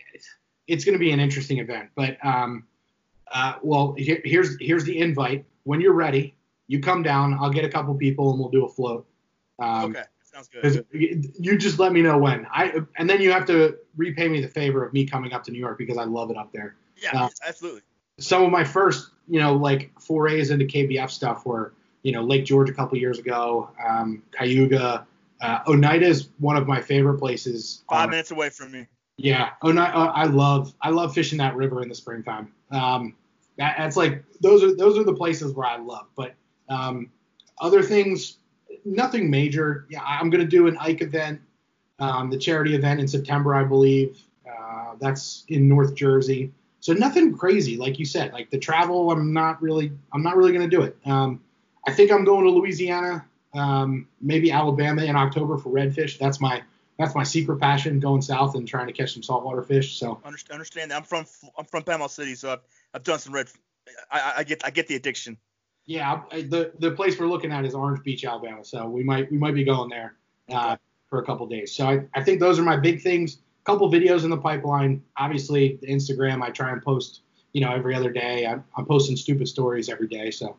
it's 0.71 0.85
going 0.85 0.95
to 0.95 0.99
be 0.99 1.11
an 1.11 1.21
interesting 1.21 1.59
event. 1.59 1.91
But 1.95 2.25
um, 2.25 2.64
uh, 3.33 3.55
well, 3.62 3.95
here, 3.99 4.21
here's 4.25 4.57
here's 4.61 4.85
the 4.85 4.99
invite. 4.99 5.45
When 5.64 5.81
you're 5.81 5.93
ready, 5.93 6.37
you 6.68 6.81
come 6.81 7.03
down. 7.03 7.35
I'll 7.35 7.51
get 7.51 7.64
a 7.64 7.68
couple 7.68 7.95
people 7.97 8.31
and 8.31 8.39
we'll 8.39 8.49
do 8.49 8.64
a 8.64 8.68
float. 8.68 9.07
Um, 9.59 9.91
okay, 9.91 10.05
sounds 10.23 10.49
good. 10.49 10.87
You 10.93 11.59
just 11.59 11.79
let 11.79 11.93
me 11.93 12.03
know 12.03 12.16
when. 12.18 12.47
I 12.51 12.81
and 12.97 13.11
then 13.11 13.21
you 13.21 13.33
have 13.33 13.47
to 13.47 13.79
repay 13.97 14.29
me 14.29 14.41
the 14.41 14.49
favor 14.49 14.85
of 14.85 14.93
me 14.93 15.05
coming 15.05 15.33
up 15.33 15.43
to 15.45 15.51
New 15.51 15.59
York 15.59 15.77
because 15.77 15.99
I 15.99 16.05
love 16.05 16.31
it 16.31 16.37
up 16.37 16.53
there. 16.53 16.77
Yeah, 16.97 17.25
uh, 17.25 17.29
absolutely. 17.47 17.83
Some 18.21 18.43
of 18.43 18.51
my 18.51 18.64
first, 18.64 19.11
you 19.29 19.41
know, 19.41 19.55
like 19.55 19.91
forays 20.01 20.51
into 20.51 20.64
KBF 20.64 21.11
stuff 21.11 21.47
were, 21.47 21.73
you 22.03 22.12
know, 22.12 22.23
Lake 22.23 22.45
George 22.45 22.71
a 22.71 22.73
couple 22.73 22.99
years 22.99 23.18
ago, 23.18 23.71
um, 23.87 24.23
Cayuga. 24.33 25.07
Uh, 25.41 25.61
Oneida 25.66 26.07
is 26.07 26.29
one 26.39 26.57
of 26.57 26.66
my 26.66 26.81
favorite 26.81 27.18
places. 27.18 27.83
Five 27.89 28.11
minutes 28.11 28.31
away 28.31 28.51
from 28.51 28.73
me. 28.73 28.87
Yeah. 29.16 29.51
No, 29.62 29.83
uh, 29.83 30.12
I 30.14 30.25
love 30.25 30.75
I 30.81 30.91
love 30.91 31.14
fishing 31.14 31.39
that 31.39 31.57
river 31.57 31.83
in 31.83 31.89
the 31.89 31.95
springtime. 31.95 32.53
Um, 32.71 33.14
that, 33.59 33.77
that's 33.79 33.97
like 33.97 34.25
those 34.41 34.62
are 34.62 34.75
those 34.75 34.99
are 34.99 35.05
the 35.05 35.14
places 35.14 35.53
where 35.53 35.66
I 35.66 35.77
love. 35.77 36.07
But 36.14 36.35
um, 36.68 37.11
other 37.61 37.83
things, 37.83 38.39
nothing 38.85 39.31
major. 39.31 39.87
Yeah, 39.91 40.03
I'm 40.03 40.31
gonna 40.31 40.47
do 40.47 40.66
an 40.66 40.77
Ike 40.79 41.03
event, 41.03 41.41
um, 41.99 42.31
the 42.31 42.39
charity 42.39 42.75
event 42.75 43.01
in 43.01 43.09
September, 43.09 43.55
I 43.55 43.64
believe. 43.64 44.18
Uh, 44.49 44.95
that's 44.99 45.45
in 45.49 45.68
North 45.68 45.95
Jersey. 45.95 46.53
So 46.81 46.95
nothing 46.95 47.37
crazy, 47.37 47.76
like 47.76 47.99
you 47.99 48.05
said. 48.05 48.33
Like 48.33 48.51
the 48.51 48.59
travel, 48.59 49.11
I'm 49.11 49.33
not 49.33 49.61
really 49.62 49.93
I'm 50.12 50.22
not 50.22 50.37
really 50.37 50.53
gonna 50.53 50.68
do 50.68 50.83
it. 50.83 50.97
Um, 51.05 51.41
I 51.87 51.93
think 51.93 52.11
I'm 52.11 52.24
going 52.24 52.45
to 52.45 52.51
Louisiana, 52.51 53.24
um, 53.55 54.07
maybe 54.20 54.51
Alabama 54.51 55.03
in 55.03 55.16
October 55.16 55.59
for 55.59 55.70
redfish. 55.70 56.18
That's 56.18 56.41
my 56.41 56.62
that's 56.99 57.14
my 57.14 57.22
secret 57.22 57.61
passion 57.61 57.99
going 58.01 58.22
south 58.22 58.55
and 58.55 58.68
trying 58.68 58.87
to 58.87 58.93
catch 58.93 59.14
some 59.14 59.22
saltwater 59.22 59.62
fish. 59.62 59.99
So 59.99 60.20
understand 60.24 60.91
that. 60.91 60.97
I'm 60.97 61.03
from 61.03 61.26
I'm 61.57 61.64
from 61.64 61.83
Panama 61.83 62.07
City, 62.07 62.35
so 62.35 62.53
I've, 62.53 62.61
I've 62.95 63.05
done 63.05 63.18
some 63.18 63.35
red. 63.35 63.49
I, 64.11 64.35
I 64.39 64.45
get 64.45 64.64
I 64.64 64.70
get 64.70 64.89
the 64.89 64.97
addiction. 64.97 65.37
Yeah, 65.87 66.22
I, 66.31 66.43
the 66.43 66.72
the 66.78 66.93
place 66.93 67.18
we're 67.18 67.26
looking 67.26 67.53
at 67.53 67.64
is 67.64 67.74
Orange 67.74 68.03
Beach, 68.05 68.24
Alabama. 68.24 68.64
So 68.64 68.87
we 68.89 69.03
might 69.03 69.31
we 69.31 69.39
might 69.39 69.55
be 69.55 69.64
going 69.64 69.91
there 69.91 70.14
uh, 70.51 70.76
for 71.09 71.20
a 71.20 71.26
couple 71.26 71.47
days. 71.47 71.74
So 71.74 71.87
I, 71.87 72.05
I 72.14 72.22
think 72.22 72.41
those 72.41 72.59
are 72.59 72.62
my 72.62 72.76
big 72.76 73.03
things. 73.03 73.39
A 73.61 73.65
couple 73.65 73.91
videos 73.91 74.25
in 74.25 74.31
the 74.31 74.39
pipeline. 74.39 75.03
Obviously, 75.17 75.79
the 75.81 75.89
Instagram 75.89 76.43
I 76.43 76.51
try 76.51 76.73
and 76.73 76.83
post 76.83 77.23
you 77.53 77.61
know 77.61 77.73
every 77.73 77.95
other 77.95 78.11
day. 78.11 78.47
I'm, 78.47 78.65
I'm 78.77 78.87
posting 78.87 79.17
stupid 79.17 79.49
stories 79.49 79.89
every 79.89 80.09
day. 80.09 80.31
So 80.31 80.57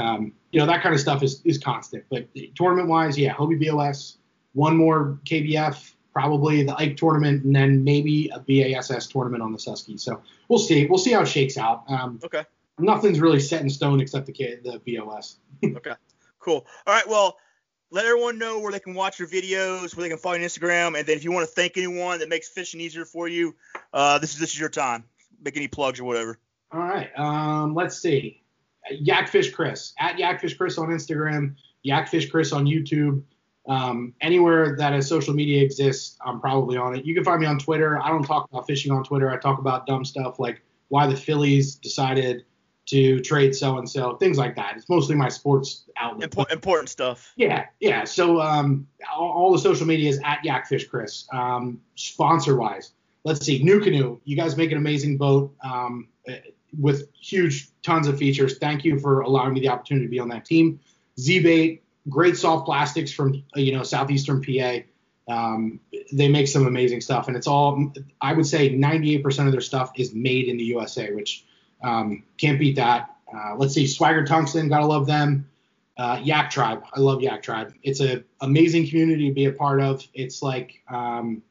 um, 0.00 0.32
you 0.52 0.60
know 0.60 0.66
that 0.66 0.82
kind 0.82 0.94
of 0.94 1.00
stuff 1.00 1.22
is 1.22 1.42
is 1.44 1.58
constant. 1.58 2.04
But 2.10 2.28
tournament 2.54 2.88
wise, 2.88 3.18
yeah, 3.18 3.34
Hobie 3.34 3.58
BOS 3.68 4.18
one 4.54 4.76
more 4.76 5.18
KBF, 5.24 5.92
probably 6.12 6.64
the 6.64 6.76
Ike 6.76 6.96
tournament, 6.96 7.44
and 7.44 7.54
then 7.54 7.84
maybe 7.84 8.30
a 8.34 8.40
BASS 8.40 9.06
tournament 9.06 9.42
on 9.42 9.52
the 9.52 9.58
Susky. 9.58 9.98
So 10.00 10.20
we'll 10.48 10.58
see. 10.58 10.86
We'll 10.86 10.98
see 10.98 11.12
how 11.12 11.22
it 11.22 11.28
shakes 11.28 11.56
out. 11.56 11.84
Um, 11.88 12.18
okay. 12.24 12.44
Nothing's 12.78 13.20
really 13.20 13.40
set 13.40 13.60
in 13.60 13.70
stone 13.70 14.00
except 14.00 14.26
the 14.26 14.32
K- 14.32 14.58
the 14.62 14.80
BOS. 14.86 15.38
okay. 15.64 15.94
Cool. 16.40 16.66
All 16.86 16.94
right. 16.94 17.08
Well, 17.08 17.36
let 17.90 18.04
everyone 18.04 18.38
know 18.38 18.58
where 18.60 18.72
they 18.72 18.80
can 18.80 18.94
watch 18.94 19.18
your 19.18 19.28
videos, 19.28 19.96
where 19.96 20.02
they 20.02 20.08
can 20.08 20.18
follow 20.18 20.34
you 20.36 20.42
on 20.42 20.48
Instagram, 20.48 20.98
and 20.98 21.06
then 21.06 21.16
if 21.16 21.24
you 21.24 21.32
want 21.32 21.48
to 21.48 21.54
thank 21.54 21.76
anyone 21.76 22.18
that 22.18 22.28
makes 22.28 22.48
fishing 22.48 22.80
easier 22.80 23.04
for 23.04 23.28
you, 23.28 23.54
uh, 23.92 24.18
this 24.18 24.34
is 24.34 24.38
this 24.38 24.50
is 24.50 24.58
your 24.58 24.68
time. 24.68 25.04
Make 25.42 25.56
any 25.56 25.68
plugs 25.68 26.00
or 26.00 26.04
whatever. 26.04 26.38
All 26.72 26.80
right. 26.80 27.10
Um, 27.16 27.74
let's 27.74 28.00
see. 28.00 28.42
Yakfish 28.92 29.52
Chris 29.52 29.94
at 29.98 30.16
Yakfish 30.16 30.56
Chris 30.56 30.78
on 30.78 30.88
Instagram. 30.88 31.54
Yakfish 31.86 32.30
Chris 32.30 32.52
on 32.52 32.66
YouTube. 32.66 33.22
Um, 33.68 34.14
anywhere 34.20 34.76
that 34.76 34.94
a 34.94 35.02
social 35.02 35.34
media 35.34 35.62
exists, 35.62 36.16
I'm 36.24 36.40
probably 36.40 36.78
on 36.78 36.96
it. 36.96 37.04
You 37.04 37.14
can 37.14 37.22
find 37.22 37.40
me 37.40 37.46
on 37.46 37.58
Twitter. 37.58 38.00
I 38.02 38.08
don't 38.08 38.24
talk 38.24 38.48
about 38.50 38.66
fishing 38.66 38.92
on 38.92 39.04
Twitter. 39.04 39.30
I 39.30 39.36
talk 39.38 39.58
about 39.58 39.86
dumb 39.86 40.04
stuff 40.04 40.38
like 40.38 40.62
why 40.88 41.06
the 41.06 41.16
Phillies 41.16 41.74
decided 41.74 42.44
to 42.88 43.20
trade 43.20 43.54
so 43.54 43.76
and 43.78 43.88
so, 43.88 44.16
things 44.16 44.38
like 44.38 44.56
that. 44.56 44.74
It's 44.76 44.88
mostly 44.88 45.14
my 45.14 45.28
sports 45.28 45.84
outlet. 45.96 46.30
Impor- 46.30 46.50
important 46.50 46.88
stuff. 46.88 47.32
Yeah, 47.36 47.66
yeah. 47.80 48.04
So 48.04 48.40
um, 48.40 48.86
all, 49.14 49.30
all, 49.30 49.52
the 49.52 49.58
social 49.58 49.86
media 49.86 50.08
is 50.08 50.20
at 50.24 50.38
Yakfish 50.44 50.88
Chris. 50.88 51.26
Um, 51.30 51.82
sponsor 51.96 52.56
wise, 52.56 52.92
let's 53.24 53.44
see, 53.44 53.62
NuCanoe. 53.62 54.20
You 54.24 54.36
guys 54.36 54.56
make 54.56 54.72
an 54.72 54.78
amazing 54.78 55.18
boat 55.18 55.54
um, 55.62 56.08
with 56.78 57.08
huge 57.14 57.68
tons 57.82 58.08
of 58.08 58.16
features. 58.18 58.56
Thank 58.58 58.84
you 58.84 58.98
for 58.98 59.20
allowing 59.20 59.52
me 59.52 59.60
the 59.60 59.68
opportunity 59.68 60.06
to 60.06 60.10
be 60.10 60.20
on 60.20 60.28
that 60.28 60.46
team. 60.46 60.80
Z-Bait, 61.20 61.82
great 62.08 62.38
soft 62.38 62.64
plastics 62.64 63.12
from 63.12 63.44
you 63.54 63.72
know 63.72 63.82
southeastern 63.82 64.42
PA. 64.42 64.78
Um, 65.30 65.80
they 66.10 66.28
make 66.28 66.48
some 66.48 66.66
amazing 66.66 67.02
stuff, 67.02 67.28
and 67.28 67.36
it's 67.36 67.46
all 67.46 67.92
I 68.18 68.32
would 68.32 68.46
say 68.46 68.74
98% 68.74 69.44
of 69.44 69.52
their 69.52 69.60
stuff 69.60 69.92
is 69.96 70.14
made 70.14 70.46
in 70.46 70.56
the 70.56 70.64
USA, 70.64 71.12
which 71.12 71.44
um, 71.82 72.24
can't 72.36 72.58
beat 72.58 72.76
that. 72.76 73.14
Uh, 73.32 73.54
let's 73.56 73.74
see, 73.74 73.86
Swagger 73.86 74.24
Tungsten, 74.24 74.68
gotta 74.68 74.86
love 74.86 75.06
them. 75.06 75.48
Uh, 75.96 76.20
Yak 76.22 76.50
Tribe, 76.50 76.84
I 76.94 77.00
love 77.00 77.20
Yak 77.22 77.42
Tribe. 77.42 77.74
It's 77.82 78.00
an 78.00 78.24
amazing 78.40 78.88
community 78.88 79.28
to 79.28 79.34
be 79.34 79.46
a 79.46 79.52
part 79.52 79.80
of. 79.80 80.06
It's 80.14 80.42
like 80.42 80.80
um, 80.88 81.42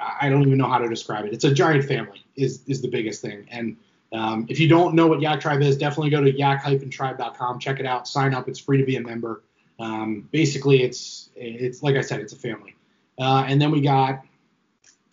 I 0.00 0.28
don't 0.28 0.42
even 0.42 0.58
know 0.58 0.68
how 0.68 0.78
to 0.78 0.88
describe 0.88 1.24
it. 1.24 1.32
It's 1.32 1.44
a 1.44 1.54
giant 1.54 1.84
family 1.84 2.24
is 2.36 2.62
is 2.66 2.82
the 2.82 2.88
biggest 2.88 3.22
thing, 3.22 3.46
and 3.50 3.76
um, 4.12 4.46
if 4.48 4.58
you 4.58 4.68
don't 4.68 4.94
know 4.94 5.06
what 5.06 5.20
Yak 5.20 5.40
Tribe 5.40 5.62
is, 5.62 5.76
definitely 5.76 6.10
go 6.10 6.20
to 6.20 6.36
yak-tribe.com. 6.36 7.58
Check 7.60 7.78
it 7.78 7.86
out. 7.86 8.08
Sign 8.08 8.34
up. 8.34 8.48
It's 8.48 8.58
free 8.58 8.78
to 8.78 8.84
be 8.84 8.96
a 8.96 9.00
member. 9.00 9.42
Um, 9.78 10.28
basically, 10.32 10.82
it's 10.82 11.30
it's 11.36 11.82
like 11.82 11.96
I 11.96 12.00
said, 12.00 12.20
it's 12.20 12.32
a 12.32 12.36
family. 12.36 12.74
Uh, 13.18 13.44
and 13.46 13.60
then 13.60 13.70
we 13.70 13.80
got 13.80 14.24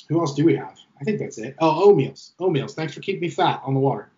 who 0.10 0.20
else 0.20 0.34
do 0.34 0.46
we 0.46 0.56
have? 0.56 0.78
I 1.00 1.04
think 1.04 1.20
that's 1.20 1.38
it. 1.38 1.56
Oh, 1.60 1.92
O'Meals. 1.92 2.34
O'Meals. 2.40 2.74
Thanks 2.74 2.94
for 2.94 3.02
keeping 3.02 3.22
me 3.22 3.30
fat 3.30 3.62
on 3.64 3.74
the 3.74 3.80
water. 3.80 4.10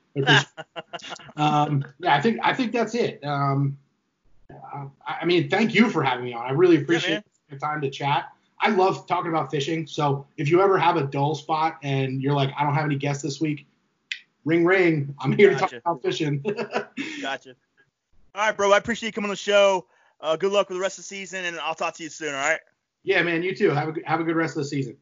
Um, 1.36 1.86
yeah, 1.99 2.16
I 2.16 2.22
think 2.22 2.39
I 2.43 2.53
think 2.53 2.72
that's 2.72 2.95
it. 2.95 3.24
Um, 3.24 3.78
uh, 4.51 4.86
I 5.05 5.26
mean, 5.26 5.49
thank 5.49 5.74
you 5.74 5.89
for 5.89 6.03
having 6.03 6.26
me 6.26 6.34
on. 6.34 6.45
I 6.45 6.51
really 6.51 6.78
appreciate 6.78 7.16
yeah, 7.16 7.22
the 7.49 7.57
time 7.57 7.82
to 7.82 7.89
chat. 7.89 8.32
I 8.62 8.70
love 8.70 9.07
talking 9.07 9.30
about 9.30 9.51
fishing. 9.51 9.88
So 9.88 10.26
if 10.38 10.49
you 10.49 10.62
ever 10.62 10.78
have 10.78 10.97
a 10.97 11.03
dull 11.03 11.36
spot 11.36 11.78
and 11.82 12.22
you're 12.22 12.34
like, 12.34 12.51
I 12.57 12.64
don't 12.64 12.74
have 12.74 12.86
any 12.86 12.97
guests 12.97 13.24
this 13.24 13.39
week, 13.39 13.68
ring 14.43 14.66
ring. 14.66 15.16
I'm 15.20 15.32
here 15.32 15.51
gotcha. 15.51 15.76
to 15.76 15.82
talk 15.82 15.82
about 15.86 16.01
fishing. 16.01 16.41
gotcha. 17.22 17.55
All 18.36 18.45
right, 18.45 18.55
bro. 18.55 18.72
I 18.74 18.78
appreciate 18.78 19.07
you 19.07 19.14
coming 19.14 19.30
on 19.30 19.34
the 19.34 19.38
show. 19.38 19.86
Uh, 20.20 20.36
good 20.36 20.51
luck 20.51 20.70
with 20.70 20.78
the 20.78 20.82
rest 20.82 20.97
of 20.97 21.05
the 21.05 21.07
season, 21.07 21.45
and 21.45 21.57
I'll 21.60 21.76
talk 21.76 21.95
to 21.95 22.03
you 22.03 22.10
soon. 22.10 22.36
All 22.36 22.41
right. 22.41 22.60
Yeah, 23.03 23.22
man. 23.22 23.43
You 23.43 23.55
too. 23.55 23.70
Have 23.70 23.89
a 23.89 23.93
have 24.05 24.20
a 24.20 24.24
good 24.24 24.36
rest 24.36 24.57
of 24.57 24.64
the 24.64 24.70
season. 24.70 24.97